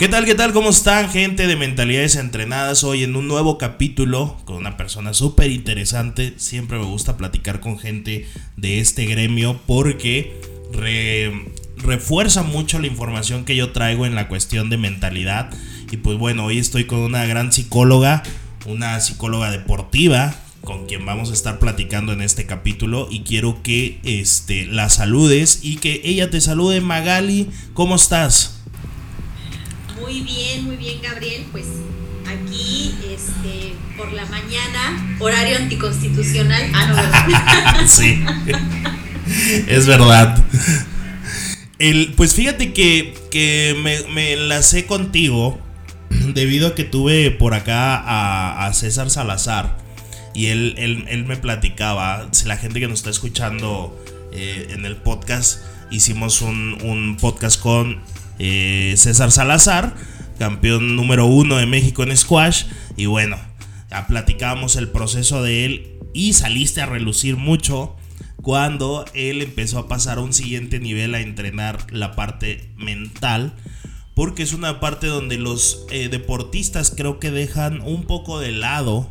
¿Qué 0.00 0.08
tal, 0.08 0.24
qué 0.24 0.34
tal? 0.34 0.54
¿Cómo 0.54 0.70
están, 0.70 1.10
gente 1.10 1.46
de 1.46 1.56
Mentalidades 1.56 2.16
Entrenadas? 2.16 2.84
Hoy 2.84 3.04
en 3.04 3.16
un 3.16 3.28
nuevo 3.28 3.58
capítulo 3.58 4.38
con 4.46 4.56
una 4.56 4.78
persona 4.78 5.12
súper 5.12 5.50
interesante. 5.50 6.32
Siempre 6.38 6.78
me 6.78 6.86
gusta 6.86 7.18
platicar 7.18 7.60
con 7.60 7.78
gente 7.78 8.26
de 8.56 8.80
este 8.80 9.04
gremio 9.04 9.60
porque 9.66 10.32
refuerza 11.76 12.42
mucho 12.42 12.78
la 12.78 12.86
información 12.86 13.44
que 13.44 13.56
yo 13.56 13.72
traigo 13.72 14.06
en 14.06 14.14
la 14.14 14.28
cuestión 14.28 14.70
de 14.70 14.78
mentalidad. 14.78 15.50
Y 15.90 15.98
pues 15.98 16.16
bueno, 16.16 16.46
hoy 16.46 16.56
estoy 16.56 16.86
con 16.86 17.00
una 17.00 17.26
gran 17.26 17.52
psicóloga, 17.52 18.22
una 18.64 18.98
psicóloga 19.00 19.50
deportiva 19.50 20.34
con 20.62 20.86
quien 20.86 21.04
vamos 21.04 21.28
a 21.28 21.34
estar 21.34 21.58
platicando 21.58 22.14
en 22.14 22.22
este 22.22 22.46
capítulo 22.46 23.06
y 23.10 23.20
quiero 23.20 23.62
que 23.62 23.98
este, 24.04 24.64
la 24.64 24.88
saludes 24.88 25.60
y 25.62 25.76
que 25.76 26.00
ella 26.04 26.30
te 26.30 26.40
salude. 26.40 26.80
Magali, 26.80 27.50
¿cómo 27.74 27.96
estás? 27.96 28.59
Muy 30.00 30.20
bien, 30.22 30.64
muy 30.64 30.76
bien, 30.76 31.00
Gabriel. 31.02 31.46
Pues 31.52 31.66
aquí, 32.26 32.94
este, 33.08 33.74
por 33.96 34.12
la 34.12 34.24
mañana, 34.26 35.16
horario 35.18 35.56
anticonstitucional. 35.56 36.70
Ah, 36.74 37.76
no, 37.80 37.88
sí. 37.88 38.22
es 39.68 39.86
verdad. 39.86 40.42
El, 41.78 42.12
pues 42.16 42.34
fíjate 42.34 42.72
que, 42.72 43.76
me, 44.12 44.32
enlacé 44.32 44.86
contigo 44.86 45.60
debido 46.34 46.68
a 46.68 46.74
que 46.74 46.84
tuve 46.84 47.30
por 47.30 47.54
acá 47.54 48.66
a, 48.66 48.72
César 48.74 49.10
Salazar 49.10 49.78
y 50.34 50.46
él, 50.46 50.74
él, 50.78 51.24
me 51.24 51.36
platicaba, 51.36 52.28
si 52.32 52.46
la 52.46 52.56
gente 52.56 52.80
que 52.80 52.88
nos 52.88 53.00
está 53.00 53.10
escuchando 53.10 53.98
eh, 54.32 54.68
en 54.70 54.84
el 54.84 54.96
podcast, 54.96 55.60
hicimos 55.90 56.42
un, 56.42 56.78
un 56.82 57.16
podcast 57.16 57.60
con 57.60 58.00
eh, 58.42 58.94
César 58.96 59.30
Salazar, 59.30 59.94
campeón 60.38 60.96
número 60.96 61.26
uno 61.26 61.58
de 61.58 61.66
México 61.66 62.02
en 62.02 62.16
squash. 62.16 62.64
Y 62.96 63.04
bueno, 63.04 63.36
ya 63.90 64.06
platicábamos 64.06 64.76
el 64.76 64.88
proceso 64.88 65.42
de 65.42 65.66
él 65.66 65.98
y 66.14 66.32
saliste 66.32 66.80
a 66.80 66.86
relucir 66.86 67.36
mucho 67.36 67.96
cuando 68.42 69.04
él 69.12 69.42
empezó 69.42 69.78
a 69.78 69.88
pasar 69.88 70.16
a 70.16 70.22
un 70.22 70.32
siguiente 70.32 70.80
nivel 70.80 71.14
a 71.14 71.20
entrenar 71.20 71.86
la 71.92 72.16
parte 72.16 72.70
mental. 72.76 73.52
Porque 74.14 74.42
es 74.42 74.54
una 74.54 74.80
parte 74.80 75.06
donde 75.06 75.36
los 75.36 75.86
eh, 75.90 76.08
deportistas 76.08 76.92
creo 76.96 77.20
que 77.20 77.30
dejan 77.30 77.82
un 77.82 78.04
poco 78.04 78.40
de 78.40 78.52
lado, 78.52 79.10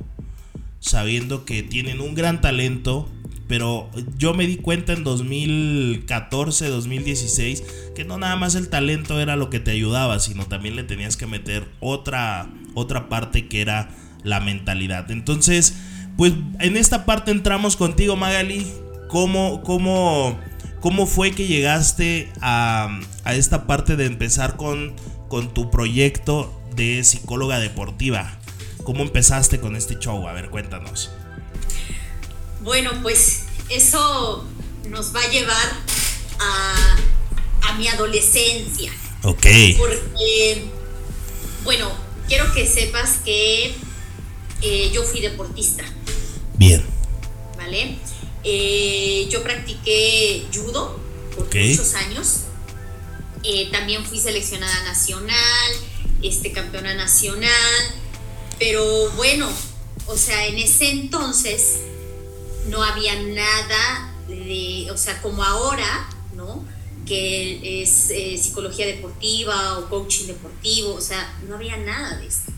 sabiendo 0.80 1.46
que 1.46 1.62
tienen 1.62 2.02
un 2.02 2.16
gran 2.16 2.42
talento, 2.42 3.10
pero 3.50 3.90
yo 4.16 4.36
me 4.36 4.46
di 4.46 4.58
cuenta 4.58 4.94
en 4.94 5.04
2014, 5.04 6.70
2016 6.70 7.64
que 7.96 8.06
no 8.06 8.20
nada 8.20 8.36
más 8.36 8.54
el 8.54 8.70
talento 8.70 9.20
era 9.20 9.36
lo 9.36 9.50
que 9.50 9.60
te 9.60 9.72
ayudaba, 9.72 10.20
sino 10.20 10.46
también 10.46 10.76
le 10.76 10.84
tenías 10.84 11.18
que 11.18 11.26
meter 11.26 11.68
otra 11.80 12.48
otra 12.76 13.10
parte 13.10 13.48
que 13.48 13.62
era 13.62 13.90
la 14.24 14.40
mentalidad. 14.40 15.10
Entonces, 15.10 15.76
pues 16.16 16.34
en 16.60 16.78
esta 16.78 17.06
parte 17.06 17.32
entramos 17.32 17.76
contigo, 17.76 18.16
Magali. 18.16 18.68
¿Cómo, 19.08 19.64
cómo, 19.64 20.40
cómo 20.80 21.08
fue 21.08 21.32
que 21.32 21.48
llegaste 21.48 22.30
a, 22.42 23.00
a 23.24 23.34
esta 23.34 23.66
parte 23.66 23.96
de 23.96 24.06
empezar 24.06 24.56
con, 24.58 24.94
con 25.28 25.52
tu 25.56 25.72
proyecto 25.72 26.62
de 26.76 27.04
psicóloga 27.04 27.60
deportiva? 27.60 28.38
¿Cómo 28.84 29.02
empezaste 29.02 29.60
con 29.60 29.76
este 29.76 29.98
show? 29.98 30.28
A 30.28 30.34
ver, 30.34 30.52
cuéntanos. 30.52 31.12
Bueno, 32.62 32.92
pues 33.02 33.42
eso 33.70 34.46
nos 34.90 35.16
va 35.16 35.22
a 35.22 35.30
llevar 35.30 35.78
a, 36.40 36.98
a 37.64 37.74
mi 37.78 37.88
adolescencia. 37.88 38.92
Ok. 39.24 39.46
Porque, 39.78 40.66
bueno, 41.64 41.92
quiero 42.28 42.52
que 42.54 42.66
sepas 42.66 43.18
que 43.24 43.76
eh, 44.62 44.92
yo 44.94 45.04
fui 45.04 45.22
deportista. 45.22 45.84
Bien. 46.56 46.86
¿Vale? 47.58 47.98
Eh, 48.44 49.28
yo 49.30 49.44
practiqué 49.44 50.46
judo 50.54 51.00
por 51.36 51.54
muchos 51.54 51.94
años. 51.94 52.42
Eh, 53.44 53.70
también 53.72 54.06
fui 54.06 54.20
seleccionada 54.20 54.84
nacional, 54.84 55.72
este, 56.22 56.52
campeona 56.52 56.94
nacional. 56.94 57.52
Pero 58.58 59.10
bueno, 59.12 59.50
o 60.08 60.18
sea, 60.18 60.48
en 60.48 60.58
ese 60.58 60.92
entonces 60.92 61.80
no 62.70 62.84
había 62.84 63.16
nada 63.22 64.14
de, 64.28 64.88
o 64.92 64.98
sea, 64.98 65.22
como 65.22 65.44
ahora, 65.44 66.10
¿no? 66.36 66.66
Que 67.06 67.82
es 67.82 68.12
eh, 68.12 68.40
psicología 68.42 68.86
deportiva 68.86 69.80
o 69.80 69.90
coaching 69.90 70.28
deportivo, 70.28 70.94
o 70.94 71.02
sea, 71.02 71.38
no 71.48 71.56
había 71.56 71.78
nada 71.78 72.18
de 72.18 72.28
esto. 72.28 72.52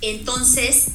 Entonces, 0.00 0.88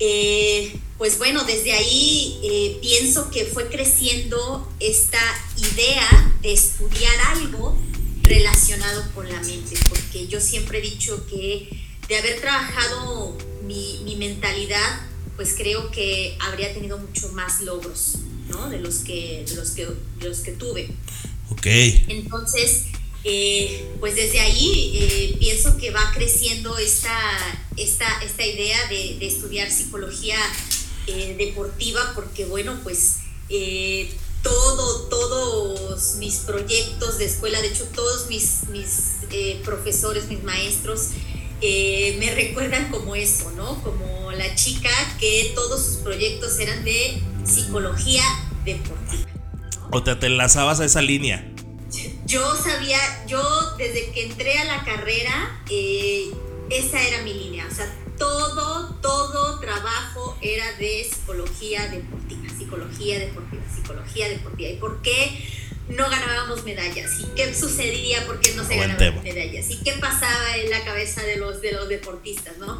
eh, 0.00 0.78
pues 0.96 1.18
bueno, 1.18 1.44
desde 1.44 1.72
ahí 1.72 2.38
eh, 2.42 2.78
pienso 2.80 3.30
que 3.30 3.44
fue 3.44 3.68
creciendo 3.68 4.70
esta 4.80 5.20
idea 5.56 6.34
de 6.40 6.52
estudiar 6.52 7.14
algo 7.36 7.78
relacionado 8.22 9.04
con 9.14 9.28
la 9.28 9.40
mente, 9.42 9.76
porque 9.88 10.26
yo 10.28 10.40
siempre 10.40 10.78
he 10.78 10.82
dicho 10.82 11.26
que 11.26 11.68
de 12.08 12.16
haber 12.16 12.40
trabajado 12.40 13.36
mi 13.62 14.16
mentalidad 14.16 15.07
pues 15.38 15.54
creo 15.56 15.92
que 15.92 16.36
habría 16.40 16.74
tenido 16.74 16.98
mucho 16.98 17.28
más 17.28 17.60
logros, 17.60 18.16
¿no? 18.48 18.68
De 18.68 18.80
los 18.80 18.96
que, 18.96 19.44
de 19.48 19.54
los 19.54 19.70
que, 19.70 19.86
los 20.20 20.40
que 20.40 20.50
tuve. 20.50 20.90
Ok. 21.50 21.64
Entonces, 22.08 22.86
eh, 23.22 23.88
pues 24.00 24.16
desde 24.16 24.40
ahí 24.40 24.98
eh, 25.00 25.36
pienso 25.38 25.76
que 25.76 25.92
va 25.92 26.10
creciendo 26.12 26.76
esta, 26.78 27.16
esta, 27.76 28.20
esta 28.24 28.44
idea 28.44 28.88
de, 28.88 29.24
estudiar 29.24 29.70
psicología 29.70 30.36
eh, 31.06 31.36
deportiva, 31.38 32.14
porque 32.16 32.44
bueno, 32.44 32.76
pues 32.82 33.18
todo, 34.42 35.02
todos 35.08 36.16
mis 36.16 36.38
proyectos 36.38 37.18
de 37.18 37.26
escuela, 37.26 37.62
de 37.62 37.68
hecho 37.68 37.84
todos 37.94 38.28
mis, 38.28 38.68
mis 38.70 39.62
profesores, 39.64 40.26
mis 40.26 40.42
maestros, 40.42 41.10
me 41.60 42.34
recuerdan 42.34 42.90
como 42.90 43.14
eso, 43.14 43.52
¿no? 43.52 43.80
Como 43.84 44.17
la 44.38 44.54
chica 44.54 44.90
que 45.18 45.52
todos 45.54 45.84
sus 45.84 45.96
proyectos 45.96 46.58
eran 46.60 46.84
de 46.84 47.20
psicología 47.44 48.22
deportiva. 48.64 49.28
¿O 49.90 50.02
te, 50.02 50.12
enlazabas 50.26 50.80
a 50.80 50.84
esa 50.84 51.02
línea? 51.02 51.44
Yo 52.26 52.54
sabía, 52.56 52.98
yo 53.26 53.42
desde 53.76 54.10
que 54.12 54.26
entré 54.26 54.58
a 54.58 54.64
la 54.64 54.84
carrera, 54.84 55.62
eh, 55.70 56.30
esa 56.70 57.02
era 57.02 57.22
mi 57.22 57.34
línea. 57.34 57.66
O 57.70 57.74
sea, 57.74 57.92
todo, 58.18 58.94
todo 59.00 59.58
trabajo 59.60 60.36
era 60.40 60.72
de 60.74 61.08
psicología 61.10 61.88
deportiva, 61.88 62.48
psicología 62.56 63.18
deportiva, 63.18 63.62
psicología 63.74 64.28
deportiva. 64.28 64.70
¿Y 64.70 64.76
por 64.76 65.02
qué? 65.02 65.44
no 65.88 66.08
ganábamos 66.10 66.64
medallas 66.64 67.18
y 67.20 67.24
qué 67.34 67.54
sucedía 67.54 68.26
porque 68.26 68.52
no 68.54 68.62
se 68.62 68.76
ganaban 68.76 69.22
medallas 69.22 69.70
y 69.70 69.78
qué 69.78 69.92
pasaba 69.92 70.56
en 70.56 70.70
la 70.70 70.84
cabeza 70.84 71.22
de 71.22 71.36
los, 71.36 71.62
de 71.62 71.72
los 71.72 71.88
deportistas, 71.88 72.58
¿no? 72.58 72.78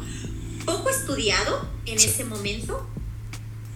Poco 0.69 0.91
estudiado 0.91 1.67
en 1.87 1.95
ese 1.95 2.23
momento, 2.25 2.87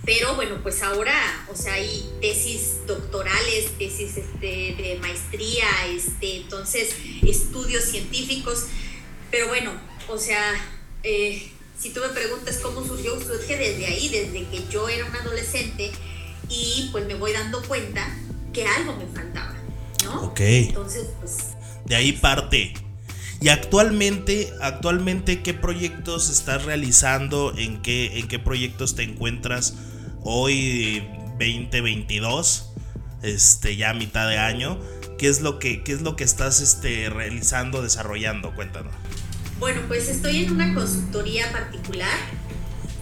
pero 0.05 0.35
bueno, 0.35 0.59
pues 0.61 0.83
ahora, 0.83 1.15
o 1.51 1.55
sea, 1.55 1.73
hay 1.73 2.07
tesis 2.21 2.85
doctorales, 2.85 3.75
tesis 3.79 4.15
este, 4.17 4.75
de 4.77 4.99
maestría, 5.01 5.65
este, 5.89 6.37
entonces 6.37 6.95
estudios 7.23 7.83
científicos, 7.85 8.67
pero 9.31 9.47
bueno, 9.47 9.71
o 10.07 10.19
sea, 10.19 10.53
eh, 11.01 11.49
si 11.79 11.89
tú 11.89 11.99
me 11.99 12.09
preguntas 12.09 12.59
cómo 12.59 12.85
surgió, 12.85 13.19
surge 13.19 13.57
desde 13.57 13.87
ahí, 13.87 14.09
desde 14.09 14.47
que 14.49 14.63
yo 14.69 14.87
era 14.87 15.05
un 15.05 15.15
adolescente 15.15 15.91
y 16.47 16.89
pues 16.91 17.07
me 17.07 17.15
voy 17.15 17.31
dando 17.33 17.63
cuenta 17.63 18.07
que 18.53 18.67
algo 18.67 18.95
me 18.97 19.07
faltaba, 19.07 19.55
¿no? 20.03 20.25
Ok. 20.27 20.39
Entonces, 20.41 21.07
pues... 21.19 21.37
De 21.85 21.95
ahí 21.95 22.11
parte. 22.11 22.75
Y 23.43 23.49
actualmente, 23.49 24.53
actualmente, 24.61 25.41
¿qué 25.41 25.53
proyectos 25.53 26.29
estás 26.29 26.63
realizando? 26.63 27.53
¿En 27.57 27.81
qué, 27.81 28.19
en 28.19 28.29
qué 28.29 28.39
proyectos 28.39 28.95
te 28.95 29.03
encuentras 29.03 29.75
hoy 30.21 31.05
2022? 31.37 32.71
Este, 33.21 33.75
ya 33.75 33.93
mitad 33.93 34.29
de 34.29 34.37
año. 34.37 34.79
¿Qué 35.17 35.27
es 35.27 35.41
lo 35.41 35.59
que, 35.59 35.83
qué 35.83 35.91
es 35.91 36.03
lo 36.03 36.15
que 36.15 36.23
estás 36.23 36.61
este, 36.61 37.09
realizando, 37.09 37.81
desarrollando? 37.81 38.55
Cuéntanos. 38.55 38.93
Bueno, 39.59 39.81
pues 39.89 40.07
estoy 40.07 40.45
en 40.45 40.51
una 40.53 40.73
consultoría 40.73 41.51
particular. 41.51 42.17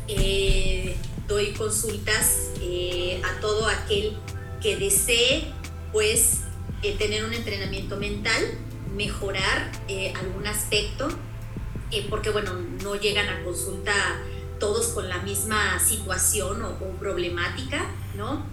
Eh, 0.08 0.96
doy 1.28 1.52
consultas 1.52 2.48
eh, 2.64 3.22
a 3.24 3.40
todo 3.42 3.68
aquel 3.68 4.18
que 4.60 4.76
desee 4.76 5.44
pues 5.92 6.40
eh, 6.82 6.96
tener 6.98 7.26
un 7.26 7.34
entrenamiento 7.34 7.98
mental, 7.98 8.42
mejorar 8.96 9.72
eh, 9.88 10.14
algún 10.20 10.48
aspecto, 10.48 11.10
eh, 11.92 12.06
porque 12.10 12.30
bueno, 12.30 12.54
no 12.84 12.96
llegan 12.96 13.28
a 13.30 13.44
consulta 13.44 13.94
todos 14.62 14.90
con 14.90 15.10
la 15.10 15.18
misma 15.24 15.80
situación 15.80 16.64
o, 16.64 16.78
problemática, 17.00 17.84
¿no? 18.16 18.46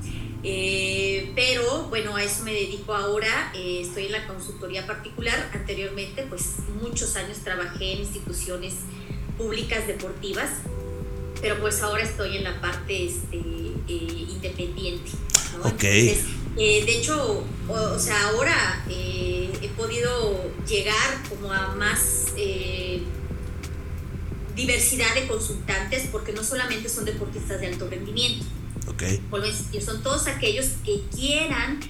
Eh, 0.42 1.32
pero 1.36 1.84
bueno, 1.90 2.16
a 2.16 2.24
eso 2.24 2.42
me 2.44 2.52
dedico 2.52 2.94
ahora. 2.94 3.52
Eh, 3.54 3.82
estoy 3.82 4.06
en 4.06 4.12
la 4.12 4.26
consultoría 4.26 4.86
particular. 4.86 5.50
Anteriormente, 5.52 6.24
pues 6.28 6.54
muchos 6.80 7.14
años 7.16 7.38
trabajé 7.44 7.92
en 7.92 7.98
instituciones 8.00 8.74
públicas 9.36 9.86
deportivas, 9.86 10.48
pero 11.42 11.58
pues 11.60 11.82
ahora 11.82 12.02
estoy 12.02 12.38
en 12.38 12.44
la 12.44 12.58
parte 12.60 13.06
este, 13.06 13.36
eh, 13.36 14.26
independiente. 14.30 15.10
De 16.58 16.98
hecho, 16.98 17.44
o, 17.68 17.98
sea, 17.98 18.28
ahora 18.28 18.84
he 18.88 19.70
podido 19.76 20.50
llegar 20.66 21.22
como 21.28 21.52
a 21.52 21.74
más 21.74 22.26
diversidad 24.54 25.14
de 25.14 25.28
consultantes 25.28 26.08
porque 26.10 26.32
no 26.32 26.42
solamente 26.42 26.88
son 26.88 27.04
deportistas 27.04 27.60
de 27.60 27.68
alto 27.68 27.88
rendimiento 27.88 28.44
Okay. 28.90 29.22
son 29.80 30.02
todos 30.02 30.26
aquellos 30.26 30.66
que 30.84 31.02
quieran 31.14 31.80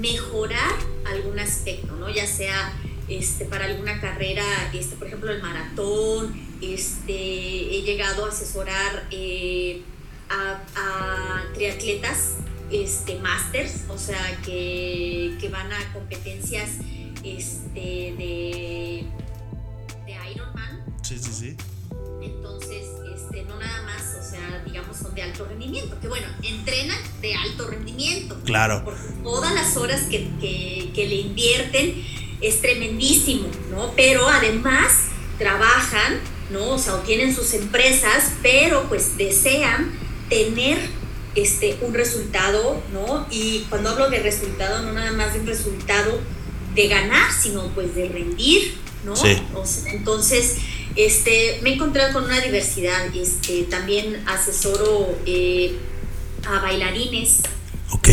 mejorar 0.00 0.74
algún 1.06 1.38
aspecto, 1.38 1.94
¿no? 1.96 2.10
Ya 2.10 2.26
sea 2.26 2.72
este, 3.08 3.44
para 3.44 3.66
alguna 3.66 4.00
carrera, 4.00 4.44
este, 4.74 4.96
por 4.96 5.06
ejemplo, 5.06 5.30
el 5.30 5.40
maratón, 5.40 6.34
este, 6.60 7.12
he 7.12 7.82
llegado 7.82 8.26
a 8.26 8.28
asesorar 8.28 9.06
eh, 9.10 9.82
a, 10.28 11.42
triatletas 11.54 12.36
este, 12.70 13.18
masters, 13.18 13.84
o 13.88 13.98
sea, 13.98 14.40
que, 14.44 15.36
que 15.40 15.48
van 15.48 15.72
a 15.72 15.92
competencias 15.92 16.70
este, 17.24 18.14
de, 18.16 19.04
de 20.06 20.30
Ironman. 20.32 20.84
Sí, 21.02 21.18
sí, 21.18 21.32
sí. 21.32 21.56
Entonces, 22.22 22.86
este, 23.14 23.42
no 23.44 23.58
nada 23.58 23.82
más 23.82 24.00
digamos, 24.64 24.96
son 24.96 25.14
de 25.14 25.22
alto 25.22 25.44
rendimiento. 25.44 25.98
Que 26.00 26.08
bueno, 26.08 26.26
entrenan 26.42 26.98
de 27.20 27.34
alto 27.34 27.66
rendimiento. 27.66 28.38
Claro. 28.44 28.82
Porque 28.84 29.02
todas 29.22 29.54
las 29.54 29.76
horas 29.76 30.02
que, 30.02 30.28
que, 30.94 31.06
le 31.06 31.16
invierten 31.16 32.04
es 32.40 32.60
tremendísimo, 32.60 33.48
¿no? 33.70 33.92
Pero 33.96 34.28
además 34.28 35.06
trabajan, 35.38 36.20
¿no? 36.50 36.70
O 36.70 36.78
sea, 36.78 36.94
o 36.94 36.98
tienen 36.98 37.34
sus 37.34 37.54
empresas, 37.54 38.32
pero 38.42 38.84
pues 38.88 39.16
desean 39.16 39.92
tener 40.28 40.78
este, 41.34 41.78
un 41.82 41.94
resultado, 41.94 42.82
¿no? 42.92 43.26
Y 43.30 43.66
cuando 43.68 43.90
hablo 43.90 44.10
de 44.10 44.20
resultado, 44.20 44.82
no 44.82 44.92
nada 44.92 45.12
más 45.12 45.34
de 45.34 45.40
un 45.40 45.46
resultado 45.46 46.20
de 46.74 46.88
ganar, 46.88 47.32
sino 47.32 47.68
pues 47.68 47.94
de 47.94 48.08
rendir, 48.08 48.74
¿no? 49.04 49.16
Sí. 49.16 49.40
entonces, 49.86 50.56
este, 50.96 51.60
me 51.62 51.70
he 51.70 51.74
encontrado 51.74 52.12
con 52.12 52.24
una 52.24 52.40
diversidad. 52.40 53.14
Este, 53.14 53.64
también 53.64 54.22
asesoro 54.26 55.16
eh, 55.26 55.76
a 56.46 56.60
bailarines. 56.60 57.38
Ok. 57.90 58.08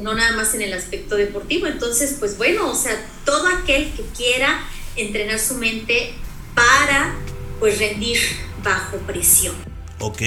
No 0.00 0.14
nada 0.14 0.32
más 0.32 0.54
en 0.54 0.62
el 0.62 0.72
aspecto 0.72 1.16
deportivo. 1.16 1.66
Entonces, 1.66 2.16
pues 2.18 2.38
bueno, 2.38 2.70
o 2.70 2.74
sea, 2.74 2.96
todo 3.24 3.46
aquel 3.48 3.92
que 3.92 4.02
quiera 4.16 4.64
entrenar 4.96 5.38
su 5.38 5.54
mente 5.54 6.14
para 6.54 7.14
pues 7.60 7.78
rendir 7.78 8.18
bajo 8.64 8.96
presión. 8.98 9.71
Ok, 10.04 10.20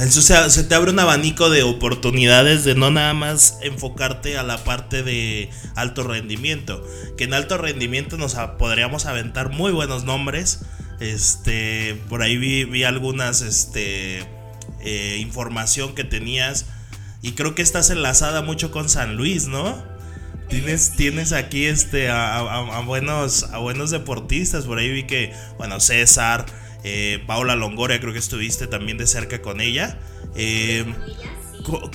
entonces 0.00 0.52
se 0.52 0.64
te 0.64 0.74
abre 0.74 0.90
un 0.90 0.98
abanico 0.98 1.48
de 1.48 1.62
oportunidades 1.62 2.64
de 2.64 2.74
no 2.74 2.90
nada 2.90 3.14
más 3.14 3.56
enfocarte 3.62 4.36
a 4.36 4.42
la 4.42 4.64
parte 4.64 5.04
de 5.04 5.48
alto 5.76 6.02
rendimiento, 6.02 6.84
que 7.16 7.22
en 7.22 7.32
alto 7.32 7.56
rendimiento 7.56 8.16
nos 8.16 8.34
podríamos 8.58 9.06
aventar 9.06 9.50
muy 9.50 9.70
buenos 9.70 10.02
nombres, 10.02 10.62
este, 10.98 12.02
por 12.08 12.22
ahí 12.22 12.36
vi, 12.36 12.82
algunas, 12.82 13.42
este, 13.42 14.26
eh, 14.80 15.18
información 15.20 15.94
que 15.94 16.02
tenías. 16.02 16.66
Y 17.22 17.32
creo 17.32 17.54
que 17.54 17.62
estás 17.62 17.90
enlazada 17.90 18.42
mucho 18.42 18.72
con 18.72 18.88
San 18.88 19.14
Luis, 19.14 19.46
¿no? 19.46 19.80
Tienes, 20.48 20.96
tienes 20.96 21.32
aquí 21.32 21.66
este, 21.66 22.10
a, 22.10 22.82
buenos, 22.84 23.44
a 23.52 23.58
buenos 23.58 23.92
deportistas. 23.92 24.64
Por 24.64 24.78
ahí 24.78 24.90
vi 24.90 25.04
que, 25.04 25.32
bueno, 25.58 25.78
César, 25.78 26.44
eh, 26.84 27.22
Paula 27.26 27.56
Longoria, 27.56 28.00
creo 28.00 28.12
que 28.12 28.18
estuviste 28.18 28.66
también 28.66 28.98
de 28.98 29.06
cerca 29.06 29.42
con 29.42 29.60
ella. 29.60 29.98
Eh, 30.34 30.84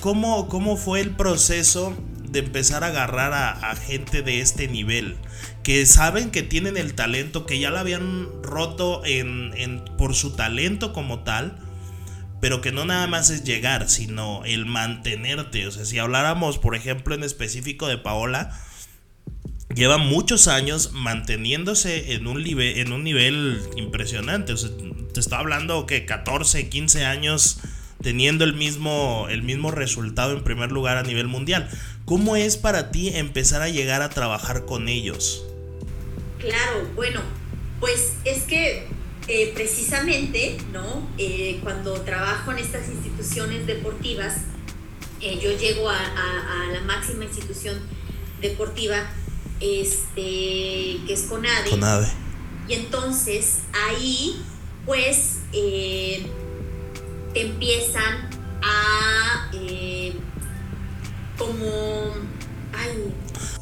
¿cómo, 0.01 0.47
¿Cómo 0.47 0.77
fue 0.77 1.01
el 1.01 1.11
proceso 1.11 1.95
de 2.29 2.39
empezar 2.39 2.83
a 2.83 2.87
agarrar 2.87 3.33
a, 3.33 3.75
gente 3.75 4.21
de 4.21 4.41
este 4.41 4.67
nivel? 4.67 5.17
que 5.63 5.85
saben 5.85 6.31
que 6.31 6.43
tienen 6.43 6.77
el 6.77 6.93
talento, 6.93 7.45
que 7.45 7.59
ya 7.59 7.69
la 7.71 7.81
habían 7.81 8.29
roto 8.41 9.01
en, 9.03 9.83
por 9.97 10.15
su 10.15 10.31
talento 10.31 10.93
como 10.93 11.25
tal, 11.25 11.57
pero 12.39 12.61
que 12.61 12.71
no 12.71 12.85
nada 12.85 13.05
más 13.07 13.29
es 13.31 13.43
llegar, 13.43 13.89
sino 13.89 14.45
el 14.45 14.65
mantenerte. 14.65 15.67
O 15.67 15.71
sea, 15.71 15.83
si 15.83 15.99
habláramos, 15.99 16.57
por 16.57 16.73
ejemplo, 16.73 17.15
en 17.15 17.23
específico 17.23 17.87
de 17.89 17.97
Paola, 17.97 18.57
lleva 19.73 19.97
muchos 19.97 20.47
años 20.47 20.91
manteniéndose 20.93 22.13
en 22.13 22.27
un, 22.27 22.43
nivel, 22.43 22.77
en 22.77 22.91
un 22.91 23.03
nivel 23.03 23.61
impresionante. 23.75 24.53
O 24.53 24.57
sea, 24.57 24.69
te 25.13 25.19
está 25.19 25.39
hablando 25.39 25.85
que 25.85 26.05
14, 26.05 26.69
15 26.69 27.05
años 27.05 27.59
teniendo 28.01 28.43
el 28.43 28.53
mismo, 28.53 29.27
el 29.29 29.43
mismo 29.43 29.71
resultado 29.71 30.33
en 30.33 30.43
primer 30.43 30.71
lugar 30.71 30.97
a 30.97 31.03
nivel 31.03 31.27
mundial. 31.27 31.69
¿Cómo 32.05 32.35
es 32.35 32.57
para 32.57 32.91
ti 32.91 33.09
empezar 33.09 33.61
a 33.61 33.69
llegar 33.69 34.01
a 34.01 34.09
trabajar 34.09 34.65
con 34.65 34.87
ellos? 34.87 35.43
Claro, 36.39 36.87
bueno, 36.95 37.21
pues 37.79 38.13
es 38.23 38.43
que 38.43 38.87
eh, 39.27 39.51
precisamente, 39.53 40.57
¿no? 40.71 41.05
Eh, 41.17 41.59
cuando 41.61 41.99
trabajo 42.01 42.51
en 42.51 42.59
estas 42.59 42.87
instituciones 42.87 43.67
deportivas, 43.67 44.37
eh, 45.19 45.39
yo 45.41 45.51
llego 45.57 45.89
a, 45.89 45.97
la 46.71 46.81
máxima 46.81 47.25
institución 47.25 47.77
deportiva, 48.39 49.09
este, 49.59 50.99
que 51.05 51.13
es 51.13 51.21
CONADE. 51.23 51.69
CONADE. 51.69 52.07
Y 52.67 52.73
entonces 52.73 53.59
ahí, 53.89 54.41
pues, 54.85 55.39
te 55.51 57.41
empiezan 57.41 58.29
a 58.61 59.51
como, 61.37 62.13
ay, 62.73 63.13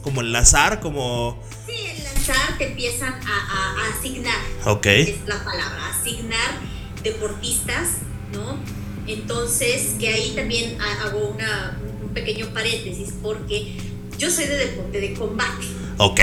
como 0.01 0.21
enlazar, 0.21 0.79
como 0.79 1.43
te 2.57 2.67
empiezan 2.67 3.13
a, 3.13 3.89
asignar. 3.89 4.39
Ok. 4.65 4.85
Es 4.85 5.27
la 5.27 5.43
palabra, 5.43 5.89
asignar 5.89 6.59
deportistas, 7.03 7.97
¿no? 8.33 8.57
Entonces, 9.07 9.95
que 9.99 10.09
ahí 10.09 10.33
también 10.35 10.77
hago 10.81 11.27
una, 11.27 11.77
un 12.01 12.13
pequeño 12.13 12.47
paréntesis 12.47 13.13
porque 13.21 13.77
yo 14.17 14.31
soy 14.31 14.45
de 14.45 14.57
deporte 14.57 15.01
de 15.01 15.13
combate. 15.13 15.65
Ok. 15.97 16.19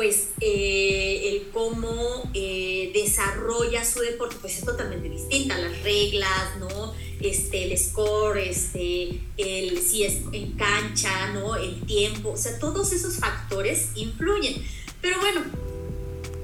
Pues 0.00 0.28
eh, 0.40 1.28
el 1.28 1.50
cómo 1.50 2.30
eh, 2.32 2.90
desarrolla 2.94 3.84
su 3.84 4.00
deporte, 4.00 4.34
pues 4.40 4.56
es 4.56 4.64
totalmente 4.64 5.10
distinta, 5.10 5.58
las 5.58 5.82
reglas, 5.82 6.56
¿no? 6.58 6.94
Este, 7.20 7.64
el 7.64 7.76
score, 7.76 8.38
este, 8.38 9.20
el, 9.36 9.78
si 9.82 10.04
es 10.04 10.22
en 10.32 10.52
cancha, 10.52 11.34
¿no? 11.34 11.54
El 11.54 11.82
tiempo, 11.82 12.30
o 12.30 12.36
sea, 12.38 12.58
todos 12.58 12.94
esos 12.94 13.16
factores 13.16 13.88
influyen. 13.94 14.64
Pero 15.02 15.20
bueno, 15.20 15.42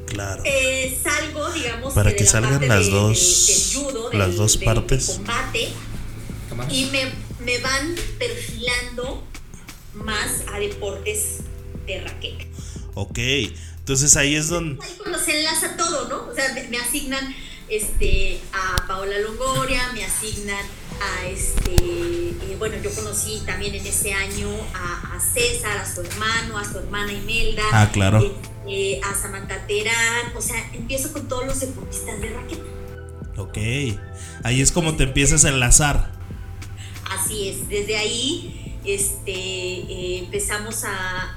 Claro. 0.05 0.43
Eh, 0.45 0.95
salgo, 1.03 1.51
digamos, 1.53 1.95
para 1.95 2.15
que, 2.15 2.27
salgan 2.27 2.69
las 2.69 2.91
dos, 2.91 3.73
judo, 3.75 4.13
las 4.13 4.37
dos 4.37 4.59
partes. 4.59 5.13
combate 5.17 5.69
y 6.69 6.91
me, 6.93 7.11
me, 7.43 7.57
van 7.61 7.95
perfilando 8.19 9.25
más 9.95 10.43
a 10.53 10.59
deportes 10.59 11.39
de 11.87 12.01
raqueta. 12.03 12.45
Ok, 12.99 13.19
entonces 13.19 14.17
ahí 14.17 14.37
es 14.37 14.49
donde... 14.49 14.83
Ahí 14.83 14.95
cuando 14.97 15.19
se 15.19 15.37
enlaza 15.37 15.77
todo, 15.77 16.09
¿no? 16.09 16.31
O 16.31 16.35
sea, 16.35 16.55
me, 16.71 16.79
asignan 16.79 17.37
este, 17.69 18.41
a 18.55 18.87
Paola 18.87 19.19
Longoria, 19.19 19.93
me 19.93 20.03
asignan 20.03 20.65
a 21.03 21.27
este, 21.27 21.75
eh, 21.75 22.57
bueno, 22.59 22.77
yo 22.83 22.91
conocí 22.95 23.43
también 23.45 23.75
en 23.75 23.87
ese 23.87 24.15
año 24.15 24.49
a, 24.73 25.21
César, 25.21 25.77
a 25.77 25.95
su 25.95 26.01
hermano, 26.01 26.57
a 26.57 26.65
su 26.65 26.79
hermana 26.79 27.13
Imelda. 27.13 27.65
Ah, 27.71 27.91
claro. 27.93 28.23
Eh, 28.23 28.33
eh, 28.67 29.01
a 29.05 29.15
Samantha 29.15 29.67
Terán, 29.67 30.35
o 30.35 30.41
sea, 30.41 30.57
empiezo 30.73 31.13
con 31.13 31.29
todos 31.29 31.45
los 31.45 31.61
deportistas 31.61 32.19
de 32.19 32.31
raqueta. 32.31 32.63
Ok, 33.37 33.59
ahí 34.43 34.63
es 34.63 34.73
como 34.73 34.97
te 34.97 35.05
empiezas 35.05 35.45
a 35.45 35.51
enlazar. 35.51 36.13
Así 37.11 37.51
es, 37.51 37.69
desde 37.69 37.99
ahí 37.99 38.66
este, 38.87 39.33
eh, 39.33 40.19
empezamos 40.19 40.85
a, 40.85 41.33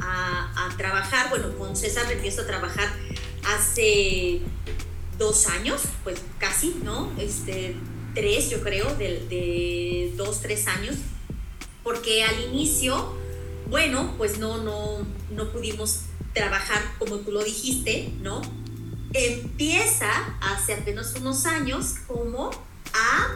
trabajar, 0.78 1.30
bueno, 1.30 1.58
con 1.58 1.76
César 1.76 2.10
empiezo 2.10 2.44
a 2.44 2.48
trabajar 2.48 2.88
hace 3.44 4.40
dos 5.18 5.48
años, 5.48 5.82
pues 6.06 6.22
casi, 6.38 6.80
¿no? 6.84 7.12
Este, 7.20 7.76
tres, 8.14 8.50
yo 8.50 8.62
creo, 8.62 8.96
de, 8.96 10.14
dos, 10.16 10.42
tres 10.42 10.68
años, 10.68 10.96
porque 11.84 12.24
al 12.24 12.40
inicio, 12.46 13.14
bueno, 13.68 14.14
pues 14.18 14.40
no, 14.40 14.60
no, 14.60 15.06
no 15.32 15.52
pudimos 15.52 16.04
trabajar 16.34 16.82
como 16.98 17.18
tú 17.18 17.32
lo 17.32 17.44
dijiste, 17.44 18.14
¿no? 18.22 18.42
Empieza 19.12 20.38
hace 20.40 20.76
apenas 20.76 21.14
unos 21.16 21.46
años 21.46 21.96
como 22.08 22.52
a 22.94 23.36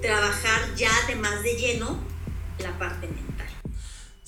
trabajar 0.00 0.74
ya 0.76 0.92
de 1.08 1.16
más 1.16 1.42
de 1.42 1.54
lleno 1.54 1.98
la 2.58 2.78
parte 2.78 3.06
mental. 3.06 3.27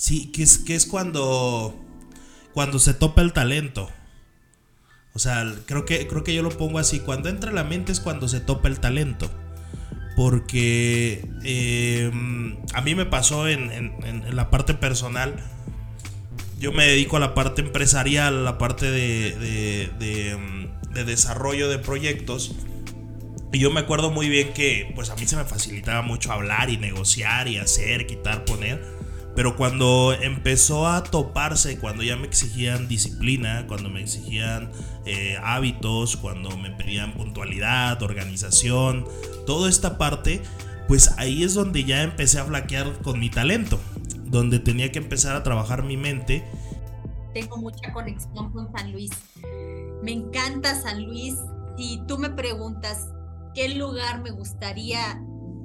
Sí, 0.01 0.33
que 0.33 0.43
es, 0.43 0.59
que 0.59 0.75
es 0.75 0.87
cuando, 0.87 1.79
cuando 2.55 2.79
se 2.79 2.95
topa 2.95 3.23
el 3.23 3.33
talento. 3.33 3.91
O 5.13 5.19
sea, 5.19 5.45
creo 5.67 5.85
que, 5.85 6.07
creo 6.07 6.25
que 6.25 6.35
yo 6.35 6.43
lo 6.43 6.51
pongo 6.51 6.79
así, 6.79 7.01
cuando 7.01 7.29
entra 7.29 7.53
la 7.53 7.65
mente 7.65 7.93
es 7.93 8.01
cuando 8.01 8.29
se 8.29 8.41
topa 8.41 8.69
el 8.69 8.81
talento. 8.81 9.31
Porque 10.17 11.29
em, 11.45 12.57
a 12.75 12.81
mí 12.81 12.95
me 12.95 13.07
pasó 13.07 13.49
en, 13.49 13.71
en 13.71 14.37
la 14.37 14.51
parte 14.51 14.75
personal 14.75 15.37
yo 16.61 16.73
me 16.73 16.87
dedico 16.87 17.17
a 17.17 17.21
la 17.21 17.35
parte 17.35 17.63
empresarial, 17.63 18.37
a 18.37 18.41
la 18.43 18.59
parte 18.59 18.91
de, 18.91 19.91
mm, 20.37 20.93
de, 20.93 21.05
desarrollo 21.05 21.71
de 21.71 21.79
proyectos. 21.79 22.55
Y 23.51 23.59
yo 23.59 23.71
me 23.71 23.81
acuerdo 23.81 24.11
muy 24.11 24.29
bien 24.29 24.53
que 24.53 24.93
pues 24.95 25.09
a 25.09 25.17
mí 25.17 25.27
se 25.27 25.37
me 25.37 25.45
facilitaba 25.45 26.03
mucho 26.03 26.31
hablar 26.31 26.69
y 26.69 26.77
negociar 26.77 27.49
y 27.49 27.57
hacer, 27.57 28.07
quitar, 28.07 28.45
poner. 28.45 29.00
Pero 29.41 29.57
cuando 29.57 30.13
empezó 30.13 30.87
a 30.87 31.03
toparse, 31.03 31.79
cuando 31.79 32.03
ya 32.03 32.15
me 32.15 32.27
exigían 32.27 32.89
disciplina, 32.89 33.67
cuando 33.67 33.89
me 33.89 34.03
exigían 34.03 34.71
eh, 35.07 35.39
hábitos, 35.43 36.19
cuando 36.19 36.59
me 36.59 36.71
pedían 36.73 37.15
puntualidad, 37.15 38.03
organización, 38.03 39.07
toda 39.47 39.71
esta 39.71 39.97
parte, 39.97 40.43
pues 40.89 41.15
ahí 41.17 41.43
es 41.43 41.55
donde 41.55 41.85
ya 41.85 42.03
empecé 42.03 42.39
a 42.39 42.45
flaquear 42.45 43.01
con 43.01 43.19
mi 43.19 43.31
talento 43.31 43.81
donde 44.27 44.59
tenía 44.59 44.93
que 44.93 44.99
empezar 44.99 45.35
a 45.35 45.43
trabajar 45.43 45.85
mi 45.85 45.97
mente. 45.97 46.45
Tengo 47.33 47.57
mucha 47.57 47.95
conexión 47.95 48.53
con 48.53 48.71
San 48.73 48.93
Luis. 48.93 49.11
Me 50.03 50.13
encanta 50.13 50.79
San 50.79 51.07
Luis. 51.07 51.37
Si 51.79 51.99
tú 52.07 52.19
me 52.19 52.29
preguntas 52.29 53.09
qué 53.55 53.71
lugar 53.71 54.21
me 54.21 54.33
gustaría 54.33 55.19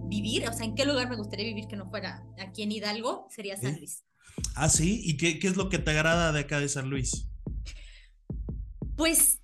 vivir, 0.08 0.48
o 0.48 0.54
sea, 0.54 0.66
en 0.66 0.76
qué 0.76 0.86
lugar 0.86 1.10
me 1.10 1.16
gustaría 1.16 1.46
vivir 1.46 1.68
que 1.68 1.76
no 1.76 1.90
fuera 1.90 2.24
aquí 2.40 2.64
en 2.64 2.72
Hidalgo, 2.72 3.28
sería 3.30 3.58
San 3.58 3.76
Luis. 3.78 4.04
Ah, 4.56 4.70
sí. 4.70 5.02
¿Y 5.04 5.18
qué, 5.18 5.40
qué 5.40 5.48
es 5.48 5.56
lo 5.56 5.70
que 5.70 5.80
te 5.80 5.92
agrada 5.92 6.32
de 6.32 6.42
acá 6.42 6.60
de 6.60 6.70
San 6.70 6.90
Luis? 6.90 7.28
Pues 8.96 9.42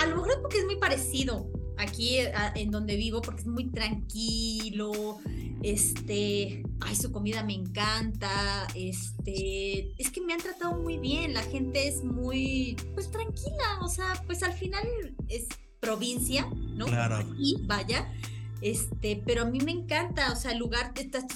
a 0.00 0.06
lo 0.06 0.16
mejor 0.16 0.40
porque 0.42 0.58
es 0.58 0.64
muy 0.64 0.76
parecido 0.76 1.50
aquí 1.78 2.18
en 2.54 2.70
donde 2.70 2.96
vivo, 2.96 3.22
porque 3.22 3.40
es 3.40 3.46
muy 3.46 3.70
tranquilo, 3.70 5.18
este, 5.62 6.62
ay, 6.80 6.96
su 6.96 7.10
comida 7.10 7.42
me 7.42 7.54
encanta, 7.54 8.66
este, 8.74 9.92
es 10.00 10.10
que 10.10 10.20
me 10.20 10.34
han 10.34 10.40
tratado 10.40 10.78
muy 10.78 10.98
bien, 10.98 11.32
la 11.32 11.42
gente 11.42 11.88
es 11.88 12.04
muy, 12.04 12.76
pues 12.94 13.10
tranquila, 13.10 13.78
o 13.82 13.88
sea, 13.88 14.22
pues 14.26 14.42
al 14.42 14.52
final 14.52 14.84
es 15.28 15.46
provincia, 15.80 16.46
¿no? 16.74 16.86
Claro. 16.86 17.26
Y 17.38 17.56
vaya, 17.66 18.12
este, 18.60 19.22
pero 19.24 19.42
a 19.42 19.44
mí 19.44 19.60
me 19.60 19.72
encanta, 19.72 20.32
o 20.32 20.36
sea, 20.36 20.52
el 20.52 20.58
lugar 20.58 20.92
está 20.96 21.26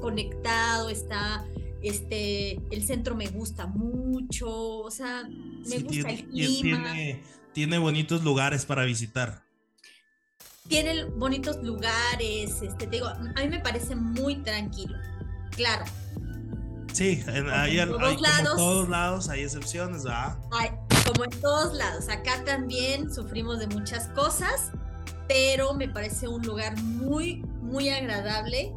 conectado, 0.00 0.88
está, 0.88 1.44
este, 1.82 2.60
el 2.70 2.84
centro 2.84 3.14
me 3.14 3.28
gusta 3.28 3.66
mucho, 3.66 4.48
o 4.50 4.90
sea, 4.90 5.24
me 5.24 5.78
gusta 5.78 6.10
el 6.10 6.26
clima. 6.28 6.92
Tiene, 6.92 7.22
tiene 7.52 7.78
bonitos 7.78 8.22
lugares 8.22 8.64
para 8.64 8.84
visitar 8.84 9.42
tiene 10.70 11.04
bonitos 11.04 11.60
lugares, 11.64 12.62
este, 12.62 12.86
te 12.86 12.86
digo, 12.86 13.08
a 13.08 13.18
mí 13.18 13.48
me 13.48 13.58
parece 13.58 13.96
muy 13.96 14.36
tranquilo, 14.36 14.96
claro. 15.50 15.84
Sí, 16.92 17.22
hay, 17.52 17.78
en 17.78 17.88
todos, 17.88 18.20
lados, 18.20 18.56
todos 18.56 18.88
lados 18.88 19.28
hay 19.28 19.42
excepciones, 19.42 20.04
¿verdad? 20.04 20.38
como 21.06 21.24
en 21.24 21.40
todos 21.40 21.74
lados, 21.74 22.08
acá 22.08 22.44
también 22.44 23.12
sufrimos 23.12 23.58
de 23.58 23.66
muchas 23.66 24.08
cosas, 24.08 24.70
pero 25.30 25.74
me 25.74 25.88
parece 25.88 26.26
un 26.26 26.42
lugar 26.42 26.76
muy, 26.82 27.36
muy 27.62 27.88
agradable 27.88 28.74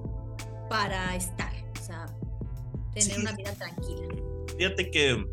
para 0.69 1.15
estar, 1.15 1.51
o 1.81 1.83
sea, 1.83 2.05
tener 2.93 3.21
una 3.21 3.31
vida 3.31 3.55
tranquila. 3.55 4.07
Fíjate 4.55 4.91
que, 4.91 5.25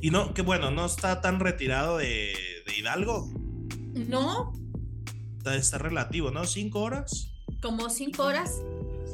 y 0.00 0.10
no, 0.12 0.32
que 0.32 0.42
bueno, 0.42 0.70
no 0.70 0.86
está 0.86 1.20
tan 1.20 1.40
retirado 1.40 1.98
de, 1.98 2.32
de 2.64 2.78
Hidalgo. 2.78 3.28
No, 3.92 4.52
está, 5.44 5.78
relativo, 5.78 6.30
¿no? 6.30 6.44
¿Cinco 6.44 6.82
horas? 6.82 7.32
Como 7.60 7.90
cinco 7.90 8.22
horas, 8.22 8.62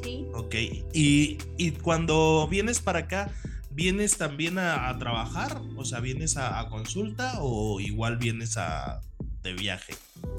sí. 0.03 0.27
Ok, 0.35 0.53
y, 0.93 1.71
cuando 1.81 2.47
vienes 2.47 2.79
para 2.79 2.99
acá, 2.99 3.33
¿vienes 3.71 4.17
también 4.19 4.59
a, 4.59 4.95
trabajar? 4.99 5.63
O 5.77 5.83
sea, 5.83 5.99
¿vienes 5.99 6.37
a, 6.37 6.69
consulta 6.69 7.39
o 7.39 7.79
igual 7.79 8.17
vienes 8.17 8.55
a 8.57 9.01
de 9.41 9.53
viaje? 9.53 9.95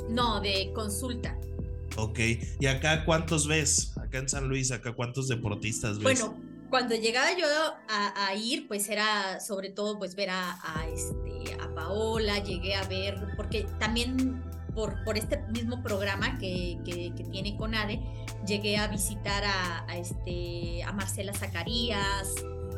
No, 0.09 0.41
de 0.41 0.73
consulta. 0.75 1.37
Ok, 1.97 2.19
¿y 2.61 2.67
acá 2.67 3.05
cuántos 3.05 3.47
ves? 3.47 3.97
Acá 3.99 4.19
en 4.19 4.29
San 4.29 4.49
Luis, 4.49 4.71
acá 4.71 4.93
cuántos 4.93 5.29
deportistas 5.29 5.99
ves? 5.99 6.03
Bueno, 6.03 6.37
cuando 6.71 6.95
llegaba 6.95 7.37
yo 7.37 7.47
a, 7.89 8.35
ir, 8.35 8.69
pues 8.69 8.89
era 8.89 9.41
sobre 9.41 9.71
todo 9.71 9.99
pues 9.99 10.15
ver 10.15 10.31
a, 10.31 10.59
a, 10.63 10.89
este, 10.89 11.55
a 11.61 11.75
Paola, 11.75 12.43
llegué 12.43 12.75
a 12.75 12.87
ver, 12.87 13.17
porque 13.37 13.67
también 13.79 14.43
por, 15.05 15.19
este 15.19 15.39
mismo 15.49 15.83
programa 15.83 16.39
que, 16.39 16.79
que, 16.85 17.25
tiene 17.33 17.57
CONADE, 17.57 18.01
llegué 18.47 18.77
a 18.77 18.87
visitar 18.87 19.43
a, 19.45 19.97
este, 19.97 20.83
a 20.85 20.93
Marcela 20.93 21.33
Zacarías, 21.33 22.35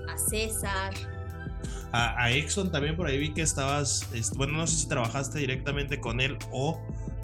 a 0.08 0.16
César. 0.16 0.94
A, 1.92 2.30
Exxon 2.30 2.70
también 2.70 2.96
por 2.96 3.06
ahí 3.06 3.18
vi 3.18 3.34
que 3.34 3.42
estabas, 3.42 4.08
bueno, 4.36 4.54
no 4.54 4.66
sé 4.66 4.76
si 4.76 4.88
trabajaste 4.88 5.40
directamente 5.40 6.00
con 6.00 6.20
él 6.20 6.38
o 6.50 6.80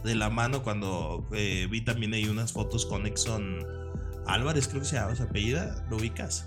de 0.06 0.14
la 0.14 0.30
mano 0.30 0.62
cuando 0.62 1.26
eh, 1.32 1.66
vi 1.70 1.82
también 1.82 2.14
ahí 2.14 2.26
unas 2.26 2.52
fotos 2.52 2.86
con 2.86 3.06
Exxon 3.06 3.66
Álvarez, 4.26 4.68
creo 4.68 4.80
que 4.80 4.86
se 4.86 4.96
llama 4.96 5.14
su 5.14 5.24
apellida, 5.24 5.84
¿lo 5.90 5.96
ubicas? 5.96 6.46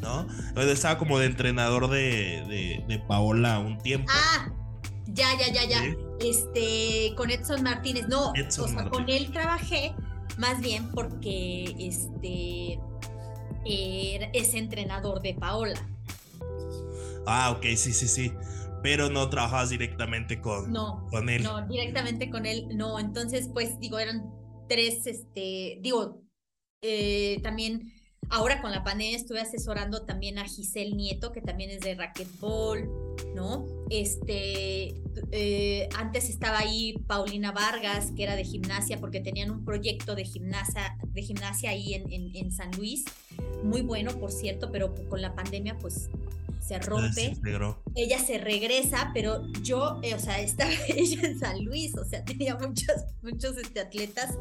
No. 0.00 0.26
¿No? 0.54 0.62
Estaba 0.62 0.98
como 0.98 1.18
de 1.18 1.26
entrenador 1.26 1.88
de, 1.88 2.44
de, 2.48 2.84
de 2.86 2.98
Paola 2.98 3.58
un 3.58 3.78
tiempo. 3.78 4.10
Ah, 4.14 4.50
ya, 5.06 5.28
ya, 5.38 5.52
ya, 5.52 5.64
ya. 5.64 5.82
Este, 6.20 7.14
con 7.16 7.30
Edson 7.30 7.62
Martínez. 7.62 8.08
No, 8.08 8.32
o 8.32 8.68
sea, 8.68 8.88
con 8.88 9.08
él 9.08 9.30
trabajé 9.32 9.94
más 10.36 10.60
bien 10.60 10.90
porque 10.90 11.74
este 11.78 12.78
es 13.64 14.54
entrenador 14.54 15.20
de 15.22 15.34
Paola. 15.34 15.80
Ah, 17.26 17.50
ok, 17.50 17.64
sí, 17.76 17.92
sí, 17.92 18.08
sí. 18.08 18.32
Pero 18.82 19.10
no 19.10 19.28
trabajabas 19.28 19.70
directamente 19.70 20.40
con, 20.40 20.72
no, 20.72 21.06
con 21.10 21.28
él. 21.28 21.42
No, 21.42 21.66
directamente 21.66 22.30
con 22.30 22.46
él, 22.46 22.66
no. 22.74 22.98
Entonces, 22.98 23.50
pues, 23.52 23.78
digo, 23.78 23.98
eran 23.98 24.30
tres, 24.68 25.06
este, 25.06 25.78
digo, 25.82 26.22
eh, 26.82 27.40
también 27.42 27.92
ahora 28.30 28.62
con 28.62 28.70
la 28.70 28.84
pandemia 28.84 29.16
estuve 29.16 29.40
asesorando 29.40 30.06
también 30.06 30.38
a 30.38 30.44
Giselle 30.44 30.94
Nieto, 30.94 31.32
que 31.32 31.40
también 31.42 31.70
es 31.70 31.80
de 31.80 31.94
racquetball, 31.94 32.88
¿no? 33.34 33.66
Este, 33.90 34.94
eh, 35.32 35.88
antes 35.96 36.30
estaba 36.30 36.58
ahí 36.58 36.94
Paulina 37.06 37.52
Vargas, 37.52 38.12
que 38.16 38.22
era 38.22 38.36
de 38.36 38.44
gimnasia, 38.44 38.98
porque 38.98 39.20
tenían 39.20 39.50
un 39.50 39.64
proyecto 39.64 40.14
de 40.14 40.24
gimnasia, 40.24 40.96
de 41.04 41.22
gimnasia 41.22 41.70
ahí 41.70 41.94
en, 41.94 42.34
en 42.34 42.52
San 42.52 42.70
Luis, 42.76 43.04
muy 43.62 43.82
bueno, 43.82 44.12
por 44.18 44.30
cierto, 44.30 44.70
pero 44.70 44.94
con 45.08 45.20
la 45.20 45.34
pandemia, 45.34 45.76
pues 45.78 46.08
se 46.60 46.78
rompe. 46.78 47.36
Ella 47.94 48.18
se 48.18 48.38
regresa, 48.38 49.10
pero 49.14 49.42
yo, 49.62 49.98
eh, 50.02 50.14
o 50.14 50.18
sea, 50.18 50.40
estaba 50.40 50.70
ella 50.88 51.22
en 51.22 51.38
San 51.38 51.64
Luis, 51.64 51.96
o 51.96 52.04
sea, 52.04 52.24
tenía 52.24 52.56
muchos, 52.56 52.94
muchos 53.22 53.56
este, 53.56 53.80
atletas 53.80 54.38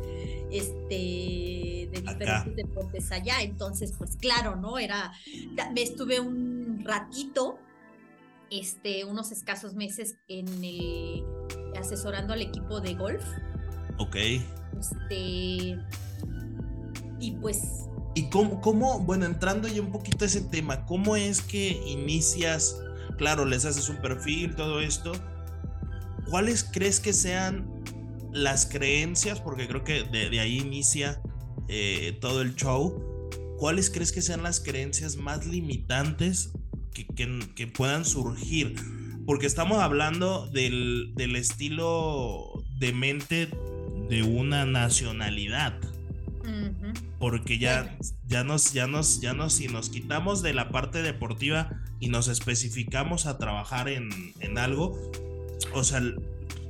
este, 0.51 1.89
de 1.91 2.03
diferentes 2.05 2.55
deportes 2.55 3.11
allá. 3.11 3.41
Entonces, 3.41 3.93
pues 3.97 4.15
claro, 4.17 4.55
¿no? 4.55 4.77
Era, 4.77 5.11
me 5.73 5.81
estuve 5.81 6.19
un 6.19 6.83
ratito, 6.83 7.57
este, 8.51 9.05
unos 9.05 9.31
escasos 9.31 9.75
meses 9.75 10.17
en 10.27 10.47
el, 10.63 11.23
asesorando 11.77 12.33
al 12.33 12.41
equipo 12.41 12.81
de 12.81 12.93
golf. 12.95 13.23
Ok. 13.97 14.15
Este, 14.77 15.77
y 17.19 17.31
pues 17.41 17.89
¿Y 18.15 18.29
cómo, 18.29 18.59
cómo, 18.61 18.99
bueno, 18.99 19.25
entrando 19.25 19.67
ya 19.67 19.81
un 19.81 19.91
poquito 19.91 20.25
a 20.25 20.27
ese 20.27 20.41
tema, 20.41 20.85
cómo 20.85 21.15
es 21.15 21.41
que 21.41 21.81
inicias, 21.87 22.75
claro, 23.17 23.45
les 23.45 23.65
haces 23.65 23.87
un 23.89 23.97
perfil, 24.01 24.55
todo 24.55 24.81
esto, 24.81 25.11
¿cuáles 26.29 26.63
crees 26.63 26.99
que 26.99 27.13
sean 27.13 27.67
las 28.31 28.65
creencias? 28.65 29.39
Porque 29.39 29.67
creo 29.67 29.83
que 29.83 30.03
de, 30.03 30.39
ahí 30.39 30.57
inicia 30.57 31.21
eh, 31.67 32.17
todo 32.19 32.41
el 32.41 32.55
show. 32.55 33.05
¿Cuáles 33.57 33.89
crees 33.89 34.11
que 34.11 34.21
sean 34.21 34.41
las 34.41 34.59
creencias 34.59 35.17
más 35.17 35.45
limitantes 35.45 36.51
que, 36.93 37.05
que, 37.55 37.67
puedan 37.67 38.05
surgir? 38.05 38.75
Porque 39.25 39.45
estamos 39.45 39.79
hablando 39.79 40.47
del, 40.47 41.11
del 41.15 41.35
estilo 41.35 42.63
de 42.79 42.93
mente 42.93 43.49
de 44.09 44.23
una 44.23 44.65
nacionalidad 44.65 45.77
porque 47.19 47.59
ya, 47.59 47.97
ya 48.25 48.43
nos, 48.43 48.71
ya 48.71 48.87
nos, 48.87 49.19
ya 49.19 49.33
nos, 49.33 49.53
si 49.53 49.67
nos 49.67 49.89
quitamos 49.89 50.41
de 50.41 50.53
la 50.53 50.69
parte 50.69 51.03
deportiva 51.03 51.69
y 51.99 52.07
nos 52.07 52.29
especificamos 52.29 53.25
a 53.25 53.37
trabajar 53.37 53.89
en, 53.89 54.09
algo, 54.57 54.97
o 55.73 55.83
sea, 55.83 56.01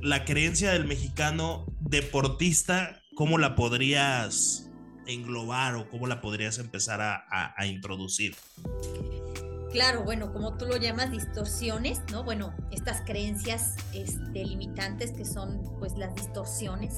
la 0.02 0.24
creencia 0.24 0.72
del 0.72 0.86
mexicano 0.86 1.66
deportista, 1.78 3.00
¿cómo 3.14 3.38
la 3.38 3.54
podrías 3.54 4.68
englobar 5.06 5.76
o 5.76 5.88
cómo 5.88 6.08
la 6.08 6.20
podrías 6.20 6.58
empezar 6.58 7.00
a, 7.00 7.66
introducir? 7.66 8.34
Claro, 9.70 10.02
bueno, 10.02 10.32
como 10.32 10.56
tú 10.56 10.66
lo 10.66 10.76
llamas, 10.76 11.12
distorsiones, 11.12 12.00
¿no? 12.10 12.24
Bueno, 12.24 12.52
estas 12.72 13.02
creencias 13.02 13.76
este, 13.94 14.44
limitantes 14.44 15.12
que 15.12 15.24
son 15.24 15.62
pues 15.78 15.96
las 15.96 16.12
distorsiones 16.16 16.96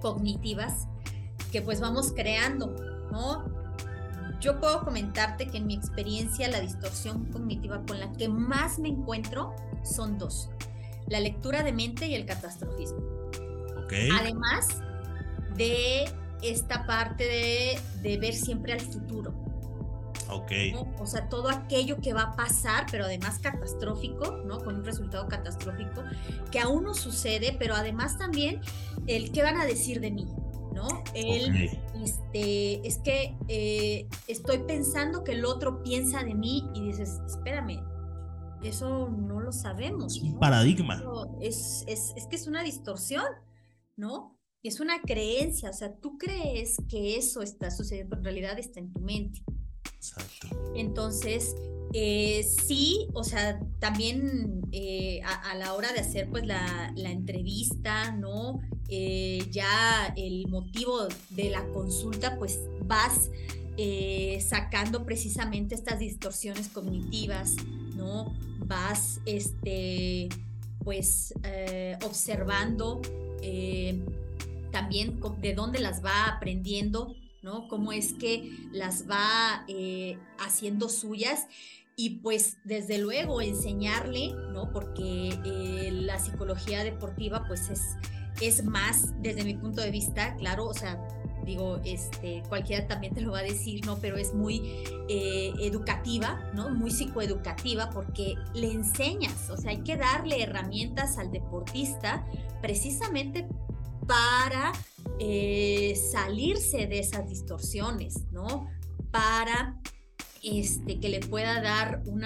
cognitivas 0.00 0.88
que 1.52 1.62
pues 1.62 1.80
vamos 1.80 2.12
creando, 2.14 2.74
¿no? 3.10 3.44
Yo 4.40 4.60
puedo 4.60 4.84
comentarte 4.84 5.46
que 5.46 5.58
en 5.58 5.66
mi 5.66 5.74
experiencia 5.74 6.48
la 6.48 6.60
distorsión 6.60 7.24
cognitiva 7.26 7.82
con 7.86 7.98
la 7.98 8.12
que 8.12 8.28
más 8.28 8.78
me 8.78 8.88
encuentro 8.88 9.54
son 9.82 10.18
dos, 10.18 10.50
la 11.08 11.20
lectura 11.20 11.62
de 11.62 11.72
mente 11.72 12.06
y 12.06 12.14
el 12.14 12.26
catastrofismo. 12.26 12.98
Okay. 13.84 14.10
Además 14.20 14.82
de 15.56 16.10
esta 16.42 16.86
parte 16.86 17.24
de, 17.24 17.80
de 18.02 18.18
ver 18.18 18.34
siempre 18.34 18.72
al 18.72 18.80
futuro. 18.80 19.32
Ok. 20.28 20.52
O 20.98 21.06
sea, 21.06 21.28
todo 21.28 21.48
aquello 21.48 21.98
que 22.00 22.12
va 22.12 22.22
a 22.22 22.36
pasar, 22.36 22.86
pero 22.90 23.04
además 23.04 23.38
catastrófico, 23.38 24.42
¿no? 24.44 24.58
Con 24.58 24.76
un 24.76 24.84
resultado 24.84 25.28
catastrófico, 25.28 26.02
que 26.50 26.58
aún 26.58 26.82
no 26.82 26.94
sucede, 26.94 27.56
pero 27.58 27.74
además 27.74 28.18
también 28.18 28.60
el 29.06 29.30
qué 29.30 29.42
van 29.42 29.56
a 29.56 29.64
decir 29.64 30.00
de 30.00 30.10
mí, 30.10 30.26
¿no? 30.76 31.02
Él, 31.14 31.70
este, 32.04 32.86
es 32.86 32.98
que 32.98 33.34
eh, 33.48 34.06
estoy 34.28 34.58
pensando 34.58 35.24
que 35.24 35.32
el 35.32 35.46
otro 35.46 35.82
piensa 35.82 36.22
de 36.22 36.34
mí 36.34 36.68
y 36.74 36.82
dices, 36.82 37.18
espérame, 37.26 37.82
eso 38.62 39.08
no 39.08 39.40
lo 39.40 39.52
sabemos. 39.52 40.20
un 40.20 40.38
paradigma. 40.38 41.02
Es, 41.40 41.82
es, 41.86 42.12
es, 42.14 42.26
que 42.26 42.36
es 42.36 42.46
una 42.46 42.62
distorsión, 42.62 43.24
¿no? 43.96 44.38
Es 44.62 44.78
una 44.78 45.00
creencia, 45.00 45.70
o 45.70 45.72
sea, 45.72 45.96
tú 45.96 46.18
crees 46.18 46.76
que 46.88 47.16
eso 47.16 47.40
está 47.40 47.70
sucediendo, 47.70 48.16
en 48.16 48.24
realidad 48.24 48.58
está 48.58 48.78
en 48.78 48.92
tu 48.92 49.00
mente. 49.00 49.42
Entonces, 50.74 51.54
eh, 51.92 52.42
sí, 52.42 53.08
o 53.14 53.24
sea, 53.24 53.60
también 53.78 54.62
eh, 54.72 55.22
a, 55.24 55.54
la 55.54 55.72
hora 55.74 55.92
de 55.92 56.00
hacer 56.00 56.28
pues 56.28 56.44
la, 56.44 56.92
entrevista, 56.96 58.12
¿no? 58.12 58.60
Eh, 58.88 59.46
ya 59.50 60.12
el 60.16 60.46
motivo 60.48 61.08
de 61.30 61.50
la 61.50 61.64
consulta, 61.68 62.36
pues 62.38 62.60
vas 62.82 63.30
sacando 64.48 65.04
precisamente 65.04 65.74
estas 65.74 65.98
distorsiones 65.98 66.68
cognitivas, 66.68 67.56
¿no? 67.94 68.34
Vas, 68.60 69.20
este, 69.26 70.28
pues, 70.82 71.34
observando 72.04 73.00
también 74.70 75.20
de 75.40 75.54
dónde 75.54 75.78
las 75.78 76.04
va 76.04 76.26
aprendiendo, 76.26 77.14
¿no? 77.46 77.68
Cómo 77.68 77.92
es 77.92 78.12
que 78.12 78.50
las 78.72 79.08
va 79.08 79.64
haciendo 80.38 80.88
suyas 80.88 81.46
y 81.94 82.18
pues 82.18 82.58
desde 82.64 82.98
luego 82.98 83.40
enseñarle, 83.40 84.34
¿no? 84.52 84.70
Porque 84.72 85.90
la 85.92 86.18
psicología 86.18 86.84
deportiva 86.84 87.44
pues 87.46 87.70
es 87.70 87.80
es 88.40 88.64
más, 88.64 89.14
desde 89.22 89.44
mi 89.44 89.54
punto 89.54 89.80
de 89.80 89.90
vista, 89.90 90.36
claro, 90.36 90.66
o 90.66 90.74
sea, 90.74 91.00
digo, 91.44 91.80
este, 91.84 92.42
cualquiera 92.48 92.86
también 92.86 93.14
te 93.14 93.20
lo 93.20 93.32
va 93.32 93.38
a 93.38 93.42
decir, 93.42 93.84
¿no? 93.86 93.98
Pero 93.98 94.16
es 94.16 94.34
muy 94.34 94.84
eh, 95.08 95.52
educativa, 95.60 96.50
¿no? 96.54 96.68
Muy 96.70 96.90
psicoeducativa 96.90 97.90
porque 97.90 98.34
le 98.52 98.72
enseñas, 98.72 99.48
o 99.50 99.56
sea, 99.56 99.70
hay 99.70 99.82
que 99.82 99.96
darle 99.96 100.42
herramientas 100.42 101.18
al 101.18 101.30
deportista 101.30 102.26
precisamente 102.60 103.46
para 104.06 104.72
eh, 105.18 105.94
salirse 106.10 106.86
de 106.86 106.98
esas 106.98 107.28
distorsiones, 107.28 108.24
¿no? 108.32 108.68
Para 109.10 109.80
este, 110.42 111.00
que 111.00 111.08
le 111.08 111.20
pueda 111.20 111.60
dar 111.60 112.02
un, 112.06 112.22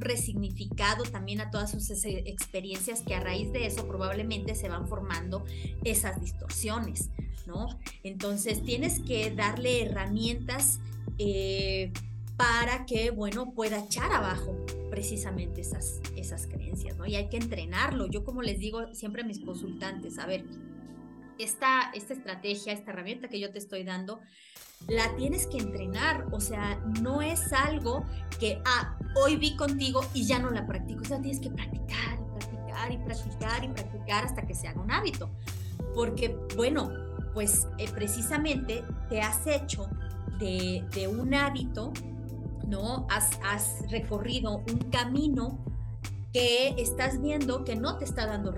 resignificado 0.00 1.04
también 1.04 1.40
a 1.40 1.50
todas 1.50 1.70
sus 1.70 1.90
experiencias 2.04 3.02
que 3.02 3.14
a 3.14 3.20
raíz 3.20 3.50
de 3.52 3.66
eso 3.66 3.88
probablemente 3.88 4.54
se 4.54 4.68
van 4.68 4.86
formando 4.86 5.44
esas 5.82 6.20
distorsiones, 6.20 7.10
¿no? 7.46 7.68
Entonces 8.02 8.62
tienes 8.62 9.00
que 9.00 9.30
darle 9.30 9.84
herramientas 9.84 10.80
eh, 11.18 11.92
para 12.36 12.84
que, 12.84 13.10
bueno, 13.10 13.52
pueda 13.52 13.78
echar 13.78 14.12
abajo 14.12 14.54
precisamente 14.90 15.62
esas, 15.62 16.00
esas 16.14 16.46
creencias, 16.46 16.96
¿no? 16.98 17.06
Y 17.06 17.16
hay 17.16 17.28
que 17.28 17.38
entrenarlo. 17.38 18.06
Yo 18.06 18.22
como 18.22 18.42
les 18.42 18.58
digo 18.58 18.92
siempre 18.94 19.22
a 19.22 19.24
mis 19.24 19.40
consultantes, 19.40 20.18
a 20.18 20.26
ver, 20.26 20.44
esta, 21.38 21.90
esta 21.94 22.14
estrategia, 22.14 22.72
esta 22.72 22.90
herramienta 22.90 23.28
que 23.28 23.40
yo 23.40 23.50
te 23.50 23.58
estoy 23.58 23.84
dando, 23.84 24.20
la 24.88 25.14
tienes 25.16 25.46
que 25.46 25.58
entrenar, 25.58 26.26
o 26.32 26.40
sea, 26.40 26.76
no 27.00 27.22
es 27.22 27.52
algo 27.52 28.04
que, 28.38 28.60
ah, 28.64 28.98
hoy 29.16 29.36
vi 29.36 29.56
contigo 29.56 30.04
y 30.14 30.26
ya 30.26 30.38
no 30.38 30.50
la 30.50 30.66
practico, 30.66 31.02
o 31.02 31.04
sea, 31.04 31.20
tienes 31.20 31.40
que 31.40 31.50
practicar 31.50 32.18
y 32.20 32.38
practicar 32.38 32.92
y 32.92 32.98
practicar 32.98 33.64
y 33.64 33.68
practicar 33.68 34.24
hasta 34.24 34.46
que 34.46 34.54
se 34.54 34.68
haga 34.68 34.80
un 34.80 34.90
hábito, 34.90 35.30
porque, 35.94 36.36
bueno, 36.56 36.90
pues 37.32 37.66
eh, 37.78 37.88
precisamente 37.92 38.84
te 39.08 39.20
has 39.20 39.46
hecho 39.46 39.88
de, 40.38 40.84
de 40.94 41.08
un 41.08 41.34
hábito, 41.34 41.92
¿no? 42.66 43.06
Has, 43.10 43.38
has 43.44 43.90
recorrido 43.90 44.58
un 44.58 44.90
camino 44.90 45.58
que 46.32 46.74
estás 46.78 47.20
viendo 47.20 47.64
que 47.64 47.76
no 47.76 47.96
te 47.96 48.04
está 48.04 48.26
dando 48.26 48.52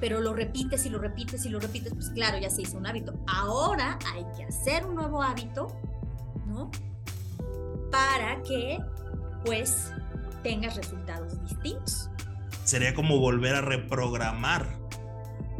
Pero 0.00 0.20
lo 0.20 0.34
repites 0.34 0.86
y 0.86 0.90
lo 0.90 0.98
repites 0.98 1.44
y 1.46 1.48
lo 1.48 1.60
repites, 1.60 1.94
pues 1.94 2.10
claro, 2.10 2.38
ya 2.38 2.50
se 2.50 2.62
hizo 2.62 2.76
un 2.78 2.86
hábito. 2.86 3.14
Ahora 3.26 3.98
hay 4.12 4.24
que 4.36 4.44
hacer 4.44 4.84
un 4.84 4.94
nuevo 4.94 5.22
hábito, 5.22 5.68
¿no? 6.46 6.70
Para 7.90 8.42
que, 8.42 8.78
pues, 9.44 9.92
tengas 10.42 10.76
resultados 10.76 11.40
distintos. 11.42 12.10
Sería 12.64 12.94
como 12.94 13.18
volver 13.18 13.54
a 13.56 13.60
reprogramar 13.60 14.84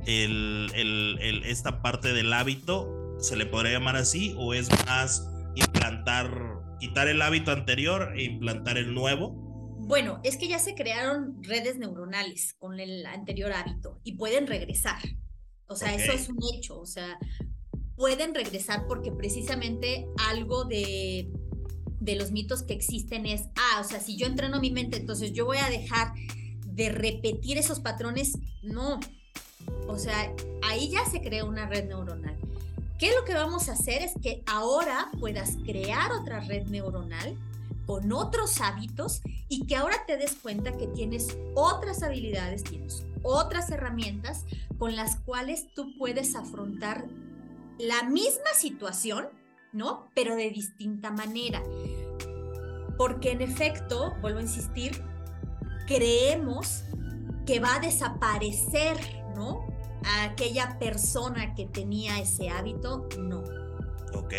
el, 0.07 1.42
esta 1.44 1.83
parte 1.83 2.12
del 2.12 2.33
hábito, 2.33 3.16
¿se 3.18 3.37
le 3.37 3.46
podría 3.46 3.72
llamar 3.72 3.96
así? 3.96 4.35
¿O 4.38 4.55
es 4.55 4.68
más 4.87 5.29
implantar, 5.55 6.31
quitar 6.79 7.09
el 7.09 7.22
hábito 7.22 7.53
anterior 7.53 8.12
e 8.16 8.24
implantar 8.24 8.79
el 8.79 8.94
nuevo? 8.94 9.44
Bueno, 9.87 10.20
es 10.23 10.37
que 10.38 10.49
ya 10.49 10.59
se 10.59 10.75
crearon 10.75 11.42
redes 11.42 11.77
neuronales 11.77 12.55
con 12.55 12.81
el 12.81 13.05
anterior 13.05 13.53
hábito 13.53 14.01
y 14.03 14.12
pueden 14.12 14.47
regresar. 14.47 15.01
O 15.66 15.77
sea, 15.77 15.94
eso 15.94 16.12
es 16.12 16.29
un 16.29 16.38
hecho. 16.55 16.79
O 16.79 16.87
sea, 16.87 17.18
pueden 17.94 18.35
regresar 18.35 18.87
porque 18.87 19.12
precisamente 19.12 20.07
algo 20.29 20.64
de, 20.64 21.31
de 22.01 22.16
los 22.16 22.33
mitos 22.33 22.62
que 22.62 22.73
existen 22.73 23.27
es, 23.27 23.42
ah, 23.57 23.81
o 23.81 23.85
sea, 23.85 24.01
si 24.01 24.16
yo 24.16 24.27
entreno 24.27 24.59
mi 24.59 24.70
mente, 24.70 24.97
entonces 24.97 25.33
yo 25.33 25.44
voy 25.44 25.59
a 25.59 25.68
dejar 25.68 26.14
de 26.66 26.88
repetir 26.88 27.59
esos 27.59 27.81
patrones. 27.81 28.38
No, 28.62 29.01
o 29.87 29.99
sea, 29.99 30.35
ahí 30.62 30.90
ya 30.90 31.05
se 31.05 31.20
crea 31.20 31.44
una 31.44 31.66
red 31.66 31.88
neuronal. 31.88 32.37
¿Qué 32.99 33.09
es 33.09 33.14
lo 33.14 33.25
que 33.25 33.35
vamos 33.35 33.68
a 33.68 33.73
hacer? 33.73 34.03
Es 34.03 34.12
que 34.23 34.42
ahora 34.47 35.11
puedas 35.20 35.57
crear 35.64 36.12
otra 36.12 36.40
red 36.40 36.66
neuronal 36.68 37.37
con 37.87 38.12
otros 38.12 38.61
hábitos 38.61 39.23
y 39.49 39.66
que 39.66 39.77
ahora 39.77 40.05
te 40.07 40.16
des 40.16 40.35
cuenta 40.37 40.77
que 40.77 40.87
tienes 40.87 41.37
otras 41.55 42.03
habilidades, 42.03 42.64
tienes 42.64 43.07
otras 43.23 43.70
herramientas 43.70 44.44
con 44.79 44.97
las 44.97 45.16
cuales 45.16 45.73
tú 45.75 45.97
puedes 45.99 46.35
afrontar 46.37 47.07
la 47.79 48.03
misma 48.05 48.51
situación, 48.57 49.29
¿no? 49.73 50.09
Pero 50.14 50.37
de 50.37 50.51
distinta 50.51 51.11
manera. 51.11 51.62
Porque 52.97 53.33
en 53.33 53.40
efecto, 53.40 54.14
vuelvo 54.20 54.38
a 54.38 54.42
insistir, 54.42 55.03
creemos 55.87 56.85
que 57.47 57.61
va 57.61 57.77
a 57.77 57.81
desaparecer, 57.81 58.97
¿no? 59.35 59.75
aquella 60.23 60.79
persona 60.79 61.55
que 61.55 61.66
tenía 61.66 62.18
ese 62.20 62.51
hábito, 62.51 63.09
no. 63.18 63.42
Ok, 64.14 64.35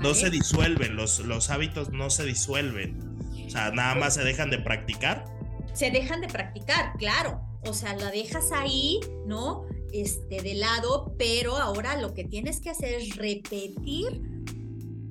no 0.00 0.14
se 0.14 0.30
disuelven, 0.30 0.96
los, 0.96 1.20
los 1.20 1.50
hábitos 1.50 1.90
no 1.90 2.10
se 2.10 2.24
disuelven. 2.24 2.98
O 3.46 3.50
sea, 3.50 3.70
nada 3.70 3.94
más 3.94 4.14
se 4.14 4.24
dejan 4.24 4.50
de 4.50 4.58
practicar. 4.58 5.24
Se 5.72 5.90
dejan 5.90 6.20
de 6.20 6.28
practicar, 6.28 6.96
claro. 6.98 7.40
O 7.66 7.72
sea, 7.72 7.96
la 7.96 8.10
dejas 8.10 8.52
ahí, 8.52 9.00
¿no? 9.26 9.64
Este, 9.92 10.42
de 10.42 10.54
lado, 10.54 11.14
pero 11.18 11.56
ahora 11.56 12.00
lo 12.00 12.14
que 12.14 12.24
tienes 12.24 12.60
que 12.60 12.70
hacer 12.70 12.94
es 12.94 13.16
repetir 13.16 14.22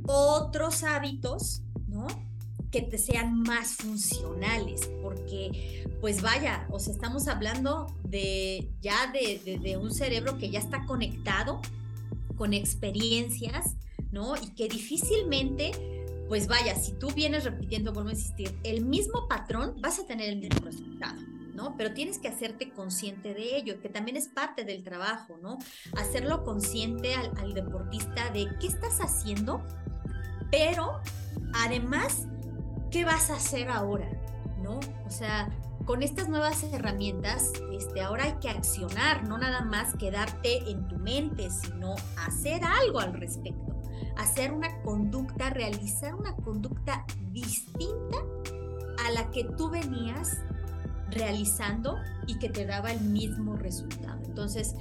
otros 0.06 0.84
hábitos, 0.84 1.64
¿no? 1.88 2.08
que 2.74 2.82
te 2.82 2.98
sean 2.98 3.40
más 3.44 3.76
funcionales, 3.76 4.90
porque 5.04 5.86
pues 6.02 6.24
vaya, 6.24 6.68
o 6.72 6.80
sea, 6.80 6.92
estamos 6.92 7.28
hablando 7.28 7.86
de 8.04 8.68
ya 8.82 9.12
de, 9.12 9.60
de, 9.62 9.78
un 9.78 9.94
cerebro 9.94 10.40
que 10.40 10.50
ya 10.50 10.58
está 10.58 10.84
conectado 10.88 11.62
con 12.36 12.52
experiencias, 12.52 13.76
¿no? 14.14 14.36
Y 14.38 14.52
que 14.56 14.70
difícilmente, 14.70 15.72
pues 16.30 16.48
vaya, 16.48 16.76
si 16.76 16.94
tú 16.94 17.10
vienes 17.10 17.44
repitiendo, 17.44 17.92
vuelvo 17.92 18.12
a 18.12 18.14
insistir, 18.14 18.58
el 18.64 18.86
mismo 18.86 19.28
patrón, 19.28 19.76
vas 19.82 20.00
a 20.00 20.06
tener 20.06 20.30
el 20.30 20.38
mismo 20.38 20.64
resultado. 20.64 21.20
¿no? 21.54 21.76
Pero 21.78 21.94
tienes 21.94 22.18
que 22.18 22.30
hacerte 22.30 22.72
consciente 22.72 23.34
de 23.34 23.58
ello, 23.58 23.80
que 23.82 23.90
también 23.90 24.18
es 24.18 24.28
parte 24.28 24.64
del 24.64 24.84
trabajo, 24.84 25.38
¿no? 25.40 25.60
Hacerlo 25.96 26.44
consciente 26.44 27.14
al, 27.14 27.32
al 27.38 27.54
deportista 27.54 28.32
de 28.32 28.48
qué 28.60 28.66
estás 28.66 29.00
haciendo, 29.02 29.64
pero 30.50 31.00
además 31.54 32.28
¿qué 32.94 33.06
vas 33.06 33.32
a 33.32 33.36
hacer 33.38 33.70
ahora? 33.70 34.08
¿No? 34.62 34.80
O 35.06 35.10
sea, 35.10 35.50
con 35.86 36.04
estas 36.04 36.30
nuevas 36.30 36.62
herramientas, 36.64 37.52
este, 37.72 38.02
ahora 38.02 38.26
hay 38.26 38.34
que 38.34 38.50
accionar, 38.50 39.28
no 39.28 39.40
nada 39.40 39.62
más 39.66 39.96
quedarte 39.98 40.70
en 40.70 40.88
tu 40.88 40.98
mente, 40.98 41.50
sino 41.50 41.96
hacer 42.26 42.64
algo 42.64 43.00
al 43.00 43.14
respecto, 43.14 43.73
hacer 44.18 44.52
una 44.52 44.82
conducta, 44.82 45.50
realizar 45.50 46.16
una 46.16 46.36
conducta 46.36 47.06
distinta 47.32 48.18
a 49.06 49.12
la 49.12 49.32
que 49.32 49.44
tú 49.44 49.70
venías 49.70 50.38
realizando 51.10 51.98
y 52.28 52.40
que 52.40 52.50
te 52.50 52.66
daba 52.66 52.92
el 52.92 53.02
mismo 53.02 53.56
resultado. 53.56 54.20
Entonces, 54.26 54.76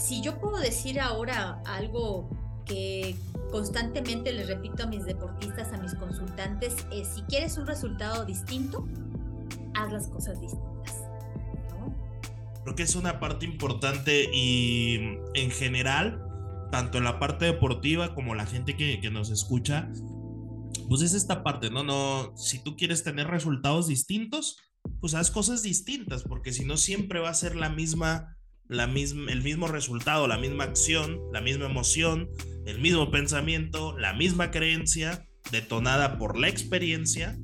si 0.00 0.22
yo 0.22 0.38
puedo 0.38 0.58
decir 0.58 1.00
ahora 1.00 1.60
algo 1.64 2.28
que 2.64 3.16
constantemente 3.50 4.32
les 4.32 4.46
repito 4.46 4.84
a 4.84 4.86
mis 4.86 5.04
deportistas, 5.04 5.72
a 5.72 5.78
mis 5.78 5.94
consultantes, 5.94 6.74
es 6.92 7.08
si 7.08 7.22
quieres 7.22 7.56
un 7.58 7.66
resultado 7.66 8.24
distinto, 8.24 8.86
haz 9.74 9.92
las 9.92 10.08
cosas 10.08 10.40
distintas. 10.40 11.02
Creo 12.62 12.76
que 12.76 12.84
es 12.84 12.94
una 12.94 13.18
parte 13.18 13.44
importante 13.44 14.28
y 14.32 15.18
en 15.34 15.50
general, 15.50 16.31
tanto 16.72 16.96
en 16.96 17.04
la 17.04 17.18
parte 17.18 17.44
deportiva 17.44 18.14
como 18.14 18.34
la 18.34 18.46
gente 18.46 18.76
que, 18.76 18.98
que 18.98 19.10
nos 19.10 19.28
escucha, 19.28 19.92
pues 20.88 21.02
es 21.02 21.12
esta 21.12 21.44
parte, 21.44 21.68
¿no? 21.68 21.84
No, 21.84 22.34
si 22.34 22.64
tú 22.64 22.76
quieres 22.76 23.04
tener 23.04 23.26
resultados 23.26 23.88
distintos, 23.88 24.56
pues 24.98 25.12
haz 25.12 25.30
cosas 25.30 25.62
distintas, 25.62 26.22
porque 26.22 26.50
si 26.50 26.64
no 26.64 26.78
siempre 26.78 27.20
va 27.20 27.28
a 27.28 27.34
ser 27.34 27.56
la 27.56 27.68
misma 27.68 28.38
la 28.68 28.86
misma, 28.86 29.30
el 29.30 29.42
mismo 29.42 29.68
resultado, 29.68 30.26
la 30.26 30.38
misma 30.38 30.64
acción, 30.64 31.20
la 31.30 31.42
misma 31.42 31.66
emoción, 31.66 32.30
el 32.64 32.80
mismo 32.80 33.10
pensamiento, 33.10 33.98
la 33.98 34.14
misma 34.14 34.50
creencia, 34.50 35.28
detonada 35.50 36.16
por 36.16 36.38
la 36.38 36.48
experiencia 36.48 37.38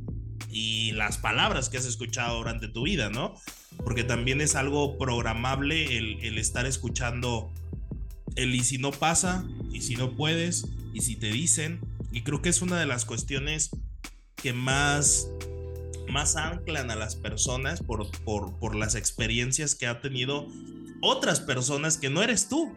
y 0.49 0.93
las 0.93 1.19
palabras 1.19 1.69
que 1.69 1.77
has 1.77 1.85
escuchado 1.85 2.39
durante 2.39 2.69
tu 2.69 2.85
vida, 2.85 3.11
¿no? 3.11 3.35
Porque 3.85 4.05
también 4.05 4.41
es 4.41 4.55
algo 4.55 4.97
programable 4.97 5.99
el, 5.99 6.25
el 6.25 6.39
estar 6.39 6.65
escuchando 6.65 7.53
el 8.39 8.55
y 8.55 8.63
si 8.63 8.79
no 8.79 8.93
pasa, 8.93 9.45
y 9.73 9.83
si 9.83 9.97
no 9.97 10.15
puedes, 10.15 10.67
y 10.95 11.01
si 11.01 11.17
te 11.17 11.27
dicen, 11.27 11.81
y 12.13 12.23
creo 12.23 12.41
que 12.41 12.49
es 12.49 12.63
una 12.63 12.79
de 12.79 12.87
las 12.87 13.05
cuestiones 13.05 13.71
que 14.37 14.53
más 14.53 15.29
más 16.09 16.37
anclan 16.37 16.91
a 16.91 16.97
las 16.97 17.17
personas 17.17 17.83
por, 17.83 18.11
por, 18.23 18.59
por 18.59 18.75
las 18.75 18.95
experiencias 18.95 19.75
que 19.75 19.87
ha 19.87 20.01
tenido 20.01 20.49
otras 21.03 21.39
personas 21.41 21.99
que 21.99 22.09
no 22.09 22.23
eres 22.23 22.49
tú. 22.49 22.75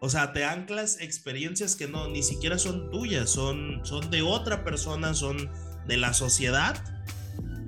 O 0.00 0.08
sea, 0.08 0.32
te 0.32 0.44
anclas 0.44 1.00
experiencias 1.00 1.76
que 1.76 1.86
no, 1.86 2.08
ni 2.08 2.24
siquiera 2.24 2.58
son 2.58 2.90
tuyas, 2.90 3.30
son, 3.30 3.82
son 3.84 4.10
de 4.10 4.22
otra 4.22 4.64
persona, 4.64 5.14
son 5.14 5.50
de 5.86 5.96
la 5.98 6.14
sociedad 6.14 6.82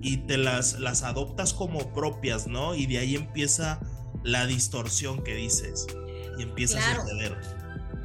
y 0.03 0.17
te 0.27 0.39
las, 0.39 0.81
las 0.81 1.05
adoptas 1.05 1.55
como 1.55 1.95
propias, 1.95 2.49
¿no? 2.49 2.75
Y 2.75 2.87
de 2.87 2.99
ahí 2.99 3.15
empieza 3.15 3.79
la 4.25 4.47
distorsión 4.47 5.23
que 5.23 5.37
dices 5.37 5.87
y 6.39 6.43
empieza 6.43 6.79
a 6.79 7.01
suceder. 7.01 7.37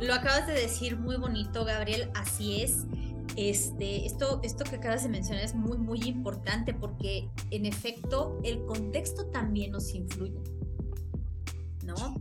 Lo 0.02 0.14
acabas 0.14 0.48
de 0.48 0.54
decir 0.54 0.98
muy 0.98 1.18
bonito, 1.18 1.66
Gabriel, 1.66 2.10
así 2.16 2.62
es. 2.62 2.86
Este, 3.36 4.06
esto, 4.06 4.40
esto 4.44 4.64
que 4.64 4.78
acabas 4.78 5.04
de 5.04 5.10
mencionar 5.10 5.44
es 5.44 5.56
muy, 5.56 5.78
muy 5.78 6.02
importante 6.04 6.74
porque 6.74 7.30
en 7.52 7.66
efecto 7.66 8.40
el 8.44 8.66
contexto 8.66 9.28
también 9.28 9.72
nos 9.72 9.94
influye. 9.94 10.40
¿no? 11.90 12.16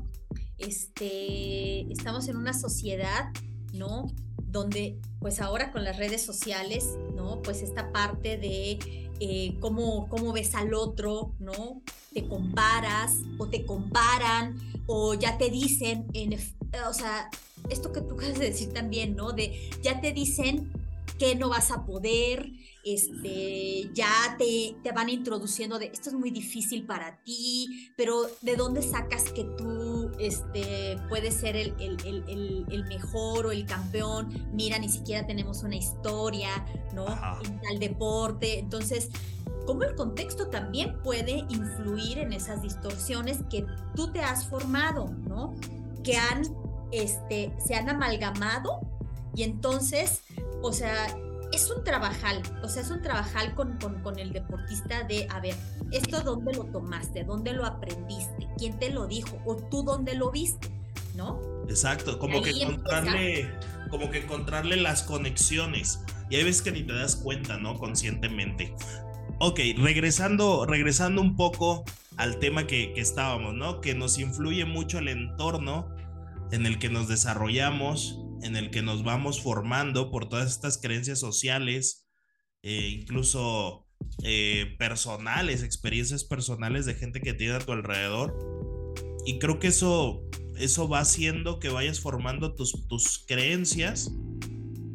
Este, 0.58 1.90
estamos 1.92 2.28
en 2.28 2.36
una 2.36 2.52
sociedad, 2.52 3.30
¿no? 3.72 4.06
Donde, 4.42 4.98
pues 5.20 5.40
ahora 5.40 5.70
con 5.72 5.84
las 5.84 5.98
redes 5.98 6.24
sociales, 6.24 6.96
¿no? 7.14 7.42
Pues 7.42 7.62
esta 7.62 7.92
parte 7.92 8.38
de 8.38 9.07
eh, 9.20 9.56
cómo, 9.60 10.08
cómo 10.08 10.32
ves 10.32 10.54
al 10.54 10.74
otro, 10.74 11.34
¿no? 11.38 11.82
Te 12.12 12.26
comparas 12.26 13.16
o 13.38 13.48
te 13.48 13.64
comparan 13.64 14.56
o 14.86 15.14
ya 15.14 15.38
te 15.38 15.50
dicen, 15.50 16.06
en, 16.14 16.34
o 16.88 16.92
sea, 16.92 17.30
esto 17.68 17.92
que 17.92 18.00
tú 18.00 18.14
acabas 18.14 18.38
de 18.38 18.46
decir 18.46 18.72
también, 18.72 19.16
¿no? 19.16 19.32
De 19.32 19.70
ya 19.82 20.00
te 20.00 20.12
dicen 20.12 20.72
que 21.18 21.34
no 21.34 21.48
vas 21.48 21.70
a 21.70 21.84
poder, 21.84 22.52
este, 22.94 23.90
ya 23.92 24.36
te, 24.38 24.76
te 24.82 24.92
van 24.92 25.08
introduciendo 25.08 25.78
de 25.78 25.86
esto 25.86 26.10
es 26.10 26.14
muy 26.14 26.30
difícil 26.30 26.86
para 26.86 27.16
ti, 27.22 27.92
pero 27.96 28.22
¿de 28.42 28.56
dónde 28.56 28.82
sacas 28.82 29.24
que 29.32 29.44
tú 29.44 30.10
este, 30.18 30.98
puedes 31.08 31.34
ser 31.34 31.56
el, 31.56 31.74
el, 31.78 32.84
mejor 32.88 33.46
o 33.46 33.52
el 33.52 33.66
campeón? 33.66 34.28
Mira, 34.52 34.78
ni 34.78 34.88
siquiera 34.88 35.26
tenemos 35.26 35.62
una 35.62 35.76
historia, 35.76 36.48
¿no? 36.94 37.06
En 37.44 37.60
tal 37.60 37.78
deporte. 37.78 38.58
Entonces, 38.58 39.08
cómo 39.66 39.82
el 39.82 39.94
contexto 39.94 40.48
también 40.48 41.02
puede 41.02 41.44
influir 41.48 42.18
en 42.18 42.32
esas 42.32 42.62
distorsiones 42.62 43.38
que 43.50 43.66
tú 43.94 44.12
te 44.12 44.20
has 44.20 44.46
formado, 44.48 45.06
¿no? 45.26 45.54
Que 46.02 46.16
han, 46.16 46.42
este, 46.92 47.52
se 47.58 47.74
han 47.74 47.88
amalgamado 47.88 48.80
y 49.34 49.42
entonces, 49.42 50.22
o 50.62 50.72
sea, 50.72 51.06
es 51.52 51.70
un 51.70 51.82
trabajal, 51.84 52.42
o 52.62 52.68
sea, 52.68 52.82
es 52.82 52.90
un 52.90 53.02
trabajal 53.02 53.54
con, 53.54 53.78
con, 53.78 54.18
el 54.18 54.32
deportista 54.32 55.02
de, 55.04 55.26
a 55.30 55.40
ver, 55.40 55.54
¿esto 55.90 56.20
dónde 56.20 56.52
lo 56.52 56.64
tomaste? 56.64 57.24
¿Dónde 57.24 57.52
lo 57.52 57.64
aprendiste? 57.64 58.48
¿Quién 58.58 58.78
te 58.78 58.90
lo 58.90 59.06
dijo? 59.06 59.40
¿O 59.46 59.56
tú 59.56 59.82
dónde 59.82 60.14
lo 60.14 60.30
viste? 60.30 60.68
¿No? 61.14 61.40
Exacto, 61.68 62.18
como 62.18 62.42
que 62.42 62.50
encontrarle, 62.50 63.50
como 63.90 64.10
que 64.10 64.22
encontrarle 64.22 64.76
las 64.76 65.02
conexiones. 65.02 66.00
Y 66.30 66.36
hay 66.36 66.44
veces 66.44 66.62
que 66.62 66.72
ni 66.72 66.82
te 66.82 66.92
das 66.92 67.16
cuenta, 67.16 67.56
¿no? 67.56 67.78
Conscientemente. 67.78 68.74
Ok, 69.40 69.60
regresando, 69.78 70.66
regresando 70.66 71.22
un 71.22 71.36
poco 71.36 71.84
al 72.16 72.38
tema 72.38 72.66
que, 72.66 72.92
que 72.92 73.00
estábamos, 73.00 73.54
¿no? 73.54 73.80
Que 73.80 73.94
nos 73.94 74.18
influye 74.18 74.64
mucho 74.64 74.98
el 74.98 75.08
entorno 75.08 75.88
en 76.50 76.66
el 76.66 76.78
que 76.78 76.88
nos 76.88 77.08
desarrollamos, 77.08 78.20
en 78.42 78.56
el 78.56 78.70
que 78.70 78.82
nos 78.82 79.04
vamos 79.04 79.40
formando 79.40 80.10
por 80.10 80.28
todas 80.28 80.50
estas 80.50 80.78
creencias 80.78 81.18
sociales, 81.18 82.08
eh, 82.62 82.88
incluso 83.00 83.86
eh, 84.22 84.74
personales, 84.78 85.62
experiencias 85.62 86.24
personales 86.24 86.86
de 86.86 86.94
gente 86.94 87.20
que 87.20 87.34
tiene 87.34 87.54
a 87.54 87.60
tu 87.60 87.72
alrededor. 87.72 88.38
Y 89.26 89.38
creo 89.38 89.58
que 89.58 89.68
eso 89.68 90.22
eso 90.58 90.88
va 90.88 91.00
haciendo 91.00 91.58
que 91.58 91.68
vayas 91.68 92.00
formando 92.00 92.54
tus, 92.54 92.86
tus 92.88 93.24
creencias 93.26 94.10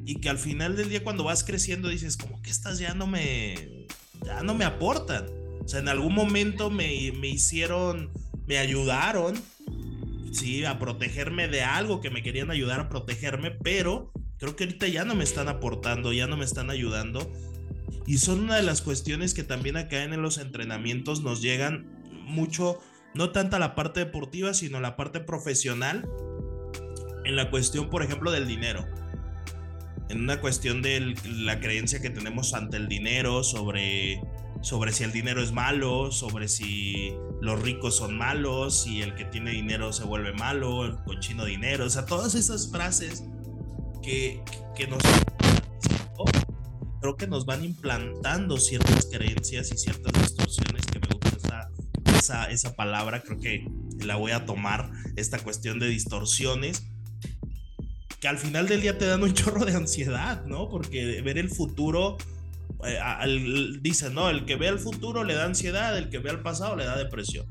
y 0.05 0.19
que 0.19 0.29
al 0.29 0.37
final 0.37 0.75
del 0.75 0.89
día 0.89 1.03
cuando 1.03 1.23
vas 1.23 1.43
creciendo 1.43 1.87
dices 1.87 2.17
como 2.17 2.41
que 2.41 2.49
estas 2.49 2.79
ya 2.79 2.93
no 2.93 3.07
me 3.07 3.87
ya 4.25 4.43
no 4.43 4.53
me 4.53 4.65
aportan 4.65 5.27
o 5.63 5.67
sea 5.67 5.79
en 5.79 5.87
algún 5.87 6.13
momento 6.13 6.69
me, 6.69 7.11
me 7.13 7.29
hicieron 7.29 8.11
me 8.45 8.57
ayudaron 8.57 9.41
sí 10.33 10.65
a 10.65 10.79
protegerme 10.79 11.47
de 11.47 11.63
algo 11.63 12.01
que 12.01 12.09
me 12.09 12.23
querían 12.23 12.51
ayudar 12.51 12.79
a 12.79 12.89
protegerme 12.89 13.51
pero 13.51 14.11
creo 14.39 14.55
que 14.55 14.65
ahorita 14.65 14.87
ya 14.87 15.05
no 15.05 15.15
me 15.15 15.23
están 15.23 15.47
aportando 15.47 16.11
ya 16.11 16.27
no 16.27 16.37
me 16.37 16.45
están 16.45 16.69
ayudando. 16.69 17.31
Y 18.05 18.17
son 18.17 18.41
una 18.41 18.57
de 18.57 18.63
las 18.63 18.81
cuestiones 18.81 19.33
que 19.33 19.43
también 19.43 19.77
acá 19.77 20.03
en 20.03 20.21
los 20.21 20.37
entrenamientos 20.37 21.21
nos 21.21 21.41
llegan 21.41 22.01
mucho 22.25 22.79
no 23.13 23.31
tanto 23.31 23.55
a 23.55 23.59
la 23.59 23.75
parte 23.75 24.01
deportiva 24.01 24.53
sino 24.53 24.77
a 24.77 24.81
la 24.81 24.97
parte 24.97 25.19
profesional 25.19 26.05
en 27.25 27.35
la 27.35 27.49
cuestión 27.49 27.89
por 27.89 28.03
ejemplo 28.03 28.31
del 28.31 28.47
dinero. 28.47 28.85
En 30.09 30.19
una 30.19 30.41
cuestión 30.41 30.81
de 30.81 31.15
la 31.25 31.59
creencia 31.59 32.01
que 32.01 32.09
tenemos 32.09 32.53
ante 32.53 32.77
el 32.77 32.87
dinero, 32.87 33.43
sobre, 33.43 34.21
sobre 34.63 34.93
si 34.93 35.03
el 35.03 35.11
dinero 35.11 35.43
es 35.43 35.51
malo, 35.51 36.11
sobre 36.11 36.47
si 36.47 37.13
los 37.41 37.61
ricos 37.61 37.97
son 37.97 38.17
malos, 38.17 38.83
si 38.83 39.01
el 39.01 39.13
que 39.13 39.25
tiene 39.25 39.51
dinero 39.51 39.91
se 39.91 40.05
vuelve 40.05 40.31
malo, 40.31 40.85
el 40.85 40.95
cochino 41.03 41.43
dinero, 41.43 41.85
o 41.85 41.89
sea, 41.89 42.05
todas 42.05 42.33
esas 42.33 42.71
frases 42.71 43.23
que, 44.01 44.41
que 44.75 44.87
nos 44.87 45.03
creo 47.01 47.17
que 47.17 47.27
nos 47.27 47.45
van 47.45 47.65
implantando 47.65 48.57
ciertas 48.57 49.07
creencias 49.11 49.69
y 49.73 49.77
ciertas 49.77 50.13
distorsiones 50.13 50.85
que 50.85 50.99
me 50.99 51.07
gusta 51.07 51.37
esa, 51.37 52.17
esa, 52.17 52.45
esa 52.45 52.75
palabra, 52.77 53.21
creo 53.21 53.39
que 53.41 53.67
la 53.99 54.15
voy 54.15 54.31
a 54.31 54.45
tomar, 54.45 54.89
esta 55.17 55.39
cuestión 55.39 55.79
de 55.79 55.87
distorsiones 55.87 56.83
que 58.21 58.29
al 58.29 58.37
final 58.37 58.69
del 58.69 58.79
día 58.79 58.97
te 58.97 59.05
dan 59.05 59.21
un 59.21 59.33
chorro 59.33 59.65
de 59.65 59.75
ansiedad, 59.75 60.45
¿no? 60.45 60.69
Porque 60.69 61.21
ver 61.21 61.37
el 61.37 61.49
futuro, 61.49 62.17
eh, 62.85 63.79
dicen, 63.81 64.13
¿no? 64.13 64.29
El 64.29 64.45
que 64.45 64.55
ve 64.55 64.67
el 64.67 64.79
futuro 64.79 65.23
le 65.23 65.33
da 65.33 65.45
ansiedad, 65.45 65.97
el 65.97 66.09
que 66.09 66.19
ve 66.19 66.29
al 66.29 66.41
pasado 66.41 66.75
le 66.75 66.85
da 66.85 66.97
depresión. 66.97 67.45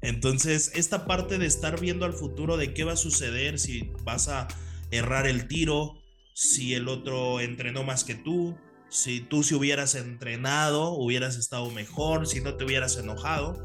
Entonces, 0.00 0.72
esta 0.74 1.06
parte 1.06 1.38
de 1.38 1.46
estar 1.46 1.80
viendo 1.80 2.04
al 2.04 2.12
futuro 2.12 2.56
de 2.56 2.74
qué 2.74 2.84
va 2.84 2.92
a 2.92 2.96
suceder, 2.96 3.58
si 3.58 3.90
vas 4.04 4.28
a 4.28 4.48
errar 4.90 5.26
el 5.26 5.46
tiro, 5.46 5.98
si 6.34 6.74
el 6.74 6.88
otro 6.88 7.40
entrenó 7.40 7.84
más 7.84 8.04
que 8.04 8.14
tú, 8.14 8.56
si 8.88 9.20
tú 9.20 9.42
si 9.42 9.54
hubieras 9.54 9.94
entrenado, 9.94 10.92
hubieras 10.92 11.36
estado 11.36 11.70
mejor, 11.70 12.26
si 12.26 12.40
no 12.40 12.56
te 12.56 12.64
hubieras 12.64 12.96
enojado. 12.96 13.62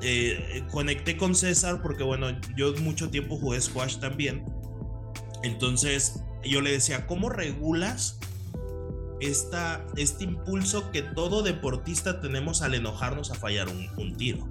Eh, 0.00 0.64
conecté 0.70 1.16
con 1.16 1.34
César 1.34 1.82
porque, 1.82 2.02
bueno, 2.02 2.28
yo 2.56 2.72
mucho 2.76 3.10
tiempo 3.10 3.36
jugué 3.36 3.60
squash 3.60 3.98
también 3.98 4.44
entonces 5.42 6.20
yo 6.44 6.60
le 6.60 6.72
decía, 6.72 7.06
¿cómo 7.06 7.28
regulas 7.28 8.18
esta, 9.20 9.84
este 9.96 10.24
impulso 10.24 10.90
que 10.90 11.02
todo 11.02 11.42
deportista 11.42 12.20
tenemos 12.20 12.62
al 12.62 12.74
enojarnos 12.74 13.30
a 13.30 13.34
fallar 13.34 13.68
un, 13.68 14.16
tiro? 14.16 14.46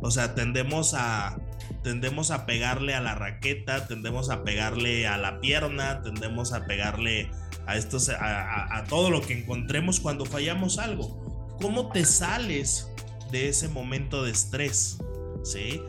O 0.00 0.10
sea, 0.10 0.34
tendemos 0.34 0.94
a, 0.94 1.38
tendemos 1.82 2.30
a 2.30 2.46
pegarle 2.46 2.94
a 2.94 3.00
la 3.00 3.14
raqueta, 3.14 3.86
tendemos 3.86 4.30
a 4.30 4.44
pegarle 4.44 5.06
a 5.06 5.16
la 5.16 5.40
pierna, 5.40 6.02
tendemos 6.02 6.52
a 6.52 6.66
pegarle 6.66 7.30
a, 7.66 7.76
estos, 7.76 8.08
a, 8.08 8.76
a 8.76 8.84
todo 8.84 9.10
lo 9.10 9.20
que 9.20 9.38
encontremos 9.38 10.00
cuando 10.00 10.24
fallamos 10.24 10.78
algo. 10.78 11.56
¿Cómo 11.60 11.90
te 11.92 12.04
sales 12.04 12.88
de 13.30 13.48
ese 13.48 13.68
momento 13.68 14.24
de 14.24 14.32
estrés? 14.32 14.98
¿Sí? 15.44 15.80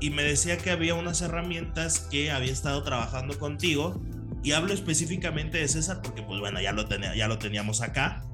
y 0.00 0.10
me 0.10 0.22
decía 0.22 0.58
que 0.58 0.70
había 0.70 0.94
unas 0.94 1.22
herramientas 1.22 2.00
que 2.10 2.30
había 2.30 2.52
estado 2.52 2.82
trabajando 2.82 3.38
contigo 3.38 4.02
y 4.44 4.52
hablo 4.52 4.74
específicamente 4.74 5.56
de 5.58 5.66
César 5.66 6.02
porque 6.02 6.22
pues 6.22 6.38
bueno, 6.38 6.60
ya 6.60 6.72
lo, 6.72 6.84
tenía, 6.86 7.16
ya 7.16 7.26
lo 7.28 7.38
teníamos 7.38 7.80
acá, 7.80 8.24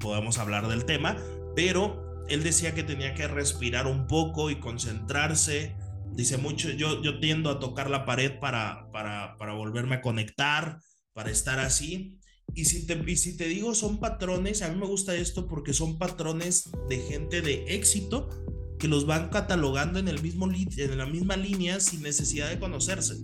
podemos 0.00 0.38
hablar 0.38 0.66
del 0.66 0.86
tema, 0.86 1.16
pero 1.54 2.24
él 2.28 2.42
decía 2.42 2.74
que 2.74 2.82
tenía 2.82 3.12
que 3.14 3.28
respirar 3.28 3.86
un 3.86 4.06
poco 4.06 4.50
y 4.50 4.56
concentrarse. 4.60 5.76
Dice 6.12 6.38
mucho, 6.38 6.70
yo, 6.70 7.02
yo 7.02 7.20
tiendo 7.20 7.50
a 7.50 7.58
tocar 7.60 7.90
la 7.90 8.06
pared 8.06 8.38
para, 8.40 8.90
para, 8.92 9.36
para 9.36 9.52
volverme 9.52 9.96
a 9.96 10.00
conectar, 10.00 10.80
para 11.12 11.30
estar 11.30 11.58
así. 11.58 12.18
Y 12.54 12.64
si, 12.64 12.86
te, 12.86 12.94
y 13.06 13.16
si 13.18 13.36
te 13.36 13.46
digo, 13.46 13.74
son 13.74 14.00
patrones, 14.00 14.62
a 14.62 14.70
mí 14.70 14.80
me 14.80 14.86
gusta 14.86 15.14
esto 15.14 15.48
porque 15.48 15.74
son 15.74 15.98
patrones 15.98 16.70
de 16.88 16.98
gente 16.98 17.42
de 17.42 17.64
éxito 17.74 18.30
que 18.78 18.88
los 18.88 19.04
van 19.04 19.28
catalogando 19.28 19.98
en, 19.98 20.08
el 20.08 20.22
mismo 20.22 20.48
en 20.50 20.98
la 20.98 21.06
misma 21.06 21.36
línea 21.36 21.78
sin 21.78 22.02
necesidad 22.02 22.48
de 22.48 22.58
conocerse. 22.58 23.16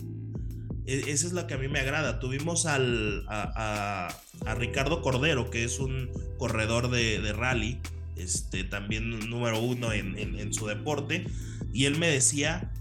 E, 0.87 1.11
esa 1.11 1.27
es 1.27 1.33
la 1.33 1.47
que 1.47 1.53
a 1.55 1.57
mí 1.57 1.67
me 1.67 1.79
agrada. 1.79 2.19
Tuvimos 2.19 2.65
al, 2.65 3.25
a, 3.27 4.15
Ricardo 4.57 5.01
Cordero, 5.01 5.49
que 5.49 5.63
es 5.63 5.79
un 5.79 6.09
corredor 6.37 6.89
de, 6.89 7.33
rally, 7.33 7.79
este, 8.15 8.63
también 8.63 9.29
número 9.29 9.59
uno 9.59 9.91
en, 9.91 10.17
en, 10.17 10.53
su 10.53 10.67
deporte, 10.67 11.25
y 11.73 11.85
él 11.85 11.97
me 11.97 12.07
decía 12.07 12.71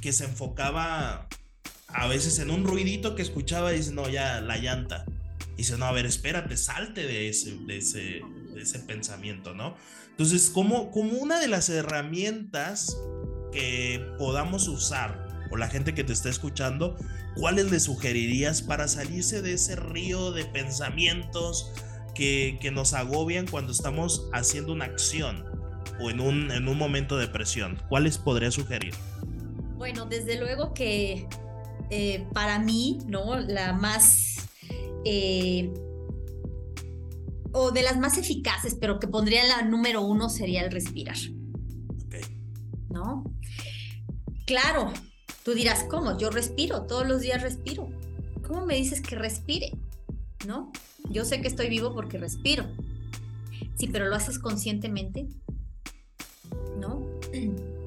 que 0.00 0.12
se 0.12 0.24
enfocaba 0.24 1.28
a 1.88 2.06
veces 2.06 2.38
en 2.38 2.50
un 2.50 2.64
ruidito 2.64 3.14
que 3.14 3.22
escuchaba 3.22 3.72
y 3.72 3.78
dice, 3.78 3.92
no, 3.92 4.08
ya 4.08 4.40
la 4.40 4.56
llanta. 4.56 5.04
Y 5.54 5.58
dice, 5.58 5.76
no, 5.76 5.86
a 5.86 5.92
ver, 5.92 6.06
espérate, 6.06 6.56
salte 6.56 7.06
de 7.06 7.28
ese, 7.28 7.56
de 7.66 7.78
ese, 7.78 8.22
de 8.54 8.62
ese 8.62 8.78
pensamiento, 8.80 9.54
¿no? 9.54 9.76
Entonces, 10.10 10.50
como, 10.50 10.90
como 10.90 11.12
una 11.12 11.40
de 11.40 11.48
las 11.48 11.68
herramientas 11.68 12.96
que 13.52 14.06
podamos 14.18 14.68
usar, 14.68 15.29
o 15.50 15.56
la 15.56 15.68
gente 15.68 15.94
que 15.94 16.04
te 16.04 16.12
está 16.12 16.28
escuchando, 16.28 16.96
¿cuáles 17.34 17.70
le 17.70 17.80
sugerirías 17.80 18.62
para 18.62 18.88
salirse 18.88 19.42
de 19.42 19.54
ese 19.54 19.76
río 19.76 20.32
de 20.32 20.44
pensamientos 20.44 21.72
que, 22.14 22.58
que 22.60 22.70
nos 22.70 22.92
agobian 22.94 23.46
cuando 23.46 23.72
estamos 23.72 24.28
haciendo 24.32 24.72
una 24.72 24.86
acción 24.86 25.44
o 26.00 26.10
en 26.10 26.20
un, 26.20 26.50
en 26.50 26.68
un 26.68 26.78
momento 26.78 27.16
de 27.18 27.28
presión? 27.28 27.82
¿Cuáles 27.88 28.18
podría 28.18 28.50
sugerir? 28.50 28.94
Bueno, 29.76 30.06
desde 30.06 30.38
luego 30.38 30.72
que 30.74 31.26
eh, 31.90 32.26
para 32.32 32.58
mí, 32.58 32.98
¿no? 33.06 33.38
La 33.40 33.72
más 33.72 34.48
eh, 35.04 35.72
o 37.52 37.70
de 37.72 37.82
las 37.82 37.98
más 37.98 38.16
eficaces, 38.16 38.76
pero 38.80 39.00
que 39.00 39.08
pondría 39.08 39.44
la 39.44 39.62
número 39.62 40.02
uno 40.02 40.28
sería 40.28 40.62
el 40.62 40.70
respirar. 40.70 41.16
¿No? 42.90 43.24
Claro, 44.46 44.92
tú 45.44 45.52
dirás, 45.52 45.84
¿cómo? 45.84 46.18
Yo 46.18 46.30
respiro, 46.30 46.82
todos 46.82 47.06
los 47.06 47.20
días 47.20 47.42
respiro. 47.42 47.88
¿Cómo 48.46 48.66
me 48.66 48.76
dices 48.76 49.00
que 49.00 49.16
respire? 49.16 49.72
¿No? 50.46 50.72
Yo 51.08 51.24
sé 51.24 51.40
que 51.40 51.48
estoy 51.48 51.68
vivo 51.68 51.94
porque 51.94 52.18
respiro. 52.18 52.66
Sí, 53.76 53.88
pero 53.88 54.06
lo 54.08 54.16
haces 54.16 54.38
conscientemente. 54.38 55.28
¿No? 56.78 57.06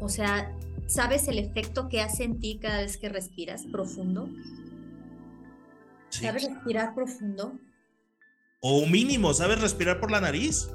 O 0.00 0.08
sea, 0.08 0.56
¿sabes 0.86 1.26
el 1.26 1.38
efecto 1.38 1.88
que 1.88 2.00
hace 2.00 2.22
en 2.22 2.38
ti 2.38 2.60
cada 2.62 2.78
vez 2.78 2.96
que 2.98 3.08
respiras 3.08 3.64
profundo? 3.66 4.28
¿Sabes 6.08 6.44
respirar 6.44 6.94
profundo? 6.94 7.58
O 8.60 8.86
mínimo, 8.86 9.34
¿sabes 9.34 9.60
respirar 9.60 10.00
por 10.00 10.10
la 10.10 10.20
nariz? 10.20 10.68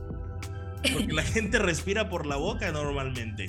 Porque 0.93 1.13
la 1.13 1.23
gente 1.23 1.57
respira 1.57 2.09
por 2.09 2.25
la 2.25 2.35
boca 2.35 2.71
normalmente. 2.71 3.47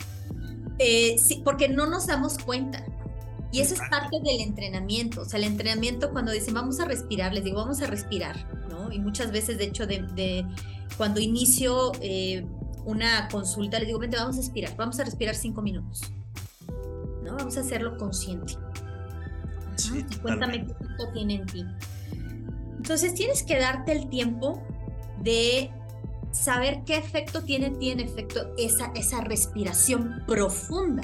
Eh, 0.79 1.17
sí, 1.19 1.43
porque 1.45 1.69
no 1.69 1.87
nos 1.87 2.07
damos 2.07 2.39
cuenta. 2.39 2.85
Y 3.53 3.61
eso 3.61 3.75
es 3.75 3.81
parte 3.89 4.19
del 4.23 4.41
entrenamiento. 4.41 5.23
O 5.23 5.25
sea, 5.25 5.39
el 5.39 5.45
entrenamiento 5.45 6.11
cuando 6.11 6.33
dicen 6.33 6.55
vamos 6.55 6.81
a 6.81 6.87
respirar, 6.87 7.33
les 7.33 7.45
digo 7.45 7.59
vamos 7.59 7.81
a 7.83 7.87
respirar, 7.87 8.37
¿no? 8.69 8.93
Y 8.93 8.99
muchas 8.99 9.31
veces, 9.31 9.59
de 9.59 9.65
hecho, 9.65 9.87
de, 9.87 10.45
cuando 10.97 11.21
inicio 11.21 11.93
eh, 12.01 12.45
una 12.85 13.29
consulta, 13.29 13.79
les 13.79 13.87
digo, 13.87 14.01
vente, 14.01 14.17
vamos 14.17 14.37
a 14.37 14.41
respirar, 14.41 14.77
vamos 14.77 14.99
a 14.99 15.05
respirar 15.05 15.37
cinco 15.37 15.63
minutos. 15.63 16.03
¿No? 17.23 17.37
Vamos 17.37 17.57
a 17.57 17.61
hacerlo 17.61 17.97
consciente. 17.97 18.55
Sí, 19.77 20.05
cuéntame 20.21 20.67
qué 20.67 21.07
tiene 21.13 21.35
en 21.35 21.47
ti. 21.47 21.65
Entonces 22.77 23.15
tienes 23.15 23.43
que 23.43 23.59
darte 23.59 23.93
el 23.93 24.09
tiempo 24.09 24.63
de 25.23 25.71
saber 26.35 26.83
qué 26.85 26.97
efecto 26.97 27.43
tiene, 27.43 27.71
tiene 27.71 28.03
efecto 28.03 28.53
esa, 28.59 28.93
esa 28.95 29.21
respiración 29.21 30.25
profunda, 30.27 31.03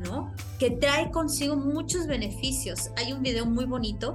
¿no? 0.00 0.32
Que 0.58 0.70
trae 0.70 1.10
consigo 1.10 1.56
muchos 1.56 2.06
beneficios. 2.06 2.90
Hay 2.96 3.12
un 3.12 3.22
video 3.22 3.44
muy 3.44 3.66
bonito, 3.66 4.12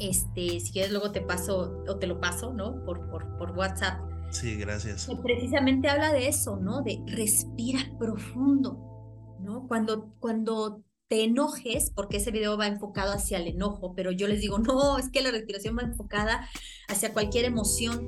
este, 0.00 0.60
si 0.60 0.72
quieres 0.72 0.90
luego 0.90 1.12
te 1.12 1.20
paso 1.20 1.84
o 1.88 1.96
te 1.96 2.06
lo 2.06 2.20
paso, 2.20 2.52
¿no? 2.52 2.84
Por, 2.84 3.08
por, 3.08 3.38
por 3.38 3.52
WhatsApp. 3.52 4.00
Sí, 4.30 4.56
gracias. 4.56 5.06
Que 5.06 5.16
precisamente 5.16 5.88
habla 5.88 6.12
de 6.12 6.28
eso, 6.28 6.56
¿no? 6.56 6.82
De 6.82 7.00
respira 7.06 7.80
profundo, 7.98 9.36
¿no? 9.40 9.66
Cuando, 9.68 10.12
cuando 10.18 10.82
te 11.06 11.24
enojes, 11.24 11.90
porque 11.94 12.18
ese 12.18 12.32
video 12.32 12.58
va 12.58 12.66
enfocado 12.66 13.12
hacia 13.12 13.38
el 13.38 13.46
enojo, 13.46 13.94
pero 13.94 14.10
yo 14.10 14.26
les 14.26 14.40
digo, 14.40 14.58
no, 14.58 14.98
es 14.98 15.08
que 15.08 15.22
la 15.22 15.30
respiración 15.30 15.78
va 15.78 15.82
enfocada 15.82 16.46
hacia 16.88 17.12
cualquier 17.12 17.44
emoción 17.44 18.06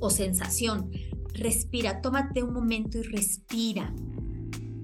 o 0.00 0.10
sensación. 0.10 0.90
Respira, 1.32 2.00
tómate 2.00 2.42
un 2.42 2.52
momento 2.52 2.98
y 2.98 3.02
respira, 3.02 3.92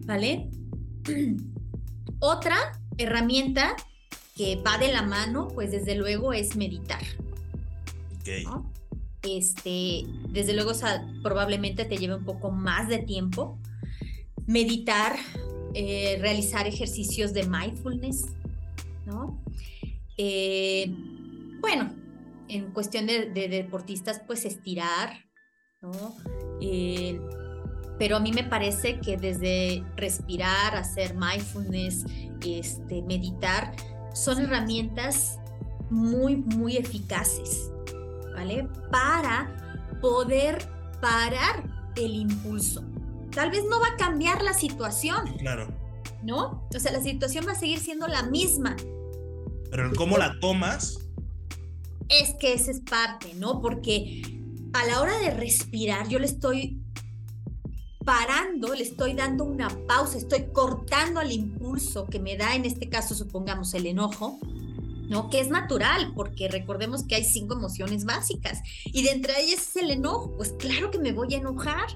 ¿vale? 0.06 0.50
Otra 2.18 2.56
herramienta 2.98 3.76
que 4.36 4.56
va 4.56 4.78
de 4.78 4.92
la 4.92 5.02
mano, 5.02 5.48
pues 5.48 5.70
desde 5.70 5.94
luego 5.94 6.32
es 6.32 6.56
meditar. 6.56 7.02
Este, 9.22 10.04
desde 10.30 10.54
luego, 10.54 10.72
probablemente 11.22 11.84
te 11.84 11.96
lleve 11.96 12.14
un 12.14 12.24
poco 12.24 12.50
más 12.50 12.88
de 12.88 12.98
tiempo. 12.98 13.58
Meditar, 14.46 15.16
eh, 15.74 16.18
realizar 16.20 16.66
ejercicios 16.66 17.32
de 17.32 17.46
mindfulness, 17.46 18.26
¿no? 19.06 19.42
Eh, 20.16 20.92
bueno, 21.60 21.94
en 22.50 22.72
cuestión 22.72 23.06
de, 23.06 23.30
deportistas, 23.32 24.20
pues 24.26 24.44
estirar, 24.44 25.24
¿no? 25.80 26.14
Eh, 26.60 27.20
pero 27.98 28.16
a 28.16 28.20
mí 28.20 28.32
me 28.32 28.44
parece 28.44 28.98
que 29.00 29.16
desde 29.16 29.84
respirar, 29.96 30.74
hacer 30.74 31.14
mindfulness, 31.14 32.06
este, 32.44 33.02
meditar, 33.02 33.74
son 34.14 34.40
herramientas 34.40 35.38
muy, 35.90 36.36
muy 36.36 36.76
eficaces, 36.76 37.70
¿vale? 38.34 38.68
Para 38.90 39.54
poder 40.00 40.58
parar 41.00 41.62
el 41.96 42.14
impulso. 42.14 42.82
Tal 43.32 43.50
vez 43.50 43.64
no 43.68 43.80
va 43.80 43.88
a 43.88 43.96
cambiar 43.96 44.42
la 44.42 44.54
situación. 44.54 45.36
Claro. 45.38 45.68
¿No? 46.22 46.66
O 46.74 46.78
sea, 46.78 46.92
la 46.92 47.02
situación 47.02 47.44
va 47.46 47.52
a 47.52 47.54
seguir 47.54 47.78
siendo 47.78 48.06
la 48.06 48.24
misma. 48.24 48.76
Pero 49.70 49.90
cómo 49.94 50.18
la 50.18 50.38
tomas. 50.40 51.09
Es 52.10 52.34
que 52.34 52.52
esa 52.52 52.70
es 52.72 52.80
parte, 52.80 53.34
¿no? 53.34 53.60
Porque 53.60 54.22
a 54.72 54.84
la 54.86 55.00
hora 55.00 55.18
de 55.18 55.30
respirar, 55.30 56.08
yo 56.08 56.18
le 56.18 56.26
estoy 56.26 56.80
parando, 58.04 58.74
le 58.74 58.82
estoy 58.82 59.14
dando 59.14 59.44
una 59.44 59.68
pausa, 59.86 60.18
estoy 60.18 60.46
cortando 60.52 61.20
el 61.20 61.32
impulso 61.32 62.06
que 62.06 62.18
me 62.18 62.36
da, 62.36 62.54
en 62.54 62.64
este 62.64 62.88
caso, 62.88 63.14
supongamos, 63.14 63.74
el 63.74 63.86
enojo, 63.86 64.38
¿no? 65.08 65.28
Que 65.28 65.40
es 65.40 65.48
natural, 65.48 66.12
porque 66.14 66.48
recordemos 66.48 67.04
que 67.04 67.16
hay 67.16 67.24
cinco 67.24 67.54
emociones 67.54 68.04
básicas 68.04 68.60
y 68.84 69.02
de 69.02 69.10
entre 69.10 69.40
ellas 69.40 69.68
es 69.68 69.76
el 69.76 69.90
enojo. 69.90 70.36
Pues 70.36 70.52
claro 70.58 70.90
que 70.90 70.98
me 70.98 71.12
voy 71.12 71.34
a 71.34 71.38
enojar, 71.38 71.86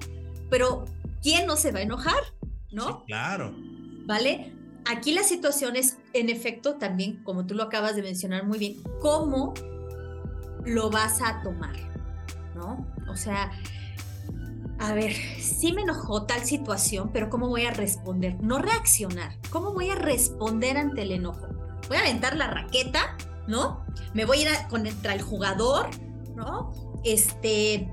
pero 0.49 0.85
¿quién 1.21 1.47
no 1.47 1.55
se 1.55 1.71
va 1.71 1.79
a 1.79 1.83
enojar? 1.83 2.21
¿No? 2.71 3.03
claro. 3.05 3.55
¿Vale? 4.05 4.53
Aquí 4.85 5.13
la 5.13 5.23
situación 5.23 5.75
es, 5.75 5.97
en 6.13 6.29
efecto, 6.29 6.75
también, 6.75 7.23
como 7.23 7.47
tú 7.47 7.55
lo 7.55 7.63
acabas 7.63 7.95
de 7.95 8.03
mencionar 8.03 8.45
muy 8.45 8.59
bien, 8.59 8.75
cómo 9.01 9.55
lo 10.65 10.89
vas 10.89 11.21
a 11.21 11.41
tomar, 11.41 11.75
¿no? 12.55 12.85
O 13.07 13.15
sea, 13.15 13.51
a 14.79 14.93
ver, 14.93 15.13
sí 15.39 15.71
me 15.73 15.83
enojó 15.83 16.23
tal 16.23 16.43
situación, 16.43 17.11
pero 17.13 17.29
¿cómo 17.29 17.47
voy 17.47 17.65
a 17.65 17.71
responder? 17.71 18.35
No 18.41 18.59
reaccionar, 18.59 19.37
¿cómo 19.49 19.73
voy 19.73 19.89
a 19.89 19.95
responder 19.95 20.77
ante 20.77 21.03
el 21.03 21.11
enojo? 21.11 21.47
Voy 21.87 21.97
a 21.97 22.01
aventar 22.01 22.35
la 22.35 22.47
raqueta, 22.47 23.15
¿no? 23.47 23.85
Me 24.13 24.25
voy 24.25 24.39
a 24.39 24.51
ir 24.51 24.67
contra 24.67 25.13
el 25.13 25.21
jugador, 25.21 25.89
¿no? 26.35 26.71
Este, 27.03 27.87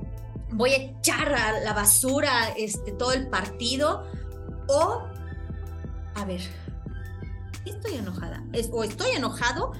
voy 0.50 0.72
a 0.72 0.76
echar 0.76 1.34
a 1.34 1.60
la 1.60 1.72
basura 1.74 2.50
este, 2.56 2.92
todo 2.92 3.12
el 3.12 3.28
partido 3.28 4.04
o, 4.68 5.02
a 6.14 6.24
ver, 6.24 6.40
estoy 7.66 7.96
enojada 7.96 8.42
o 8.72 8.82
estoy 8.84 9.10
enojado 9.12 9.72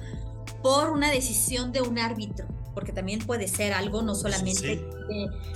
por 0.61 0.91
una 0.91 1.09
decisión 1.09 1.71
de 1.71 1.81
un 1.81 1.97
árbitro 1.99 2.47
porque 2.73 2.91
también 2.91 3.19
puede 3.19 3.47
ser 3.47 3.73
algo, 3.73 4.01
no 4.01 4.15
solamente, 4.15 4.85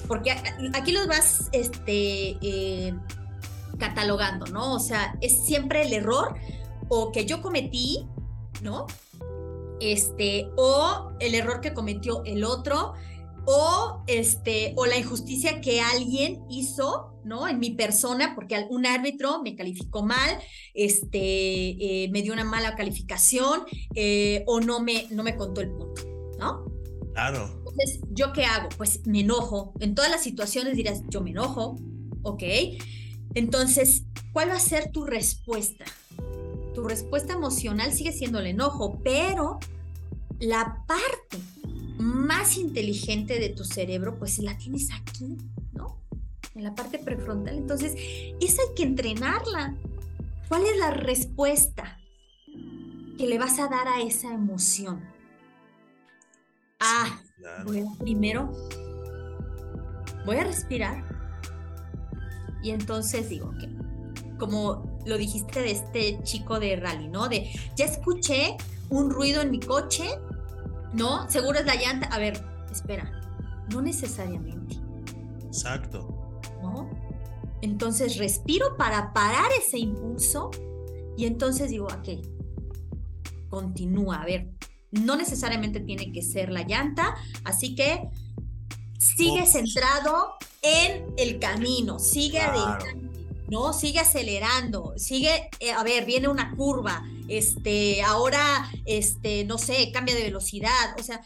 porque 0.08 0.32
aquí 0.74 0.92
los 0.92 1.08
vas 1.08 1.50
este, 1.52 2.38
eh, 2.42 2.94
catalogando, 3.78 4.46
¿no? 4.48 4.76
O 4.76 4.80
sea, 4.80 5.18
es 5.22 5.46
siempre 5.46 5.84
el 5.84 5.94
error 5.94 6.36
o 6.90 7.12
que 7.12 7.26
yo 7.26 7.42
cometí, 7.42 8.08
¿no? 8.62 8.88
Este, 9.80 10.50
o 10.58 11.12
el 11.20 11.36
error 11.36 11.62
que 11.62 11.74
cometió 11.74 12.24
el 12.26 12.44
otro, 12.44 12.94
o 13.50 14.04
este, 14.08 14.74
o 14.76 14.86
la 14.86 14.98
injusticia 14.98 15.62
que 15.62 15.80
alguien 15.80 16.44
hizo, 16.50 17.14
¿no? 17.24 17.48
En 17.48 17.60
mi 17.60 17.72
persona, 17.72 18.34
porque 18.36 18.68
un 18.70 18.86
árbitro 18.86 19.42
me 19.42 19.56
calificó 19.56 20.04
mal, 20.04 20.38
este, 20.74 22.04
eh, 22.04 22.10
me 22.12 22.22
dio 22.22 22.34
una 22.34 22.44
mala 22.44 22.76
calificación, 22.76 23.62
eh, 23.96 24.44
o 24.48 24.60
no 24.60 24.82
me, 24.82 25.08
no 25.12 25.24
me 25.24 25.38
contó 25.38 25.62
el 25.62 25.72
punto, 25.72 26.02
¿no? 26.38 26.66
Claro. 27.18 27.50
Entonces, 27.58 28.00
¿yo 28.12 28.32
qué 28.32 28.46
hago? 28.46 28.70
Pues 28.78 29.08
me 29.08 29.22
enojo. 29.22 29.74
En 29.80 29.96
todas 29.96 30.12
las 30.12 30.22
situaciones 30.22 30.76
dirás, 30.76 31.02
yo 31.10 31.20
me 31.22 31.32
enojo, 31.32 31.76
¿ok? 32.22 32.44
Entonces, 33.34 34.04
¿cuál 34.34 34.52
va 34.52 34.58
a 34.58 34.60
ser 34.60 34.92
tu 34.92 35.04
respuesta? 35.04 35.84
Tu 36.76 36.84
respuesta 36.84 37.34
emocional 37.34 37.92
sigue 37.92 38.12
siendo 38.12 38.38
el 38.38 38.46
enojo, 38.46 39.02
pero 39.04 39.58
la 40.38 40.84
parte 40.88 41.40
más 41.98 42.56
inteligente 42.56 43.40
de 43.40 43.50
tu 43.50 43.64
cerebro, 43.64 44.20
pues 44.20 44.38
la 44.38 44.56
tienes 44.56 44.90
aquí, 44.92 45.38
¿no? 45.74 45.98
En 46.54 46.64
la 46.64 46.76
parte 46.76 47.00
prefrontal. 47.00 47.58
Entonces, 47.58 47.96
esa 48.40 48.62
hay 48.62 48.76
que 48.76 48.84
entrenarla. 48.84 49.76
¿Cuál 50.50 50.68
es 50.68 50.78
la 50.78 50.92
respuesta 50.92 52.00
que 53.18 53.26
le 53.26 53.40
vas 53.40 53.58
a 53.58 53.70
dar 53.70 53.88
a 53.88 54.02
esa 54.02 54.32
emoción? 54.32 55.17
Ah, 56.80 57.20
voy 57.66 57.80
a, 57.80 57.86
primero 58.00 58.52
voy 60.26 60.36
a 60.36 60.44
respirar 60.44 61.04
y 62.62 62.72
entonces 62.72 63.30
digo, 63.30 63.52
que 63.58 63.70
como 64.38 65.00
lo 65.06 65.18
dijiste 65.18 65.62
de 65.62 65.72
este 65.72 66.22
chico 66.24 66.60
de 66.60 66.76
rally, 66.76 67.08
¿no? 67.08 67.28
De, 67.30 67.50
ya 67.76 67.86
escuché 67.86 68.58
un 68.90 69.10
ruido 69.10 69.42
en 69.42 69.52
mi 69.52 69.60
coche, 69.60 70.06
¿no? 70.94 71.30
Seguro 71.30 71.60
es 71.60 71.66
la 71.66 71.76
llanta. 71.76 72.08
A 72.08 72.20
ver, 72.20 72.44
espera, 72.72 73.12
no 73.72 73.82
necesariamente. 73.82 74.76
Exacto. 75.46 76.42
¿No? 76.62 76.90
Entonces 77.62 78.18
respiro 78.18 78.78
para 78.78 79.14
parar 79.14 79.50
ese 79.58 79.80
impulso 79.80 80.52
y 81.18 81.26
entonces 81.26 81.70
digo, 81.70 81.86
ok, 81.86 83.50
continúa, 83.50 84.22
a 84.22 84.26
ver, 84.26 84.52
no 84.92 85.16
necesariamente 85.16 85.80
tiene 85.80 86.12
que 86.12 86.22
ser 86.22 86.50
la 86.50 86.64
llanta, 86.64 87.16
así 87.44 87.76
que 87.76 88.10
sigue 88.98 89.46
centrado 89.46 90.36
en 90.62 91.06
el 91.18 91.40
camino, 91.40 92.00
sigue 92.00 92.40
adelante, 92.40 92.96
¿no? 93.50 93.74
Sigue 93.74 94.00
acelerando, 94.00 94.94
sigue, 94.98 95.50
eh, 95.60 95.72
a 95.72 95.84
ver, 95.84 96.06
viene 96.06 96.28
una 96.28 96.56
curva, 96.56 97.06
este, 97.28 98.02
ahora, 98.02 98.70
este, 98.86 99.46
no 99.46 99.58
sé, 99.58 99.92
cambia 99.92 100.16
de 100.16 100.24
velocidad, 100.24 100.96
o 101.00 101.04
sea, 101.04 101.22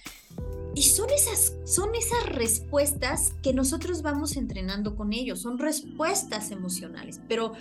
y 0.73 0.83
son 0.83 1.09
esas, 1.09 1.53
son 1.65 1.93
esas 1.95 2.27
respuestas 2.27 3.33
que 3.43 3.53
nosotros 3.53 4.01
vamos 4.01 4.37
entrenando 4.37 4.95
con 4.95 5.11
ellos, 5.13 5.41
son 5.41 5.57
respuestas 5.57 6.51
emocionales, 6.51 7.19
pero, 7.27 7.53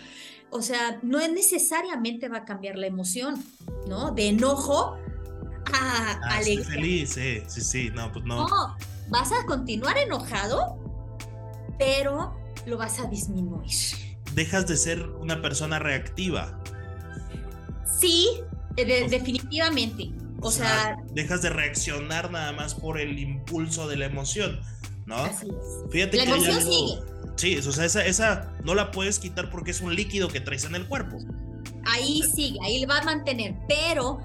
o 0.51 0.63
sea, 0.63 1.01
no 1.03 1.19
es 1.19 1.33
necesariamente 1.33 2.29
va 2.29 2.39
a 2.39 2.45
cambiar 2.45 2.77
la 2.77 2.87
emoción, 2.87 3.43
¿no? 3.89 4.13
De 4.13 4.29
enojo 4.29 4.97
Ah, 5.73 6.20
ah 6.25 6.40
feliz, 6.42 7.11
sí, 7.11 7.42
sí, 7.46 7.61
sí, 7.61 7.90
no, 7.94 8.11
pues 8.12 8.25
no. 8.25 8.49
No, 8.49 8.77
vas 9.09 9.31
a 9.33 9.44
continuar 9.46 9.99
enojado, 9.99 10.79
pero 11.79 12.37
lo 12.66 12.79
vas 12.79 12.99
a 13.01 13.07
disminuir. 13.07 13.70
Dejas 14.35 14.66
de 14.66 14.77
ser 14.77 15.03
una 15.03 15.42
persona 15.42 15.79
reactiva. 15.79 16.62
Sí, 18.01 18.29
definitivamente. 18.77 20.11
O, 20.42 20.51
sea, 20.51 20.96
dejas 21.12 21.42
de 21.42 21.51
reaccionar 21.51 22.31
nada 22.31 22.53
más 22.53 22.75
por 22.75 22.99
el 22.99 23.18
impulso 23.18 23.87
de 23.88 23.96
la 23.96 24.07
emoción, 24.07 24.59
¿no? 25.05 25.16
Así 25.16 25.49
es. 25.49 25.92
Fíjate 25.92 26.16
la 26.16 26.25
que 26.25 26.31
emoción 26.31 26.62
sigue. 26.62 27.01
Sí, 27.37 27.57
o 27.57 27.73
sea, 27.73 27.85
esa, 27.85 28.05
esa 28.07 28.53
no 28.64 28.75
la 28.75 28.90
puedes 28.90 29.18
quitar 29.18 29.51
porque 29.51 29.70
es 29.70 29.81
un 29.81 29.94
líquido 29.94 30.29
que 30.29 30.40
traes 30.40 30.64
en 30.64 30.75
el 30.75 30.87
cuerpo. 30.87 31.18
Ahí 31.87 32.23
sigue, 32.35 32.59
ahí 32.62 32.85
va 32.85 32.99
a 32.99 33.03
mantener, 33.03 33.55
pero 33.69 34.21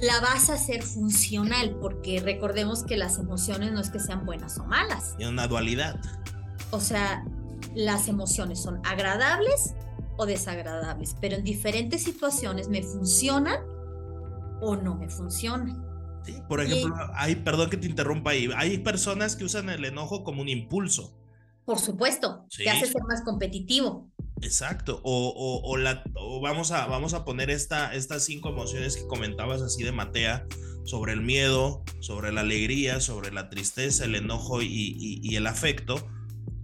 la 0.00 0.20
vas 0.20 0.50
a 0.50 0.54
hacer 0.54 0.82
funcional, 0.82 1.76
porque 1.80 2.20
recordemos 2.20 2.84
que 2.84 2.96
las 2.96 3.18
emociones 3.18 3.72
no 3.72 3.80
es 3.80 3.90
que 3.90 4.00
sean 4.00 4.26
buenas 4.26 4.58
o 4.58 4.64
malas. 4.64 5.14
Es 5.18 5.28
una 5.28 5.46
dualidad. 5.46 5.98
O 6.70 6.80
sea, 6.80 7.24
las 7.74 8.08
emociones 8.08 8.62
son 8.62 8.80
agradables 8.84 9.74
o 10.16 10.26
desagradables, 10.26 11.16
pero 11.20 11.36
en 11.36 11.44
diferentes 11.44 12.02
situaciones 12.02 12.68
me 12.68 12.82
funcionan 12.82 13.60
o 14.60 14.76
no 14.76 14.96
me 14.96 15.08
funcionan. 15.08 15.84
Sí, 16.24 16.34
por 16.48 16.60
ejemplo, 16.60 16.96
hay, 17.14 17.36
perdón 17.36 17.70
que 17.70 17.76
te 17.76 17.86
interrumpa 17.86 18.30
ahí, 18.30 18.50
hay 18.56 18.78
personas 18.78 19.36
que 19.36 19.44
usan 19.44 19.70
el 19.70 19.84
enojo 19.84 20.24
como 20.24 20.42
un 20.42 20.48
impulso. 20.48 21.16
Por 21.64 21.78
supuesto, 21.78 22.46
que 22.56 22.70
hace 22.70 22.86
ser 22.86 23.02
más 23.08 23.22
competitivo. 23.22 24.08
Exacto, 24.42 25.00
o, 25.02 25.76
la, 25.78 26.04
vamos, 26.42 26.70
a, 26.70 26.86
vamos 26.86 27.14
a 27.14 27.24
poner 27.24 27.50
esta, 27.50 27.94
estas 27.94 28.24
cinco 28.24 28.50
emociones 28.50 28.96
que 28.96 29.06
comentabas 29.06 29.62
así 29.62 29.82
de 29.82 29.92
Matea, 29.92 30.46
sobre 30.86 31.12
el 31.12 31.20
miedo, 31.20 31.82
sobre 32.00 32.32
la 32.32 32.42
alegría, 32.42 33.00
sobre 33.00 33.32
la 33.32 33.48
tristeza, 33.50 34.04
el 34.04 34.14
enojo 34.14 34.62
y, 34.62 35.34
el 35.34 35.46
afecto, 35.46 36.08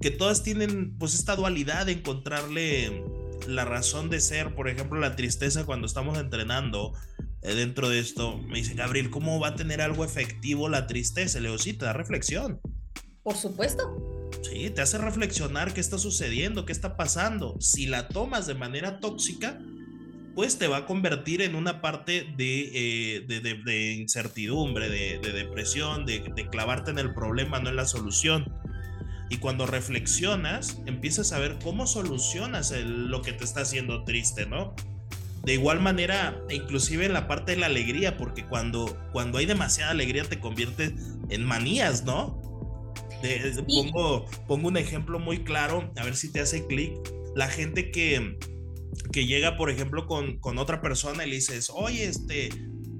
que 0.00 0.10
todas 0.10 0.42
tienen 0.42 0.96
pues 0.98 1.14
esta 1.14 1.36
dualidad 1.36 1.86
de 1.86 1.92
encontrarle 1.92 3.04
la 3.48 3.64
razón 3.64 4.10
de 4.10 4.20
ser, 4.20 4.54
por 4.54 4.68
ejemplo, 4.68 5.00
la 5.00 5.16
tristeza 5.16 5.66
cuando 5.66 5.86
estamos 5.86 6.18
entrenando 6.18 6.92
eh, 7.42 7.54
dentro 7.54 7.88
de 7.88 7.98
esto, 7.98 8.38
me 8.38 8.58
dice, 8.58 8.74
Gabriel, 8.74 9.10
¿cómo 9.10 9.40
va 9.40 9.48
a 9.48 9.54
tener 9.56 9.80
algo 9.80 10.04
efectivo 10.04 10.68
la 10.68 10.86
tristeza? 10.86 11.40
Le 11.40 11.48
digo, 11.50 11.60
te 11.60 11.84
da 11.84 11.92
reflexión. 11.92 12.60
Por 13.24 13.36
supuesto. 13.36 14.21
Sí, 14.42 14.70
te 14.70 14.82
hace 14.82 14.98
reflexionar 14.98 15.72
qué 15.72 15.80
está 15.80 15.98
sucediendo, 15.98 16.66
qué 16.66 16.72
está 16.72 16.96
pasando. 16.96 17.56
Si 17.60 17.86
la 17.86 18.08
tomas 18.08 18.46
de 18.46 18.54
manera 18.54 18.98
tóxica, 18.98 19.58
pues 20.34 20.58
te 20.58 20.66
va 20.66 20.78
a 20.78 20.86
convertir 20.86 21.42
en 21.42 21.54
una 21.54 21.80
parte 21.80 22.26
de, 22.36 22.70
eh, 22.74 23.20
de, 23.26 23.92
incertidumbre, 23.92 24.88
de, 24.88 25.18
depresión, 25.32 26.06
de, 26.06 26.22
clavarte 26.50 26.90
en 26.90 26.98
el 26.98 27.14
problema, 27.14 27.60
no 27.60 27.70
en 27.70 27.76
la 27.76 27.86
solución. 27.86 28.52
Y 29.28 29.38
cuando 29.38 29.66
reflexionas, 29.66 30.78
empiezas 30.86 31.32
a 31.32 31.38
ver 31.38 31.58
cómo 31.62 31.86
solucionas 31.86 32.72
lo 32.72 33.22
que 33.22 33.32
te 33.32 33.44
está 33.44 33.62
haciendo 33.62 34.04
triste, 34.04 34.46
¿no? 34.46 34.74
De 35.44 35.54
igual 35.54 35.80
manera, 35.80 36.40
inclusive 36.50 37.06
en 37.06 37.12
la 37.12 37.26
parte 37.26 37.52
de 37.52 37.58
la 37.58 37.66
alegría, 37.66 38.16
porque 38.16 38.46
cuando, 38.46 38.96
cuando 39.12 39.38
hay 39.38 39.46
demasiada 39.46 39.90
alegría 39.90 40.24
te 40.24 40.38
convierte 40.38 40.94
en 41.30 41.44
manías, 41.44 42.04
¿no? 42.04 42.51
Pongo, 43.66 44.26
pongo 44.46 44.68
un 44.68 44.76
ejemplo 44.76 45.18
muy 45.18 45.44
claro, 45.44 45.92
a 45.96 46.04
ver 46.04 46.16
si 46.16 46.30
te 46.30 46.40
hace 46.40 46.66
clic. 46.66 46.92
La 47.34 47.48
gente 47.48 47.90
que, 47.90 48.38
que 49.12 49.26
llega, 49.26 49.56
por 49.56 49.70
ejemplo, 49.70 50.06
con, 50.06 50.38
con 50.38 50.58
otra 50.58 50.80
persona 50.80 51.24
y 51.24 51.30
le 51.30 51.36
dices, 51.36 51.70
oye, 51.74 52.04
este, 52.04 52.50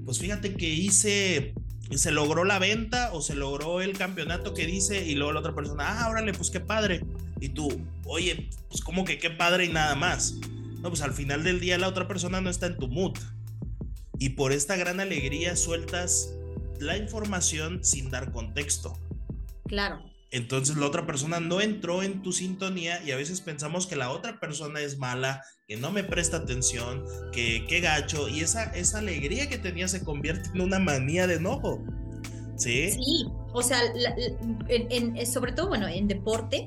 pues 0.05 0.19
fíjate 0.19 0.55
que 0.55 0.69
hice, 0.69 1.53
se 1.91 2.11
logró 2.11 2.43
la 2.43 2.59
venta 2.59 3.11
o 3.13 3.21
se 3.21 3.35
logró 3.35 3.81
el 3.81 3.97
campeonato 3.97 4.53
que 4.53 4.65
dice 4.65 5.05
y 5.05 5.15
luego 5.15 5.33
la 5.33 5.39
otra 5.39 5.55
persona, 5.55 6.01
ah, 6.03 6.09
órale, 6.09 6.33
pues 6.33 6.49
qué 6.49 6.59
padre. 6.59 7.05
Y 7.39 7.49
tú, 7.49 7.69
oye, 8.05 8.49
pues 8.69 8.81
como 8.81 9.05
que 9.05 9.19
qué 9.19 9.29
padre 9.29 9.65
y 9.65 9.69
nada 9.69 9.95
más. 9.95 10.35
No, 10.81 10.89
pues 10.89 11.01
al 11.01 11.13
final 11.13 11.43
del 11.43 11.59
día 11.59 11.77
la 11.77 11.87
otra 11.87 12.07
persona 12.07 12.41
no 12.41 12.49
está 12.49 12.67
en 12.67 12.77
tu 12.77 12.87
mood. 12.87 13.17
Y 14.19 14.29
por 14.29 14.51
esta 14.51 14.75
gran 14.75 14.99
alegría 14.99 15.55
sueltas 15.55 16.33
la 16.79 16.97
información 16.97 17.83
sin 17.83 18.09
dar 18.09 18.31
contexto. 18.31 18.97
Claro. 19.67 20.12
Entonces 20.33 20.75
la 20.77 20.87
otra 20.87 21.05
persona 21.05 21.39
no 21.39 21.61
entró 21.61 22.01
en 22.01 22.23
tu 22.23 22.33
sintonía 22.33 23.03
y 23.03 23.11
a 23.11 23.15
veces 23.15 23.39
pensamos 23.39 23.85
que 23.85 23.95
la 23.95 24.09
otra 24.09 24.39
persona 24.39 24.79
es 24.79 24.97
mala, 24.97 25.43
que 25.67 25.77
no 25.77 25.91
me 25.91 26.03
presta 26.03 26.37
atención, 26.37 27.05
que 27.31 27.67
qué 27.69 27.81
gacho 27.81 28.27
y 28.27 28.39
esa, 28.39 28.63
esa 28.75 28.97
alegría 28.97 29.47
que 29.47 29.59
tenía 29.59 29.87
se 29.87 30.03
convierte 30.03 30.49
en 30.55 30.61
una 30.61 30.79
manía 30.79 31.27
de 31.27 31.35
enojo. 31.35 31.83
Sí. 32.57 32.89
Sí, 32.93 33.27
o 33.53 33.61
sea, 33.61 33.79
en, 34.69 35.23
sobre 35.27 35.51
todo, 35.51 35.67
bueno, 35.67 35.87
en 35.87 36.07
deporte 36.07 36.65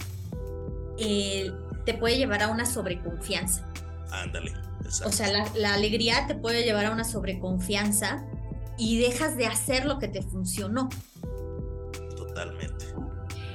eh, 0.97 1.51
te 1.85 1.95
puede 1.95 2.19
llevar 2.19 2.45
a 2.45 2.49
una 2.51 2.67
sobreconfianza. 2.67 3.69
Ándale. 4.13 4.53
O 5.05 5.11
sea, 5.11 5.27
la, 5.33 5.45
la 5.57 5.75
alegría 5.75 6.29
te 6.29 6.37
puede 6.37 6.63
llevar 6.63 6.87
a 6.87 6.93
una 6.93 7.03
sobreconfianza 7.03 8.25
y 8.79 9.01
dejas 9.01 9.37
de 9.37 9.47
hacer 9.47 9.87
lo 9.87 9.99
que 9.99 10.07
te 10.07 10.23
funcionó. 10.23 10.89
Totalmente. 12.17 12.87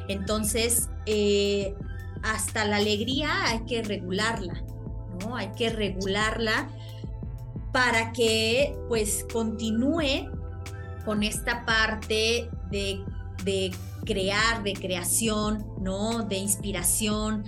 Entonces, 0.07 0.89
eh, 1.05 1.75
hasta 2.23 2.65
la 2.65 2.77
alegría 2.77 3.45
hay 3.45 3.61
que 3.65 3.81
regularla, 3.81 4.63
¿no? 5.19 5.35
Hay 5.35 5.51
que 5.51 5.69
regularla 5.69 6.69
para 7.71 8.11
que 8.11 8.75
pues 8.89 9.25
continúe 9.31 10.29
con 11.05 11.23
esta 11.23 11.65
parte 11.65 12.49
de, 12.69 13.71
crear, 14.05 14.63
de 14.63 14.73
creación, 14.73 15.65
¿no? 15.79 16.23
De 16.23 16.37
inspiración. 16.37 17.43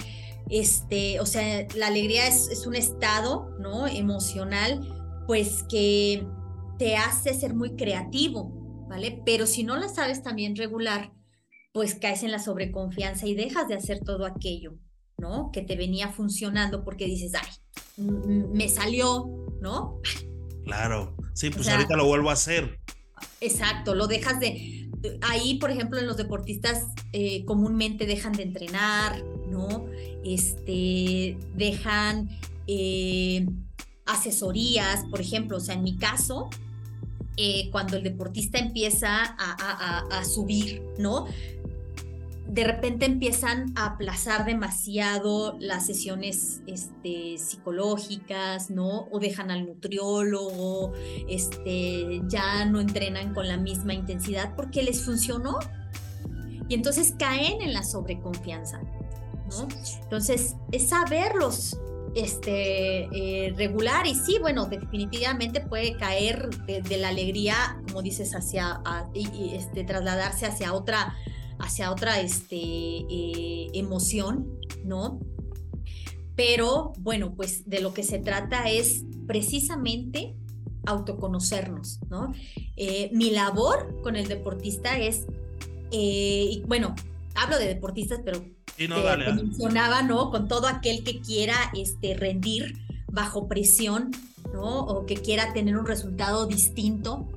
Este, 0.50 1.20
o 1.20 1.26
sea, 1.26 1.68
la 1.76 1.88
alegría 1.88 2.28
es, 2.28 2.48
es 2.50 2.66
un 2.66 2.76
estado, 2.76 3.56
¿no? 3.60 3.88
Emocional, 3.88 4.82
pues 5.28 5.64
que 5.70 6.26
te 6.78 6.96
hace 6.96 7.34
ser 7.34 7.54
muy 7.54 7.76
creativo, 7.76 8.52
¿vale? 8.90 9.22
Pero 9.26 9.46
si 9.46 9.64
no 9.64 9.78
la 9.78 9.88
sabes 9.88 10.24
también 10.24 10.56
regular, 10.56 11.12
pues 11.74 11.96
caes 11.96 12.24
en 12.24 12.32
la 12.32 12.40
sobreconfianza 12.40 13.28
y 13.28 13.34
dejas 13.34 13.68
de 13.68 13.74
hacer 13.74 14.00
todo 14.00 14.26
aquello, 14.26 14.76
¿no? 15.18 15.52
Que 15.52 15.62
te 15.62 15.76
venía 15.76 16.10
funcionando 16.10 16.86
porque 16.86 17.06
dices, 17.06 17.34
ay, 17.36 17.50
me 17.98 18.70
salió, 18.70 19.30
¿no? 19.60 20.00
Claro, 20.64 21.18
sí, 21.34 21.50
pues 21.50 21.68
ahorita 21.68 21.98
lo 21.98 22.06
vuelvo 22.06 22.30
a 22.30 22.34
hacer. 22.34 22.80
Exacto, 23.42 23.96
lo 23.96 24.08
dejas 24.08 24.40
de... 24.40 24.90
Ahí, 25.22 25.56
por 25.56 25.72
ejemplo, 25.72 26.00
en 26.00 26.08
los 26.08 26.16
deportistas 26.16 26.86
eh, 27.12 27.44
comúnmente 27.44 28.06
dejan 28.06 28.32
de 28.34 28.44
entrenar, 28.44 29.22
¿no? 29.50 29.86
Este, 30.24 31.38
dejan 31.56 32.30
eh, 32.68 33.46
asesorías, 34.06 35.06
por 35.10 35.20
ejemplo, 35.20 35.58
o 35.58 35.60
sea, 35.60 35.76
en 35.76 35.84
mi 35.84 35.98
caso, 35.98 36.50
eh, 37.36 37.70
cuando 37.72 37.98
el 37.98 38.04
deportista 38.04 38.60
empieza 38.60 39.24
a, 39.24 40.24
subir, 40.24 40.84
¿no? 41.00 41.26
De 42.54 42.64
repente 42.66 43.08
empiezan 43.08 43.74
a 43.76 43.88
aplazar 43.88 44.46
demasiado 44.46 45.58
las 45.60 45.88
sesiones 45.88 46.62
este, 46.68 47.40
psicológicas, 47.40 48.70
¿no? 48.70 49.08
O 49.12 49.20
dejan 49.20 49.50
al 49.50 49.66
nutriólogo, 49.66 50.94
este, 51.28 52.22
ya 52.28 52.66
no 52.66 52.80
entrenan 52.80 53.34
con 53.34 53.48
la 53.48 53.58
misma 53.58 53.96
intensidad 53.96 54.56
porque 54.56 54.84
les 54.84 55.04
funcionó. 55.04 55.58
Y 56.70 56.76
entonces 56.76 57.16
caen 57.18 57.60
en 57.64 57.74
la 57.74 57.82
sobreconfianza, 57.82 58.84
¿no? 59.50 59.68
Entonces, 60.04 60.56
es 60.72 60.90
saberlos 60.90 61.80
este, 62.14 63.06
eh, 63.48 63.54
regular 63.58 64.06
y 64.06 64.14
sí, 64.14 64.38
bueno, 64.40 64.68
definitivamente 64.68 65.60
puede 65.60 65.98
caer 65.98 66.52
de, 66.68 66.98
la 66.98 67.08
alegría, 67.08 67.82
como 67.88 68.04
dices, 68.04 68.36
hacia, 68.36 68.80
este, 69.16 69.84
trasladarse 69.86 70.46
hacia 70.46 70.74
otra 70.74 71.16
hacia 71.60 71.92
otra 71.92 72.20
este, 72.20 72.56
eh, 72.56 73.68
emoción, 73.74 74.60
¿no? 74.84 75.20
Pero 76.36 76.94
bueno, 77.00 77.34
pues 77.36 77.70
de 77.70 77.82
lo 77.82 77.94
que 77.94 78.04
se 78.04 78.20
trata 78.20 78.70
es 78.70 79.04
precisamente 79.28 80.36
autoconocernos, 80.86 82.00
¿no? 82.10 82.34
Eh, 82.76 83.10
mi 83.14 83.32
labor 83.32 84.02
con 84.02 84.16
el 84.16 84.28
deportista 84.28 84.98
es, 84.98 85.26
eh, 85.92 86.62
bueno, 86.68 86.96
hablo 87.36 87.58
de 87.58 87.68
deportistas, 87.68 88.22
pero 88.24 88.44
mencionaba, 89.36 90.02
¿no? 90.02 90.32
Con 90.32 90.48
todo 90.48 90.68
aquel 90.68 91.04
que 91.04 91.22
quiera 91.22 91.56
este, 91.76 92.16
rendir 92.16 92.80
bajo 93.12 93.48
presión, 93.48 94.12
¿no? 94.54 94.80
O 94.82 95.06
que 95.06 95.16
quiera 95.16 95.54
tener 95.54 95.78
un 95.78 95.86
resultado 95.86 96.48
distinto. 96.48 97.28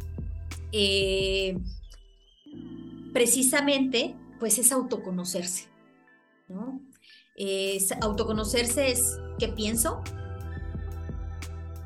Eh, 0.72 1.58
precisamente, 3.16 4.14
pues 4.38 4.58
es 4.58 4.72
autoconocerse, 4.72 5.70
¿no? 6.50 6.82
autoconocerse 8.02 8.90
es 8.90 9.18
qué 9.38 9.48
pienso, 9.48 10.02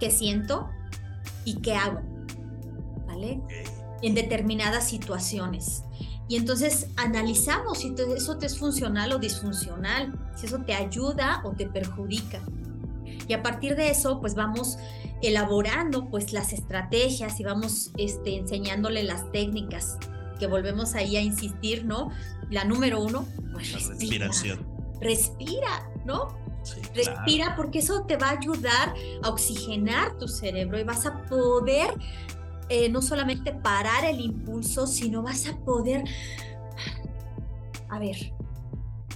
qué 0.01 0.11
siento 0.11 0.69
y 1.45 1.61
qué 1.61 1.77
hago, 1.77 2.01
¿vale? 3.07 3.41
En 4.03 4.17
determinadas 4.17 4.89
situaciones. 4.89 5.85
Y 6.27 6.35
entonces 6.35 6.89
analizamos 6.97 7.79
si 7.79 7.95
eso 8.17 8.37
te 8.39 8.47
es 8.47 8.59
funcional 8.59 9.13
o 9.13 9.19
disfuncional, 9.21 10.33
si 10.35 10.47
eso 10.47 10.59
te 10.59 10.75
ayuda 10.75 11.43
o 11.45 11.53
te 11.53 11.67
perjudica. 11.67 12.41
Y 13.29 13.35
a 13.35 13.43
partir 13.45 13.77
de 13.77 13.91
eso, 13.91 14.21
pues 14.21 14.35
vamos 14.35 14.79
elaborando 15.23 16.11
pues 16.11 16.33
las 16.33 16.53
estrategias 16.53 17.39
y 17.39 17.45
vamos 17.45 17.93
este, 17.99 18.35
enseñándole 18.35 19.05
las 19.05 19.31
técnicas 19.31 19.97
que 20.41 20.49
volvemos 20.49 20.95
ahí 20.95 21.17
a 21.17 21.21
insistir, 21.21 21.85
¿no? 21.85 22.11
La 22.51 22.65
número 22.65 23.01
uno, 23.01 23.29
pues 23.53 23.73
respira. 23.73 24.27
Respiración. 24.27 24.67
Respira, 25.01 25.89
¿no? 26.05 26.41
respira 26.95 27.57
porque 27.57 27.79
eso 27.79 28.05
te 28.05 28.17
va 28.17 28.29
a 28.29 28.39
ayudar 28.39 28.95
a 29.23 29.29
oxigenar 29.31 30.19
tu 30.19 30.29
cerebro 30.29 30.79
y 30.79 30.85
vas 30.85 31.07
a 31.07 31.23
poder 31.25 31.95
eh, 32.69 32.89
no 32.89 33.03
solamente 33.03 33.53
parar 33.53 34.05
el 34.05 34.21
impulso, 34.21 34.87
sino 34.87 35.23
vas 35.23 35.47
a 35.47 35.57
poder, 35.59 36.05
a 37.89 37.99
ver, 37.99 38.33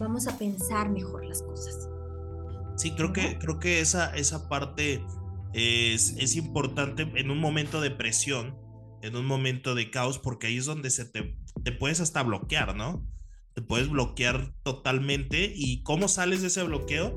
vamos 0.00 0.26
a 0.26 0.36
pensar 0.38 0.88
mejor 0.88 1.24
las 1.24 1.42
cosas. 1.42 1.88
Sí, 2.76 2.92
creo 2.92 3.12
que, 3.12 3.38
creo 3.38 3.60
que 3.60 3.80
esa, 3.80 4.14
esa 4.16 4.48
parte 4.48 5.04
es, 5.52 6.16
es 6.18 6.34
importante 6.34 7.08
en 7.14 7.30
un 7.30 7.38
momento 7.38 7.80
de 7.80 7.90
presión 7.90 8.56
en 9.04 9.16
un 9.16 9.26
momento 9.26 9.74
de 9.74 9.90
caos, 9.90 10.18
porque 10.18 10.46
ahí 10.46 10.56
es 10.56 10.64
donde 10.64 10.90
se 10.90 11.04
te, 11.04 11.36
te 11.62 11.72
puedes 11.72 12.00
hasta 12.00 12.22
bloquear, 12.22 12.74
¿no? 12.74 13.06
Te 13.52 13.60
puedes 13.60 13.90
bloquear 13.90 14.54
totalmente. 14.62 15.52
¿Y 15.54 15.82
cómo 15.82 16.08
sales 16.08 16.40
de 16.40 16.48
ese 16.48 16.62
bloqueo? 16.62 17.14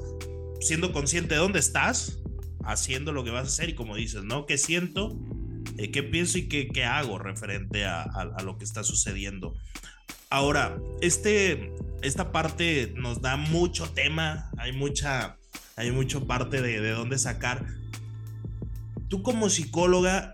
Siendo 0.60 0.92
consciente 0.92 1.36
de 1.36 1.40
dónde 1.40 1.60
estás, 1.60 2.20
haciendo 2.66 3.14
lo 3.14 3.24
que 3.24 3.32
vas 3.32 3.46
a 3.46 3.48
hacer 3.48 3.70
y 3.70 3.76
como 3.76 3.96
dices, 3.96 4.24
¿no? 4.26 4.46
¿Qué 4.46 4.58
siento? 4.58 5.18
Eh, 5.78 5.90
¿Qué 5.92 6.04
pienso 6.04 6.38
y 6.38 6.50
qué, 6.50 6.68
qué 6.68 6.84
hago 6.84 7.20
referente 7.20 7.86
a, 7.86 8.02
a, 8.02 8.44
lo 8.44 8.58
que 8.58 8.66
está 8.66 8.84
sucediendo? 8.84 9.56
Ahora, 10.30 10.78
este, 11.00 11.72
esta 12.02 12.34
parte 12.34 12.94
nos 12.98 13.22
da 13.22 13.38
mucho 13.38 13.90
tema, 13.92 14.52
hay 14.58 14.74
mucha, 14.74 15.38
hay 15.78 15.92
mucho 15.92 16.28
parte 16.28 16.62
de, 16.62 16.82
de 16.82 16.92
dónde 16.92 17.18
sacar. 17.18 17.66
Tú 19.08 19.24
como 19.24 19.50
psicóloga, 19.50 20.34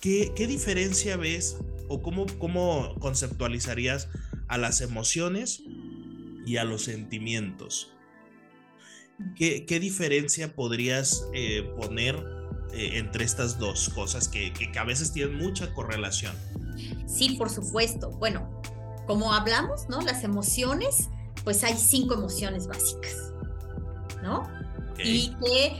¿qué, 0.00 0.32
qué 0.34 0.46
diferencia 0.46 1.16
ves 1.16 1.56
o 1.88 2.02
cómo, 2.02 2.26
cómo 2.38 2.94
conceptualizarías 2.98 4.08
a 4.48 4.58
las 4.58 4.80
emociones 4.80 5.62
y 6.46 6.56
a 6.56 6.64
los 6.64 6.84
sentimientos? 6.84 7.92
¿Qué, 9.34 9.64
qué 9.64 9.80
diferencia 9.80 10.54
podrías 10.54 11.26
eh, 11.32 11.62
poner 11.80 12.16
eh, 12.72 12.98
entre 12.98 13.24
estas 13.24 13.58
dos 13.58 13.88
cosas 13.90 14.28
que, 14.28 14.52
que, 14.52 14.78
a 14.78 14.84
veces 14.84 15.12
tienen 15.12 15.38
mucha 15.38 15.72
correlación? 15.72 16.34
Sí, 17.06 17.36
por 17.38 17.48
supuesto. 17.48 18.10
Bueno, 18.10 18.60
como 19.06 19.32
hablamos, 19.32 19.88
¿no? 19.88 20.00
Las 20.02 20.22
emociones, 20.24 21.08
pues 21.44 21.64
hay 21.64 21.76
cinco 21.78 22.14
emociones 22.14 22.66
básicas, 22.66 23.32
¿no? 24.22 24.48
Y 25.02 25.34
que 25.42 25.76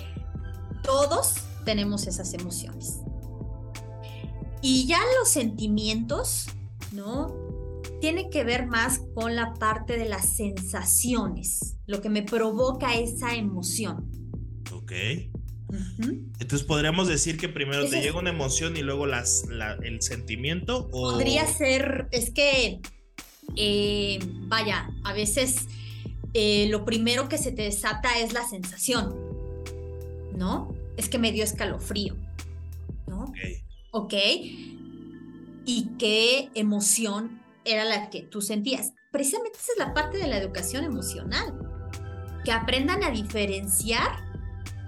todos 0.82 1.34
tenemos 1.64 2.06
esas 2.06 2.32
emociones. 2.32 3.00
Y 4.62 4.86
ya 4.86 4.98
los 5.18 5.28
sentimientos, 5.28 6.46
¿no? 6.92 7.34
Tiene 8.00 8.30
que 8.30 8.44
ver 8.44 8.66
más 8.66 9.00
con 9.14 9.36
la 9.36 9.54
parte 9.54 9.96
de 9.98 10.08
las 10.08 10.36
sensaciones, 10.36 11.76
lo 11.86 12.00
que 12.00 12.08
me 12.08 12.22
provoca 12.22 12.94
esa 12.94 13.34
emoción. 13.34 14.10
Ok. 14.72 14.92
Entonces 16.38 16.62
podríamos 16.62 17.08
decir 17.08 17.36
que 17.36 17.48
primero 17.48 17.88
te 17.88 18.00
llega 18.00 18.18
una 18.18 18.30
emoción 18.30 18.76
y 18.76 18.82
luego 18.82 19.06
las, 19.06 19.44
el 19.82 20.00
sentimiento. 20.00 20.88
Podría 20.88 21.46
ser, 21.46 22.08
es 22.12 22.30
que, 22.30 22.80
eh, 23.56 24.18
vaya, 24.46 24.88
a 25.04 25.12
veces 25.12 25.66
eh, 26.34 26.68
lo 26.70 26.84
primero 26.84 27.28
que 27.28 27.38
se 27.38 27.50
te 27.50 27.62
desata 27.62 28.18
es 28.18 28.32
la 28.32 28.46
sensación, 28.46 29.16
¿no? 30.36 30.74
Es 30.96 31.08
que 31.08 31.18
me 31.18 31.32
dio 31.32 31.42
escalofrío, 31.42 32.16
¿no? 33.06 33.24
Ok. 33.24 33.38
Ok. 33.96 34.12
¿Y 35.64 35.88
qué 35.98 36.50
emoción 36.54 37.40
era 37.64 37.86
la 37.86 38.10
que 38.10 38.20
tú 38.20 38.42
sentías? 38.42 38.92
Precisamente 39.10 39.58
esa 39.58 39.72
es 39.72 39.78
la 39.78 39.94
parte 39.94 40.18
de 40.18 40.26
la 40.26 40.36
educación 40.36 40.84
emocional. 40.84 41.58
Que 42.44 42.52
aprendan 42.52 43.02
a 43.02 43.10
diferenciar, 43.10 44.22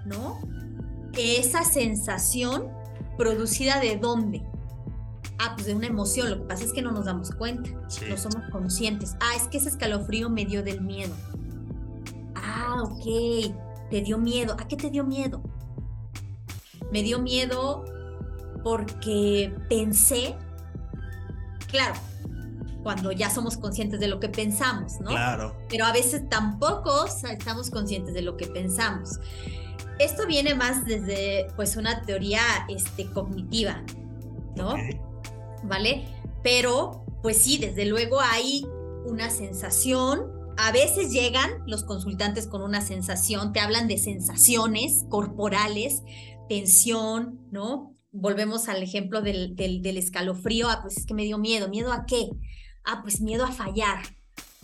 ¿no? 0.05 0.39
esa 1.17 1.63
sensación 1.63 2.67
producida 3.17 3.79
de 3.79 3.97
dónde. 3.97 4.43
Ah, 5.39 5.53
pues 5.55 5.65
de 5.65 5.73
una 5.73 5.87
emoción, 5.87 6.29
lo 6.29 6.41
que 6.41 6.45
pasa 6.45 6.65
es 6.65 6.71
que 6.71 6.83
no 6.83 6.91
nos 6.91 7.05
damos 7.05 7.31
cuenta, 7.31 7.71
no 8.07 8.15
somos 8.15 8.47
conscientes. 8.51 9.15
Ah, 9.21 9.35
es 9.35 9.47
que 9.47 9.57
ese 9.57 9.69
escalofrío 9.69 10.29
me 10.29 10.45
dio 10.45 10.61
del 10.61 10.81
miedo. 10.81 11.15
Ah, 12.35 12.83
ok, 12.83 13.89
te 13.89 14.01
dio 14.01 14.19
miedo. 14.19 14.55
¿A 14.59 14.67
qué 14.67 14.75
te 14.75 14.91
dio 14.91 15.03
miedo? 15.03 15.41
Me 16.91 17.01
dio 17.01 17.19
miedo 17.19 17.85
porque 18.63 19.53
pensé, 19.69 20.35
claro, 21.67 21.95
cuando 22.83 23.11
ya 23.11 23.29
somos 23.29 23.57
conscientes 23.57 23.99
de 23.99 24.07
lo 24.07 24.19
que 24.19 24.29
pensamos, 24.29 24.99
¿no? 24.99 25.09
Claro. 25.09 25.55
Pero 25.69 25.85
a 25.85 25.91
veces 25.91 26.27
tampoco 26.29 27.05
estamos 27.05 27.69
conscientes 27.69 28.13
de 28.13 28.21
lo 28.21 28.37
que 28.37 28.47
pensamos 28.47 29.19
esto 29.99 30.25
viene 30.25 30.55
más 30.55 30.85
desde 30.85 31.47
pues 31.55 31.75
una 31.75 32.01
teoría 32.01 32.41
este, 32.69 33.05
cognitiva, 33.11 33.83
¿no? 34.55 34.75
¿Vale? 35.63 36.05
Pero 36.41 37.03
pues 37.21 37.37
sí, 37.37 37.57
desde 37.57 37.85
luego 37.85 38.19
hay 38.21 38.65
una 39.05 39.29
sensación. 39.29 40.31
A 40.57 40.71
veces 40.71 41.11
llegan 41.11 41.49
los 41.67 41.83
consultantes 41.83 42.47
con 42.47 42.61
una 42.61 42.81
sensación, 42.81 43.51
te 43.51 43.59
hablan 43.59 43.87
de 43.87 43.97
sensaciones 43.97 45.05
corporales, 45.09 46.03
tensión, 46.47 47.41
¿no? 47.51 47.93
Volvemos 48.11 48.69
al 48.69 48.81
ejemplo 48.81 49.21
del, 49.21 49.55
del, 49.55 49.97
escalofrío. 49.97 50.69
Ah, 50.69 50.79
pues 50.81 50.97
es 50.97 51.05
que 51.05 51.13
me 51.13 51.25
dio 51.25 51.37
miedo. 51.37 51.69
¿Miedo 51.69 51.91
a 51.91 52.05
qué? 52.05 52.29
Ah, 52.83 53.01
pues 53.01 53.21
miedo 53.21 53.45
a 53.45 53.51
fallar. 53.51 53.99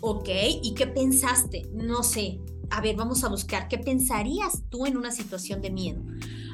Ok, 0.01 0.29
¿y 0.61 0.73
qué 0.73 0.87
pensaste? 0.87 1.69
No 1.73 2.03
sé, 2.03 2.39
a 2.69 2.81
ver, 2.81 2.95
vamos 2.95 3.23
a 3.23 3.29
buscar, 3.29 3.67
¿qué 3.67 3.77
pensarías 3.77 4.63
tú 4.69 4.85
en 4.85 4.97
una 4.97 5.11
situación 5.11 5.61
de 5.61 5.71
miedo? 5.71 6.01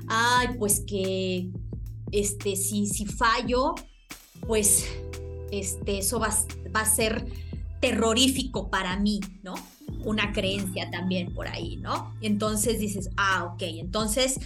Ay, 0.08 0.50
pues 0.60 0.82
que, 0.82 1.50
este, 2.12 2.56
si, 2.56 2.86
si 2.88 3.06
fallo, 3.06 3.76
pues, 4.46 4.86
este, 5.52 6.00
eso 6.00 6.20
va, 6.20 6.30
va 6.76 6.82
a 6.82 6.86
ser 6.86 7.26
terrorífico 7.80 8.70
para 8.70 8.98
mí, 8.98 9.20
¿no? 9.44 9.56
Una 10.06 10.32
creencia 10.34 10.90
también 10.92 11.34
por 11.34 11.48
ahí, 11.48 11.78
¿no? 11.78 12.14
Entonces 12.22 12.80
dices, 12.80 13.10
ah, 13.18 13.52
ok, 13.54 13.64
entonces 13.64 14.40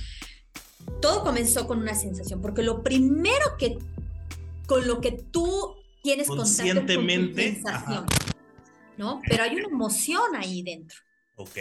todo 1.02 1.24
comenzó 1.24 1.68
con 1.68 1.80
una 1.80 1.96
sensación, 1.96 2.42
porque 2.42 2.64
lo 2.64 2.84
primero 2.84 3.58
que, 3.58 3.78
con 4.68 4.88
lo 4.88 5.02
que 5.02 5.12
tú 5.12 5.76
tienes 6.04 6.28
conscientemente, 6.28 7.54
sensación, 7.54 8.06
¿no? 8.98 9.22
Pero 9.28 9.44
hay 9.44 9.56
una 9.56 9.68
emoción 9.68 10.36
ahí 10.36 10.62
dentro. 10.62 10.98
Ok. 11.36 11.58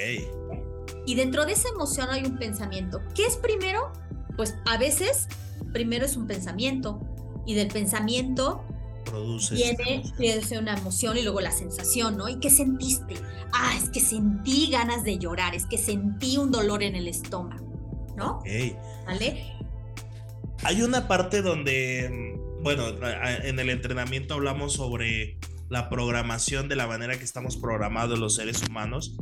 Y 1.06 1.14
dentro 1.14 1.44
de 1.46 1.52
esa 1.52 1.68
emoción 1.68 2.08
hay 2.10 2.24
un 2.24 2.38
pensamiento. 2.38 3.00
¿Qué 3.14 3.26
es 3.26 3.36
primero? 3.36 3.92
Pues 4.36 4.54
a 4.66 4.78
veces 4.78 5.28
primero 5.72 6.06
es 6.06 6.16
un 6.16 6.26
pensamiento 6.26 7.00
y 7.46 7.54
del 7.54 7.68
pensamiento 7.68 8.64
produce 9.04 9.54
viene, 9.54 10.02
una 10.58 10.76
emoción 10.76 11.16
y 11.16 11.22
luego 11.22 11.40
la 11.40 11.52
sensación, 11.52 12.16
¿no? 12.16 12.28
¿Y 12.28 12.38
qué 12.40 12.50
sentiste? 12.50 13.14
Ah, 13.52 13.74
es 13.76 13.90
que 13.90 14.00
sentí 14.00 14.70
ganas 14.70 15.04
de 15.04 15.18
llorar, 15.18 15.54
es 15.54 15.66
que 15.66 15.78
sentí 15.78 16.36
un 16.38 16.50
dolor 16.50 16.82
en 16.82 16.94
el 16.96 17.08
estómago, 17.08 17.73
¿no? 18.16 18.38
Ok. 18.38 18.48
¿Vale? 19.06 19.44
Hay 20.62 20.82
una 20.82 21.08
parte 21.08 21.42
donde, 21.42 22.38
bueno, 22.62 22.88
en 23.42 23.58
el 23.58 23.70
entrenamiento 23.70 24.34
hablamos 24.34 24.74
sobre 24.74 25.38
la 25.68 25.88
programación 25.90 26.68
de 26.68 26.76
la 26.76 26.86
manera 26.86 27.16
que 27.18 27.24
estamos 27.24 27.56
programados 27.56 28.18
los 28.18 28.36
seres 28.36 28.62
humanos 28.68 29.16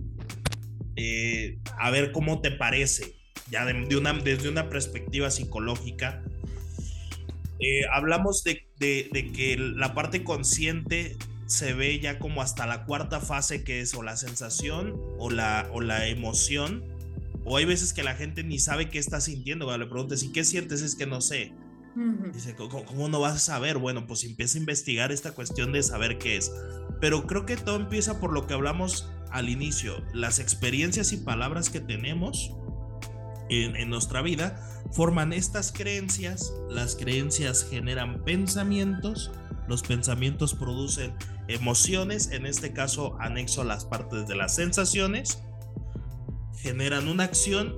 eh, 0.97 1.59
a 1.78 1.90
ver 1.90 2.12
cómo 2.12 2.40
te 2.40 2.51
parece, 2.51 3.14
ya 3.51 3.64
de, 3.64 3.97
una, 3.97 4.12
desde 4.12 4.49
una 4.49 4.68
perspectiva 4.68 5.30
psicológica. 5.30 6.22
Eh, 7.61 7.82
hablamos 7.93 8.45
de, 8.45 8.66
que 8.78 9.57
la 9.59 9.95
parte 9.95 10.24
consciente 10.24 11.16
se 11.47 11.74
ve 11.74 11.99
ya 12.01 12.18
como 12.18 12.43
hasta 12.43 12.66
la 12.66 12.84
cuarta 12.84 13.20
fase 13.20 13.62
que 13.62 13.80
es 13.80 13.95
o 13.95 14.03
la 14.03 14.16
sensación 14.16 14.99
o 15.18 15.30
la, 15.30 15.68
o 15.72 15.80
la 15.80 16.07
emoción. 16.09 16.84
O 17.45 17.57
hay 17.57 17.64
veces 17.64 17.93
que 17.93 18.03
la 18.03 18.14
gente 18.14 18.45
ni 18.45 18.59
sabe 18.59 18.88
qué 18.88 18.99
está 18.99 19.20
sintiendo. 19.20 19.66
Cuando 19.66 19.84
le 19.84 19.90
preguntas, 19.90 20.22
¿y 20.22 20.32
qué 20.32 20.45
sientes? 20.45 20.82
Es 20.82 20.95
que 20.95 21.07
no 21.07 21.20
sé. 21.20 21.53
Dice, 22.32 22.55
¿cómo, 22.57 22.86
¿cómo, 22.86 23.09
no 23.09 23.20
vas 23.20 23.34
a 23.34 23.38
saber? 23.38 23.76
Bueno, 23.76 24.07
pues 24.07 24.24
empieza 24.24 24.57
a 24.57 24.61
investigar 24.61 25.12
esta 25.12 25.32
cuestión 25.32 25.72
de 25.72 25.82
saber 25.82 26.18
qué 26.18 26.38
es. 26.38 26.51
Pero 27.01 27.26
creo 27.26 27.45
que 27.45 27.57
todo 27.57 27.76
empieza 27.76 28.18
por 28.18 28.32
lo 28.32 28.47
que 28.47 28.55
hablamos 28.55 29.11
al 29.32 29.49
inicio, 29.49 30.05
las 30.12 30.38
experiencias 30.38 31.12
y 31.12 31.16
palabras 31.16 31.70
que 31.70 31.80
tenemos 31.80 32.53
en, 33.49 33.90
nuestra 33.90 34.22
vida 34.22 34.61
forman 34.93 35.32
estas 35.32 35.72
creencias, 35.72 36.53
las 36.68 36.97
creencias 36.97 37.66
generan 37.68 38.24
pensamientos, 38.24 39.30
los 39.68 39.82
pensamientos 39.82 40.55
producen 40.55 41.14
emociones, 41.49 42.30
en 42.30 42.47
este 42.47 42.72
caso 42.72 43.16
anexo 43.20 43.64
las 43.64 43.84
partes 43.84 44.26
de 44.26 44.36
las 44.36 44.55
sensaciones, 44.55 45.43
generan 46.57 47.09
una 47.09 47.24
acción 47.24 47.76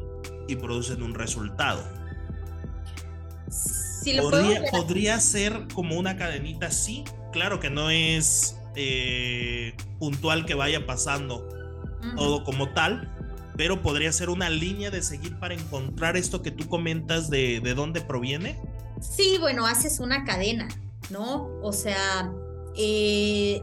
y 0.49 0.57
producen 0.57 1.03
un 1.03 1.15
resultado. 1.15 1.83
podría, 4.21 4.63
podría, 4.71 5.21
ser 5.21 5.67
como 5.73 5.99
una 5.99 6.17
cadenita, 6.17 6.71
sí, 6.71 7.05
claro 7.33 7.61
que 7.61 7.71
no 7.71 7.91
es 7.91 8.57
eh, 8.77 9.75
puntual 9.99 10.45
que 10.47 10.55
vaya 10.55 10.87
pasando 10.87 11.49
todo 12.17 12.45
como 12.45 12.71
tal, 12.75 13.11
pero 13.57 13.81
podría 13.81 14.13
ser 14.13 14.29
una 14.29 14.51
línea 14.51 14.91
de 14.91 15.03
seguir 15.03 15.39
para 15.39 15.55
encontrar 15.55 16.17
esto 16.17 16.43
que 16.43 16.51
tú 16.51 16.69
comentas 16.69 17.31
de, 17.31 17.61
de 17.61 17.75
dónde 17.75 18.03
proviene. 18.03 18.61
Sí, 19.01 19.39
bueno, 19.41 19.67
haces 19.67 20.01
una 20.01 20.25
cadena, 20.25 20.69
¿no? 21.11 21.49
O 21.63 21.73
sea, 21.73 22.31
eh, 22.77 23.63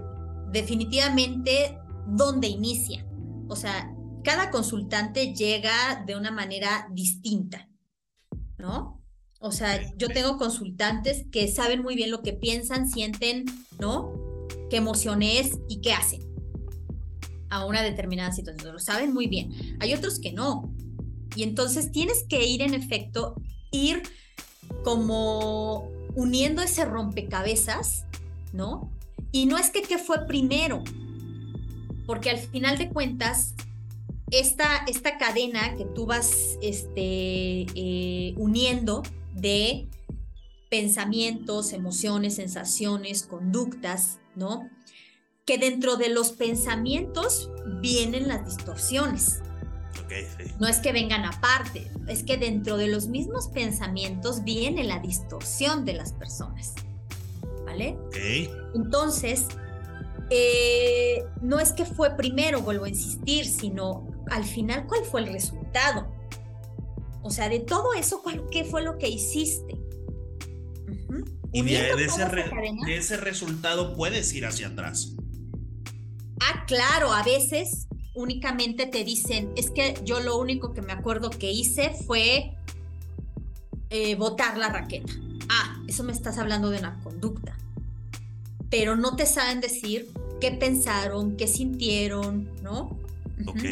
definitivamente, 0.51 1.77
¿dónde 2.07 2.47
inicia? 2.47 3.05
O 3.47 3.55
sea, 3.55 3.93
cada 4.23 4.51
consultante 4.51 5.33
llega 5.33 6.03
de 6.05 6.15
una 6.15 6.31
manera 6.31 6.87
distinta, 6.91 7.69
¿no? 8.57 9.01
O 9.39 9.51
sea, 9.51 9.81
yo 9.97 10.07
tengo 10.09 10.37
consultantes 10.37 11.25
que 11.31 11.47
saben 11.47 11.81
muy 11.81 11.95
bien 11.95 12.11
lo 12.11 12.21
que 12.21 12.33
piensan, 12.33 12.89
sienten, 12.89 13.45
¿no? 13.79 14.21
qué 14.71 14.77
emoción 14.77 15.21
es 15.21 15.59
y 15.67 15.81
qué 15.81 15.91
hacen 15.93 16.21
a 17.49 17.65
una 17.65 17.81
determinada 17.83 18.31
situación. 18.31 18.71
Lo 18.73 18.79
saben 18.79 19.13
muy 19.13 19.27
bien. 19.27 19.77
Hay 19.81 19.93
otros 19.93 20.17
que 20.19 20.31
no. 20.31 20.73
Y 21.35 21.43
entonces 21.43 21.91
tienes 21.91 22.23
que 22.23 22.47
ir 22.47 22.61
en 22.61 22.73
efecto, 22.73 23.35
ir 23.71 24.01
como 24.85 25.89
uniendo 26.15 26.61
ese 26.61 26.85
rompecabezas, 26.85 28.05
¿no? 28.53 28.89
Y 29.33 29.45
no 29.45 29.57
es 29.57 29.69
que 29.69 29.81
qué 29.81 29.97
fue 29.97 30.25
primero, 30.25 30.83
porque 32.05 32.29
al 32.29 32.37
final 32.37 32.77
de 32.77 32.89
cuentas, 32.89 33.53
esta, 34.31 34.83
esta 34.87 35.17
cadena 35.17 35.75
que 35.75 35.85
tú 35.85 36.05
vas 36.05 36.57
este, 36.61 37.65
eh, 37.75 38.33
uniendo 38.37 39.03
de 39.33 39.89
pensamientos, 40.69 41.73
emociones, 41.73 42.35
sensaciones, 42.35 43.23
conductas, 43.23 44.19
¿no? 44.35 44.69
Que 45.45 45.57
dentro 45.57 45.97
de 45.97 46.09
los 46.09 46.31
pensamientos 46.31 47.49
vienen 47.81 48.29
las 48.29 48.45
distorsiones. 48.45 49.41
No 50.59 50.67
es 50.67 50.79
que 50.79 50.91
vengan 50.91 51.25
aparte, 51.25 51.89
es 52.07 52.23
que 52.23 52.37
dentro 52.37 52.77
de 52.77 52.87
los 52.87 53.07
mismos 53.07 53.49
pensamientos 53.49 54.43
viene 54.43 54.83
la 54.83 54.99
distorsión 54.99 55.85
de 55.85 55.93
las 55.93 56.13
personas. 56.13 56.73
¿Vale? 57.65 57.97
Entonces, 58.75 59.47
eh, 60.29 61.25
no 61.41 61.59
es 61.59 61.71
que 61.71 61.85
fue 61.85 62.15
primero, 62.15 62.61
vuelvo 62.61 62.85
a 62.85 62.89
insistir, 62.89 63.45
sino 63.45 64.10
al 64.31 64.45
final 64.45 64.87
cuál 64.87 65.03
fue 65.03 65.21
el 65.21 65.31
resultado. 65.31 66.09
O 67.21 67.29
sea, 67.29 67.49
de 67.49 67.59
todo 67.59 67.93
eso, 67.93 68.23
¿qué 68.49 68.63
fue 68.63 68.81
lo 68.81 68.97
que 68.97 69.09
hiciste? 69.09 69.77
Y 71.53 71.61
de, 71.63 72.05
ese 72.05 72.25
de 72.25 72.97
ese 72.97 73.17
resultado 73.17 73.93
puedes 73.93 74.33
ir 74.33 74.45
hacia 74.45 74.67
atrás. 74.67 75.13
Ah, 76.39 76.63
claro, 76.65 77.11
a 77.11 77.23
veces 77.23 77.87
únicamente 78.15 78.85
te 78.85 79.03
dicen, 79.03 79.51
es 79.57 79.69
que 79.69 79.99
yo 80.05 80.21
lo 80.21 80.37
único 80.37 80.73
que 80.73 80.81
me 80.81 80.93
acuerdo 80.93 81.29
que 81.29 81.51
hice 81.51 81.91
fue 82.07 82.55
eh, 83.89 84.15
botar 84.15 84.57
la 84.57 84.69
raqueta. 84.69 85.11
Ah, 85.49 85.83
eso 85.89 86.03
me 86.03 86.13
estás 86.13 86.37
hablando 86.37 86.69
de 86.69 86.79
una 86.79 86.97
conducta. 87.03 87.57
Pero 88.69 88.95
no 88.95 89.17
te 89.17 89.25
saben 89.25 89.59
decir 89.59 90.09
qué 90.39 90.51
pensaron, 90.51 91.35
qué 91.35 91.47
sintieron, 91.47 92.49
¿no? 92.63 92.97
Ok. 93.45 93.63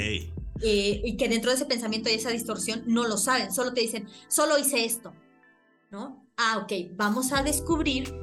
Eh, 0.61 1.01
y 1.03 1.15
que 1.15 1.29
dentro 1.29 1.51
de 1.51 1.55
ese 1.55 1.65
pensamiento 1.65 2.09
y 2.09 2.13
esa 2.13 2.31
distorsión 2.31 2.83
no 2.85 3.07
lo 3.07 3.17
saben, 3.17 3.53
solo 3.53 3.73
te 3.73 3.81
dicen, 3.81 4.09
solo 4.27 4.57
hice 4.57 4.83
esto, 4.83 5.13
¿no? 5.89 6.25
Ah, 6.35 6.59
ok, 6.63 6.95
vamos 6.95 7.31
a 7.31 7.43
descubrir 7.43 8.13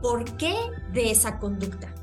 por 0.00 0.36
qué 0.36 0.54
de 0.92 1.10
esa 1.10 1.38
conducta. 1.38 1.94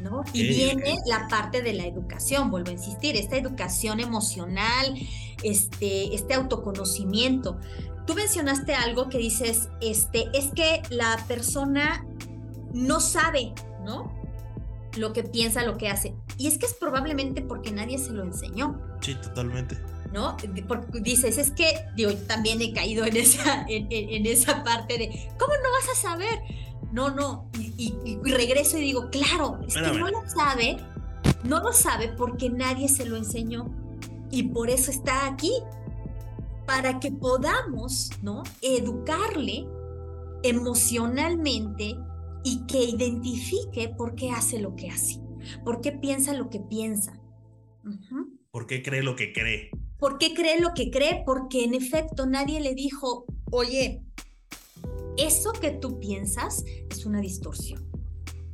¿no? 0.00 0.22
Y 0.32 0.46
viene 0.46 0.96
la 1.06 1.26
parte 1.28 1.62
de 1.62 1.72
la 1.72 1.86
educación, 1.86 2.50
vuelvo 2.50 2.70
a 2.70 2.72
insistir, 2.72 3.16
esta 3.16 3.36
educación 3.36 4.00
emocional, 4.00 4.94
este, 5.42 6.14
este 6.14 6.34
autoconocimiento. 6.34 7.58
Tú 8.06 8.14
mencionaste 8.14 8.74
algo 8.74 9.08
que 9.08 9.18
dices, 9.18 9.68
este, 9.80 10.26
es 10.32 10.52
que 10.54 10.82
la 10.90 11.24
persona 11.26 12.06
no 12.72 13.00
sabe, 13.00 13.52
¿no? 13.84 14.17
Lo 14.96 15.12
que 15.12 15.22
piensa, 15.22 15.64
lo 15.64 15.76
que 15.76 15.88
hace. 15.88 16.14
Y 16.38 16.46
es 16.46 16.58
que 16.58 16.66
es 16.66 16.74
probablemente 16.74 17.42
porque 17.42 17.70
nadie 17.70 17.98
se 17.98 18.12
lo 18.12 18.22
enseñó. 18.22 18.80
Sí, 19.00 19.14
totalmente. 19.14 19.78
¿no? 20.12 20.36
Porque 20.66 21.00
dices, 21.00 21.38
es 21.38 21.50
que, 21.50 21.86
digo, 21.94 22.12
también 22.26 22.60
he 22.62 22.72
caído 22.72 23.04
en 23.04 23.16
esa, 23.16 23.64
en, 23.68 23.88
en, 23.90 24.26
esa 24.26 24.64
parte 24.64 24.98
de, 24.98 25.30
¿cómo 25.38 25.52
no 25.52 25.70
vas 25.70 25.88
a 25.92 26.00
saber? 26.00 26.38
No, 26.92 27.10
no. 27.10 27.50
Y, 27.58 27.94
regreso 28.24 28.78
y 28.78 28.82
digo, 28.82 29.10
claro, 29.10 29.60
es 29.66 29.74
que 29.74 29.98
no 29.98 30.08
lo 30.08 30.28
sabe, 30.28 30.78
no 31.44 31.60
lo 31.60 31.72
sabe 31.72 32.08
porque 32.08 32.50
nadie 32.50 32.88
se 32.88 33.04
lo 33.04 33.16
enseñó. 33.16 33.70
Y 34.30 34.44
por 34.44 34.70
eso 34.70 34.90
está 34.90 35.26
aquí, 35.26 35.52
para 36.66 37.00
que 37.00 37.10
podamos, 37.10 38.10
¿no? 38.22 38.42
Educarle 38.62 39.66
emocionalmente 40.42 41.98
y 42.48 42.64
que 42.66 42.82
identifique 42.82 43.90
por 43.90 44.14
qué 44.14 44.30
hace 44.30 44.58
lo 44.58 44.74
que 44.74 44.88
hace, 44.88 45.20
por 45.64 45.82
qué 45.82 45.92
piensa 45.92 46.32
lo 46.32 46.48
que 46.48 46.60
piensa. 46.60 47.20
¿Por 48.50 48.66
qué 48.66 48.82
cree 48.82 49.02
lo 49.02 49.16
que 49.16 49.34
cree? 49.34 49.70
¿Por 49.98 50.16
qué 50.16 50.32
cree 50.32 50.58
lo 50.58 50.72
que 50.72 50.90
cree? 50.90 51.22
Porque 51.26 51.64
en 51.64 51.74
efecto 51.74 52.24
nadie 52.24 52.60
le 52.60 52.74
dijo, 52.74 53.26
oye, 53.50 54.02
eso 55.18 55.52
que 55.52 55.72
tú 55.72 56.00
piensas 56.00 56.64
es 56.90 57.04
una 57.04 57.20
distorsión. 57.20 57.86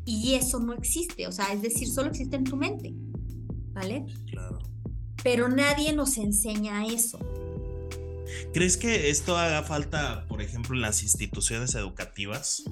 Y 0.05 0.35
eso 0.35 0.59
no 0.59 0.73
existe, 0.73 1.29
o 1.29 1.33
sea, 1.33 1.53
es 1.53 1.63
decir, 1.63 1.87
solo 1.89 2.11
existe 2.11 2.35
en 2.35 2.45
tu 2.45 2.57
mente, 2.57 2.93
¿vale? 3.73 4.07
Claro. 4.27 4.59
Pero 5.23 5.49
nadie 5.49 5.93
nos 5.93 6.19
enseña 6.19 6.85
eso. 6.85 7.21
¿Crees 8.53 8.77
que 8.77 9.11
esto 9.11 9.37
haga 9.37 9.63
falta, 9.63 10.27
por 10.27 10.43
ejemplo, 10.43 10.75
en 10.75 10.83
las 10.83 11.03
instituciones 11.03 11.75
educativas? 11.77 12.65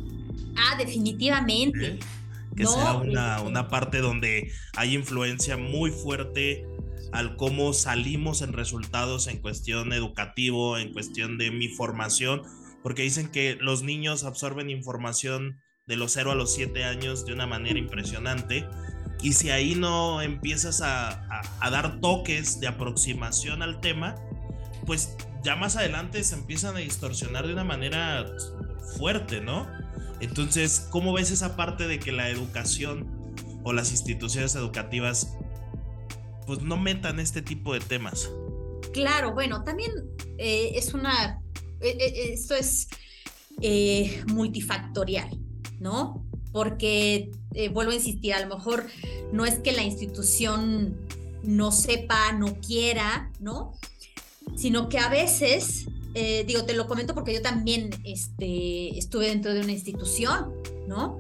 Ah, 0.57 0.77
definitivamente. 0.77 1.99
Que 2.57 2.67
sea 2.67 2.95
una, 2.95 3.41
una 3.41 3.69
parte 3.69 3.99
donde 3.99 4.53
hay 4.77 4.95
influencia 4.95 5.57
muy 5.57 5.91
fuerte 5.91 6.67
al 7.13 7.37
cómo 7.37 7.73
salimos 7.73 8.43
en 8.43 8.53
resultados 8.53 9.27
en 9.27 9.39
cuestión 9.39 9.93
educativo, 9.93 10.79
en 10.79 10.93
cuestión 10.93 11.39
de 11.39 11.51
mi 11.51 11.69
formación 11.69 12.43
porque 12.83 13.03
dicen 13.03 13.29
que 13.29 13.57
los 13.61 13.83
niños 13.83 14.25
absorben 14.25 14.71
información 14.71 15.61
de 15.87 15.97
los 15.97 16.13
0 16.13 16.33
a 16.33 16.35
los 16.35 16.55
7 16.55 16.85
años 16.85 17.25
de 17.25 17.33
una 17.33 17.47
manera 17.47 17.79
impresionante. 17.79 18.67
Y 19.23 19.35
si 19.35 19.51
ahí 19.51 19.75
no 19.77 20.21
empiezas 20.21 20.81
a, 20.83 21.43
dar 21.61 22.01
toques 22.01 22.61
de 22.61 22.67
aproximación 22.67 23.63
al 23.63 23.81
tema, 23.81 24.17
pues 24.85 25.17
ya 25.45 25.55
más 25.55 25.77
adelante 25.77 26.23
se 26.25 26.35
empiezan 26.35 26.77
a 26.77 26.81
distorsionar 26.81 27.47
de 27.47 27.53
una 27.53 27.65
manera 27.65 28.27
fuerte, 28.99 29.41
¿no? 29.41 29.69
Entonces, 30.23 30.87
¿cómo 30.91 31.13
ves 31.13 31.33
esa 31.33 31.57
parte 31.57 31.89
de 31.89 31.99
que 31.99 32.13
la 32.13 32.31
educación 32.31 33.35
o 33.65 33.73
las 33.73 33.91
instituciones 33.91 34.55
educativas 34.55 35.37
pues 36.47 36.63
no 36.63 36.77
metan 36.77 37.19
este 37.19 37.43
tipo 37.43 37.75
de 37.75 37.81
temas? 37.81 38.31
Claro, 38.93 39.35
bueno, 39.35 39.65
también 39.65 39.91
eh, 40.39 40.73
es 40.77 40.95
una 40.95 41.43
e, 41.81 41.89
e, 41.89 42.33
esto 42.33 42.55
es 42.55 42.89
eh, 43.61 44.23
multifactorial, 44.29 45.37
¿no? 45.81 46.25
Porque, 46.53 47.31
eh, 47.55 47.69
vuelvo 47.71 47.91
a 47.91 47.97
insistir, 47.97 48.35
a 48.35 48.47
lo 48.47 48.55
mejor 48.55 48.87
no 49.33 49.45
es 49.45 49.59
que 49.59 49.73
la 49.73 49.83
institución 49.83 50.97
no 51.43 51.73
sepa, 51.73 52.33
no 52.33 52.61
quiera, 52.61 53.33
¿no? 53.41 53.73
Sino 54.55 54.89
que 54.89 54.99
a 54.99 55.09
veces, 55.09 55.87
eh, 56.15 56.45
digo, 56.47 56.65
te 56.65 56.75
lo 56.75 56.87
comento 56.87 57.15
porque 57.15 57.33
yo 57.33 57.43
también 57.43 57.91
este, 58.05 58.99
estuve 58.99 59.29
dentro 59.29 59.55
de 59.55 59.61
una 59.61 59.73
institución, 59.73 60.53
¿no? 60.87 61.19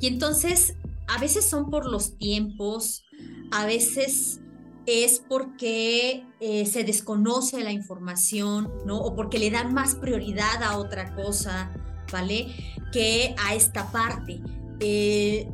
Y 0.00 0.06
entonces, 0.06 0.74
a 1.08 1.18
veces 1.18 1.48
son 1.48 1.70
por 1.70 1.86
los 1.86 2.16
tiempos, 2.16 3.04
a 3.50 3.66
veces 3.66 4.40
es 4.86 5.22
porque 5.28 6.24
eh, 6.40 6.66
se 6.66 6.84
desconoce 6.84 7.62
la 7.62 7.72
información, 7.72 8.72
¿no? 8.84 8.98
O 8.98 9.14
porque 9.14 9.38
le 9.38 9.50
dan 9.50 9.74
más 9.74 9.94
prioridad 9.94 10.62
a 10.62 10.78
otra 10.78 11.14
cosa, 11.14 11.70
¿vale? 12.10 12.48
Que 12.92 13.34
a 13.38 13.54
esta 13.54 13.92
parte. 13.92 14.40
Eh, 14.80 15.48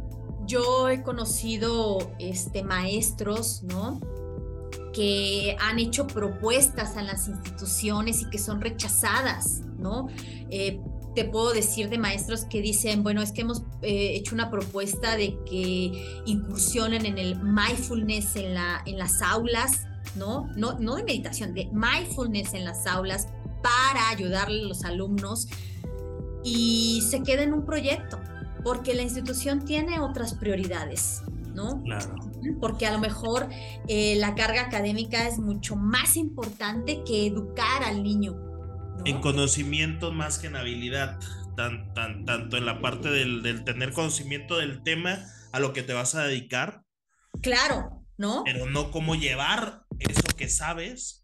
yo 0.46 0.88
he 0.88 1.02
conocido 1.02 1.98
este, 2.18 2.62
maestros, 2.62 3.62
¿no? 3.64 4.00
Que 4.92 5.56
han 5.60 5.78
hecho 5.78 6.06
propuestas 6.06 6.96
a 6.96 7.02
las 7.02 7.28
instituciones 7.28 8.22
y 8.22 8.30
que 8.30 8.38
son 8.38 8.60
rechazadas, 8.60 9.60
¿no? 9.78 10.08
Eh, 10.50 10.80
te 11.14 11.24
puedo 11.24 11.52
decir 11.52 11.88
de 11.88 11.98
maestros 11.98 12.44
que 12.44 12.60
dicen, 12.60 13.02
bueno, 13.02 13.22
es 13.22 13.32
que 13.32 13.40
hemos 13.40 13.62
eh, 13.82 14.14
hecho 14.14 14.34
una 14.34 14.50
propuesta 14.50 15.16
de 15.16 15.36
que 15.48 16.22
incursionen 16.26 17.06
en 17.06 17.18
el 17.18 17.42
mindfulness 17.42 18.36
en, 18.36 18.54
la, 18.54 18.82
en 18.86 18.98
las 18.98 19.20
aulas, 19.20 19.86
¿no? 20.14 20.48
¿no? 20.56 20.78
No 20.78 20.96
de 20.96 21.02
meditación, 21.02 21.54
de 21.54 21.68
mindfulness 21.72 22.54
en 22.54 22.64
las 22.64 22.86
aulas 22.86 23.28
para 23.62 24.08
ayudarle 24.10 24.62
a 24.62 24.68
los 24.68 24.84
alumnos 24.84 25.48
y 26.44 27.02
se 27.08 27.22
queda 27.22 27.42
en 27.42 27.52
un 27.52 27.64
proyecto, 27.64 28.20
porque 28.62 28.94
la 28.94 29.02
institución 29.02 29.64
tiene 29.64 30.00
otras 30.00 30.34
prioridades, 30.34 31.22
¿no? 31.54 31.82
Claro. 31.82 32.14
Porque 32.60 32.86
a 32.86 32.92
lo 32.92 32.98
mejor 32.98 33.48
eh, 33.88 34.16
la 34.16 34.34
carga 34.34 34.62
académica 34.62 35.26
es 35.26 35.38
mucho 35.38 35.76
más 35.76 36.16
importante 36.16 37.02
que 37.06 37.26
educar 37.26 37.84
al 37.84 38.02
niño, 38.02 38.48
en 39.04 39.20
conocimiento 39.20 40.12
más 40.12 40.38
que 40.38 40.48
en 40.48 40.56
habilidad, 40.56 41.18
tan, 41.56 41.92
tan, 41.94 42.24
tanto 42.24 42.56
en 42.56 42.66
la 42.66 42.80
parte 42.80 43.10
del, 43.10 43.64
tener 43.64 43.92
conocimiento 43.92 44.58
del 44.58 44.82
tema 44.82 45.24
a 45.52 45.60
lo 45.60 45.72
que 45.72 45.82
te 45.82 45.92
vas 45.92 46.14
a 46.14 46.24
dedicar. 46.24 46.82
Claro, 47.42 48.04
¿no? 48.16 48.42
Pero 48.44 48.66
no 48.66 48.90
cómo 48.90 49.14
llevar 49.14 49.82
eso 49.98 50.22
que 50.36 50.48
sabes 50.48 51.22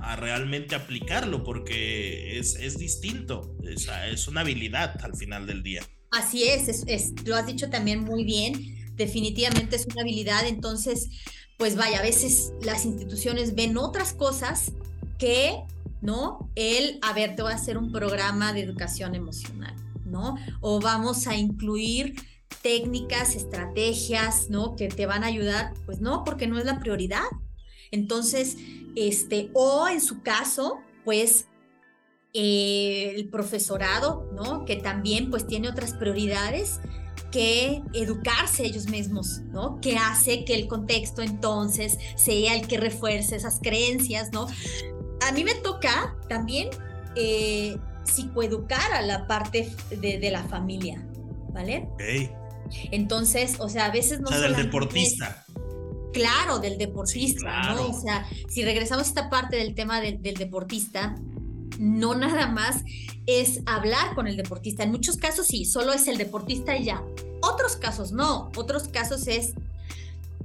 a 0.00 0.16
realmente 0.16 0.74
aplicarlo, 0.74 1.42
porque 1.42 2.38
es, 2.38 2.78
distinto, 2.78 3.56
es, 3.64 3.88
es, 4.10 4.28
una 4.28 4.42
habilidad 4.42 4.96
al 5.04 5.16
final 5.16 5.46
del 5.46 5.62
día. 5.62 5.82
Así 6.12 6.44
es, 6.44 6.84
es, 6.86 7.12
lo 7.26 7.36
has 7.36 7.46
dicho 7.46 7.68
también 7.68 8.04
muy 8.04 8.24
bien, 8.24 8.87
definitivamente 8.98 9.76
es 9.76 9.86
una 9.86 10.02
habilidad, 10.02 10.46
entonces, 10.46 11.08
pues 11.56 11.76
vaya, 11.76 12.00
a 12.00 12.02
veces 12.02 12.52
las 12.60 12.84
instituciones 12.84 13.54
ven 13.54 13.78
otras 13.78 14.12
cosas 14.12 14.72
que 15.18 15.64
¿no? 16.00 16.50
El, 16.54 16.98
a 17.02 17.12
ver, 17.12 17.34
te 17.34 17.42
voy 17.42 17.52
a 17.52 17.56
hacer 17.56 17.76
un 17.78 17.92
programa 17.92 18.52
de 18.52 18.60
educación 18.60 19.14
emocional, 19.14 19.74
¿no? 20.04 20.36
O 20.60 20.80
vamos 20.80 21.26
a 21.26 21.36
incluir 21.36 22.14
técnicas, 22.62 23.34
estrategias, 23.34 24.48
¿no? 24.48 24.76
Que 24.76 24.88
te 24.88 25.06
van 25.06 25.24
a 25.24 25.28
ayudar, 25.28 25.74
pues 25.86 26.00
no, 26.00 26.24
porque 26.24 26.46
no 26.46 26.58
es 26.58 26.64
la 26.64 26.78
prioridad, 26.78 27.24
Entonces, 27.90 28.58
este, 28.96 29.50
o 29.54 29.88
en 29.88 30.02
su 30.02 30.20
caso, 30.20 30.78
pues 31.06 31.46
eh, 32.34 33.14
el 33.16 33.30
profesorado, 33.30 34.30
¿no? 34.34 34.66
Que 34.66 34.76
también 34.76 35.30
pues 35.30 35.46
tiene 35.46 35.70
otras 35.70 35.94
prioridades 35.94 36.80
que 37.30 37.82
educarse 37.92 38.64
ellos 38.64 38.88
mismos, 38.88 39.40
¿no? 39.50 39.80
Que 39.80 39.96
hace 39.96 40.44
que 40.44 40.54
el 40.54 40.66
contexto 40.66 41.22
entonces 41.22 41.98
sea 42.16 42.54
el 42.54 42.66
que 42.66 42.78
refuerce 42.78 43.36
esas 43.36 43.60
creencias, 43.60 44.32
¿no? 44.32 44.46
A 45.26 45.32
mí 45.32 45.44
me 45.44 45.54
toca 45.54 46.16
también 46.28 46.70
eh, 47.16 47.76
psicoeducar 48.04 48.92
a 48.92 49.02
la 49.02 49.26
parte 49.26 49.70
de, 49.90 50.30
la 50.30 50.44
familia, 50.44 51.04
¿vale? 51.52 51.88
Entonces, 52.90 53.56
o 53.58 53.68
sea, 53.68 53.86
a 53.86 53.90
veces 53.90 54.20
no... 54.20 54.28
O 54.28 54.32
sea, 54.32 54.40
del 54.40 54.56
deportista. 54.56 55.44
claro, 56.12 56.58
del 56.58 56.78
deportista, 56.78 57.74
¿no? 57.74 57.88
O 57.88 58.00
sea, 58.00 58.26
si 58.48 58.64
regresamos 58.64 59.06
a 59.06 59.08
esta 59.08 59.30
parte 59.30 59.56
del 59.56 59.74
tema 59.74 60.00
del 60.00 60.34
deportista, 60.34 61.14
no 61.78 62.14
nada 62.14 62.48
más 62.48 62.84
es 63.26 63.60
hablar 63.66 64.14
con 64.14 64.26
el 64.26 64.36
deportista. 64.36 64.82
En 64.82 64.90
muchos 64.90 65.16
casos 65.16 65.46
sí, 65.46 65.64
solo 65.64 65.92
es 65.92 66.08
el 66.08 66.18
deportista 66.18 66.76
y 66.76 66.84
ya. 66.84 67.02
Otros 67.40 67.76
casos 67.76 68.12
no. 68.12 68.50
Otros 68.56 68.88
casos 68.88 69.26
es 69.28 69.54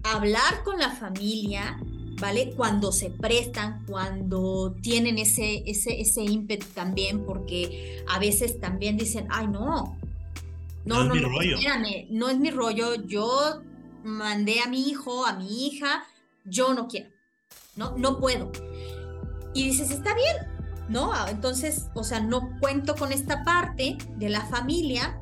hablar 0.04 0.64
con 0.64 0.80
la 0.80 0.92
familia, 0.92 1.80
¿vale? 2.22 2.54
Cuando 2.56 2.92
se 2.92 3.10
prestan, 3.10 3.86
cuando 3.86 4.76
tienen 4.82 5.18
ese, 5.18 5.64
ese, 5.66 6.00
ese 6.00 6.24
ímpetu 6.24 6.68
también, 6.74 7.26
porque 7.26 8.04
a 8.08 8.20
veces 8.20 8.60
también 8.60 8.98
dicen, 8.98 9.28
ay, 9.30 9.48
no. 9.48 9.98
No, 10.86 11.06
no, 11.06 11.16
no, 11.16 11.30
no, 11.30 11.42
espérame, 11.42 12.08
no 12.10 12.30
es 12.30 12.38
mi 12.38 12.52
rollo. 12.52 12.96
Yo 12.96 13.62
mandé 14.04 14.60
a 14.60 14.68
mi 14.68 14.90
hijo, 14.90 15.26
a 15.26 15.34
mi 15.34 15.68
hija, 15.68 16.04
yo 16.44 16.74
no 16.74 16.90
quiero, 16.90 17.10
no, 17.78 17.98
no 17.98 18.20
puedo. 18.20 18.52
Y 19.54 19.70
dices, 19.70 19.92
está 19.92 20.14
bien, 20.14 20.53
¿no? 20.94 21.12
Ah, 21.12 21.26
entonces, 21.30 21.88
o 21.96 22.04
sea, 22.04 22.22
no 22.22 22.58
cuento 22.60 22.96
con 22.96 23.12
esta 23.12 23.44
parte 23.44 23.98
de 24.16 24.30
la 24.30 24.46
familia. 24.46 25.20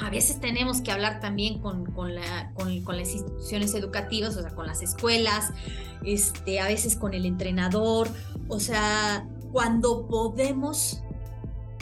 A 0.00 0.08
veces 0.08 0.40
tenemos 0.40 0.80
que 0.80 0.92
hablar 0.92 1.20
también 1.20 1.60
con, 1.60 1.84
la, 2.14 2.52
con, 2.54 2.96
las 2.96 3.12
instituciones 3.12 3.74
educativas, 3.74 4.36
o 4.36 4.42
sea, 4.42 4.54
con 4.54 4.66
las 4.66 4.80
escuelas, 4.80 5.50
este, 6.04 6.60
a 6.60 6.68
veces 6.68 6.96
con 6.96 7.12
el 7.12 7.26
entrenador, 7.26 8.08
o 8.48 8.60
sea, 8.60 9.28
cuando 9.52 10.06
podemos 10.06 11.02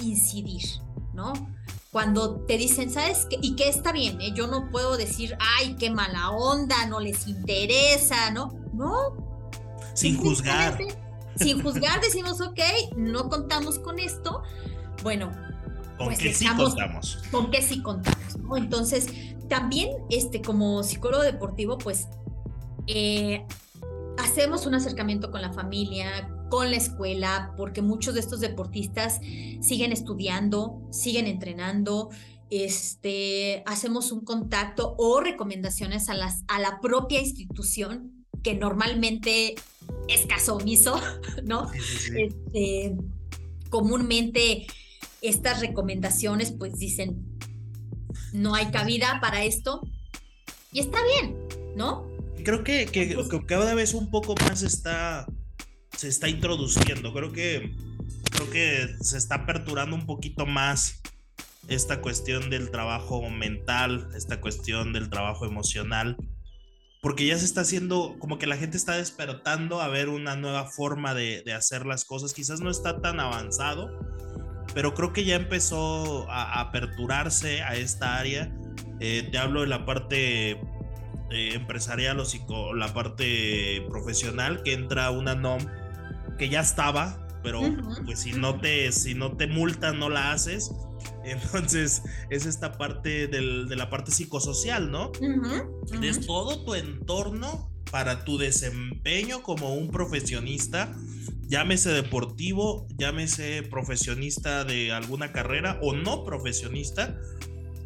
incidir, 0.03 0.65
¿no? 1.13 1.33
Cuando 1.93 2.41
te 2.47 2.59
dicen, 2.59 2.91
¿sabes 2.91 3.27
qué? 3.31 3.39
Y 3.41 3.55
que 3.55 3.69
está 3.69 3.93
bien, 3.93 4.21
¿eh? 4.21 4.33
yo 4.35 4.47
no 4.47 4.69
puedo 4.71 4.97
decir, 4.97 5.37
ay, 5.59 5.77
qué 5.79 5.91
mala 5.91 6.31
onda, 6.31 6.87
no 6.87 6.99
les 6.99 7.29
interesa, 7.29 8.31
¿no? 8.31 8.53
No. 8.73 9.17
Sin 9.95 10.17
juzgar 10.17 10.79
sin 11.39 11.63
juzgar 11.63 12.01
decimos, 12.01 12.41
ok, 12.41 12.61
no 12.97 13.29
contamos 13.29 13.79
con 13.79 13.99
esto, 13.99 14.43
bueno, 15.03 15.31
con 15.97 16.07
pues 16.07 16.19
que 16.19 16.35
sí 16.35 16.47
contamos. 16.47 17.19
Con 17.31 17.51
que 17.51 17.61
sí 17.61 17.83
contamos, 17.83 18.37
¿no? 18.39 18.57
Entonces, 18.57 19.09
también 19.49 19.91
este, 20.11 20.41
como 20.41 20.83
psicólogo 20.83 21.23
deportivo, 21.23 21.77
pues 21.79 22.07
eh, 22.87 23.45
hacemos 24.19 24.67
un 24.67 24.75
acercamiento 24.75 25.31
con 25.31 25.43
la 25.43 25.53
familia, 25.53 26.31
con 26.51 26.71
la 26.71 26.77
escuela, 26.77 27.53
porque 27.57 27.83
muchos 27.83 28.15
de 28.15 28.21
estos 28.21 28.41
deportistas 28.41 29.21
siguen 29.61 29.93
estudiando, 29.93 30.81
siguen 30.91 31.27
entrenando, 31.27 32.11
este, 32.51 33.63
hacemos 33.67 34.13
un 34.13 34.25
contacto 34.25 34.95
o 34.99 35.21
recomendaciones 35.21 36.09
a, 36.09 36.15
las, 36.15 36.45
a 36.49 36.59
la 36.61 36.81
propia 36.81 37.21
institución 37.21 38.18
que 38.49 38.55
normalmente 38.55 39.57
es 40.09 40.25
caso 40.25 40.57
omiso, 40.57 40.99
¿no? 41.45 41.71
Este, 42.17 42.97
comúnmente 43.69 44.67
estas 45.21 45.61
recomendaciones 45.61 46.53
pues 46.53 46.79
dicen, 46.79 47.39
no 48.33 48.55
hay 48.55 48.71
cabida 48.71 49.19
para 49.21 49.45
esto 49.45 49.83
y 50.73 50.81
está 50.81 50.99
bien, 51.05 51.37
¿no? 51.77 52.09
Creo 52.43 52.65
que, 52.65 52.87
que, 52.87 53.15
cada 53.45 53.75
vez 53.75 53.93
un 53.93 54.11
poco 54.11 54.35
más 54.49 54.63
está, 54.63 55.27
se 55.95 56.09
está 56.09 56.31
introduciendo, 56.31 57.13
creo 57.13 57.33
que, 57.33 57.75
creo 58.31 58.49
que 58.49 58.97
se 59.03 59.19
está 59.19 59.35
aperturando 59.35 59.95
un 59.95 60.07
poquito 60.07 60.47
más 60.47 61.03
esta 61.69 62.01
cuestión 62.01 62.49
del 62.49 62.71
trabajo 62.71 63.29
mental, 63.29 64.09
esta 64.17 64.41
cuestión 64.41 64.95
del 64.95 65.11
trabajo 65.11 65.45
emocional 65.45 66.17
porque 67.01 67.27
ya 67.27 67.39
se 67.39 67.45
está 67.45 67.61
haciendo, 67.61 68.17
como 68.19 68.39
que 68.39 68.47
la 68.47 68.57
gente 68.57 68.77
está 68.77 68.97
despertando 68.97 69.81
a 69.81 69.89
ver 69.89 70.09
una 70.09 70.37
nueva 70.37 70.67
forma 70.67 71.15
de, 71.15 71.45
hacer 71.57 71.87
las 71.87 72.05
cosas. 72.05 72.35
Quizás 72.35 72.61
no 72.61 72.71
está 72.71 73.01
tan 73.01 73.21
avanzado, 73.21 73.89
pero 74.75 74.95
creo 74.95 75.13
que 75.13 75.25
ya 75.25 75.37
empezó 75.37 76.29
a, 76.29 76.61
aperturarse 76.61 77.63
a 77.63 77.77
esta 77.77 78.19
área. 78.19 78.53
Eh, 79.01 79.29
te 79.31 79.39
hablo 79.39 79.61
de 79.61 79.69
la 79.69 79.87
parte 79.87 80.53
eh, 80.53 81.55
empresarial 81.55 82.21
o 82.49 82.75
la 82.75 82.93
parte 82.93 83.87
profesional, 83.89 84.63
que 84.65 84.73
entra 84.73 85.11
una 85.11 85.37
NOM 85.37 85.61
que 86.37 86.49
ya 86.49 86.61
estaba, 86.61 87.28
pero 87.43 87.61
pues 88.05 88.21
si 88.21 88.33
no 88.33 88.61
te, 88.61 88.91
si 88.93 89.15
no 89.15 89.37
te 89.37 89.47
multan, 89.47 89.99
no 89.99 90.09
la 90.09 90.33
haces. 90.33 90.71
Entonces, 91.25 92.03
es 92.31 92.47
esta 92.47 92.73
parte 92.73 93.29
de 93.29 93.77
la 93.77 93.91
parte 93.91 94.11
psicosocial, 94.11 94.91
¿no? 94.91 95.13
Es 96.03 96.27
todo 96.27 96.65
tu 96.65 96.75
entorno 96.75 97.71
para 97.91 98.25
tu 98.25 98.39
desempeño 98.39 99.43
como 99.43 99.75
un 99.75 99.91
profesionista, 99.91 100.95
llámese 101.49 101.91
deportivo, 101.91 102.87
llámese 102.99 103.63
profesionista 103.63 104.65
de 104.65 104.93
alguna 104.93 105.33
carrera 105.33 105.79
o 105.83 105.95
no 105.95 106.25
profesionista, 106.25 107.19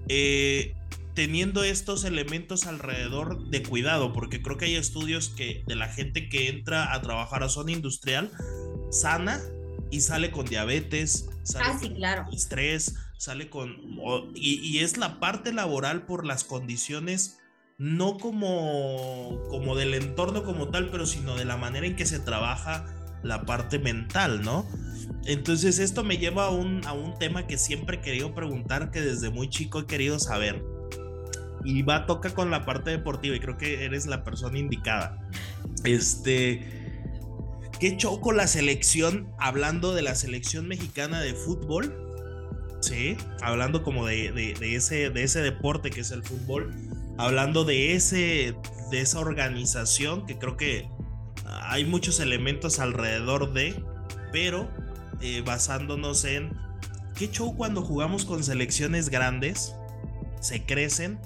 eh, 0.09 0.75
teniendo 1.15 1.63
estos 1.63 2.05
elementos 2.05 2.67
alrededor 2.67 3.49
de 3.51 3.63
cuidado, 3.63 4.13
porque 4.13 4.41
creo 4.43 4.57
que 4.57 4.65
hay 4.67 4.77
estudios 4.77 5.29
que 5.29 5.63
de 5.67 5.77
la 5.77 5.89
gente 5.89 6.29
que 6.29 6.49
entra 6.49 6.95
a 6.95 7.03
trabajar 7.03 7.43
a 7.43 7.49
zona 7.49 7.73
industrial 7.73 8.31
sana 8.93 9.41
y 9.91 10.01
sale 10.01 10.31
con 10.31 10.47
diabetes, 10.47 11.29
sale 11.43 11.67
ah, 11.69 11.79
sí, 11.79 11.91
claro. 11.91 12.27
estrés, 12.33 12.95
sale 13.19 13.51
con... 13.51 13.77
y, 14.35 14.79
es 14.79 14.97
la 14.97 15.21
parte 15.21 15.53
laboral 15.53 16.07
por 16.07 16.27
las 16.27 16.45
condiciones, 16.45 17.39
no 17.79 18.19
como, 18.19 19.43
como 19.49 19.77
del 19.77 19.95
entorno 19.95 20.45
como 20.45 20.69
tal, 20.69 20.91
pero 20.91 21.07
sino 21.07 21.37
de 21.37 21.45
la 21.45 21.57
manera 21.57 21.87
en 21.87 21.97
que 21.97 22.07
se 22.07 22.21
trabaja 22.21 22.87
la 23.23 23.45
parte 23.45 23.79
mental, 23.79 24.43
¿no? 24.43 24.67
Entonces 25.25 25.79
esto 25.79 26.05
me 26.05 26.19
lleva 26.19 26.47
a 26.47 26.51
un, 26.51 26.85
a 26.87 26.93
un 26.93 27.19
tema 27.19 27.47
que 27.47 27.59
siempre 27.59 27.99
he 27.99 28.01
querido 28.01 28.35
preguntar, 28.35 28.91
que 28.91 29.01
desde 29.01 29.31
muy 29.31 29.49
chico 29.49 29.81
he 29.81 29.87
querido 29.87 30.19
saber. 30.19 30.65
Y 31.65 31.83
va, 31.83 32.07
toca 32.07 32.35
con 32.35 32.51
la 32.51 32.65
parte 32.65 32.91
deportiva 32.91 33.37
y 33.37 33.41
creo 33.41 33.57
que 33.57 33.85
eres 33.85 34.07
la 34.07 34.25
persona 34.25 34.59
indicada. 34.59 35.19
Este... 35.85 36.82
¿Qué 37.83 37.97
choco 37.97 38.31
la 38.31 38.47
selección, 38.47 39.35
hablando 39.41 39.93
de 39.93 40.03
la 40.03 40.15
selección 40.15 40.69
mexicana 40.69 41.21
de 41.21 41.35
fútbol? 41.35 41.93
Sí, 42.81 43.17
hablando 43.41 43.83
como 43.83 44.07
de, 44.07 44.55
ese, 44.61 45.11
de 45.11 45.25
ese 45.25 45.41
deporte 45.41 45.91
que 45.91 46.03
es 46.03 46.13
el 46.13 46.23
fútbol, 46.23 46.73
hablando 47.19 47.65
de, 47.65 47.97
ese, 47.97 48.55
de 48.93 49.01
esa 49.01 49.19
organización 49.19 50.27
que 50.27 50.39
creo 50.39 50.57
que 50.57 50.89
hay 51.45 51.85
muchos 51.85 52.21
elementos 52.21 52.79
alrededor 52.79 53.53
de, 53.53 53.85
pero 54.31 54.71
eh, 55.21 55.43
basándonos 55.45 56.25
en 56.25 56.57
qué 57.17 57.33
show 57.33 57.57
cuando 57.57 57.83
jugamos 57.83 58.25
con 58.25 58.45
selecciones 58.45 59.09
grandes, 59.09 59.75
se 60.41 60.65
crecen, 60.65 61.19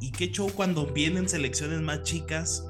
y 0.00 0.12
qué 0.12 0.30
show 0.30 0.50
cuando 0.50 0.86
vienen 0.86 1.28
selecciones 1.28 1.82
más 1.82 2.04
chicas 2.04 2.64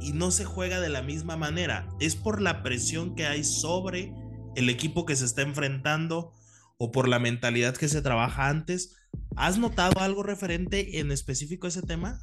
y 0.00 0.12
no 0.12 0.30
se 0.30 0.44
juega 0.44 0.80
de 0.80 0.88
la 0.88 1.02
misma 1.02 1.36
manera. 1.36 1.88
Es 2.00 2.16
por 2.16 2.40
la 2.40 2.62
presión 2.62 3.14
que 3.14 3.26
hay 3.26 3.44
sobre 3.44 4.12
el 4.56 4.68
equipo 4.68 5.06
que 5.06 5.16
se 5.16 5.24
está 5.24 5.42
enfrentando 5.42 6.32
o 6.78 6.90
por 6.90 7.08
la 7.08 7.18
mentalidad 7.18 7.76
que 7.76 7.88
se 7.88 8.02
trabaja 8.02 8.48
antes. 8.48 8.96
¿Has 9.36 9.58
notado 9.58 10.00
algo 10.00 10.22
referente 10.22 10.98
en 10.98 11.12
específico 11.12 11.66
a 11.66 11.70
ese 11.70 11.82
tema? 11.82 12.20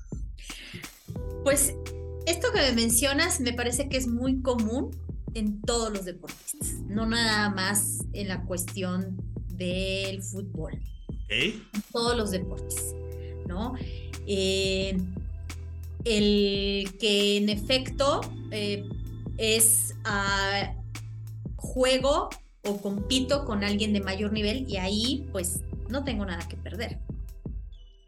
Pues 1.43 1.73
esto 2.25 2.51
que 2.51 2.59
me 2.59 2.73
mencionas 2.73 3.39
me 3.39 3.53
parece 3.53 3.87
que 3.87 3.97
es 3.97 4.07
muy 4.07 4.41
común 4.41 4.91
en 5.33 5.61
todos 5.61 5.93
los 5.93 6.05
deportistas, 6.05 6.73
no 6.87 7.05
nada 7.05 7.49
más 7.49 7.99
en 8.13 8.27
la 8.27 8.43
cuestión 8.43 9.15
del 9.49 10.23
fútbol. 10.23 10.81
En 11.29 11.63
todos 11.91 12.17
los 12.17 12.31
deportes, 12.31 12.95
¿no? 13.47 13.75
Eh, 14.25 14.97
el 16.05 16.97
que 16.99 17.37
en 17.37 17.49
efecto 17.49 18.21
eh, 18.51 18.87
es 19.37 19.95
a 20.03 20.75
juego 21.55 22.29
o 22.63 22.81
compito 22.81 23.45
con 23.45 23.63
alguien 23.63 23.93
de 23.93 24.01
mayor 24.01 24.31
nivel 24.31 24.65
y 24.67 24.77
ahí 24.77 25.27
pues 25.31 25.61
no 25.89 26.03
tengo 26.03 26.25
nada 26.25 26.47
que 26.47 26.57
perder, 26.57 26.99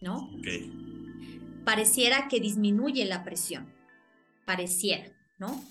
¿no? 0.01 0.29
Pareciera 1.65 2.27
que 2.27 2.39
disminuye 2.39 3.05
la 3.05 3.23
presión, 3.23 3.73
pareciera, 4.45 5.11
¿no? 5.37 5.63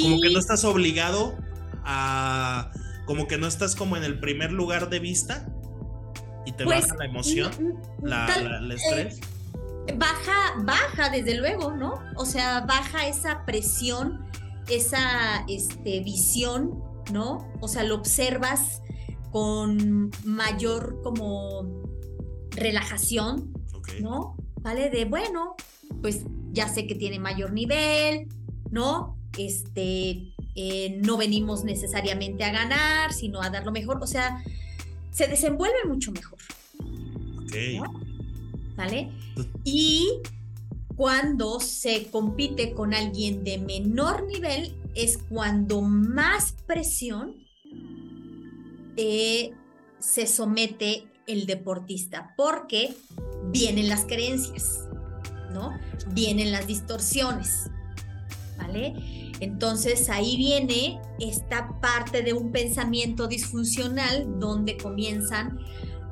Como 0.00 0.20
que 0.20 0.30
no 0.30 0.38
estás 0.38 0.64
obligado 0.64 1.36
a... 1.84 2.70
Como 3.06 3.26
que 3.26 3.36
no 3.36 3.48
estás 3.48 3.74
como 3.74 3.96
en 3.96 4.04
el 4.04 4.20
primer 4.20 4.52
lugar 4.52 4.88
de 4.88 5.00
vista 5.00 5.48
y 6.46 6.52
te 6.52 6.64
pues, 6.64 6.82
baja 6.82 6.94
la 6.98 7.04
emoción, 7.06 7.80
la, 8.00 8.32
el 8.60 8.70
estrés. 8.70 9.18
Eh, 9.18 9.20
baja, 9.96 10.54
baja 10.64 11.10
desde 11.10 11.34
luego, 11.34 11.72
¿no? 11.72 11.94
O 12.16 12.24
sea, 12.24 12.60
baja 12.60 13.06
esa 13.06 13.44
presión, 13.44 14.24
esa 14.68 15.44
este, 15.48 16.00
visión, 16.00 16.82
¿no? 17.12 17.52
O 17.60 17.68
sea, 17.68 17.82
lo 17.84 17.96
observas 17.96 18.82
con 19.30 20.10
mayor 20.24 21.00
como 21.02 21.82
relajación, 22.50 23.52
¿no? 24.00 24.36
¿Vale? 24.60 24.90
De 24.90 25.04
bueno, 25.04 25.56
pues 26.00 26.24
ya 26.52 26.68
sé 26.68 26.86
que 26.86 26.94
tiene 26.94 27.18
mayor 27.18 27.52
nivel, 27.52 28.28
¿no? 28.70 29.16
Este, 29.38 30.34
eh, 30.54 31.00
no 31.02 31.16
venimos 31.16 31.64
necesariamente 31.64 32.44
a 32.44 32.52
ganar, 32.52 33.12
sino 33.12 33.42
a 33.42 33.50
dar 33.50 33.64
lo 33.64 33.72
mejor. 33.72 33.98
O 34.02 34.06
sea, 34.06 34.42
se 35.10 35.26
desenvuelve 35.26 35.84
mucho 35.88 36.12
mejor. 36.12 36.38
Ok. 37.42 38.01
¿Vale? 38.76 39.10
Y 39.64 40.08
cuando 40.96 41.60
se 41.60 42.10
compite 42.10 42.72
con 42.74 42.94
alguien 42.94 43.44
de 43.44 43.58
menor 43.58 44.26
nivel 44.26 44.74
es 44.94 45.18
cuando 45.18 45.80
más 45.80 46.54
presión 46.66 47.36
eh, 48.96 49.52
se 49.98 50.26
somete 50.26 51.08
el 51.26 51.46
deportista, 51.46 52.34
porque 52.36 52.94
vienen 53.50 53.88
las 53.88 54.04
creencias, 54.04 54.88
¿no? 55.52 55.70
Vienen 56.08 56.52
las 56.52 56.66
distorsiones, 56.66 57.70
¿vale? 58.58 58.94
Entonces 59.40 60.08
ahí 60.08 60.36
viene 60.36 61.00
esta 61.20 61.80
parte 61.80 62.22
de 62.22 62.32
un 62.32 62.52
pensamiento 62.52 63.28
disfuncional 63.28 64.38
donde 64.38 64.76
comienzan 64.76 65.58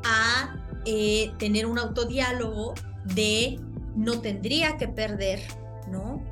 a 0.05 0.70
eh, 0.87 1.33
tener 1.39 1.67
un 1.67 1.79
autodiálogo 1.79 2.75
de 3.05 3.61
no 3.97 4.21
tendría 4.21 4.77
que 4.77 4.89
perder, 4.89 5.41
¿no? 5.91 6.23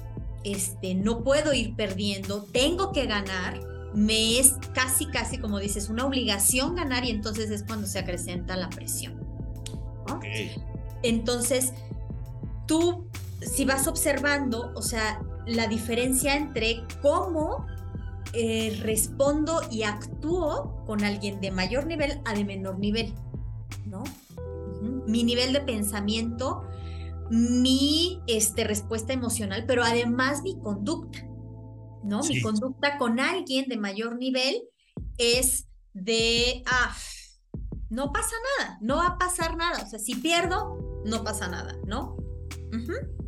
Este, 0.45 0.95
no 0.95 1.23
puedo 1.23 1.53
ir 1.53 1.75
perdiendo, 1.75 2.45
tengo 2.45 2.93
que 2.93 3.07
ganar, 3.07 3.61
me 3.95 4.39
es 4.39 4.55
casi, 4.75 5.07
casi 5.07 5.39
como 5.39 5.59
dices, 5.59 5.89
una 5.89 6.07
obligación 6.07 6.77
ganar 6.77 7.05
y 7.05 7.11
entonces 7.11 7.51
es 7.51 7.65
cuando 7.65 7.87
se 7.87 7.99
acrecenta 7.99 8.57
la 8.57 8.69
presión. 8.69 9.27
Entonces, 11.03 11.75
tú, 12.67 13.09
si 13.41 13.65
vas 13.65 13.87
observando, 13.87 14.73
o 14.75 14.83
sea, 14.83 15.21
la 15.47 15.67
diferencia 15.67 16.37
entre 16.37 16.83
cómo 17.03 17.67
eh, 18.33 18.79
respondo 18.83 19.63
y 19.71 19.83
actúo 19.85 20.85
con 20.87 21.05
alguien 21.05 21.41
de 21.41 21.51
mayor 21.51 21.87
nivel 21.87 22.21
a 22.25 22.35
de 22.35 22.45
menor 22.45 22.79
nivel, 22.79 23.15
¿no? 23.87 24.05
Mi 25.07 25.25
nivel 25.25 25.53
de 25.53 25.61
pensamiento, 25.61 26.63
mi 27.31 28.21
este, 28.27 28.65
respuesta 28.65 29.13
emocional, 29.13 29.65
pero 29.67 29.83
además 29.83 30.43
mi 30.43 30.59
conducta. 30.61 31.29
¿no? 32.03 32.23
Mi 32.23 32.41
conducta 32.41 32.99
con 32.99 33.21
alguien 33.21 33.69
de 33.69 33.77
mayor 33.77 34.17
nivel 34.17 34.63
es 35.19 35.69
de, 35.93 36.63
ah, 36.67 36.97
no 37.91 38.13
pasa 38.13 38.35
nada, 38.59 38.79
no 38.81 38.97
va 38.97 39.07
a 39.09 39.19
pasar 39.19 39.57
nada. 39.57 39.83
O 39.83 39.89
sea, 39.89 39.99
si 39.99 40.15
pierdo, 40.15 41.03
no 41.05 41.25
pasa 41.25 41.49
nada, 41.49 41.77
¿no? 41.87 42.17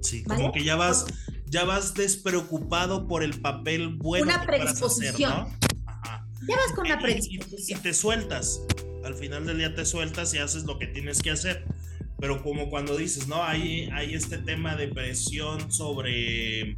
Sí, 0.02 0.22
como 0.24 0.52
que 0.52 0.64
ya 0.64 0.76
vas, 0.76 1.06
ya 1.46 1.64
vas 1.64 1.94
despreocupado 1.94 3.06
por 3.06 3.22
el 3.22 3.40
papel 3.40 3.96
bueno 3.96 4.26
una 4.26 4.44
predisposición. 4.44 5.48
Ya 6.48 6.56
vas 6.56 6.72
con 6.74 6.86
una 6.86 6.98
predisposición. 6.98 7.80
Y, 7.80 7.82
te 7.82 7.94
sueltas. 7.94 8.62
Al 9.04 9.14
final 9.14 9.46
del 9.46 9.58
día 9.58 9.74
te 9.74 9.84
sueltas 9.84 10.32
y 10.34 10.38
haces 10.38 10.64
lo 10.64 10.78
que 10.78 10.86
tienes 10.86 11.22
que 11.22 11.30
hacer. 11.30 11.64
Pero 12.18 12.42
como 12.42 12.68
cuando 12.68 12.96
dices, 12.96 13.28
¿no? 13.28 13.42
Hay, 13.42 13.88
hay 13.92 14.14
este 14.14 14.38
tema 14.38 14.76
de 14.76 14.88
presión 14.88 15.72
sobre 15.72 16.76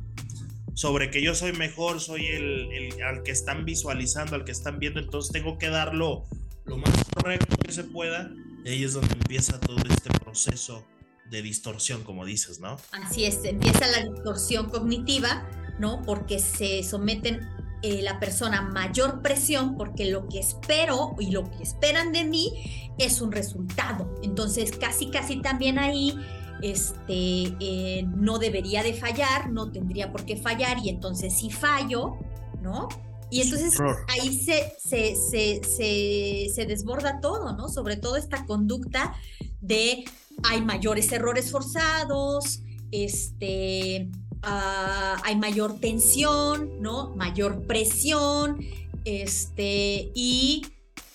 sobre 0.74 1.10
que 1.10 1.22
yo 1.22 1.34
soy 1.34 1.52
mejor, 1.52 2.00
soy 2.00 2.26
el, 2.26 2.90
al 3.02 3.22
que 3.22 3.30
están 3.30 3.64
visualizando, 3.64 4.36
al 4.36 4.44
que 4.44 4.52
están 4.52 4.78
viendo, 4.78 5.00
entonces 5.00 5.32
tengo 5.32 5.58
que 5.58 5.68
darlo 5.68 6.24
lo 6.64 6.78
más 6.78 6.92
correcto 7.14 7.56
que 7.58 7.72
se 7.72 7.84
pueda. 7.84 8.30
Y 8.64 8.68
ahí 8.68 8.84
es 8.84 8.94
donde 8.94 9.12
empieza 9.12 9.60
todo 9.60 9.76
este 9.88 10.10
proceso 10.20 10.86
de 11.30 11.42
distorsión, 11.42 12.04
como 12.04 12.24
dices, 12.24 12.60
¿no? 12.60 12.76
Así 12.92 13.24
es, 13.24 13.44
empieza 13.44 13.86
la 13.86 14.08
distorsión 14.10 14.70
cognitiva, 14.70 15.48
¿no? 15.78 16.02
Porque 16.02 16.38
se 16.38 16.82
someten 16.82 17.48
eh, 17.82 18.00
la 18.02 18.20
persona 18.20 18.62
mayor 18.62 19.22
presión 19.22 19.76
porque 19.76 20.06
lo 20.10 20.28
que 20.28 20.38
espero 20.38 21.16
y 21.18 21.30
lo 21.30 21.50
que 21.50 21.62
esperan 21.62 22.12
de 22.12 22.24
mí 22.24 22.92
es 22.98 23.20
un 23.20 23.32
resultado. 23.32 24.14
Entonces, 24.22 24.72
casi, 24.72 25.10
casi 25.10 25.40
también 25.40 25.78
ahí 25.78 26.16
este, 26.62 27.54
eh, 27.58 28.04
no 28.16 28.38
debería 28.38 28.82
de 28.82 28.94
fallar, 28.94 29.50
no 29.50 29.72
tendría 29.72 30.12
por 30.12 30.24
qué 30.24 30.36
fallar 30.36 30.78
y 30.78 30.88
entonces 30.90 31.36
si 31.36 31.50
fallo, 31.50 32.16
¿no? 32.62 32.88
Y 33.30 33.40
entonces 33.40 33.80
ahí 34.08 34.38
se, 34.38 34.74
se, 34.78 35.16
se, 35.16 36.50
se, 36.54 36.66
desborda 36.66 37.18
todo, 37.20 37.56
¿no? 37.56 37.68
Sobre 37.68 37.96
todo 37.96 38.16
esta 38.16 38.44
conducta 38.44 39.14
de 39.60 40.04
hay 40.44 40.60
mayores 40.60 41.10
errores 41.12 41.50
forzados, 41.50 42.62
este, 42.90 44.10
ah, 44.42 45.20
hay 45.24 45.36
mayor 45.36 45.78
tensión, 45.80 46.80
¿no? 46.80 47.14
Mayor 47.16 47.66
presión, 47.66 48.58
este, 49.04 50.10
y 50.14 50.66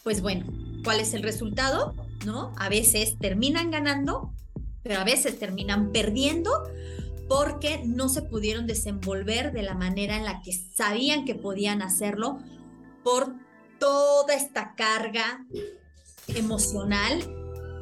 pues 0.04 0.22
bueno, 0.22 0.46
¿cuál 0.84 1.00
es 1.00 1.14
el 1.14 1.24
resultado? 1.24 1.96
¿No? 2.26 2.54
A 2.58 2.70
veces 2.70 3.18
terminan 3.20 3.72
ganando 3.72 4.34
pero 4.88 5.02
a 5.02 5.04
veces 5.04 5.38
terminan 5.38 5.92
perdiendo 5.92 6.50
porque 7.28 7.82
no 7.86 8.08
se 8.08 8.22
pudieron 8.22 8.68
desenvolver 8.68 9.52
de 9.52 9.62
la 9.62 9.74
manera 9.74 10.16
en 10.16 10.24
la 10.24 10.42
que 10.42 10.54
sabían 10.54 11.26
que 11.26 11.36
podían 11.36 11.82
hacerlo 11.82 12.40
por 13.04 13.34
toda 13.80 14.34
esta 14.34 14.76
carga 14.76 15.46
emocional 16.30 17.22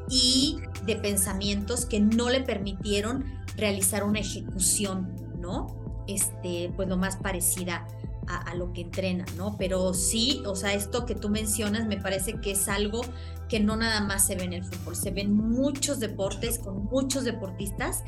y 0.09 0.57
de 0.85 0.95
pensamientos 0.95 1.85
que 1.85 1.99
no 1.99 2.29
le 2.29 2.41
permitieron 2.41 3.23
realizar 3.55 4.03
una 4.03 4.19
ejecución, 4.19 5.14
¿no? 5.45 5.67
Este, 6.07 6.71
pues 6.75 6.87
lo 6.89 6.97
más 6.97 7.17
parecida 7.17 7.87
a, 8.27 8.55
lo 8.55 8.73
que 8.73 8.81
entrenan, 8.81 9.27
¿no? 9.37 9.55
Pero 9.57 9.93
sí, 9.93 10.41
o 10.47 10.55
sea, 10.55 10.73
esto 10.73 11.05
que 11.05 11.13
tú 11.13 11.29
mencionas 11.29 11.85
me 11.85 11.97
parece 11.97 12.39
que 12.41 12.51
es 12.51 12.67
algo 12.67 13.01
que 13.49 13.59
no 13.59 13.75
nada 13.75 14.01
más 14.01 14.25
se 14.25 14.35
ve 14.35 14.45
en 14.45 14.53
el 14.53 14.63
fútbol, 14.63 14.95
se 14.95 15.11
ven 15.11 15.31
muchos 15.31 15.99
deportes 15.99 16.57
con 16.57 16.85
muchos 16.85 17.23
deportistas 17.23 18.03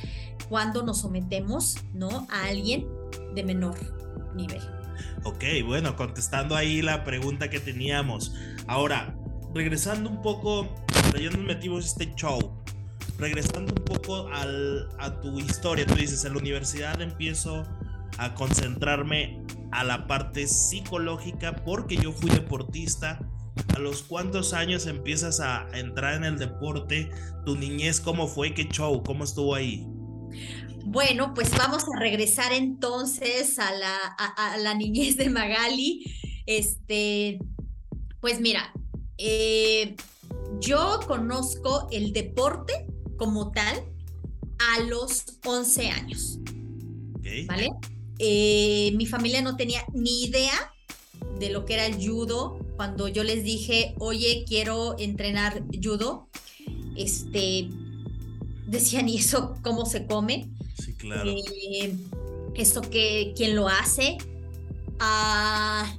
cuando 0.50 0.82
nos 0.82 1.02
sometemos, 1.02 1.78
¿no? 1.94 2.26
A 2.32 2.46
alguien 2.46 2.88
de 3.36 3.44
menor 3.44 3.76
nivel. 4.36 4.62
Ok, 5.24 5.44
bueno, 5.66 5.96
contestando 5.96 6.56
ahí 6.56 6.82
la 6.82 7.04
pregunta 7.04 7.50
que 7.50 7.60
teníamos. 7.60 8.34
Ahora, 8.66 9.16
regresando 9.54 10.10
un 10.10 10.22
poco, 10.22 10.68
ya 11.20 11.30
nos 11.30 11.44
metimos 11.44 11.86
este 11.86 12.14
show, 12.16 12.47
regresando 13.18 13.74
un 13.74 13.84
poco 13.84 14.28
al, 14.28 14.90
a 15.00 15.20
tu 15.22 15.40
historia, 15.40 15.86
tú 15.86 15.96
dices, 15.96 16.24
en 16.26 16.34
la 16.34 16.40
universidad 16.40 17.02
empiezo 17.02 17.64
a 18.18 18.34
concentrarme 18.34 19.44
a 19.72 19.84
la 19.84 20.08
parte 20.08 20.48
psicológica 20.48 21.56
porque 21.66 21.98
yo 21.98 22.12
fui 22.12 22.30
deportista. 22.30 23.20
¿A 23.76 23.80
los 23.80 24.04
cuántos 24.04 24.54
años 24.54 24.86
empiezas 24.86 25.40
a 25.40 25.68
entrar 25.74 26.14
en 26.16 26.24
el 26.24 26.38
deporte? 26.38 27.10
¿Tu 27.46 27.56
niñez 27.56 28.00
cómo 28.00 28.28
fue? 28.28 28.54
¿Qué 28.54 28.68
show? 28.68 29.04
¿Cómo 29.04 29.24
estuvo 29.24 29.56
ahí? 29.56 29.86
Bueno, 30.86 31.34
pues 31.34 31.52
vamos 31.58 31.84
a 31.84 32.00
regresar 32.00 32.54
entonces 32.54 33.58
a 33.60 33.72
la, 33.74 33.98
a, 34.18 34.58
la 34.58 34.74
niñez 34.74 35.18
de 35.18 35.30
Magali. 35.30 36.04
Este, 36.46 37.40
pues 38.22 38.40
mira, 38.40 38.72
eh, 39.18 39.96
yo 40.60 41.00
conozco 41.08 41.88
el 41.92 42.14
deporte 42.14 42.88
como 43.18 43.52
tal 43.52 43.84
a 44.60 44.84
los 44.84 45.26
11 45.46 45.90
años. 45.90 46.40
¿Vale? 47.46 47.70
Eh, 48.20 48.94
mi 48.96 49.06
familia 49.06 49.42
no 49.42 49.58
tenía 49.58 49.84
ni 49.94 50.24
idea 50.24 50.74
de 51.40 51.50
lo 51.50 51.66
que 51.66 51.76
era 51.76 51.86
el 51.86 51.96
judo. 51.96 52.60
Cuando 52.76 53.08
yo 53.08 53.24
les 53.24 53.44
dije, 53.44 53.96
oye, 54.00 54.46
quiero 54.48 54.96
entrenar 54.98 55.64
judo, 55.84 56.30
este, 56.96 57.70
decían, 58.68 59.10
¿y 59.10 59.18
eso 59.18 59.56
cómo 59.64 59.86
se 59.86 60.06
come? 60.06 60.50
Sí, 60.82 60.94
claro. 60.94 61.30
Eh, 61.30 61.96
¿Eso 62.56 62.82
que, 62.82 63.34
quién 63.36 63.56
lo 63.56 63.68
hace? 63.68 64.18
Ah, 65.00 65.96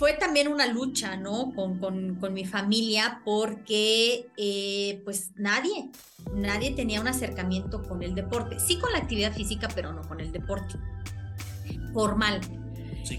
fue 0.00 0.14
también 0.14 0.48
una 0.48 0.66
lucha, 0.66 1.14
¿no? 1.16 1.52
Con, 1.54 2.18
mi 2.32 2.46
familia 2.46 3.20
porque, 3.22 4.30
eh, 4.38 5.02
pues, 5.04 5.32
nadie, 5.36 5.90
nadie 6.34 6.70
tenía 6.70 7.02
un 7.02 7.08
acercamiento 7.08 7.82
con 7.82 8.02
el 8.02 8.14
deporte. 8.14 8.58
Sí 8.60 8.78
con 8.78 8.92
la 8.92 8.98
actividad 9.00 9.34
física, 9.34 9.68
pero 9.74 9.92
no 9.92 10.00
con 10.08 10.20
el 10.20 10.32
deporte. 10.32 10.78
formal. 11.92 12.40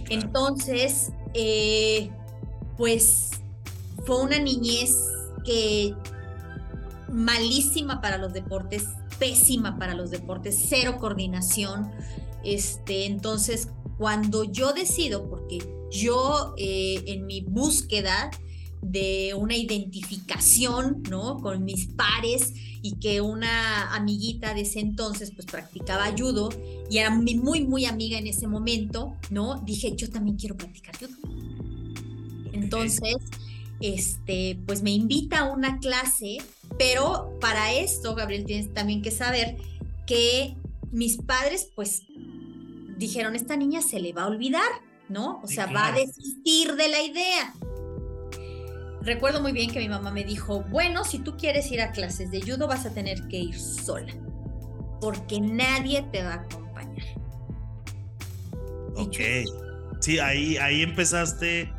Entonces, 0.09 1.11
eh, 1.35 2.09
pues 2.77 3.29
fue 4.07 4.19
una 4.23 4.39
niñez 4.39 4.95
que 5.45 5.93
malísima 7.09 8.01
para 8.01 8.17
los 8.17 8.33
deportes, 8.33 8.87
pésima 9.19 9.77
para 9.77 9.93
los 9.93 10.09
deportes, 10.09 10.65
cero 10.67 10.97
coordinación. 10.99 11.91
Este, 12.43 13.05
entonces, 13.05 13.69
cuando 13.99 14.45
yo 14.45 14.73
decido, 14.73 15.29
porque 15.29 15.59
yo 15.91 16.53
eh, 16.57 17.03
en 17.07 17.25
mi 17.25 17.41
búsqueda 17.41 18.31
de 18.81 19.33
una 19.37 19.55
identificación, 19.55 21.03
¿no? 21.09 21.39
Con 21.39 21.63
mis 21.63 21.87
pares 21.87 22.53
y 22.81 22.95
que 22.95 23.21
una 23.21 23.93
amiguita 23.93 24.53
de 24.53 24.61
ese 24.61 24.79
entonces 24.79 25.31
pues 25.31 25.45
practicaba 25.45 26.11
judo 26.17 26.49
y 26.89 26.97
era 26.97 27.11
muy, 27.11 27.35
muy, 27.35 27.65
muy 27.65 27.85
amiga 27.85 28.17
en 28.17 28.27
ese 28.27 28.47
momento, 28.47 29.15
¿no? 29.29 29.61
Dije, 29.65 29.95
yo 29.95 30.09
también 30.09 30.37
quiero 30.37 30.57
practicar 30.57 30.97
judo. 30.97 31.11
Entonces, 32.53 33.17
este, 33.79 34.59
pues 34.65 34.81
me 34.81 34.91
invita 34.91 35.39
a 35.39 35.51
una 35.51 35.79
clase, 35.79 36.39
pero 36.77 37.37
para 37.39 37.73
esto, 37.73 38.15
Gabriel, 38.15 38.45
tienes 38.45 38.73
también 38.73 39.01
que 39.01 39.11
saber 39.11 39.57
que 40.07 40.55
mis 40.91 41.17
padres 41.17 41.69
pues 41.75 42.03
dijeron, 42.97 43.35
esta 43.35 43.55
niña 43.55 43.81
se 43.81 43.99
le 43.99 44.13
va 44.13 44.23
a 44.23 44.27
olvidar, 44.27 44.69
¿no? 45.11 45.39
O 45.43 45.47
sea, 45.47 45.67
va 45.67 45.87
a 45.87 45.91
desistir 45.91 46.75
de 46.75 46.87
la 46.87 47.01
idea 47.01 47.53
recuerdo 49.03 49.41
muy 49.41 49.51
bien 49.51 49.71
que 49.71 49.79
mi 49.79 49.89
mamá 49.89 50.11
me 50.11 50.23
dijo, 50.23 50.63
bueno, 50.69 51.03
si 51.03 51.19
tú 51.19 51.35
quieres 51.37 51.71
ir 51.71 51.81
a 51.81 51.91
clases 51.91 52.31
de 52.31 52.41
judo 52.41 52.67
vas 52.67 52.85
a 52.85 52.93
tener 52.93 53.27
que 53.27 53.37
ir 53.37 53.59
sola, 53.59 54.13
porque 54.99 55.39
nadie 55.41 56.03
te 56.11 56.23
va 56.23 56.33
a 56.33 56.35
acompañar. 56.35 57.07
Ok. 58.95 59.17
Sí, 59.99 60.19
ahí, 60.19 60.57
ahí 60.57 60.81
empezaste 60.81 61.71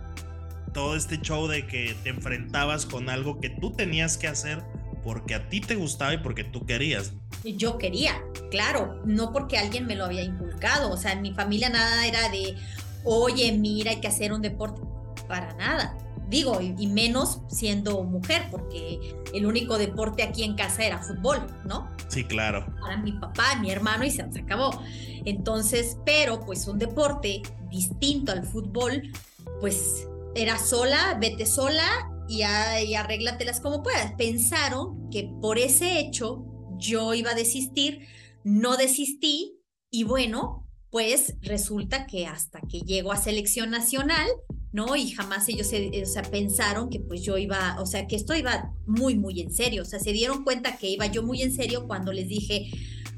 todo 0.73 0.97
este 0.97 1.21
show 1.21 1.47
de 1.49 1.67
que 1.67 1.95
te 2.03 2.11
enfrentabas 2.11 2.87
con 2.87 3.09
algo 3.09 3.41
que 3.41 3.51
tú 3.51 3.73
tenías 3.73 4.17
que 4.17 4.29
hacer 4.29 4.63
porque 5.05 5.35
a 5.35 5.49
ti 5.49 5.61
te 5.61 5.75
gustaba 5.75 6.15
y 6.15 6.19
porque 6.19 6.45
tú 6.45 6.65
querías. 6.65 7.13
Yo 7.45 7.77
quería, 7.77 8.23
claro, 8.51 9.03
no 9.05 9.33
porque 9.33 9.59
alguien 9.59 9.87
me 9.87 9.97
lo 9.97 10.05
había 10.05 10.23
inculcado. 10.23 10.93
O 10.93 10.97
sea, 10.97 11.13
en 11.13 11.23
mi 11.23 11.35
familia 11.35 11.69
nada 11.69 12.07
era 12.07 12.29
de, 12.29 12.57
oye, 13.05 13.53
mira, 13.53 13.91
hay 13.91 14.01
que 14.01 14.09
hacer 14.09 14.33
un 14.33 14.43
deporte. 14.43 14.81
Para 15.29 15.55
nada 15.55 15.97
digo, 16.33 16.61
y, 16.63 16.87
menos 16.87 17.43
siendo 17.49 18.03
mujer, 18.05 18.47
porque 18.51 19.15
el 19.35 19.45
único 19.45 19.77
deporte 19.77 20.23
aquí 20.23 20.43
en 20.43 20.57
casa 20.57 20.83
era 20.83 20.99
fútbol, 20.99 21.39
¿no? 21.67 21.91
Sí, 22.09 22.25
claro. 22.25 22.75
Para 22.81 22.97
mi 22.97 23.13
papá, 23.13 23.57
mi 23.61 23.71
hermano 23.71 24.05
y 24.05 24.11
se, 24.11 24.23
acabó. 24.23 24.83
Entonces, 25.27 25.99
pero 26.07 26.41
pues 26.41 26.67
un 26.67 26.79
deporte 26.79 27.43
distinto 27.71 28.33
al 28.33 28.45
fútbol, 28.45 29.13
pues 29.61 30.09
era 30.35 30.59
sola, 30.59 31.19
vete 31.21 31.45
sola 31.45 31.87
y, 32.29 32.39
y 32.39 32.95
arréglatelas 32.95 33.61
como 33.61 33.83
puedas. 33.83 34.13
Pensaron 34.15 35.11
que 35.11 35.31
por 35.43 35.59
ese 35.59 35.99
hecho 35.99 36.47
yo 36.79 37.13
iba 37.13 37.33
a 37.33 37.35
desistir, 37.35 38.09
no 38.43 38.79
desistí 38.79 39.61
y 39.91 40.05
bueno, 40.05 40.67
pues 40.93 41.37
resulta 41.41 42.07
que 42.07 42.27
hasta 42.27 42.61
que 42.61 42.81
llego 42.81 43.13
a 43.13 43.17
selección 43.17 43.71
nacional, 43.71 44.29
¿no? 44.73 44.95
Y 44.95 45.11
jamás 45.11 45.49
ellos 45.49 45.67
se, 45.69 46.03
o 46.03 46.07
sea, 46.07 46.21
pensaron 46.21 46.91
que 46.91 47.01
pues 47.01 47.23
yo 47.23 47.39
iba, 47.39 47.81
o 47.81 47.87
sea, 47.87 48.07
que 48.07 48.15
esto 48.15 48.35
iba 48.35 48.71
muy, 48.87 49.15
muy 49.15 49.41
en 49.41 49.55
serio, 49.55 49.83
o 49.83 49.85
sea, 49.87 49.99
se 49.99 50.13
dieron 50.13 50.45
cuenta 50.45 50.77
que 50.77 50.91
iba 50.91 51.07
yo 51.07 51.23
muy 51.23 51.41
en 51.41 51.51
serio 51.51 51.87
cuando 51.87 52.13
les 52.13 52.29
dije, 52.29 52.71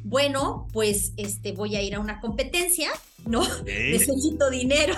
bueno, 0.04 0.68
pues 0.72 1.14
este, 1.16 1.50
voy 1.50 1.74
a 1.74 1.82
ir 1.82 1.96
a 1.96 2.00
una 2.00 2.20
competencia, 2.20 2.90
¿no? 3.26 3.42
Necesito 3.64 4.50
dinero. 4.50 4.94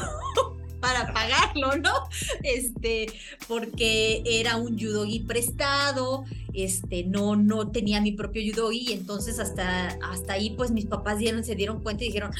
Para 0.80 1.12
pagarlo, 1.12 1.76
¿no? 1.76 1.92
Este, 2.42 3.06
porque 3.48 4.22
era 4.24 4.56
un 4.56 4.78
judogi 4.78 5.20
prestado, 5.20 6.24
este, 6.52 7.04
no, 7.04 7.36
no 7.36 7.70
tenía 7.70 8.00
mi 8.00 8.12
propio 8.12 8.42
judogi, 8.42 8.86
y 8.88 8.92
entonces 8.92 9.38
hasta, 9.38 9.98
hasta 10.02 10.34
ahí, 10.34 10.50
pues 10.50 10.70
mis 10.70 10.86
papás 10.86 11.18
dieron, 11.18 11.44
se 11.44 11.54
dieron 11.54 11.82
cuenta 11.82 12.04
y 12.04 12.08
dijeron, 12.08 12.30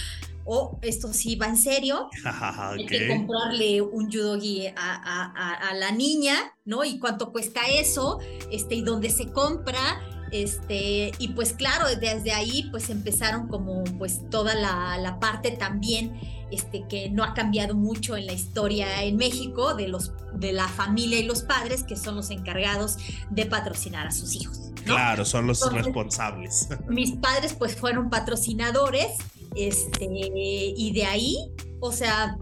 oh, 0.45 0.79
esto 0.83 1.13
sí 1.13 1.37
va 1.37 1.47
en 1.47 1.57
serio, 1.57 2.09
hay 2.25 2.87
que 2.87 3.09
comprarle 3.09 3.83
un 3.83 4.11
judogi 4.11 4.69
a, 4.77 5.73
la 5.75 5.91
niña, 5.91 6.37
¿no? 6.65 6.85
Y 6.85 6.99
cuánto 6.99 7.33
cuesta 7.33 7.61
eso, 7.69 8.19
este, 8.51 8.77
y 8.77 8.83
dónde 8.83 9.11
se 9.11 9.27
compra, 9.27 10.01
este, 10.31 11.13
y 11.19 11.29
pues 11.29 11.53
claro, 11.53 11.87
desde 12.01 12.33
ahí 12.33 12.69
pues 12.71 12.91
empezaron 12.91 13.49
como 13.49 13.85
pues 13.99 14.29
toda 14.31 14.55
la, 14.55 14.99
la, 14.99 15.21
parte 15.21 15.53
también, 15.53 16.19
este, 16.51 16.85
que 16.89 17.11
no 17.11 17.25
ha 17.25 17.35
cambiado 17.35 17.75
mucho 17.75 18.17
en 18.17 18.27
la 18.27 18.33
historia 18.33 19.03
en 19.03 19.17
México 19.17 19.75
de 19.75 19.89
los, 19.89 20.13
de 20.35 20.53
la 20.53 20.69
familia 20.69 21.19
y 21.19 21.25
los 21.25 21.43
padres 21.43 21.83
que 21.83 21.97
son 21.97 22.17
los 22.17 22.31
encargados 22.31 22.99
de 23.31 23.47
patrocinar 23.47 24.07
a 24.07 24.11
sus 24.11 24.35
hijos. 24.35 24.61
Claro, 24.85 25.25
son 25.25 25.47
los 25.47 25.73
responsables. 25.73 26.69
Mis 26.89 27.13
padres 27.13 27.55
pues 27.55 27.75
fueron 27.77 28.09
patrocinadores 28.09 29.17
este, 29.57 30.07
y 30.09 30.93
de 30.93 31.05
ahí, 31.07 31.37
o 31.81 31.91
sea, 31.91 32.37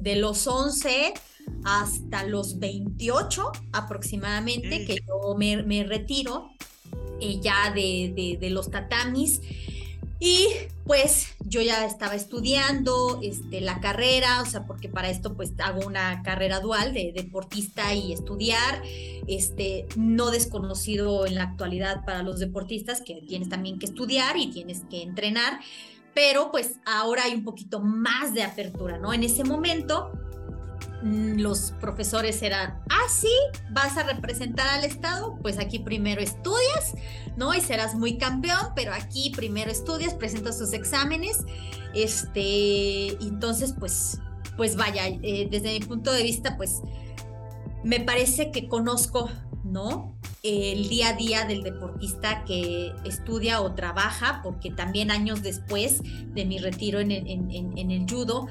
de 0.00 0.16
los 0.16 0.46
11 0.46 1.14
hasta 1.64 2.24
los 2.24 2.58
28 2.58 3.52
aproximadamente, 3.72 4.84
que 4.84 4.98
yo 5.06 5.34
me, 5.36 5.84
retiro 5.84 6.50
eh, 7.20 7.40
ya 7.40 7.72
de, 7.72 8.38
los 8.50 8.70
tatamis. 8.70 9.40
Y 10.18 10.48
pues 10.84 11.28
yo 11.40 11.60
ya 11.60 11.84
estaba 11.84 12.14
estudiando 12.14 13.20
este, 13.22 13.60
la 13.60 13.80
carrera, 13.80 14.40
o 14.40 14.46
sea, 14.46 14.66
porque 14.66 14.88
para 14.88 15.10
esto 15.10 15.34
pues 15.34 15.52
hago 15.58 15.86
una 15.86 16.22
carrera 16.22 16.60
dual 16.60 16.94
de 16.94 17.12
deportista 17.14 17.92
y 17.94 18.12
estudiar, 18.12 18.82
este, 19.26 19.86
no 19.96 20.30
desconocido 20.30 21.26
en 21.26 21.34
la 21.34 21.42
actualidad 21.44 22.04
para 22.04 22.22
los 22.22 22.38
deportistas, 22.38 23.02
que 23.02 23.22
tienes 23.28 23.50
también 23.50 23.78
que 23.78 23.86
estudiar 23.86 24.36
y 24.38 24.50
tienes 24.50 24.82
que 24.88 25.02
entrenar 25.02 25.60
pero 26.14 26.50
pues 26.50 26.76
ahora 26.86 27.24
hay 27.24 27.34
un 27.34 27.44
poquito 27.44 27.78
más 27.78 28.32
de 28.32 28.42
apertura, 28.42 28.96
¿no? 28.96 29.12
En 29.12 29.22
ese 29.22 29.44
momento 29.44 30.12
los 31.02 31.72
profesores 31.80 32.42
eran, 32.42 32.80
ah, 32.88 33.08
sí, 33.08 33.32
vas 33.70 33.96
a 33.96 34.04
representar 34.04 34.66
al 34.68 34.84
Estado, 34.84 35.38
pues 35.42 35.58
aquí 35.58 35.78
primero 35.78 36.20
estudias, 36.20 36.94
¿no? 37.36 37.54
Y 37.54 37.60
serás 37.60 37.94
muy 37.94 38.18
campeón, 38.18 38.72
pero 38.74 38.92
aquí 38.92 39.32
primero 39.34 39.70
estudias, 39.70 40.14
presentas 40.14 40.58
tus 40.58 40.72
exámenes, 40.72 41.44
este, 41.94 43.08
entonces, 43.22 43.74
pues, 43.78 44.20
pues 44.56 44.76
vaya, 44.76 45.06
eh, 45.06 45.48
desde 45.50 45.78
mi 45.78 45.80
punto 45.80 46.12
de 46.12 46.22
vista, 46.22 46.56
pues, 46.56 46.80
me 47.84 48.00
parece 48.00 48.50
que 48.50 48.68
conozco, 48.68 49.30
¿no? 49.64 50.16
el 50.46 50.88
día 50.88 51.08
a 51.08 51.12
día 51.14 51.44
del 51.44 51.62
deportista 51.62 52.44
que 52.44 52.92
estudia 53.04 53.60
o 53.60 53.74
trabaja, 53.74 54.40
porque 54.42 54.70
también 54.70 55.10
años 55.10 55.42
después 55.42 56.02
de 56.34 56.44
mi 56.44 56.58
retiro 56.58 57.00
en 57.00 57.10
el, 57.10 58.06
judo, 58.08 58.46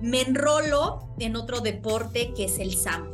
me 0.00 0.22
enrolo 0.22 1.14
en 1.18 1.36
otro 1.36 1.60
deporte 1.60 2.32
que 2.34 2.44
es 2.44 2.58
el 2.58 2.74
sambo. 2.74 3.10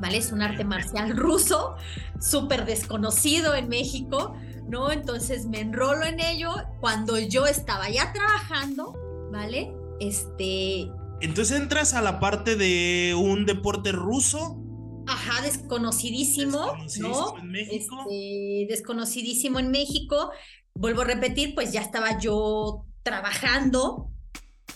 ¿Vale? 0.00 0.18
Es 0.18 0.32
un 0.32 0.42
arte 0.42 0.64
marcial 0.64 1.16
ruso, 1.16 1.76
súper 2.20 2.64
desconocido 2.64 3.54
en 3.54 3.68
México, 3.68 4.34
¿no? 4.68 4.90
Entonces 4.90 5.46
me 5.46 5.60
enrolo 5.60 6.04
en 6.04 6.18
ello 6.18 6.54
cuando 6.80 7.18
yo 7.18 7.46
estaba 7.46 7.88
ya 7.88 8.12
trabajando, 8.12 8.94
¿vale? 9.30 9.72
Este... 10.00 10.90
Entonces 11.20 11.60
entras 11.60 11.94
a 11.94 12.02
la 12.02 12.18
parte 12.18 12.56
de 12.56 13.14
un 13.16 13.46
deporte 13.46 13.92
ruso 13.92 14.62
Ajá, 15.06 15.42
desconocidísimo, 15.42 16.76
¿no? 17.00 17.38
En 17.38 17.50
México. 17.50 18.04
Este, 18.08 18.66
desconocidísimo 18.68 19.58
en 19.58 19.70
México. 19.70 20.30
Vuelvo 20.74 21.02
a 21.02 21.04
repetir, 21.04 21.54
pues 21.54 21.72
ya 21.72 21.80
estaba 21.80 22.18
yo 22.18 22.84
trabajando, 23.02 24.10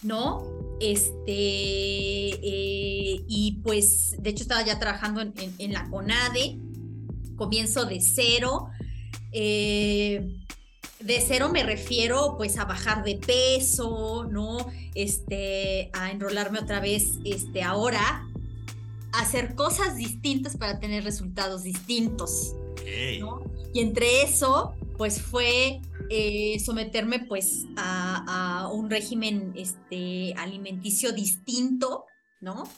¿no? 0.03 0.43
Este, 0.81 1.25
eh, 1.29 3.25
y 3.27 3.61
pues 3.63 4.15
de 4.19 4.31
hecho 4.31 4.43
estaba 4.43 4.65
ya 4.65 4.79
trabajando 4.79 5.21
en, 5.21 5.73
la 5.73 5.89
CONADE, 5.89 6.59
comienzo 7.37 7.87
de 7.87 8.01
cero. 8.01 8.69
Eh, 9.33 10.37
de 11.01 11.25
cero 11.27 11.51
me 11.53 11.63
refiero 11.63 12.37
pues 12.37 12.59
a 12.59 12.65
bajar 12.65 13.05
de 13.05 13.17
peso, 13.17 14.27
¿no? 14.31 14.71
Este, 14.95 15.91
a 15.93 16.11
enrolarme 16.11 16.59
otra 16.59 16.81
vez, 16.81 17.19
este, 17.25 17.63
ahora 17.63 18.27
hacer 19.13 19.55
cosas 19.55 19.97
distintas 19.97 20.57
para 20.57 20.79
tener 20.79 21.05
resultados 21.05 21.63
distintos. 21.63 22.55
Y 23.73 23.81
entre 23.81 24.23
eso, 24.23 24.75
pues 24.97 25.21
fue 25.21 25.81
eh, 26.11 26.59
someterme 26.65 27.21
pues 27.21 27.67
a, 27.77 28.69
un 28.73 28.91
régimen 28.91 29.53
este, 29.57 30.35
alimenticio 30.37 31.13
distinto, 31.13 32.05
¿no? 32.41 32.69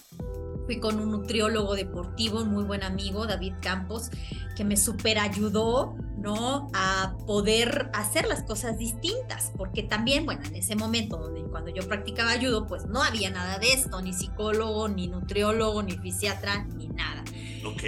Fui 0.66 0.80
con 0.80 1.00
un 1.00 1.10
nutriólogo 1.10 1.74
deportivo, 1.74 2.42
un 2.42 2.50
muy 2.50 2.64
buen 2.64 2.82
amigo, 2.82 3.26
David 3.26 3.54
Campos, 3.60 4.10
que 4.54 4.64
me 4.64 4.76
super 4.76 5.18
ayudó, 5.18 5.96
¿no? 6.18 6.68
A 6.74 7.16
poder 7.26 7.90
hacer 7.94 8.26
las 8.26 8.42
cosas 8.42 8.78
distintas, 8.78 9.52
porque 9.56 9.82
también, 9.82 10.26
bueno, 10.26 10.42
en 10.44 10.56
ese 10.56 10.76
momento 10.76 11.16
donde 11.16 11.42
cuando 11.50 11.70
yo 11.70 11.86
practicaba 11.88 12.38
judo, 12.38 12.66
pues 12.66 12.86
no 12.86 13.02
había 13.02 13.30
nada 13.30 13.58
de 13.58 13.72
esto, 13.72 14.00
ni 14.02 14.12
psicólogo, 14.12 14.88
ni 14.88 15.08
nutriólogo, 15.08 15.82
ni 15.82 15.92
fisiatra, 15.92 16.64
ni 16.76 16.88
nada. 16.88 17.24
Ok. 17.64 17.82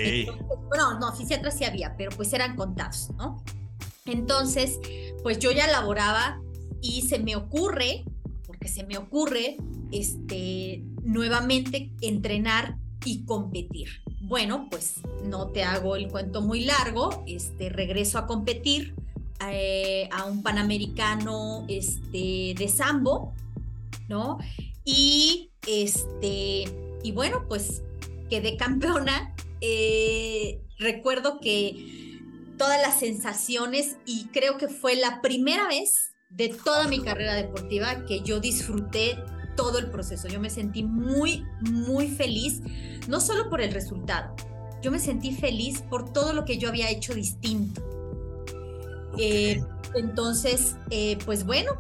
bueno, 0.69 0.99
no, 0.99 1.15
fisiatra 1.15 1.51
sí 1.51 1.65
había, 1.65 1.97
pero 1.97 2.11
pues 2.17 2.33
eran 2.33 2.57
contados, 2.57 3.11
¿no? 3.17 3.43
Entonces, 4.11 4.79
pues 5.23 5.39
yo 5.39 5.51
ya 5.51 5.67
laboraba 5.67 6.41
y 6.81 7.03
se 7.03 7.19
me 7.19 7.37
ocurre, 7.37 8.05
porque 8.47 8.69
se 8.69 8.85
me 8.85 8.99
ocurre, 8.99 9.57
este, 9.93 10.83
nuevamente 11.03 11.93
entrenar 12.01 12.77
y 13.05 13.25
competir. 13.25 13.89
Bueno, 14.21 14.69
pues 14.71 15.01
no 15.25 15.49
te 15.49 15.65
hago 15.65 15.97
el 15.97 16.09
cuento 16.09 16.43
muy 16.43 16.65
largo, 16.65 17.25
este, 17.27 17.69
regreso 17.69 18.19
a 18.19 18.27
competir 18.27 18.95
eh, 19.51 20.09
a 20.13 20.25
un 20.25 20.43
panamericano 20.43 21.65
este, 21.69 22.55
de 22.57 22.69
sambo, 22.69 23.33
¿no? 24.09 24.39
Y 24.85 25.51
este, 25.67 26.65
y 27.03 27.13
bueno, 27.13 27.45
pues 27.49 27.83
quedé 28.29 28.57
campeona. 28.57 29.35
Eh, 29.61 30.61
recuerdo 30.79 31.41
que 31.41 32.10
todas 32.61 32.79
las 32.83 33.01
sensaciones 33.01 33.97
y 34.05 34.27
creo 34.27 34.59
que 34.59 34.69
fue 34.69 34.95
la 34.95 35.23
primera 35.23 35.67
vez 35.67 36.13
de 36.29 36.51
toda 36.51 36.89
mi 36.89 37.01
carrera 37.01 37.35
deportiva 37.35 38.05
que 38.05 38.21
yo 38.21 38.39
disfruté 38.39 39.17
todo 39.57 39.79
el 39.79 39.91
proceso. 39.91 40.29
Yo 40.29 40.41
me 40.41 40.51
sentí 40.51 40.83
muy, 40.83 41.43
muy 41.63 42.09
feliz, 42.09 42.61
no 43.09 43.19
solo 43.19 43.49
por 43.49 43.63
el 43.63 43.73
resultado, 43.73 44.37
yo 44.83 44.91
me 44.91 44.99
sentí 44.99 45.33
feliz 45.35 45.81
por 45.89 46.13
todo 46.13 46.35
lo 46.35 46.45
que 46.45 46.59
yo 46.59 46.69
había 46.69 46.91
hecho 46.91 47.15
distinto. 47.15 47.83
Eh, 49.17 49.65
entonces, 49.95 50.77
eh, 50.91 51.17
pues 51.25 51.47
bueno, 51.47 51.73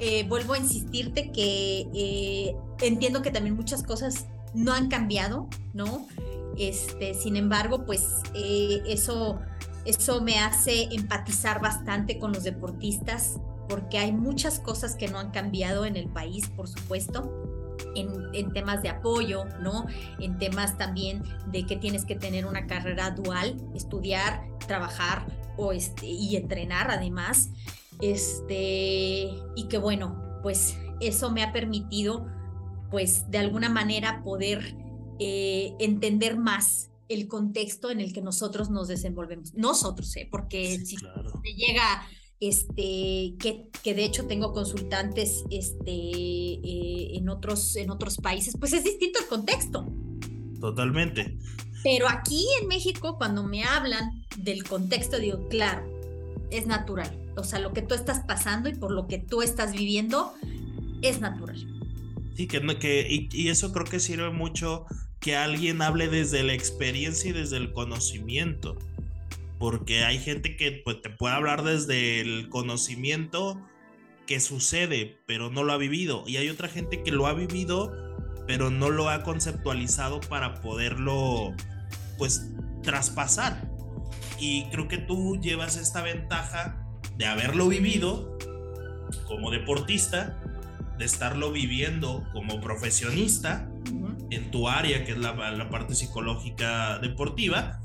eh, 0.00 0.26
vuelvo 0.26 0.54
a 0.54 0.58
insistirte 0.58 1.30
que 1.30 2.56
entiendo 2.80 3.22
que 3.22 3.30
también 3.30 3.54
muchas 3.54 3.84
cosas 3.84 4.26
no 4.54 4.72
han 4.72 4.88
cambiado, 4.88 5.48
¿no? 5.72 6.08
Este, 6.58 7.14
sin 7.14 7.36
embargo, 7.36 7.86
pues 7.86 8.22
eso, 8.34 9.38
eso 9.84 10.20
me 10.20 10.38
hace 10.38 10.88
empatizar 10.92 11.60
bastante 11.60 12.18
con 12.18 12.32
los 12.32 12.44
deportistas, 12.44 13.38
porque 13.68 13.98
hay 13.98 14.12
muchas 14.12 14.58
cosas 14.58 14.96
que 14.96 15.08
no 15.08 15.18
han 15.18 15.30
cambiado 15.30 15.86
en 15.86 15.96
el 15.96 16.08
país, 16.08 16.48
por 16.48 16.68
supuesto. 16.68 17.46
En, 17.94 18.52
temas 18.52 18.82
de 18.82 18.90
apoyo, 18.90 19.46
¿no? 19.60 19.86
En 20.18 20.38
temas 20.38 20.76
también 20.76 21.22
de 21.50 21.64
que 21.66 21.76
tienes 21.76 22.04
que 22.04 22.14
tener 22.14 22.46
una 22.46 22.66
carrera 22.66 23.10
dual, 23.10 23.56
estudiar, 23.74 24.44
trabajar 24.66 25.26
o 25.56 25.72
este, 25.72 26.06
y 26.06 26.36
entrenar 26.36 26.90
además. 26.90 27.48
Este, 28.00 29.30
y 29.56 29.64
que 29.68 29.78
bueno, 29.78 30.40
pues 30.42 30.76
eso 31.00 31.30
me 31.30 31.42
ha 31.42 31.52
permitido, 31.52 32.26
pues 32.90 33.30
de 33.30 33.38
alguna 33.38 33.70
manera 33.70 34.22
poder 34.22 34.76
eh, 35.18 35.74
entender 35.80 36.36
más 36.36 36.89
el 37.10 37.26
contexto 37.26 37.90
en 37.90 38.00
el 38.00 38.12
que 38.12 38.22
nosotros 38.22 38.70
nos 38.70 38.86
desenvolvemos. 38.86 39.52
Nosotros, 39.54 40.16
¿eh? 40.16 40.28
porque 40.30 40.78
si 40.78 40.96
llega 41.56 42.06
este, 42.38 43.34
que, 43.38 43.68
que, 43.82 43.94
de 43.94 44.04
hecho 44.04 44.26
tengo 44.28 44.52
consultantes 44.52 45.44
este, 45.50 45.90
eh, 45.90 47.16
en, 47.16 47.28
otros, 47.28 47.74
en 47.74 47.90
otros 47.90 48.16
países, 48.16 48.56
pues 48.58 48.72
es 48.72 48.84
distinto 48.84 49.18
el 49.18 49.26
contexto. 49.26 49.86
Totalmente. 50.60 51.36
Pero 51.82 52.08
aquí 52.08 52.46
en 52.62 52.68
México, 52.68 53.18
cuando 53.18 53.42
me 53.42 53.64
hablan 53.64 54.24
del 54.38 54.62
contexto, 54.62 55.18
digo, 55.18 55.48
claro, 55.48 55.84
es 56.52 56.68
natural. 56.68 57.10
O 57.36 57.42
sea, 57.42 57.58
lo 57.58 57.72
que 57.72 57.82
tú 57.82 57.94
estás 57.94 58.20
pasando 58.20 58.68
y 58.68 58.74
por 58.76 58.92
lo 58.92 59.08
que 59.08 59.18
tú 59.18 59.42
estás 59.42 59.72
viviendo 59.72 60.32
es 61.02 61.20
natural. 61.20 61.66
Sí, 62.36 62.46
que, 62.46 62.60
que 62.78 63.06
y, 63.10 63.28
y 63.32 63.48
eso 63.48 63.72
creo 63.72 63.84
que 63.84 63.98
sirve 63.98 64.30
mucho 64.30 64.86
que 65.20 65.36
alguien 65.36 65.82
hable 65.82 66.08
desde 66.08 66.42
la 66.42 66.54
experiencia 66.54 67.30
y 67.30 67.32
desde 67.32 67.58
el 67.58 67.72
conocimiento 67.72 68.78
porque 69.60 70.04
hay 70.06 70.18
gente 70.18 70.56
que 70.56 70.80
pues, 70.82 71.02
te 71.02 71.10
puede 71.10 71.34
hablar 71.34 71.62
desde 71.62 72.22
el 72.22 72.48
conocimiento 72.48 73.60
que 74.26 74.40
sucede, 74.40 75.20
pero 75.26 75.50
no 75.50 75.64
lo 75.64 75.74
ha 75.74 75.76
vivido. 75.76 76.24
Y 76.26 76.38
hay 76.38 76.48
otra 76.48 76.66
gente 76.66 77.02
que 77.02 77.12
lo 77.12 77.26
ha 77.26 77.34
vivido, 77.34 77.92
pero 78.46 78.70
no 78.70 78.88
lo 78.88 79.10
ha 79.10 79.22
conceptualizado 79.22 80.20
para 80.20 80.62
poderlo, 80.62 81.52
pues, 82.16 82.50
traspasar. 82.82 83.70
Y 84.38 84.64
creo 84.70 84.88
que 84.88 84.96
tú 84.96 85.38
llevas 85.42 85.76
esta 85.76 86.00
ventaja 86.00 86.82
de 87.18 87.26
haberlo 87.26 87.68
vivido 87.68 88.38
como 89.26 89.50
deportista, 89.50 90.40
de 90.96 91.04
estarlo 91.04 91.52
viviendo 91.52 92.24
como 92.32 92.62
profesionista 92.62 93.70
en 94.30 94.50
tu 94.50 94.68
área, 94.68 95.04
que 95.04 95.12
es 95.12 95.18
la, 95.18 95.34
la 95.50 95.70
parte 95.70 95.94
psicológica 95.94 96.98
deportiva, 96.98 97.80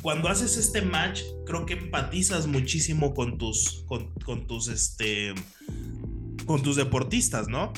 cuando 0.00 0.28
haces 0.28 0.56
este 0.56 0.82
match, 0.82 1.22
creo 1.44 1.66
que 1.66 1.74
empatizas 1.74 2.46
muchísimo 2.46 3.14
con 3.14 3.36
tus, 3.38 3.84
con, 3.86 4.46
tus, 4.46 4.68
este, 4.68 5.34
con 6.46 6.62
tus 6.62 6.76
deportistas, 6.76 7.48
¿no? 7.48 7.72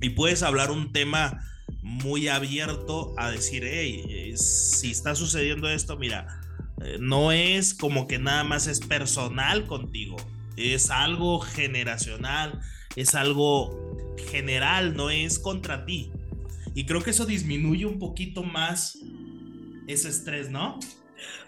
Y 0.00 0.10
puedes 0.10 0.42
hablar 0.42 0.70
un 0.70 0.92
tema 0.92 1.40
muy 1.82 2.28
abierto 2.28 3.14
a 3.18 3.30
decir, 3.30 3.64
hey, 3.66 4.34
si 4.36 4.90
está 4.92 5.14
sucediendo 5.14 5.68
esto, 5.68 5.96
mira, 5.96 6.40
eh, 6.84 6.98
no 7.00 7.32
es 7.32 7.74
como 7.74 8.06
que 8.06 8.18
nada 8.18 8.44
más 8.44 8.66
es 8.68 8.80
personal 8.80 9.66
contigo, 9.66 10.16
es 10.56 10.90
algo 10.90 11.40
generacional, 11.40 12.60
es 12.94 13.14
algo 13.14 13.96
general, 14.30 14.96
no 14.96 15.10
es 15.10 15.40
contra 15.40 15.84
ti. 15.84 16.12
Y 16.74 16.86
creo 16.86 17.02
que 17.02 17.10
eso 17.10 17.24
disminuye 17.24 17.86
un 17.86 17.98
poquito 17.98 18.42
más 18.42 18.98
ese 19.86 20.08
estrés, 20.08 20.50
¿no? 20.50 20.78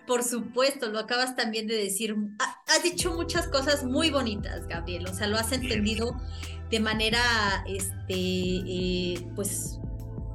Por 0.06 0.22
supuesto, 0.22 0.88
lo 0.88 1.00
acabas 1.00 1.34
también 1.34 1.66
de 1.66 1.74
decir. 1.74 2.16
Has 2.38 2.82
dicho 2.82 3.12
muchas 3.14 3.48
cosas 3.48 3.84
muy 3.84 4.10
bonitas, 4.10 4.66
Gabriel. 4.68 5.06
O 5.06 5.14
sea, 5.14 5.26
lo 5.26 5.36
has 5.36 5.50
entendido 5.50 6.16
de 6.70 6.80
manera, 6.80 7.20
este, 7.66 8.14
eh, 8.14 9.26
pues, 9.34 9.80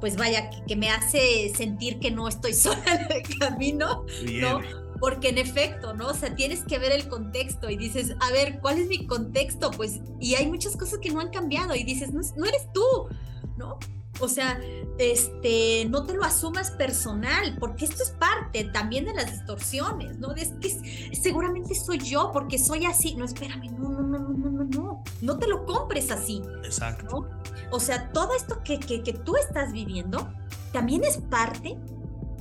pues 0.00 0.16
vaya, 0.16 0.50
que, 0.66 0.76
me 0.76 0.90
hace 0.90 1.52
sentir 1.56 1.98
que 1.98 2.10
no 2.10 2.28
estoy 2.28 2.52
sola 2.54 2.84
en 2.86 3.12
el 3.12 3.38
camino, 3.38 4.04
¿no? 4.40 4.60
Porque 5.00 5.30
en 5.30 5.38
efecto, 5.38 5.94
¿no? 5.94 6.08
O 6.08 6.14
sea, 6.14 6.34
tienes 6.36 6.64
que 6.64 6.78
ver 6.78 6.92
el 6.92 7.08
contexto 7.08 7.70
y 7.70 7.76
dices, 7.76 8.14
a 8.20 8.30
ver, 8.30 8.60
¿cuál 8.60 8.78
es 8.78 8.88
mi 8.88 9.06
contexto? 9.06 9.70
Pues, 9.70 10.00
y 10.20 10.34
hay 10.34 10.46
muchas 10.46 10.76
cosas 10.76 10.98
que 10.98 11.10
no 11.10 11.20
han 11.20 11.30
cambiado 11.30 11.74
y 11.74 11.82
dices, 11.82 12.12
no, 12.12 12.20
no 12.36 12.44
eres 12.44 12.68
tú, 12.72 13.08
¿no? 13.56 13.78
O 14.20 14.28
sea, 14.28 14.60
este, 14.98 15.86
no 15.88 16.04
te 16.04 16.14
lo 16.14 16.22
asumas 16.22 16.70
personal, 16.70 17.56
porque 17.58 17.86
esto 17.86 18.02
es 18.02 18.10
parte 18.10 18.64
también 18.64 19.04
de 19.04 19.14
las 19.14 19.30
distorsiones, 19.30 20.18
¿no? 20.18 20.32
Es 20.34 20.52
que 20.60 21.10
seguramente 21.14 21.74
soy 21.74 21.98
yo 21.98 22.30
porque 22.32 22.58
soy 22.58 22.84
así. 22.84 23.14
No, 23.14 23.24
espérame, 23.24 23.72
no, 23.78 23.88
no, 23.88 24.02
no, 24.02 24.18
no, 24.18 24.50
no, 24.50 24.64
no, 24.64 25.04
no 25.20 25.38
te 25.38 25.48
lo 25.48 25.64
compres 25.64 26.10
así. 26.10 26.42
Exacto. 26.62 27.28
O 27.70 27.80
sea, 27.80 28.12
todo 28.12 28.34
esto 28.34 28.62
que, 28.62 28.78
que, 28.78 29.02
que 29.02 29.14
tú 29.14 29.36
estás 29.36 29.72
viviendo 29.72 30.30
también 30.72 31.04
es 31.04 31.16
parte 31.16 31.78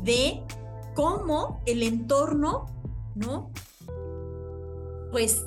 de 0.04 0.44
cómo 0.94 1.62
el 1.66 1.84
entorno, 1.84 2.66
¿no? 3.16 3.52
Pues 5.12 5.46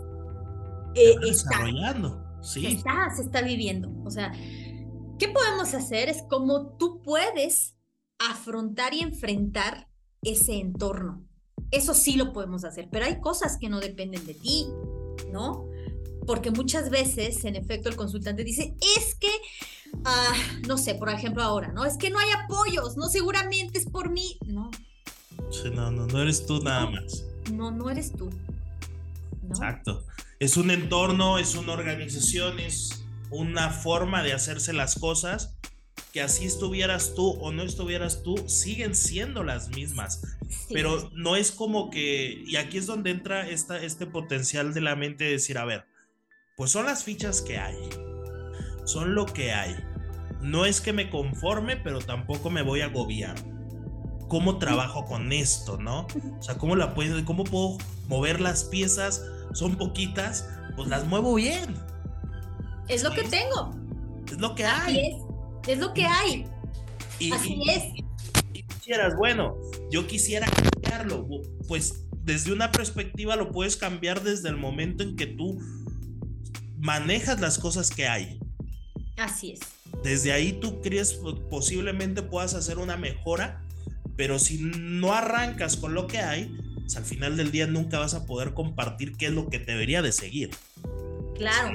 eh, 0.94 1.14
está, 1.22 1.59
desarrollando. 1.59 2.24
Sí. 2.42 2.66
Está, 2.66 3.10
se 3.14 3.22
está 3.22 3.42
viviendo. 3.42 3.90
O 4.05 4.10
sea, 4.10 4.32
¿Qué 5.19 5.28
podemos 5.28 5.74
hacer? 5.74 6.09
Es 6.09 6.23
cómo 6.28 6.77
tú 6.77 7.01
puedes 7.03 7.77
afrontar 8.19 8.95
y 8.95 9.01
enfrentar 9.01 9.89
ese 10.23 10.55
entorno. 10.59 11.24
Eso 11.70 11.95
sí 11.95 12.16
lo 12.16 12.32
podemos 12.32 12.65
hacer, 12.65 12.89
pero 12.91 13.07
hay 13.07 13.20
cosas 13.20 13.59
que 13.59 13.69
no 13.69 13.81
dependen 13.81 14.27
de 14.27 14.35
ti, 14.35 14.66
¿no? 15.32 15.69
Porque 16.27 16.51
muchas 16.51 16.91
veces, 16.91 17.45
en 17.45 17.57
efecto, 17.57 17.89
el 17.89 17.97
consultante 17.97 18.45
dice, 18.45 18.74
es 18.97 19.15
que, 19.15 19.31
ah, 20.05 20.32
no 20.66 20.78
sé, 20.78 20.95
por 20.95 21.11
ejemplo 21.11 21.43
ahora, 21.43 21.73
¿no? 21.73 21.85
Es 21.85 21.97
que 21.97 22.11
no 22.11 22.19
hay 22.19 22.31
apoyos, 22.31 22.97
no, 22.97 23.09
seguramente 23.09 23.78
es 23.78 23.86
por 23.86 24.11
mí, 24.11 24.39
no. 24.47 24.70
no, 25.74 25.91
no, 25.91 26.07
no 26.07 26.23
eres 26.23 26.47
tú 26.47 26.61
nada 26.62 26.91
más. 26.91 27.24
No, 27.53 27.70
no 27.70 27.91
eres 27.91 28.12
tú. 28.12 28.31
Exacto. 29.49 30.05
Es 30.41 30.57
un 30.57 30.70
entorno, 30.70 31.39
es 31.39 31.55
una 31.55 31.73
organización, 31.73 32.59
es 32.59 33.03
una 33.30 33.70
forma 33.70 34.22
de 34.22 34.32
hacerse 34.32 34.72
las 34.72 34.96
cosas 34.96 35.56
que 36.12 36.22
así 36.22 36.44
estuvieras 36.44 37.14
tú 37.16 37.30
o 37.40 37.51
no 37.51 37.64
estuvieras 37.64 38.22
tú, 38.22 38.36
siguen 38.46 38.94
siendo 38.94 39.42
las 39.42 39.70
mismas. 39.70 40.22
Pero 40.70 41.10
no 41.12 41.34
es 41.34 41.51
como 41.51 41.90
que, 41.90 42.44
y 42.46 42.55
aquí 42.55 42.78
es 42.78 42.86
donde 42.86 43.10
entra 43.10 43.48
esta, 43.48 43.78
este 43.82 44.06
potencial 44.06 44.72
de 44.74 44.80
la 44.80 44.94
mente 44.94 45.24
de 45.24 45.32
decir, 45.32 45.59
a 45.59 45.64
ver, 45.64 45.86
pues 46.56 46.70
son 46.70 46.86
las 46.86 47.02
fichas 47.02 47.42
que 47.42 47.59
hay, 47.59 47.76
son 48.84 49.16
lo 49.16 49.26
que 49.26 49.52
hay. 49.52 49.74
No 50.40 50.66
es 50.66 50.80
que 50.80 50.92
me 50.92 51.10
conforme, 51.10 51.76
pero 51.76 51.98
tampoco 51.98 52.48
me 52.48 52.62
voy 52.62 52.82
a 52.82 52.86
agobiar. 52.86 53.34
cómo 54.28 54.59
trabajo 54.59 55.05
con 55.05 55.32
esto, 55.32 55.78
¿no? 55.78 56.06
O 56.38 56.42
sea, 56.42 56.56
cómo 56.59 56.76
la 56.76 56.94
puedo, 56.94 57.24
cómo 57.24 57.44
puedo 57.44 57.78
mover 58.09 58.40
las 58.40 58.64
piezas, 58.64 59.22
son 59.52 59.76
poquitas, 59.76 60.48
pues 60.76 60.88
las 60.88 61.06
muevo 61.06 61.34
bien. 61.34 61.74
Es 62.89 63.02
lo 63.02 63.11
que 63.12 63.23
tengo. 63.24 63.74
Es 64.27 64.39
lo 64.39 64.55
que 64.55 64.65
hay. 64.65 65.16
Es, 65.66 65.78
lo 65.78 65.93
que 65.94 66.05
hay. 66.05 66.47
Así 67.32 67.62
es. 67.69 67.85
Y 68.52 68.62
quisieras, 68.62 69.16
bueno, 69.16 69.56
yo 69.90 70.06
quisiera 70.06 70.47
cambiarlo. 70.47 71.27
Pues 71.66 72.05
desde 72.23 72.52
una 72.52 72.73
perspectiva 72.73 73.36
lo 73.36 73.51
puedes 73.51 73.77
cambiar 73.77 74.23
desde 74.23 74.48
el 74.48 74.56
momento 74.56 75.02
en 75.02 75.16
que 75.16 75.27
tú 75.27 75.59
manejas 76.78 77.40
las 77.40 77.59
cosas 77.59 77.90
que 77.90 78.06
hay. 78.06 78.39
Así 79.16 79.52
es. 79.52 79.61
Desde 80.02 80.32
ahí 80.32 80.52
tú 80.52 80.82
crees 80.82 81.19
posiblemente 81.51 82.23
puedas 82.23 82.55
hacer 82.55 82.78
una 82.78 82.97
mejora, 82.97 83.62
pero 84.16 84.39
si 84.39 84.59
no 84.59 85.15
arrancas 85.15 85.77
con 85.77 85.94
lo 85.94 86.06
que 86.06 86.19
hay, 86.19 86.55
pues 86.81 86.97
al 86.97 87.05
final 87.05 87.36
del 87.36 87.51
día 87.51 87.66
nunca 87.66 87.98
vas 87.98 88.15
a 88.15 88.27
poder 88.27 88.52
compartir 88.52 89.16
qué 89.16 89.27
es 89.27 89.32
lo 89.32 89.48
que 89.48 89.59
debería 89.59 90.02
de 90.02 90.12
seguir. 90.12 90.51
Claro, 91.36 91.74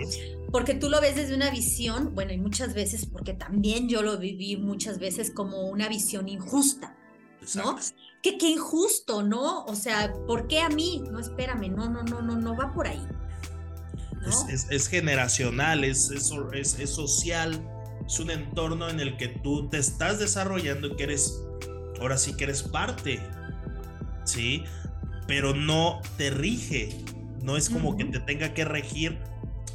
porque 0.51 0.73
tú 0.73 0.89
lo 0.89 0.99
ves 1.01 1.15
desde 1.15 1.35
una 1.35 1.49
visión, 1.51 2.13
bueno, 2.15 2.33
y 2.33 2.37
muchas 2.37 2.73
veces, 2.73 3.05
porque 3.05 3.33
también 3.33 3.87
yo 3.87 4.01
lo 4.01 4.17
viví 4.17 4.57
muchas 4.57 4.99
veces 4.99 5.31
como 5.31 5.67
una 5.69 5.87
visión 5.87 6.27
injusta, 6.27 6.97
¿no? 7.55 7.77
Que 8.21 8.37
qué 8.37 8.49
injusto, 8.49 9.21
¿no? 9.21 9.65
O 9.65 9.75
sea, 9.75 10.13
¿por 10.27 10.47
qué 10.47 10.59
a 10.59 10.69
mí? 10.69 11.03
No, 11.09 11.19
espérame, 11.19 11.69
no, 11.69 11.89
no, 11.89 12.03
no, 12.03 12.21
no, 12.21 12.37
no 12.37 12.57
va 12.57 12.73
por 12.73 12.87
ahí. 12.87 13.05
Es, 14.69 14.87
generacional, 14.87 15.83
es, 15.83 16.11
es, 16.11 16.79
es, 16.79 16.89
social, 16.89 17.59
es 18.05 18.19
un 18.19 18.31
entorno 18.31 18.89
en 18.89 18.99
el 18.99 19.17
que 19.17 19.29
tú 19.29 19.69
te 19.69 19.77
estás 19.77 20.19
desarrollando 20.19 20.87
y 20.87 20.95
que 20.95 21.03
eres, 21.03 21.41
ahora 22.01 22.17
sí 22.17 22.35
que 22.35 22.43
eres 22.43 22.63
parte, 22.63 23.19
¿sí? 24.25 24.63
Pero 25.25 25.55
no 25.55 26.01
te 26.17 26.31
rige, 26.31 26.97
no 27.41 27.55
es 27.55 27.69
como 27.69 27.95
que 27.95 28.05
te 28.05 28.19
tenga 28.19 28.53
que 28.53 28.65
regir 28.65 29.17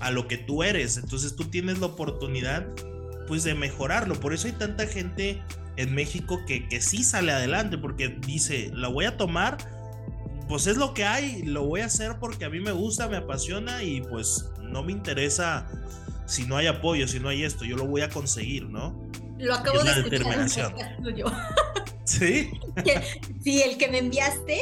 a 0.01 0.11
lo 0.11 0.29
que 0.29 0.37
tú 0.37 0.63
eres, 0.63 0.97
entonces 0.97 1.37
tú 1.37 1.45
tienes 1.45 1.79
la 1.79 1.87
oportunidad 1.87 2.67
pues 3.27 3.43
de 3.45 3.55
mejorarlo, 3.55 4.21
por 4.21 4.35
eso 4.35 4.47
hay 4.47 4.53
tanta 4.53 4.87
gente 4.87 5.43
en 5.77 5.95
México 5.95 6.41
que, 6.47 6.69
que 6.69 6.81
sí 6.81 7.03
sale 7.03 7.33
adelante, 7.33 7.79
porque 7.79 8.09
dice, 8.09 8.71
la 8.75 8.89
voy 8.89 9.07
a 9.07 9.17
tomar 9.17 9.57
pues 10.49 10.67
es 10.67 10.77
lo 10.77 10.95
que 10.95 11.05
hay, 11.05 11.43
lo 11.43 11.65
voy 11.65 11.81
a 11.81 11.87
hacer 11.87 12.17
porque 12.21 12.45
a 12.45 12.51
mí 12.51 12.61
me 12.61 12.73
gusta, 12.73 13.09
me 13.09 13.17
apasiona 13.17 13.83
y 13.83 14.03
pues 14.03 14.51
no 14.63 14.83
me 14.83 14.93
interesa 14.93 15.67
si 16.27 16.47
no 16.47 16.57
hay 16.57 16.67
apoyo, 16.67 17.07
si 17.09 17.21
no 17.21 17.29
hay 17.29 17.45
esto, 17.45 17.65
yo 17.65 17.77
lo 17.77 17.87
voy 17.87 18.03
a 18.03 18.09
conseguir, 18.09 18.69
¿no? 18.69 19.09
Lo 19.39 19.55
acabo 19.55 19.83
de 19.83 19.91
escuchar. 19.91 20.75
Sí. 22.07 22.51
sí, 23.43 23.63
el 23.63 23.79
que 23.79 23.89
me 23.89 23.97
enviaste, 23.97 24.61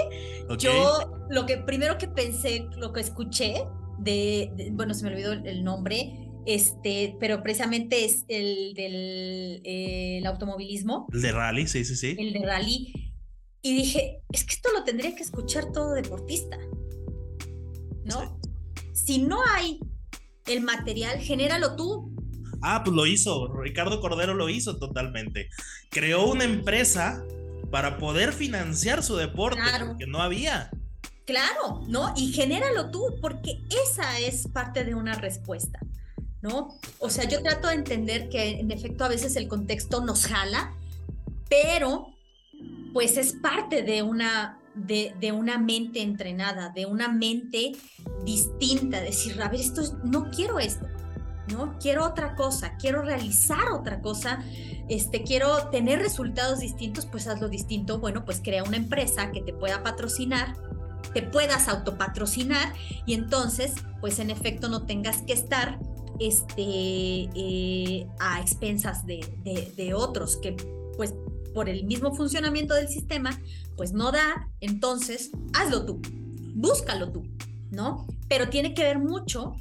yo 0.59 1.26
lo 1.28 1.44
que 1.44 1.56
primero 1.56 1.98
que 1.98 2.06
pensé, 2.06 2.68
lo 2.76 2.92
que 2.92 3.00
escuché 3.00 3.64
de, 4.03 4.70
bueno, 4.73 4.95
se 4.95 5.05
me 5.05 5.11
olvidó 5.11 5.33
el 5.33 5.65
nombre, 5.65 6.29
este, 6.47 7.16
pero 7.20 7.43
precisamente 7.43 8.05
es 8.05 8.24
el 8.29 8.74
del 8.74 9.61
el 9.65 10.27
automovilismo. 10.27 11.07
El 11.12 11.23
de 11.23 11.33
rally, 11.33 11.66
sí, 11.66 11.85
sí, 11.85 11.97
sí. 11.97 12.16
El 12.19 12.33
de 12.33 12.45
rally 12.45 13.12
y 13.62 13.77
dije, 13.77 14.23
es 14.33 14.45
que 14.45 14.55
esto 14.55 14.70
lo 14.73 14.83
tendría 14.83 15.15
que 15.15 15.23
escuchar 15.23 15.70
todo 15.73 15.93
deportista, 15.93 16.59
¿no? 18.05 18.41
Si 18.93 19.19
no 19.19 19.41
hay 19.55 19.79
el 20.47 20.62
material, 20.62 21.20
genéralo 21.20 21.77
tú. 21.77 22.12
Ah, 22.61 22.83
pues 22.85 22.95
lo 22.95 23.07
hizo, 23.07 23.53
Ricardo 23.55 24.01
Cordero 24.01 24.35
lo 24.35 24.49
hizo 24.49 24.79
totalmente. 24.79 25.49
Creó 25.91 26.27
una 26.27 26.43
empresa 26.43 27.24
para 27.70 27.99
poder 27.99 28.33
financiar 28.33 29.05
su 29.05 29.16
deporte, 29.16 29.61
claro. 29.61 29.89
porque 29.89 30.07
no 30.09 30.20
había. 30.20 30.70
Claro, 31.24 31.82
¿no? 31.89 32.12
Y 32.16 32.32
genéralo 32.32 32.90
tú, 32.90 33.16
porque 33.20 33.62
esa 33.85 34.19
es 34.19 34.49
parte 34.49 34.85
de 34.85 34.94
una 34.94 35.15
respuesta, 35.15 35.78
¿no? 36.40 36.77
O 36.99 37.11
sea, 37.11 37.24
yo 37.24 37.43
trato 37.43 37.69
de 37.69 37.74
entender 37.74 38.28
que 38.28 38.61
en 38.61 38.70
efecto 38.73 39.05
a 39.05 39.09
veces 39.09 39.36
el 39.36 39.47
contexto 39.47 40.05
nos 40.05 40.27
jala, 40.27 40.74
pero 41.49 42.12
pues 42.93 43.16
es 43.16 43.35
parte 43.35 43.82
de 43.82 44.03
una, 44.03 44.59
de, 44.74 45.32
una 45.32 45.59
mente 45.59 46.03
entrenada, 46.03 46.70
de 46.70 46.86
una 46.86 47.09
mente 47.09 47.73
distinta, 48.24 49.01
decir, 49.01 49.40
a 49.40 49.49
ver, 49.49 49.61
esto 49.61 49.82
no 50.05 50.31
quiero 50.31 50.59
esto, 50.59 50.86
¿no? 51.49 51.78
Quiero 51.78 52.05
otra 52.05 52.35
cosa, 52.35 52.77
quiero 52.77 53.03
realizar 53.03 53.73
otra 53.73 54.01
cosa, 54.01 54.43
este, 54.89 55.23
quiero 55.23 55.69
tener 55.70 56.01
resultados 56.01 56.61
distintos, 56.61 57.07
pues 57.07 57.27
hazlo 57.28 57.49
distinto, 57.49 57.99
bueno, 57.99 58.24
pues 58.24 58.40
crea 58.43 58.65
una 58.65 58.77
empresa 58.77 59.31
que 59.31 59.40
te 59.40 59.53
pueda 59.53 59.82
patrocinar, 59.82 60.55
te 61.15 61.23
puedas 61.23 61.69
autopatrocinar 61.69 62.73
y 63.07 63.15
entonces, 63.15 63.74
pues 64.01 64.19
en 64.19 64.31
efecto 64.31 64.69
no 64.69 64.87
tengas 64.87 65.23
que 65.23 65.33
estar 65.33 65.79
este, 66.20 66.62
eh, 66.62 68.07
a 68.20 68.41
expensas 68.41 69.07
de, 69.07 69.20
de, 69.45 69.73
de 69.77 69.95
otros 69.95 70.37
que 70.37 70.57
pues 70.97 71.15
por 71.55 71.69
el 71.69 71.85
mismo 71.85 72.15
funcionamiento 72.15 72.74
del 72.74 72.89
sistema, 72.89 73.39
pues 73.77 73.93
no 73.93 74.12
da, 74.12 74.49
entonces 74.61 75.31
hazlo 75.53 75.85
tú, 75.85 76.01
búscalo 76.55 77.11
tú, 77.11 77.24
¿no? 77.70 78.07
Pero 78.29 78.49
tiene 78.49 78.74
que 78.74 78.83
ver 78.83 78.99
mucho 78.99 79.57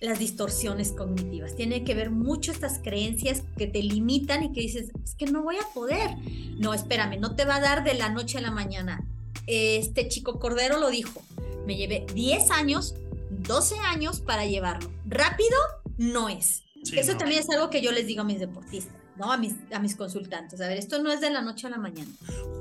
las 0.00 0.18
distorsiones 0.18 0.92
cognitivas, 0.92 1.54
tiene 1.54 1.84
que 1.84 1.94
ver 1.94 2.10
mucho 2.10 2.52
estas 2.52 2.78
creencias 2.78 3.42
que 3.56 3.66
te 3.66 3.82
limitan 3.82 4.42
y 4.42 4.52
que 4.52 4.60
dices, 4.60 4.90
es 5.04 5.14
que 5.14 5.26
no 5.26 5.42
voy 5.42 5.56
a 5.56 5.74
poder. 5.74 6.10
No, 6.58 6.72
espérame, 6.72 7.20
no 7.20 7.36
te 7.36 7.44
va 7.44 7.56
a 7.56 7.60
dar 7.60 7.84
de 7.84 7.94
la 7.94 8.08
noche 8.08 8.38
a 8.38 8.40
la 8.40 8.50
mañana. 8.50 9.04
Este 9.52 10.08
chico 10.08 10.38
Cordero 10.38 10.78
lo 10.78 10.90
dijo, 10.90 11.22
me 11.66 11.76
llevé 11.76 12.06
10 12.14 12.52
años, 12.52 12.94
12 13.30 13.78
años 13.80 14.20
para 14.20 14.46
llevarlo. 14.46 14.90
Rápido 15.06 15.58
no 15.98 16.28
es. 16.28 16.62
Eso 16.92 17.16
también 17.16 17.40
es 17.40 17.50
algo 17.50 17.68
que 17.68 17.82
yo 17.82 17.90
les 17.90 18.06
digo 18.06 18.22
a 18.22 18.24
mis 18.24 18.38
deportistas. 18.38 18.94
¿no? 19.16 19.32
A 19.32 19.36
mis, 19.36 19.54
a 19.72 19.78
mis 19.80 19.96
consultantes. 19.96 20.60
A 20.60 20.68
ver, 20.68 20.78
esto 20.78 21.02
no 21.02 21.12
es 21.12 21.20
de 21.20 21.30
la 21.30 21.42
noche 21.42 21.66
a 21.66 21.70
la 21.70 21.78
mañana. 21.78 22.10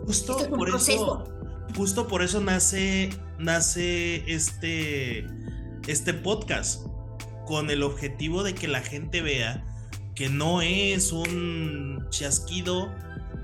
Justo 0.06 0.36
por 0.50 0.70
eso, 0.70 1.24
justo 1.76 2.08
por 2.08 2.22
eso 2.22 2.42
nace, 2.42 3.10
nace 3.38 4.24
este, 4.28 5.28
este 5.88 6.14
podcast, 6.14 6.86
con 7.46 7.70
el 7.70 7.84
objetivo 7.84 8.44
de 8.44 8.56
que 8.56 8.68
la 8.68 8.82
gente 8.82 9.22
vea 9.22 9.64
que 10.16 10.28
no 10.30 10.62
es 10.62 11.14
un 11.14 12.06
chasquido 12.10 12.94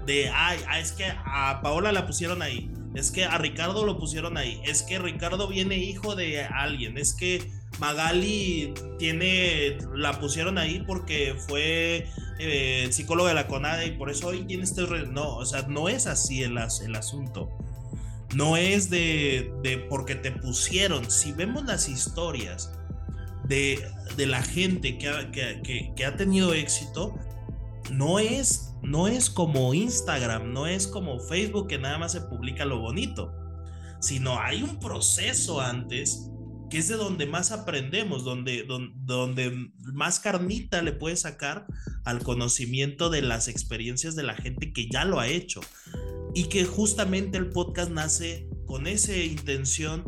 de, 0.06 0.30
ay, 0.30 0.60
ah, 0.68 0.80
es 0.80 0.92
que 0.92 1.06
a 1.06 1.62
Paola 1.64 1.92
la 1.92 2.06
pusieron 2.06 2.42
ahí, 2.42 2.70
es 2.96 3.12
que 3.12 3.26
a 3.26 3.38
Ricardo 3.38 3.86
lo 3.86 4.00
pusieron 4.00 4.38
ahí, 4.38 4.62
es 4.66 4.84
que 4.84 5.00
Ricardo 5.00 5.48
viene 5.48 5.78
hijo 5.78 6.16
de 6.16 6.44
alguien, 6.44 6.98
es 6.98 7.14
que 7.14 7.52
Magali 7.80 8.74
tiene, 8.98 9.78
la 9.94 10.20
pusieron 10.20 10.58
ahí 10.58 10.84
porque 10.88 11.36
fue 11.48 12.08
eh, 12.40 12.88
psicóloga 12.92 13.30
de 13.30 13.36
la 13.36 13.48
CONADE 13.48 13.88
y 13.88 13.92
por 13.92 14.10
eso 14.10 14.28
hoy 14.28 14.46
tiene 14.46 14.64
este... 14.64 14.84
no, 15.08 15.36
o 15.36 15.46
sea, 15.46 15.64
no 15.64 15.90
es 15.90 16.08
así 16.08 16.42
el, 16.44 16.58
el 16.58 16.96
asunto. 16.96 17.50
No 18.34 18.58
es 18.58 18.90
de, 18.90 19.54
de, 19.62 19.78
porque 19.78 20.16
te 20.16 20.32
pusieron. 20.32 21.10
Si 21.10 21.32
vemos 21.32 21.66
las 21.66 21.88
historias 21.88 22.72
de, 23.46 23.88
de 24.18 24.26
la 24.26 24.42
gente 24.42 24.98
que 24.98 25.08
ha, 25.08 25.32
que, 25.32 25.94
que 25.96 26.06
ha 26.06 26.16
tenido 26.18 26.54
éxito, 26.54 27.18
no 27.92 28.20
es, 28.20 28.74
no 28.86 29.08
es 29.08 29.30
como 29.30 29.74
Instagram, 29.74 30.54
no 30.54 30.68
es 30.68 30.88
como 30.88 31.20
Facebook 31.20 31.68
que 31.68 31.78
nada 31.78 31.98
más 31.98 32.12
se 32.12 32.22
publica 32.22 32.66
lo 32.66 32.80
bonito, 32.80 33.34
sino 34.00 34.40
hay 34.40 34.64
un 34.64 34.80
proceso 34.80 35.62
antes 35.62 36.30
que 36.70 36.78
es 36.80 36.88
de 36.88 36.96
donde 36.96 37.26
más 37.26 37.52
aprendemos, 37.52 38.24
donde, 38.24 38.66
donde, 38.66 39.72
más 39.94 40.20
carnita 40.20 40.82
le 40.82 40.94
puedes 40.94 41.22
sacar 41.22 41.68
al 42.04 42.24
conocimiento 42.24 43.10
de 43.10 43.22
las 43.22 43.48
experiencias 43.48 44.16
de 44.16 44.24
la 44.24 44.34
gente 44.36 44.74
que 44.74 44.90
ya 44.90 45.06
lo 45.06 45.20
ha 45.20 45.28
hecho. 45.28 45.62
Y 46.34 46.46
que 46.46 46.66
justamente 46.66 47.38
el 47.38 47.50
podcast 47.50 47.92
nace 47.92 48.50
con 48.66 48.88
esa 48.88 49.16
intención 49.16 50.06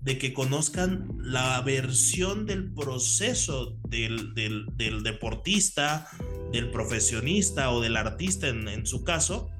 de 0.00 0.18
que 0.18 0.32
conozcan 0.32 1.08
la 1.18 1.60
versión 1.60 2.46
del 2.46 2.72
proceso 2.72 3.76
del, 3.88 4.34
deportista, 5.02 6.08
del 6.52 6.70
profesionista 6.70 7.70
o 7.70 7.80
del 7.80 7.96
artista 7.96 8.48
en, 8.48 8.66
en 8.68 8.86
su 8.86 9.04
caso, 9.04 9.50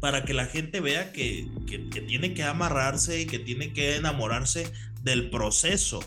para 0.00 0.24
que 0.24 0.34
la 0.34 0.46
gente 0.46 0.80
vea 0.80 1.12
que, 1.12 1.48
que, 1.66 1.78
tiene 1.78 2.34
que 2.34 2.42
amarrarse 2.42 3.20
y 3.20 3.26
que 3.26 3.38
tiene 3.38 3.72
que 3.72 3.96
enamorarse 3.96 4.70
del 5.02 5.30
proceso, 5.30 6.00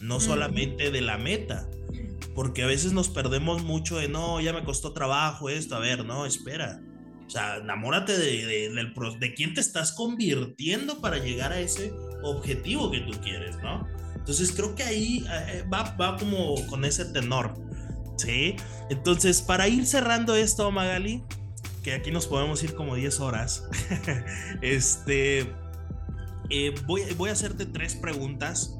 no 0.00 0.18
solamente 0.20 0.90
de 0.90 1.00
la 1.00 1.18
meta. 1.18 1.68
Porque 2.34 2.62
a 2.62 2.66
veces 2.66 2.92
nos 2.92 3.10
perdemos 3.10 3.62
mucho 3.62 3.98
de, 3.98 4.08
no, 4.08 4.40
ya 4.40 4.52
me 4.52 4.64
costó 4.64 4.92
trabajo 4.92 5.50
esto, 5.50 5.76
a 5.76 5.78
ver, 5.78 6.04
no, 6.04 6.26
espera. 6.26 6.80
O 7.26 7.30
sea, 7.30 7.56
enamórate 7.56 8.16
de, 8.16 8.70
de, 9.18 9.34
quién 9.34 9.54
te 9.54 9.60
estás 9.60 9.92
convirtiendo 9.92 11.00
para 11.00 11.18
llegar 11.18 11.52
a 11.52 11.60
ese 11.60 11.92
objetivo 12.22 12.90
que 12.90 13.00
tú 13.00 13.12
quieres, 13.22 13.56
¿no? 13.62 13.86
Entonces 14.14 14.52
creo 14.52 14.74
que 14.74 14.82
ahí 14.82 15.24
eh, 15.48 15.64
va, 15.72 15.94
va 15.96 16.16
como 16.16 16.54
con 16.66 16.84
ese 16.84 17.04
tenor, 17.06 17.54
¿sí? 18.16 18.56
Entonces, 18.90 19.42
para 19.42 19.68
ir 19.68 19.86
cerrando 19.86 20.34
esto, 20.34 20.70
Magali, 20.70 21.22
que 21.82 21.94
aquí 21.94 22.10
nos 22.10 22.26
podemos 22.26 22.62
ir 22.62 22.74
como 22.74 22.94
10 22.94 23.20
horas, 23.20 23.68
este, 24.62 25.40
eh, 26.50 26.74
voy, 26.86 27.02
voy 27.16 27.30
a 27.30 27.32
hacerte 27.32 27.66
tres 27.66 27.94
preguntas 27.94 28.76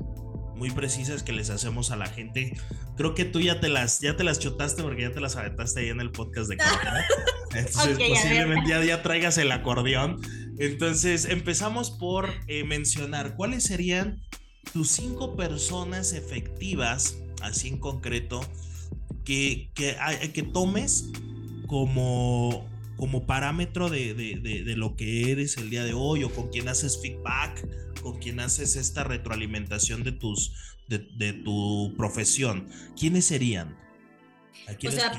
muy 0.55 0.71
precisas 0.71 1.23
que 1.23 1.33
les 1.33 1.51
hacemos 1.51 1.91
a 1.91 1.97
la 1.97 2.07
gente. 2.07 2.57
Creo 2.97 3.15
que 3.15 3.25
tú 3.25 3.41
ya 3.41 3.61
te 3.61 3.69
las, 3.69 4.01
ya 4.01 4.17
te 4.17 4.25
las 4.25 4.39
chotaste 4.39 4.83
porque 4.83 5.03
ya 5.03 5.13
te 5.13 5.21
las 5.21 5.37
aventaste 5.37 5.81
ahí 5.81 5.89
en 5.89 6.01
el 6.01 6.11
podcast 6.11 6.49
de 6.49 6.57
Corona. 6.57 7.05
Entonces 7.55 7.99
posiblemente 7.99 8.69
ya, 8.69 8.85
ya, 8.85 9.03
traigas 9.03 9.39
el 9.39 9.53
acordeón. 9.53 10.21
Entonces 10.59 11.25
empezamos 11.27 11.91
por 11.91 12.31
eh, 12.47 12.65
mencionar 12.65 13.37
cuáles 13.37 13.65
serían 13.65 14.23
tus 14.73 14.91
cinco 14.91 15.37
personas 15.37 16.13
efectivas, 16.13 17.19
así 17.43 17.69
en 17.69 17.79
concreto, 17.79 18.41
que, 19.25 19.71
que, 19.75 19.97
que 20.33 20.43
tomes 20.43 21.11
como, 21.67 22.67
como 22.97 23.27
parámetro 23.27 23.89
de, 23.89 24.15
de, 24.15 24.63
de, 24.65 24.77
lo 24.77 24.97
que 24.97 25.33
eres 25.33 25.57
el 25.57 25.71
día 25.71 25.85
de 25.85 25.95
hoy 25.95 26.25
o 26.25 26.31
con 26.31 26.49
quien 26.49 26.69
haces 26.69 27.01
feedback, 27.01 27.67
con 28.05 28.19
quien 28.19 28.39
haces 28.39 28.77
esta 28.77 29.03
retroalimentación 29.03 30.05
de, 30.05 30.13
tus, 30.13 30.53
de, 30.87 31.33
tu 31.33 31.95
profesión. 31.97 32.69
¿Quiénes 32.97 33.25
serían? 33.25 33.77
o 34.87 34.91
sea, 34.91 35.19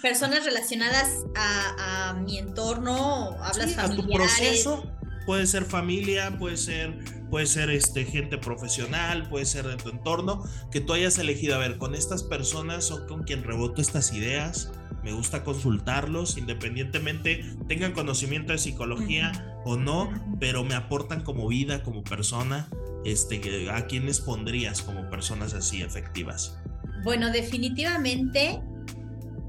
personas 0.00 0.44
relacionadas 0.44 1.24
a, 1.36 2.14
mi 2.24 2.38
entorno, 2.38 3.36
hablas 3.42 3.70
sí, 3.70 3.74
familiares. 3.74 3.82
A 3.82 3.96
tu 3.96 4.08
proceso, 4.08 4.92
puede 5.26 5.46
ser 5.48 5.64
familia, 5.64 6.38
puede 6.38 6.56
ser, 6.56 6.96
puede 7.30 7.46
ser 7.46 7.70
este, 7.70 8.04
gente 8.04 8.38
profesional, 8.38 9.28
puede 9.28 9.44
ser 9.44 9.66
de 9.66 9.76
tu 9.76 9.88
entorno, 9.88 10.44
que 10.70 10.80
tú 10.80 10.92
hayas 10.92 11.18
elegido, 11.18 11.56
a 11.56 11.58
ver, 11.58 11.78
con 11.78 11.96
estas 11.96 12.22
personas 12.22 12.92
o 12.92 13.06
con 13.08 13.24
quien 13.24 13.42
reboto 13.42 13.82
estas 13.82 14.12
ideas, 14.12 14.70
me 15.04 15.12
gusta 15.12 15.44
consultarlos, 15.44 16.38
independientemente 16.38 17.44
tengan 17.68 17.92
conocimiento 17.92 18.52
de 18.52 18.58
psicología 18.58 19.60
o 19.66 19.76
no, 19.76 20.10
pero 20.40 20.64
me 20.64 20.74
aportan 20.74 21.22
como 21.22 21.46
vida, 21.46 21.82
como 21.82 22.02
persona. 22.02 22.68
Este, 23.04 23.70
¿A 23.70 23.86
quiénes 23.86 24.20
pondrías 24.20 24.80
como 24.80 25.10
personas 25.10 25.52
así 25.52 25.82
efectivas? 25.82 26.58
Bueno, 27.04 27.30
definitivamente, 27.30 28.62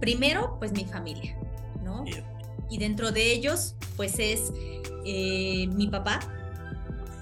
primero, 0.01 0.57
pues 0.59 0.73
mi 0.73 0.83
familia, 0.83 1.37
¿no? 1.85 2.03
Y 2.69 2.77
dentro 2.77 3.13
de 3.13 3.31
ellos, 3.31 3.75
pues 3.95 4.19
es 4.19 4.51
eh, 5.05 5.67
mi 5.67 5.87
papá, 5.87 6.19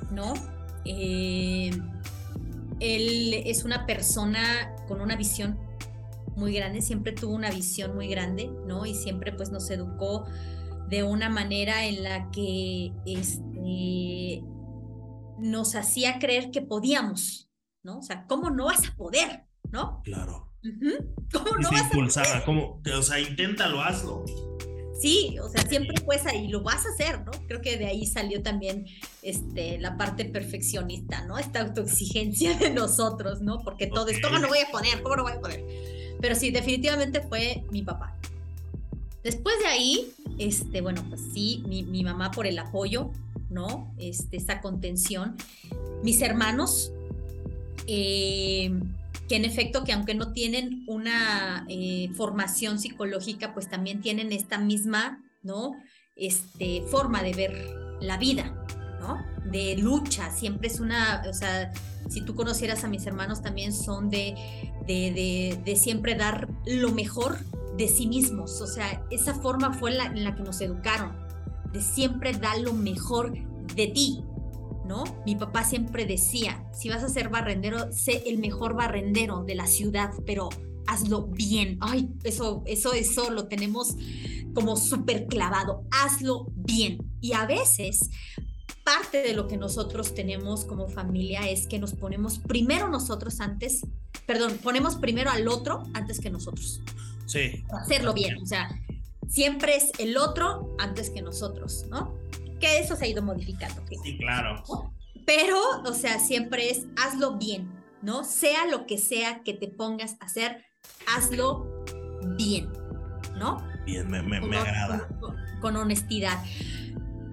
¿no? 0.09 0.33
Eh, 0.85 1.69
él 2.79 3.33
es 3.45 3.63
una 3.63 3.85
persona 3.85 4.73
con 4.87 5.01
una 5.01 5.15
visión 5.15 5.59
muy 6.35 6.53
grande, 6.53 6.81
siempre 6.81 7.13
tuvo 7.13 7.33
una 7.33 7.51
visión 7.51 7.95
muy 7.95 8.07
grande, 8.07 8.49
¿no? 8.65 8.85
Y 8.85 8.95
siempre 8.95 9.31
pues 9.31 9.51
nos 9.51 9.69
educó 9.69 10.25
de 10.89 11.03
una 11.03 11.29
manera 11.29 11.85
en 11.85 12.03
la 12.03 12.29
que 12.31 12.91
este, 13.05 14.43
nos 15.39 15.75
hacía 15.75 16.19
creer 16.19 16.51
que 16.51 16.61
podíamos, 16.61 17.49
¿no? 17.83 17.99
O 17.99 18.01
sea, 18.03 18.25
¿cómo 18.27 18.49
no 18.49 18.65
vas 18.65 18.87
a 18.87 18.95
poder, 18.95 19.45
¿no? 19.71 20.01
Claro. 20.03 20.51
¿Cómo 21.33 21.57
no 21.57 21.69
vas 21.71 21.87
a 21.87 21.89
poder? 21.89 22.43
¿cómo? 22.45 22.81
O 22.97 23.01
sea, 23.01 23.19
inténtalo, 23.19 23.81
hazlo. 23.81 24.25
Sí, 24.99 25.37
o 25.39 25.49
sea, 25.49 25.63
siempre 25.63 25.95
pues 26.05 26.25
ahí 26.25 26.47
lo 26.47 26.61
vas 26.61 26.85
a 26.85 26.89
hacer, 26.89 27.25
¿no? 27.25 27.31
Creo 27.47 27.59
que 27.59 27.77
de 27.77 27.87
ahí 27.87 28.05
salió 28.05 28.41
también 28.41 28.85
este, 29.21 29.77
la 29.79 29.97
parte 29.97 30.23
perfeccionista, 30.23 31.25
¿no? 31.25 31.37
Esta 31.37 31.61
autoexigencia 31.61 32.57
de 32.57 32.69
nosotros, 32.69 33.41
¿no? 33.41 33.59
Porque 33.63 33.87
todo 33.87 34.07
esto, 34.07 34.29
¿cómo 34.29 34.39
lo 34.39 34.47
voy 34.47 34.59
a 34.59 34.71
poner? 34.71 35.01
¿Cómo 35.01 35.15
lo 35.15 35.23
voy 35.23 35.33
a 35.33 35.41
poner? 35.41 35.65
Pero 36.23 36.35
sí, 36.35 36.51
definitivamente 36.51 37.19
fue 37.19 37.65
mi 37.69 37.81
papá. 37.81 38.15
Después 39.25 39.59
de 39.59 39.65
ahí, 39.65 40.13
este, 40.37 40.79
bueno, 40.79 41.03
pues 41.09 41.19
sí, 41.33 41.61
mi, 41.67 41.83
mi 41.83 42.01
mamá 42.01 42.31
por 42.31 42.47
el 42.47 42.57
apoyo, 42.59 43.11
¿no? 43.49 43.93
Este, 43.97 44.37
esta 44.37 44.61
contención. 44.61 45.35
Mis 46.01 46.21
hermanos, 46.21 46.93
eh, 47.87 48.71
que 49.27 49.35
en 49.35 49.43
efecto, 49.43 49.83
que 49.83 49.91
aunque 49.91 50.15
no 50.15 50.31
tienen 50.31 50.85
una 50.87 51.65
eh, 51.67 52.09
formación 52.15 52.79
psicológica, 52.79 53.53
pues 53.53 53.69
también 53.69 53.99
tienen 53.99 54.31
esta 54.31 54.57
misma, 54.57 55.21
¿no? 55.41 55.73
Este, 56.15 56.83
forma 56.83 57.21
de 57.21 57.33
ver 57.33 57.75
la 57.99 58.17
vida, 58.17 58.65
¿no? 59.01 59.17
De 59.51 59.75
lucha, 59.75 60.31
siempre 60.31 60.69
es 60.69 60.79
una, 60.79 61.21
o 61.29 61.33
sea, 61.33 61.73
si 62.13 62.21
tú 62.21 62.35
conocieras 62.35 62.83
a 62.83 62.87
mis 62.87 63.05
hermanos 63.07 63.41
también 63.41 63.73
son 63.73 64.09
de, 64.11 64.35
de, 64.85 65.59
de, 65.65 65.75
siempre 65.75 66.13
dar 66.13 66.47
lo 66.65 66.91
mejor 66.91 67.39
de 67.75 67.87
sí 67.87 68.05
mismos, 68.05 68.61
o 68.61 68.67
sea, 68.67 69.03
esa 69.09 69.33
forma 69.33 69.73
fue 69.73 69.91
la, 69.91 70.05
en 70.05 70.23
la 70.23 70.35
que 70.35 70.43
nos 70.43 70.61
educaron, 70.61 71.17
de 71.71 71.81
siempre 71.81 72.33
dar 72.33 72.59
lo 72.59 72.73
mejor 72.73 73.33
de 73.75 73.87
ti, 73.87 74.23
¿no? 74.85 75.03
Mi 75.25 75.35
papá 75.35 75.63
siempre 75.63 76.05
decía, 76.05 76.63
si 76.71 76.89
vas 76.89 77.03
a 77.03 77.09
ser 77.09 77.29
barrendero, 77.29 77.91
sé 77.91 78.23
el 78.27 78.37
mejor 78.37 78.75
barrendero 78.75 79.43
de 79.43 79.55
la 79.55 79.65
ciudad, 79.65 80.11
pero 80.23 80.49
hazlo 80.85 81.25
bien. 81.27 81.79
Ay, 81.81 82.11
eso, 82.23 82.61
eso, 82.67 82.93
eso 82.93 83.31
lo 83.31 83.47
tenemos 83.47 83.95
como 84.53 84.75
súper 84.75 85.25
clavado. 85.25 85.83
Hazlo 85.89 86.45
bien. 86.53 86.99
Y 87.21 87.33
a 87.33 87.45
veces 87.45 88.09
parte 88.83 89.23
de 89.23 89.33
lo 89.33 89.47
que 89.47 89.57
nosotros 89.57 90.13
tenemos 90.13 90.65
como 90.65 90.89
familia 90.89 91.49
es 91.49 91.67
que 91.67 91.79
nos 91.79 91.93
ponemos 91.93 92.39
primero 92.39 92.89
nosotros 92.89 93.39
antes, 93.39 93.81
perdón, 94.25 94.59
ponemos 94.61 94.95
primero 94.95 95.31
al 95.31 95.47
otro 95.47 95.83
antes 95.93 96.19
que 96.19 96.29
nosotros. 96.29 96.81
Sí. 97.25 97.63
Hacerlo 97.81 98.13
bien. 98.13 98.37
O 98.41 98.45
sea, 98.45 98.69
siempre 99.27 99.75
es 99.75 99.91
el 99.99 100.17
otro 100.17 100.75
antes 100.79 101.09
que 101.09 101.21
nosotros, 101.21 101.85
¿no? 101.89 102.13
que 102.63 102.79
eso 102.79 102.95
se 102.95 103.05
ha 103.05 103.07
ido 103.09 103.21
modificando. 103.21 103.83
Sí, 104.03 104.17
claro. 104.17 104.63
Pero, 105.25 105.59
o 105.85 105.93
sea, 105.93 106.17
siempre 106.19 106.69
es 106.69 106.87
hazlo 106.95 107.37
bien, 107.37 107.69
¿no? 108.01 108.23
Sea 108.23 108.67
lo 108.67 108.85
que 108.85 108.97
sea 108.97 109.43
que 109.43 109.53
te 109.53 109.67
pongas 109.67 110.15
a 110.21 110.25
hacer, 110.25 110.63
hazlo 111.13 111.83
bien, 112.37 112.71
¿no? 113.37 113.57
Bien, 113.85 114.09
me, 114.09 114.21
me, 114.21 114.57
agrada. 114.57 115.09
Con, 115.59 115.75
honestidad. 115.75 116.41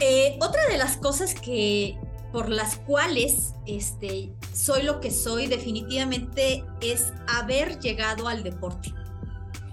Eh, 0.01 0.39
otra 0.41 0.67
de 0.69 0.79
las 0.79 0.97
cosas 0.97 1.35
que 1.35 1.99
por 2.33 2.49
las 2.49 2.77
cuales 2.77 3.55
este, 3.67 4.33
soy 4.53 4.83
lo 4.83 5.01
que 5.01 5.11
soy 5.11 5.47
definitivamente 5.47 6.65
es 6.81 7.13
haber 7.27 7.79
llegado 7.81 8.29
al 8.29 8.43
deporte. 8.43 8.93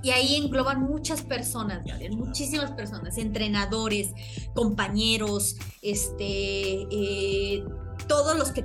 Y 0.04 0.12
ahí 0.12 0.36
engloban 0.36 0.84
muchas 0.84 1.22
personas, 1.22 1.82
muchísimas 2.12 2.72
personas, 2.72 3.18
entrenadores, 3.18 4.12
compañeros, 4.54 5.58
este, 5.82 6.88
eh, 6.92 7.64
todos 8.08 8.38
los 8.38 8.52
que 8.52 8.64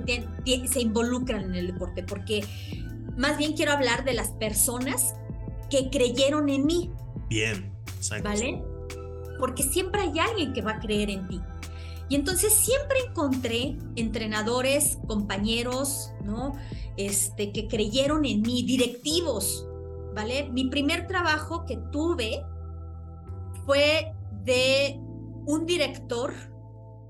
se 0.67 0.79
involucran 0.79 1.45
en 1.45 1.55
el 1.55 1.67
deporte, 1.67 2.03
porque 2.03 2.45
más 3.17 3.37
bien 3.37 3.53
quiero 3.53 3.73
hablar 3.73 4.05
de 4.05 4.13
las 4.13 4.29
personas 4.31 5.15
que 5.69 5.89
creyeron 5.89 6.49
en 6.49 6.65
mí. 6.65 6.91
Bien, 7.29 7.73
exacto. 7.97 8.29
¿Vale? 8.29 8.63
Porque 9.39 9.63
siempre 9.63 10.01
hay 10.01 10.19
alguien 10.19 10.53
que 10.53 10.61
va 10.61 10.73
a 10.73 10.79
creer 10.79 11.09
en 11.09 11.27
ti. 11.27 11.41
Y 12.13 12.15
entonces 12.15 12.53
siempre 12.53 12.99
encontré 13.09 13.75
entrenadores, 13.95 14.99
compañeros, 15.07 16.11
¿no? 16.23 16.53
Este, 16.95 17.51
que 17.51 17.67
creyeron 17.67 18.23
en 18.25 18.43
mí, 18.43 18.61
directivos, 18.61 19.67
¿vale? 20.13 20.47
Mi 20.51 20.65
primer 20.65 21.07
trabajo 21.07 21.65
que 21.65 21.79
tuve 21.91 22.45
fue 23.65 24.13
de 24.43 24.99
un 25.47 25.65
director 25.65 26.35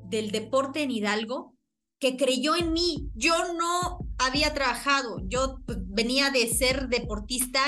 del 0.06 0.32
deporte 0.32 0.84
en 0.84 0.92
Hidalgo 0.92 1.54
que 2.00 2.16
creyó 2.16 2.56
en 2.56 2.72
mí. 2.72 3.10
Yo 3.14 3.34
no 3.56 4.08
había 4.18 4.54
trabajado, 4.54 5.18
yo 5.28 5.58
pues, 5.66 5.80
venía 5.82 6.32
de 6.32 6.48
ser 6.48 6.88
deportista 6.88 7.60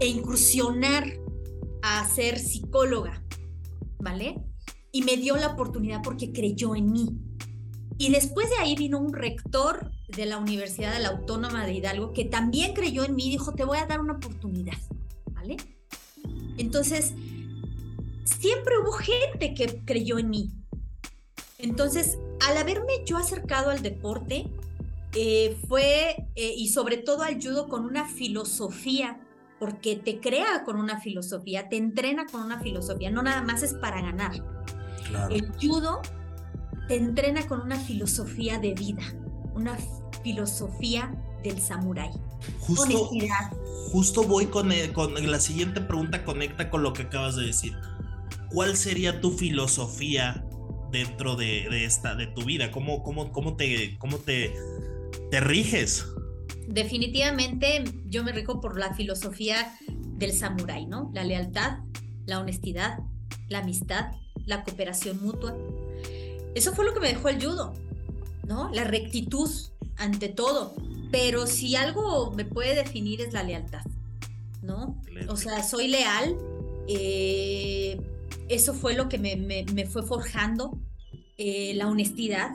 e 0.00 0.06
incursionar 0.06 1.06
a 1.82 2.06
ser 2.06 2.38
psicóloga, 2.38 3.24
¿vale? 4.00 4.44
Y 4.94 5.02
me 5.02 5.16
dio 5.16 5.36
la 5.36 5.48
oportunidad 5.48 6.02
porque 6.04 6.32
creyó 6.32 6.76
en 6.76 6.92
mí. 6.92 7.18
Y 7.98 8.12
después 8.12 8.48
de 8.48 8.56
ahí 8.58 8.76
vino 8.76 9.00
un 9.00 9.12
rector 9.12 9.90
de 10.06 10.24
la 10.24 10.38
Universidad 10.38 10.92
de 10.92 11.00
la 11.00 11.08
Autónoma 11.08 11.66
de 11.66 11.74
Hidalgo 11.74 12.12
que 12.12 12.24
también 12.24 12.74
creyó 12.74 13.04
en 13.04 13.16
mí 13.16 13.26
y 13.26 13.30
dijo, 13.32 13.52
te 13.54 13.64
voy 13.64 13.78
a 13.78 13.86
dar 13.86 14.00
una 14.00 14.14
oportunidad, 14.14 14.78
¿vale? 15.32 15.56
Entonces, 16.58 17.12
siempre 18.24 18.78
hubo 18.78 18.92
gente 18.92 19.52
que 19.54 19.82
creyó 19.84 20.18
en 20.18 20.30
mí. 20.30 20.52
Entonces, 21.58 22.16
al 22.46 22.56
haberme 22.56 23.04
yo 23.04 23.16
acercado 23.16 23.70
al 23.70 23.82
deporte, 23.82 24.46
eh, 25.14 25.56
fue, 25.68 26.28
eh, 26.34 26.54
y 26.56 26.68
sobre 26.68 26.98
todo 26.98 27.22
al 27.22 27.42
judo 27.42 27.68
con 27.68 27.84
una 27.84 28.08
filosofía, 28.08 29.20
porque 29.58 29.96
te 29.96 30.20
crea 30.20 30.62
con 30.64 30.76
una 30.76 31.00
filosofía, 31.00 31.68
te 31.68 31.76
entrena 31.76 32.26
con 32.26 32.42
una 32.42 32.60
filosofía, 32.60 33.10
no 33.10 33.22
nada 33.22 33.42
más 33.42 33.62
es 33.62 33.74
para 33.74 34.02
ganar. 34.02 34.32
El 35.30 35.52
judo 35.60 36.02
te 36.88 36.96
entrena 36.96 37.46
con 37.46 37.60
una 37.60 37.78
filosofía 37.78 38.58
de 38.58 38.74
vida, 38.74 39.02
una 39.54 39.76
filosofía 40.22 41.14
del 41.42 41.60
samurái. 41.60 42.10
Justo, 42.60 43.10
justo 43.90 44.22
voy 44.24 44.46
con, 44.46 44.70
con 44.92 45.30
la 45.30 45.40
siguiente 45.40 45.80
pregunta, 45.80 46.24
conecta 46.24 46.70
con 46.70 46.82
lo 46.82 46.92
que 46.92 47.02
acabas 47.02 47.36
de 47.36 47.46
decir. 47.46 47.74
¿cuál 48.54 48.76
sería 48.76 49.20
tu 49.20 49.32
filosofía 49.32 50.44
dentro 50.92 51.34
de, 51.34 51.84
esta, 51.84 52.14
de 52.14 52.28
tu 52.28 52.44
vida? 52.44 52.70
¿Cómo, 52.70 53.02
cómo, 53.02 53.32
cómo, 53.32 53.56
te, 53.56 53.98
cómo 53.98 54.18
te, 54.18 54.54
te 55.30 55.40
riges? 55.40 56.06
Definitivamente 56.68 57.84
yo 58.06 58.22
me 58.22 58.32
rijo 58.32 58.60
por 58.60 58.78
la 58.78 58.94
filosofía 58.94 59.76
del 59.88 60.32
samurái, 60.32 60.86
¿no? 60.86 61.10
La 61.12 61.24
lealtad, 61.24 61.80
la 62.26 62.38
honestidad, 62.38 63.00
la 63.48 63.58
amistad, 63.58 64.12
la 64.46 64.64
cooperación 64.64 65.22
mutua. 65.22 65.56
Eso 66.54 66.72
fue 66.74 66.84
lo 66.84 66.94
que 66.94 67.00
me 67.00 67.08
dejó 67.08 67.28
el 67.28 67.42
judo, 67.42 67.74
¿no? 68.46 68.70
La 68.72 68.84
rectitud 68.84 69.50
ante 69.96 70.28
todo. 70.28 70.74
Pero 71.10 71.46
si 71.46 71.76
algo 71.76 72.32
me 72.32 72.44
puede 72.44 72.74
definir 72.74 73.20
es 73.20 73.32
la 73.32 73.42
lealtad, 73.42 73.84
¿no? 74.62 75.00
O 75.28 75.36
sea, 75.36 75.62
soy 75.62 75.88
leal. 75.88 76.36
Eh, 76.88 78.00
eso 78.48 78.74
fue 78.74 78.94
lo 78.94 79.08
que 79.08 79.18
me, 79.18 79.86
fue 79.86 80.02
forjando. 80.02 80.78
Eh, 81.36 81.72
la 81.74 81.88
honestidad. 81.88 82.50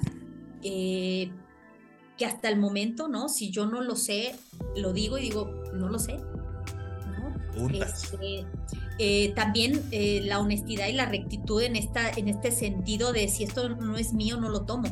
Eh, 0.64 1.32
que 2.18 2.26
hasta 2.26 2.50
el 2.50 2.60
momento, 2.60 3.08
¿no? 3.08 3.30
Si 3.30 3.50
yo 3.50 3.66
no 3.66 3.82
lo 3.82 3.96
sé, 3.96 4.36
lo 4.76 4.92
digo 4.92 5.18
y 5.18 5.22
digo, 5.22 5.46
no 5.74 5.88
lo 5.88 5.98
sé. 6.00 6.20
Este, 7.74 8.46
eh, 9.02 9.32
también 9.34 9.82
eh, 9.92 10.20
la 10.26 10.40
honestidad 10.40 10.88
y 10.88 10.92
la 10.92 11.06
rectitud 11.06 11.62
en, 11.62 11.78
esta, 11.78 12.10
en 12.10 12.28
este 12.28 12.52
sentido 12.52 13.14
de 13.14 13.30
si 13.30 13.46
esto 13.46 13.70
no 13.70 13.96
es 13.96 14.12
mío, 14.12 14.36
no 14.36 14.50
lo 14.50 14.64
tomo. 14.64 14.90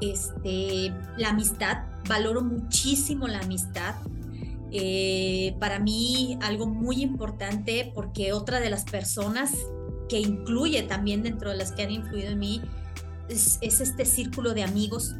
Este, 0.00 0.92
la 1.16 1.28
amistad, 1.28 1.84
valoro 2.08 2.42
muchísimo 2.42 3.28
la 3.28 3.38
amistad. 3.38 3.94
Eh, 4.72 5.54
para 5.60 5.78
mí 5.78 6.36
algo 6.42 6.66
muy 6.66 7.00
importante 7.00 7.92
porque 7.94 8.32
otra 8.32 8.58
de 8.58 8.70
las 8.70 8.84
personas 8.84 9.52
que 10.08 10.18
incluye 10.18 10.82
también 10.82 11.22
dentro 11.22 11.50
de 11.50 11.58
las 11.58 11.70
que 11.70 11.82
han 11.82 11.92
influido 11.92 12.30
en 12.30 12.38
mí 12.40 12.60
es, 13.28 13.58
es 13.60 13.80
este 13.80 14.04
círculo 14.04 14.52
de 14.52 14.64
amigos, 14.64 15.14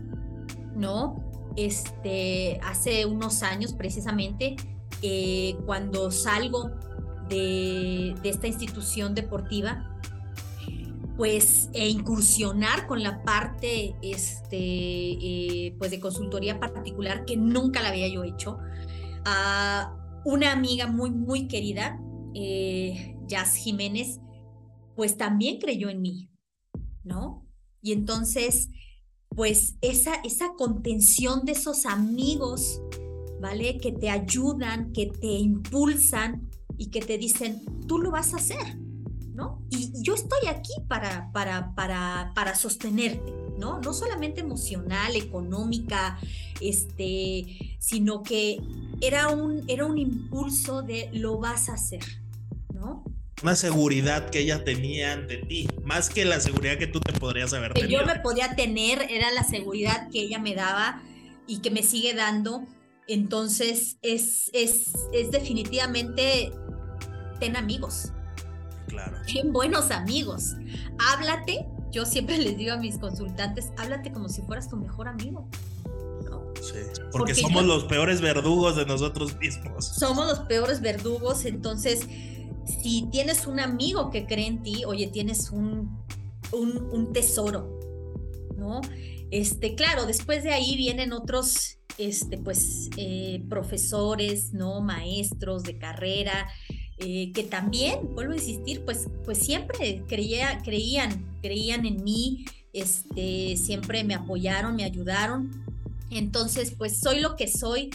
¿no? 0.75 1.25
Este, 1.55 2.59
hace 2.65 3.07
unos 3.07 3.45
años 3.45 3.75
precisamente 3.75 4.57
eh, 5.03 5.57
cuando 5.67 6.11
salgo 6.11 6.71
de, 7.29 8.15
esta 8.25 8.47
institución 8.47 9.15
deportiva, 9.15 9.87
pues 11.17 11.69
e 11.73 11.89
incursionar 11.89 12.87
con 12.87 13.03
la 13.03 13.23
parte 13.23 13.95
este, 14.03 14.57
eh, 14.57 15.77
pues 15.79 15.91
de 15.91 16.01
consultoría 16.01 16.59
particular 16.59 17.25
que 17.25 17.37
nunca 17.37 17.83
la 17.83 17.89
había 17.89 18.09
yo 18.09 18.25
hecho. 18.25 18.59
A 19.25 19.97
una 20.25 20.53
amiga 20.53 20.87
muy, 20.87 21.11
muy 21.11 21.47
querida, 21.47 22.01
eh, 22.35 23.17
Jazz 23.27 23.55
Jiménez, 23.55 24.21
pues 24.97 25.17
también 25.17 25.59
creyó 25.59 25.89
en 25.89 26.03
mí, 26.03 26.31
¿no? 27.05 27.47
Y 27.83 27.93
entonces, 27.93 28.69
pues 29.29 29.77
esa, 29.81 30.15
esa 30.25 30.53
contención 30.59 31.45
de 31.45 31.53
esos 31.53 31.87
amigos 31.87 32.81
¿vale? 33.41 33.79
Que 33.79 33.93
te 33.93 34.11
ayudan, 34.11 34.93
que 34.93 35.07
te 35.07 35.27
impulsan 35.27 36.49
y 36.77 36.91
que 36.91 37.01
te 37.01 37.19
dicen, 37.19 37.63
tú 37.87 37.99
lo 37.99 38.11
vas 38.11 38.35
a 38.35 38.37
hacer, 38.37 38.77
¿no? 39.35 39.65
Y 39.71 39.93
yo 40.03 40.15
estoy 40.15 40.49
aquí 40.49 40.73
para, 40.89 41.33
para, 41.33 41.75
para, 41.75 42.33
para 42.35 42.55
sostenerte, 42.55 43.33
¿no? 43.59 43.81
No 43.81 43.93
solamente 43.95 44.41
emocional, 44.41 45.17
económica, 45.17 46.19
este, 46.61 47.77
sino 47.79 48.23
que 48.23 48.61
era 49.01 49.29
un, 49.29 49.65
era 49.69 49.87
un 49.87 49.99
impulso 49.99 50.83
de 50.83 51.11
lo 51.13 51.39
vas 51.39 51.69
a 51.69 51.75
hacer, 51.75 52.05
¿no? 52.75 53.05
Una 53.43 53.57
seguridad 53.57 54.29
que 54.29 54.41
ella 54.41 54.65
tenía 54.65 55.15
ante 55.15 55.39
ti, 55.39 55.67
más 55.83 56.11
que 56.11 56.27
la 56.27 56.41
seguridad 56.41 56.77
que 56.77 56.87
tú 56.87 57.01
te 57.01 57.15
podrías 57.15 57.55
haber 57.55 57.73
que 57.73 57.89
yo 57.89 58.05
me 58.05 58.17
podía 58.17 58.55
tener, 58.55 59.07
era 59.11 59.31
la 59.31 59.45
seguridad 59.45 60.11
que 60.11 60.21
ella 60.21 60.39
me 60.39 60.55
daba 60.55 61.03
y 61.47 61.61
que 61.61 61.71
me 61.71 61.83
sigue 61.83 62.13
dando 62.13 62.67
entonces, 63.13 63.99
es, 64.03 64.51
es, 64.53 64.93
es 65.13 65.31
definitivamente, 65.31 66.53
ten 67.39 67.57
amigos. 67.57 68.13
Claro. 68.89 69.19
Ten 69.27 69.53
buenos 69.53 69.91
amigos. 69.91 70.55
Háblate, 70.99 71.67
yo 71.91 72.07
siempre 72.07 72.39
les 72.39 72.57
digo 72.57 72.73
a 72.75 72.77
mis 72.77 72.99
consultantes, 72.99 73.73
háblate 73.79 74.13
como 74.13 74.29
si 74.29 74.43
fueras 74.43 74.69
tu 74.69 74.77
mejor 74.77 75.09
amigo. 75.09 75.49
Sí, 76.61 76.79
porque, 77.11 77.35
somos 77.35 77.65
los 77.65 77.85
peores 77.85 78.21
verdugos 78.21 78.77
de 78.77 78.85
nosotros 78.85 79.37
mismos. 79.39 79.87
Somos 79.87 80.27
los 80.27 80.41
peores 80.41 80.83
verdugos, 80.83 81.47
entonces, 81.47 82.07
si 82.67 83.09
tienes 83.11 83.47
un 83.47 83.61
amigo 83.61 84.11
que 84.11 84.27
cree 84.27 84.47
en 84.47 84.63
ti, 84.63 84.85
oye, 84.85 85.07
tienes 85.07 85.51
un, 85.51 85.99
un, 86.53 86.89
un 86.93 87.13
tesoro, 87.15 87.81
¿no? 88.57 88.83
Este, 89.31 89.75
claro, 89.75 90.05
después 90.05 90.43
de 90.43 90.51
ahí 90.51 90.77
vienen 90.77 91.15
otros 91.15 91.80
este, 92.01 92.39
pues, 92.39 92.91
eh, 92.97 93.45
profesores, 93.49 94.53
¿no? 94.53 94.81
Maestros 94.81 95.63
de 95.63 95.79
carrera, 95.79 96.49
eh, 96.99 97.33
que 97.33 97.45
también, 97.45 98.15
vuelvo 98.15 98.33
a 98.33 98.37
insistir, 98.37 98.85
pues, 98.85 99.07
pues 99.25 99.39
siempre 99.39 100.03
creía, 100.07 100.61
creían, 100.63 101.39
creían 101.41 101.87
en 101.87 102.03
mí, 102.03 102.45
este, 102.73 103.57
siempre 103.57 104.05
me 104.05 104.15
apoyaron, 104.15 104.77
me 104.77 104.85
ayudaron. 104.85 105.65
Entonces, 106.11 106.73
pues 106.77 106.99
soy 106.99 107.21
lo 107.21 107.37
que 107.37 107.49
soy 107.49 107.91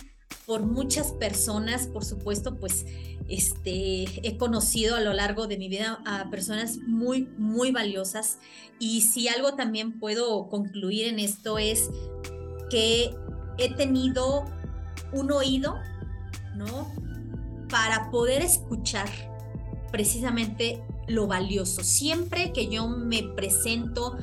por 0.46 0.64
muchas 0.64 1.12
personas, 1.12 1.88
por 1.88 2.06
supuesto, 2.06 2.58
pues 2.60 2.86
este, 3.28 4.06
he 4.28 4.38
conocido 4.38 4.96
a 4.96 5.02
lo 5.02 5.14
largo 5.14 5.48
de 5.48 5.58
mi 5.58 5.68
vida 5.68 6.02
a 6.06 6.30
personas 6.30 6.78
muy, 6.78 7.28
muy 7.38 7.72
valiosas. 7.72 8.40
Y 8.80 9.02
si 9.02 9.28
algo 9.28 9.56
también 9.56 10.00
puedo 10.00 10.48
concluir 10.50 11.08
en 11.08 11.20
esto 11.20 11.58
es 11.58 11.90
que 12.70 13.16
he 13.58 13.74
tenido 13.74 14.46
un 15.12 15.32
oído, 15.32 15.76
¿no? 16.56 16.92
Para 17.70 18.12
poder 18.12 18.42
escuchar 18.42 19.08
precisamente 19.92 20.84
lo 21.08 21.28
valioso. 21.28 21.84
Siempre 21.84 22.52
que 22.52 22.68
yo 22.68 22.88
me 22.88 23.24
presento, 23.24 24.18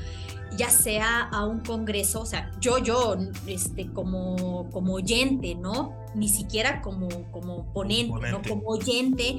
ya 0.57 0.71
sea 0.71 1.23
a 1.23 1.47
un 1.47 1.61
congreso, 1.61 2.21
o 2.21 2.27
sea, 2.27 2.51
yo, 2.61 2.79
yo, 2.79 3.17
este, 3.47 3.87
como, 3.89 4.69
como 4.71 4.95
oyente, 4.95 5.55
¿no? 5.55 5.97
Ni 6.15 6.29
siquiera 6.29 6.83
como, 6.83 7.09
como 7.31 7.73
ponente, 7.73 8.31
¿no? 8.31 8.43
Como 8.47 8.69
oyente 8.69 9.39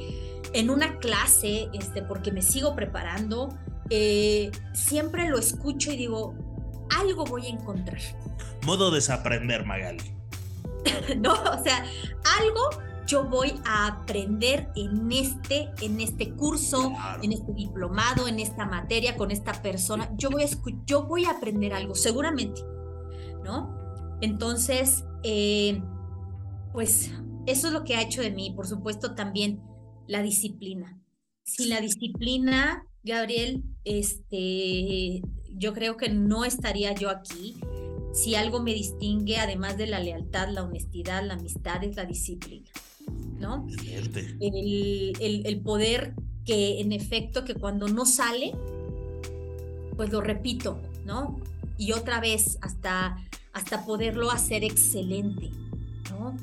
en 0.54 0.70
una 0.70 0.98
clase, 0.98 1.70
este, 1.74 2.02
porque 2.02 2.32
me 2.32 2.42
sigo 2.42 2.76
preparando, 2.76 3.50
eh, 3.90 4.52
siempre 4.74 5.30
lo 5.30 5.38
escucho 5.38 5.92
y 5.92 5.98
digo, 5.98 6.34
algo 7.04 7.26
voy 7.26 7.46
a 7.46 7.50
encontrar 7.50 8.00
modo 8.66 8.92
desaprender, 8.92 9.66
Magali. 9.66 10.04
no, 11.18 11.34
o 11.34 11.64
sea, 11.64 11.86
algo 12.40 12.70
yo 13.06 13.26
voy 13.26 13.54
a 13.66 13.88
aprender 13.88 14.70
en 14.76 15.12
este, 15.12 15.70
en 15.82 16.00
este 16.00 16.32
curso, 16.32 16.94
en 17.22 17.34
este 17.34 17.54
diplomado, 17.54 18.28
en 18.28 18.40
esta 18.40 18.66
materia, 18.66 19.18
con 19.18 19.32
esta 19.32 19.62
persona. 19.62 20.10
Yo 20.16 20.30
voy 20.30 20.44
a, 20.44 20.48
yo 20.86 21.04
voy 21.04 21.26
a 21.26 21.32
aprender 21.32 21.74
algo, 21.74 21.96
seguramente, 21.96 22.62
¿no? 23.44 23.78
Entonces, 24.22 25.04
eh, 25.24 25.82
pues 26.72 27.12
eso 27.46 27.68
es 27.68 27.74
lo 27.74 27.84
que 27.84 27.96
ha 27.96 28.02
hecho 28.02 28.22
de 28.22 28.32
mí, 28.32 28.54
por 28.56 28.68
supuesto, 28.68 29.16
también 29.16 29.62
la 30.08 30.22
disciplina. 30.22 31.00
Sin 31.44 31.70
la 31.70 31.82
disciplina, 31.82 32.88
Gabriel, 33.04 33.64
este, 33.84 35.22
yo 35.58 35.74
creo 35.74 35.98
que 35.98 36.10
no 36.10 36.46
estaría 36.46 36.94
yo 36.94 37.10
aquí 37.10 37.56
si 38.14 38.36
algo 38.36 38.62
me 38.62 38.74
distingue, 38.74 39.38
además 39.38 39.76
de 39.78 39.88
la 39.88 40.00
lealtad, 40.00 40.50
la 40.50 40.64
honestidad, 40.64 41.26
la 41.26 41.34
amistad, 41.34 41.84
es 41.84 41.96
la 41.96 42.06
disciplina, 42.06 42.70
¿no? 43.40 43.68
El, 44.40 45.44
el, 45.46 45.62
poder 45.62 46.14
que 46.46 46.80
en 46.80 46.92
efecto 46.92 47.44
que 47.44 47.56
cuando 47.56 47.88
no 47.88 48.06
sale, 48.06 48.54
pues 49.96 50.12
lo 50.12 50.22
repito, 50.22 50.80
¿no? 51.06 51.40
Y 51.78 51.94
otra 51.94 52.20
vez 52.20 52.60
hasta, 52.62 53.18
hasta 53.52 53.84
poderlo 53.84 54.30
hacer 54.30 54.64
excelente, 54.64 55.50
¿no? 56.12 56.38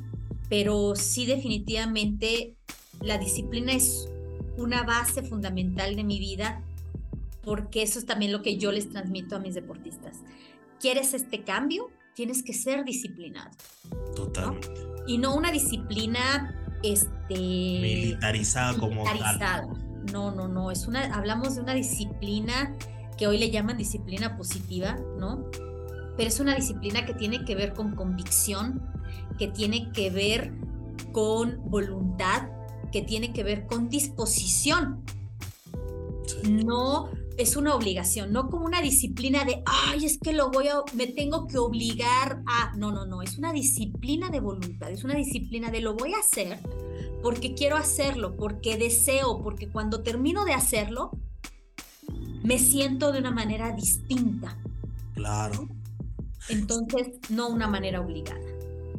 Pero 0.49 0.97
sí 0.97 1.25
definitivamente 1.25 2.57
la 3.01 3.17
disciplina 3.17 3.73
es 3.73 4.09
una 4.57 4.83
base 4.83 5.23
fundamental 5.23 5.95
de 5.95 6.03
mi 6.03 6.19
vida 6.19 6.65
porque 7.51 7.83
eso 7.83 7.99
es 7.99 8.07
también 8.07 8.31
lo 8.31 8.43
que 8.43 8.59
yo 8.59 8.71
les 8.71 8.91
transmito 8.91 9.35
a 9.35 9.41
mis 9.41 9.57
deportistas 9.57 10.19
quieres 10.81 11.15
este 11.15 11.43
cambio, 11.43 11.91
tienes 12.15 12.45
que 12.45 12.55
ser 12.55 12.85
disciplinado. 12.85 13.51
Totalmente. 14.15 14.71
Y 15.09 15.19
no 15.19 15.35
una 15.35 15.51
disciplina 15.51 16.55
este 16.85 17.35
militarizada, 17.35 18.79
como 18.79 19.03
tal. 19.03 19.67
No, 20.13 20.31
no, 20.31 20.47
no, 20.47 20.71
es 20.71 20.87
una 20.87 21.13
hablamos 21.13 21.57
de 21.57 21.63
una 21.63 21.75
disciplina 21.75 22.77
que 23.19 23.27
hoy 23.27 23.37
le 23.37 23.51
llaman 23.51 23.77
disciplina 23.77 24.37
positiva, 24.37 24.97
¿no? 25.19 25.51
Pero 26.17 26.29
es 26.29 26.39
una 26.39 26.55
disciplina 26.55 27.05
que 27.05 27.15
tiene 27.15 27.45
que 27.45 27.57
ver 27.57 27.75
con 27.75 27.97
convicción, 27.97 28.81
que 29.39 29.49
tiene 29.49 29.91
que 29.91 30.11
ver 30.11 30.53
con 31.11 31.69
voluntad, 31.69 32.49
que 32.93 33.03
tiene 33.03 33.33
que 33.33 33.43
ver 33.43 33.67
con 33.67 33.89
disposición, 33.89 35.05
no 36.49 37.11
es 37.41 37.57
una 37.57 37.75
obligación, 37.75 38.33
no 38.33 38.49
como 38.49 38.67
una 38.67 38.81
disciplina 38.83 39.45
de, 39.45 39.63
ay, 39.67 40.05
es 40.05 40.19
que 40.19 40.33
lo 40.33 40.51
voy 40.51 40.69
a, 40.69 40.83
me 40.95 41.07
tengo 41.07 41.47
que 41.47 41.59
obligar 41.59 42.43
a, 42.47 42.75
no, 42.77 42.93
no, 42.93 43.07
no, 43.07 43.23
es 43.23 43.39
una 43.39 43.53
disciplina 43.53 44.29
de 44.31 44.41
voluntad, 44.41 44.91
es 44.91 45.05
una 45.05 45.15
disciplina 45.15 45.71
de 45.71 45.81
lo 45.81 45.95
voy 45.95 46.15
a 46.15 46.19
hacer 46.19 46.59
porque 47.23 47.55
quiero 47.55 47.77
hacerlo, 47.77 48.37
porque 48.37 48.77
deseo, 48.77 49.43
porque 49.43 49.69
cuando 49.69 50.03
termino 50.03 50.45
de 50.45 50.55
hacerlo, 50.55 51.11
me 52.43 52.59
siento 52.59 53.13
de 53.13 53.19
una 53.19 53.31
manera 53.31 53.73
distinta. 53.73 54.57
Claro. 55.15 55.69
Entonces, 56.49 57.09
no 57.29 57.49
una 57.49 57.69
manera 57.69 58.01
obligada. 58.01 58.41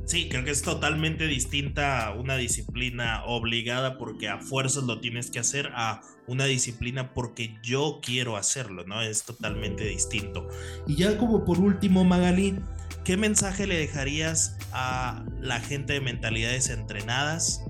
Sí, 0.06 0.28
creo 0.30 0.44
que 0.44 0.52
es 0.52 0.62
totalmente 0.62 1.28
distinta 1.28 2.14
una 2.18 2.36
disciplina 2.36 3.24
obligada 3.26 3.98
porque 3.98 4.28
a 4.28 4.40
fuerzas 4.40 4.84
lo 4.84 5.00
tienes 5.00 5.32
que 5.32 5.40
hacer 5.40 5.70
a 5.74 6.02
una 6.28 6.46
disciplina 6.46 7.14
porque 7.14 7.58
yo 7.64 8.00
quiero 8.02 8.36
hacerlo, 8.36 8.84
¿no? 8.86 9.02
Es 9.02 9.24
totalmente 9.24 9.86
distinto. 9.86 10.50
Y 10.88 10.96
ya 10.96 11.18
como 11.18 11.46
por 11.46 11.60
último, 11.60 12.04
Magali, 12.04 12.60
¿qué 13.04 13.16
mensaje 13.16 13.68
le 13.68 13.78
dejarías 13.78 14.58
a 14.74 15.24
la 15.40 15.60
gente 15.60 15.94
de 15.94 16.02
mentalidades 16.02 16.70
entrenadas 16.70 17.64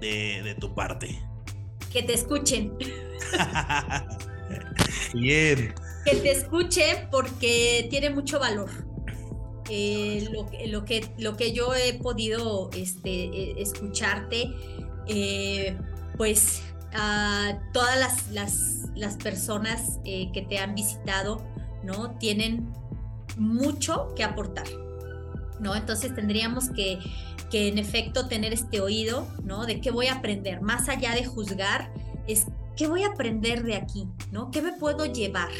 de, 0.00 0.42
de 0.42 0.54
tu 0.54 0.74
parte? 0.74 1.20
Que 1.92 2.02
te 2.02 2.14
escuchen. 2.14 2.72
Bien. 5.14 5.74
Que 6.04 6.16
te 6.16 6.32
escuchen 6.32 7.08
porque 7.10 7.86
tiene 7.90 8.10
mucho 8.10 8.38
valor 8.38 8.85
eh, 9.68 10.28
lo, 10.32 10.46
lo, 10.66 10.84
que, 10.84 11.08
lo 11.18 11.36
que 11.36 11.52
yo 11.52 11.74
he 11.74 11.94
podido 11.94 12.70
este, 12.72 13.10
e, 13.10 13.62
escucharte, 13.62 14.52
eh, 15.08 15.76
pues 16.16 16.62
a 16.94 17.58
todas 17.72 17.98
las, 17.98 18.30
las, 18.30 18.88
las 18.94 19.16
personas 19.16 19.98
eh, 20.04 20.30
que 20.32 20.42
te 20.42 20.58
han 20.58 20.74
visitado, 20.74 21.42
¿no? 21.82 22.12
Tienen 22.18 22.72
mucho 23.36 24.14
que 24.14 24.24
aportar, 24.24 24.66
¿no? 25.60 25.74
Entonces 25.74 26.14
tendríamos 26.14 26.70
que, 26.70 26.98
que 27.50 27.68
en 27.68 27.78
efecto 27.78 28.28
tener 28.28 28.52
este 28.52 28.80
oído, 28.80 29.26
¿no? 29.44 29.66
De 29.66 29.80
qué 29.80 29.90
voy 29.90 30.06
a 30.06 30.14
aprender, 30.14 30.60
más 30.62 30.88
allá 30.88 31.14
de 31.14 31.24
juzgar, 31.24 31.92
es 32.26 32.46
qué 32.76 32.86
voy 32.86 33.02
a 33.02 33.08
aprender 33.08 33.62
de 33.64 33.76
aquí, 33.76 34.08
¿no? 34.30 34.50
¿Qué 34.50 34.62
me 34.62 34.72
puedo 34.72 35.06
llevar? 35.06 35.50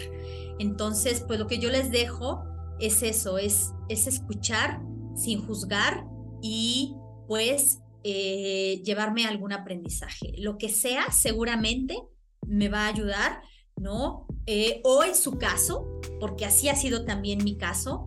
Entonces, 0.59 1.24
pues 1.27 1.39
lo 1.39 1.47
que 1.47 1.59
yo 1.59 1.70
les 1.70 1.91
dejo 1.91 2.45
es 2.81 3.03
eso, 3.03 3.39
es, 3.39 3.73
es 3.89 4.07
escuchar 4.07 4.81
sin 5.16 5.44
juzgar 5.47 6.05
y 6.43 6.94
pues 7.27 7.81
eh, 8.05 8.82
llevarme 8.85 9.27
algún 9.27 9.53
aprendizaje. 9.53 10.32
Lo 10.39 10.59
que 10.59 10.69
sea, 10.69 11.11
seguramente 11.11 11.98
me 12.47 12.69
va 12.69 12.85
a 12.85 12.89
ayudar, 12.89 13.40
¿no? 13.77 14.27
Eh, 14.47 14.81
o 14.85 15.03
en 15.03 15.16
su 15.16 15.39
caso, 15.39 16.01
porque 16.20 16.44
así 16.44 16.69
ha 16.69 16.77
sido 16.77 17.05
también 17.05 17.43
mi 17.43 17.57
caso, 17.57 18.07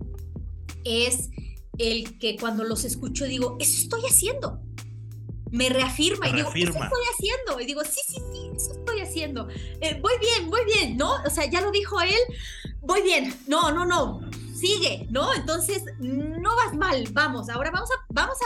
es 0.85 1.29
el 1.77 2.17
que 2.19 2.37
cuando 2.37 2.63
los 2.63 2.85
escucho 2.85 3.25
digo, 3.25 3.57
eso 3.59 3.81
estoy 3.81 4.01
haciendo. 4.09 4.61
Me 5.51 5.67
reafirma 5.67 6.29
y 6.29 6.33
digo, 6.33 6.49
eso 6.49 6.67
estoy 6.67 7.03
haciendo. 7.15 7.59
Y 7.59 7.65
digo, 7.65 7.83
sí, 7.83 7.99
sí, 8.07 8.17
sí, 8.31 8.51
eso 8.55 8.71
estoy 8.73 9.01
haciendo. 9.01 9.49
Eh, 9.81 9.99
voy 9.99 10.13
bien, 10.21 10.49
voy 10.49 10.61
bien, 10.65 10.95
¿no? 10.95 11.15
O 11.25 11.29
sea, 11.31 11.49
ya 11.49 11.59
lo 11.59 11.71
dijo 11.71 11.99
él, 12.01 12.19
voy 12.81 13.01
bien. 13.01 13.35
No, 13.47 13.71
no, 13.71 13.83
no 13.83 14.29
sigue, 14.59 15.07
¿no? 15.09 15.33
Entonces, 15.33 15.83
no 15.99 16.55
vas 16.55 16.75
mal, 16.75 17.07
vamos, 17.11 17.49
ahora 17.49 17.71
vamos 17.71 17.89
a, 17.91 18.05
vamos 18.09 18.37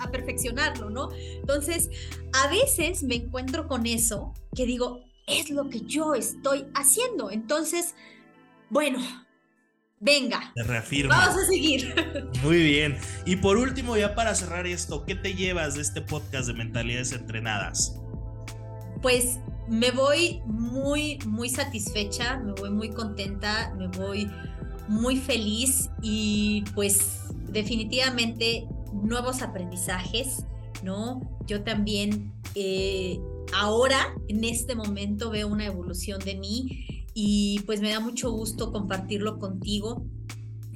a, 0.00 0.10
perfeccionarlo, 0.10 0.90
¿no? 0.90 1.08
Entonces, 1.12 1.90
a 2.32 2.48
veces 2.48 3.02
me 3.02 3.16
encuentro 3.16 3.66
con 3.66 3.86
eso 3.86 4.32
que 4.54 4.66
digo, 4.66 5.00
es 5.26 5.50
lo 5.50 5.68
que 5.68 5.80
yo 5.80 6.14
estoy 6.14 6.66
haciendo. 6.74 7.30
Entonces, 7.30 7.94
bueno, 8.70 9.00
venga. 9.98 10.52
Te 10.54 10.62
reafirma. 10.62 11.16
Vamos 11.16 11.42
a 11.42 11.46
seguir. 11.46 11.94
Muy 12.42 12.62
bien. 12.62 12.98
Y 13.24 13.36
por 13.36 13.56
último, 13.56 13.96
ya 13.96 14.14
para 14.14 14.34
cerrar 14.34 14.66
esto, 14.66 15.04
¿qué 15.04 15.14
te 15.14 15.34
llevas 15.34 15.74
de 15.74 15.82
este 15.82 16.00
podcast 16.00 16.46
de 16.46 16.54
Mentalidades 16.54 17.12
Entrenadas? 17.12 17.98
Pues 19.02 19.38
me 19.68 19.90
voy 19.90 20.40
muy, 20.46 21.18
muy 21.26 21.48
satisfecha, 21.48 22.38
me 22.38 22.52
voy 22.52 22.70
muy 22.70 22.90
contenta, 22.90 23.74
me 23.76 23.88
voy 23.88 24.30
muy 24.88 25.16
feliz 25.16 25.90
y 26.02 26.64
pues 26.74 27.20
definitivamente 27.50 28.66
nuevos 28.92 29.42
aprendizajes, 29.42 30.44
¿no? 30.82 31.20
Yo 31.46 31.62
también 31.62 32.32
eh, 32.54 33.18
ahora, 33.54 34.14
en 34.28 34.44
este 34.44 34.74
momento, 34.74 35.30
veo 35.30 35.48
una 35.48 35.66
evolución 35.66 36.20
de 36.20 36.36
mí 36.36 37.06
y 37.14 37.60
pues 37.66 37.80
me 37.80 37.90
da 37.90 38.00
mucho 38.00 38.30
gusto 38.30 38.72
compartirlo 38.72 39.38
contigo. 39.38 40.04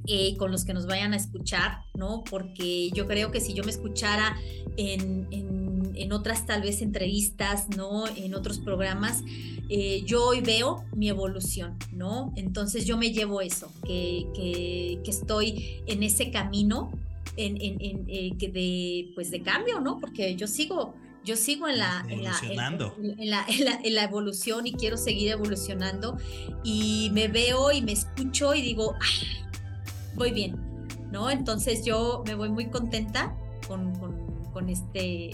Eh, 0.07 0.37
con 0.39 0.51
los 0.51 0.65
que 0.65 0.73
nos 0.73 0.87
vayan 0.87 1.13
a 1.13 1.17
escuchar, 1.17 1.85
¿no? 1.95 2.25
Porque 2.29 2.91
yo 2.91 3.07
creo 3.07 3.31
que 3.31 3.39
si 3.39 3.53
yo 3.53 3.63
me 3.63 3.71
escuchara 3.71 4.35
en, 4.77 5.29
en, 5.31 5.60
en 6.01 6.13
otras 6.13 6.47
tal 6.47 6.63
vez 6.63 6.83
entrevistas, 6.83 7.69
¿no? 7.77 8.07
En 8.17 8.35
otros 8.35 8.59
programas, 8.59 9.23
eh, 9.69 10.03
yo 10.05 10.27
hoy 10.27 10.41
veo 10.41 10.85
mi 10.97 11.09
evolución, 11.09 11.77
¿no? 11.93 12.33
Entonces 12.37 12.87
yo 12.87 12.97
me 12.97 13.13
llevo 13.13 13.41
eso, 13.41 13.73
que, 13.87 14.27
que, 14.35 15.11
estoy 15.11 15.83
en 15.87 16.03
ese 16.03 16.31
camino 16.31 16.91
en, 17.37 17.57
en, 17.61 18.05
eh, 18.09 18.33
de, 18.39 19.13
pues 19.15 19.31
de 19.31 19.43
cambio, 19.43 19.79
¿no? 19.79 20.01
Porque 20.01 20.35
yo 20.35 20.47
sigo, 20.47 20.95
yo 21.25 21.37
sigo 21.37 21.69
en 21.69 21.79
la, 21.79 22.05
en 22.09 22.25
la, 22.25 23.47
en, 23.85 23.95
la, 23.95 24.05
evolución 24.05 24.67
y 24.67 24.73
quiero 24.73 24.97
seguir 24.97 25.31
evolucionando 25.31 26.17
y 26.65 27.11
me 27.13 27.29
veo 27.29 27.71
y 27.71 27.83
me 27.83 27.93
escucho 27.93 28.55
y 28.55 28.63
digo, 28.63 28.95
voy 30.17 30.33
bien, 30.33 30.57
¿no? 31.13 31.31
Entonces 31.31 31.85
yo 31.85 32.25
me 32.27 32.35
voy 32.35 32.49
muy 32.49 32.67
contenta 32.71 33.37
con, 33.69 34.20
con, 34.53 34.69
este, 34.69 35.31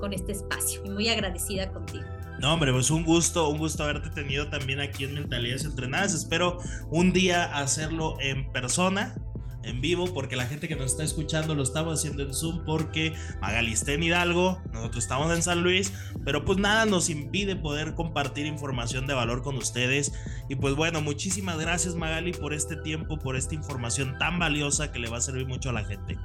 con 0.00 0.12
este 0.12 0.32
espacio 0.32 0.82
y 0.84 0.90
muy 0.90 1.08
agradecida 1.08 1.72
contigo. 1.72 2.04
No, 2.40 2.52
hombre, 2.52 2.72
pues 2.72 2.90
un 2.90 3.04
gusto, 3.04 3.48
un 3.48 3.58
gusto 3.58 3.84
haberte 3.84 4.10
tenido 4.10 4.48
también 4.48 4.80
aquí 4.80 5.04
en 5.04 5.14
Mentalidades 5.14 5.64
Entrenadas. 5.64 6.12
Espero 6.12 6.58
un 6.90 7.12
día 7.12 7.44
hacerlo 7.56 8.16
en 8.20 8.52
persona, 8.52 9.14
en 9.62 9.80
vivo, 9.80 10.12
porque 10.12 10.36
la 10.36 10.46
gente 10.46 10.68
que 10.68 10.76
nos 10.76 10.92
está 10.92 11.02
escuchando 11.02 11.54
lo 11.54 11.62
estamos 11.62 11.98
haciendo 11.98 12.22
en 12.22 12.34
Zoom 12.34 12.64
porque 12.64 13.14
Magali 13.40 13.72
está 13.72 13.92
en 13.92 14.02
Hidalgo, 14.02 14.60
nosotros 14.72 15.04
estamos 15.04 15.34
en 15.34 15.42
San 15.42 15.62
Luis, 15.62 15.92
pero 16.24 16.44
pues 16.44 16.58
nada 16.58 16.84
nos 16.84 17.08
impide 17.08 17.56
poder 17.56 17.94
compartir 17.94 18.46
información 18.46 19.06
de 19.06 19.14
valor 19.14 19.42
con 19.42 19.56
ustedes. 19.56 20.12
Y 20.50 20.56
pues 20.56 20.74
bueno, 20.74 21.00
muchísimas 21.00 21.58
gracias 21.58 21.94
Magali 21.94 22.32
por 22.32 22.52
este 22.52 22.76
tiempo, 22.76 23.18
por 23.18 23.34
esta 23.34 23.54
información 23.54 24.18
tan 24.18 24.38
valiosa 24.38 24.92
que 24.92 24.98
le 24.98 25.08
va 25.08 25.16
a 25.16 25.22
servir 25.22 25.46
mucho 25.46 25.70
a 25.70 25.72
la 25.72 25.84
gente. 25.84 26.18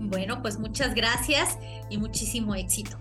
Bueno, 0.00 0.40
pues 0.40 0.58
muchas 0.58 0.94
gracias 0.94 1.58
y 1.90 1.98
muchísimo 1.98 2.54
éxito. 2.54 2.98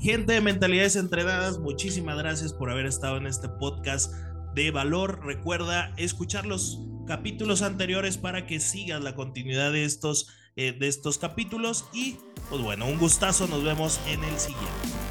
Gente 0.00 0.34
de 0.34 0.40
Mentalidades 0.40 0.94
Entrenadas, 0.94 1.58
muchísimas 1.58 2.18
gracias 2.18 2.52
por 2.52 2.70
haber 2.70 2.86
estado 2.86 3.16
en 3.16 3.26
este 3.26 3.48
podcast 3.48 4.12
de 4.54 4.70
valor. 4.70 5.24
Recuerda 5.24 5.92
escuchar 5.96 6.46
los 6.46 6.80
capítulos 7.06 7.62
anteriores 7.62 8.18
para 8.18 8.46
que 8.46 8.60
sigas 8.60 9.02
la 9.02 9.14
continuidad 9.14 9.72
de 9.72 9.84
estos, 9.84 10.28
eh, 10.56 10.72
de 10.78 10.86
estos 10.86 11.18
capítulos. 11.18 11.86
Y 11.92 12.18
pues 12.50 12.62
bueno, 12.62 12.86
un 12.86 12.98
gustazo, 12.98 13.48
nos 13.48 13.64
vemos 13.64 13.98
en 14.06 14.22
el 14.22 14.38
siguiente. 14.38 15.07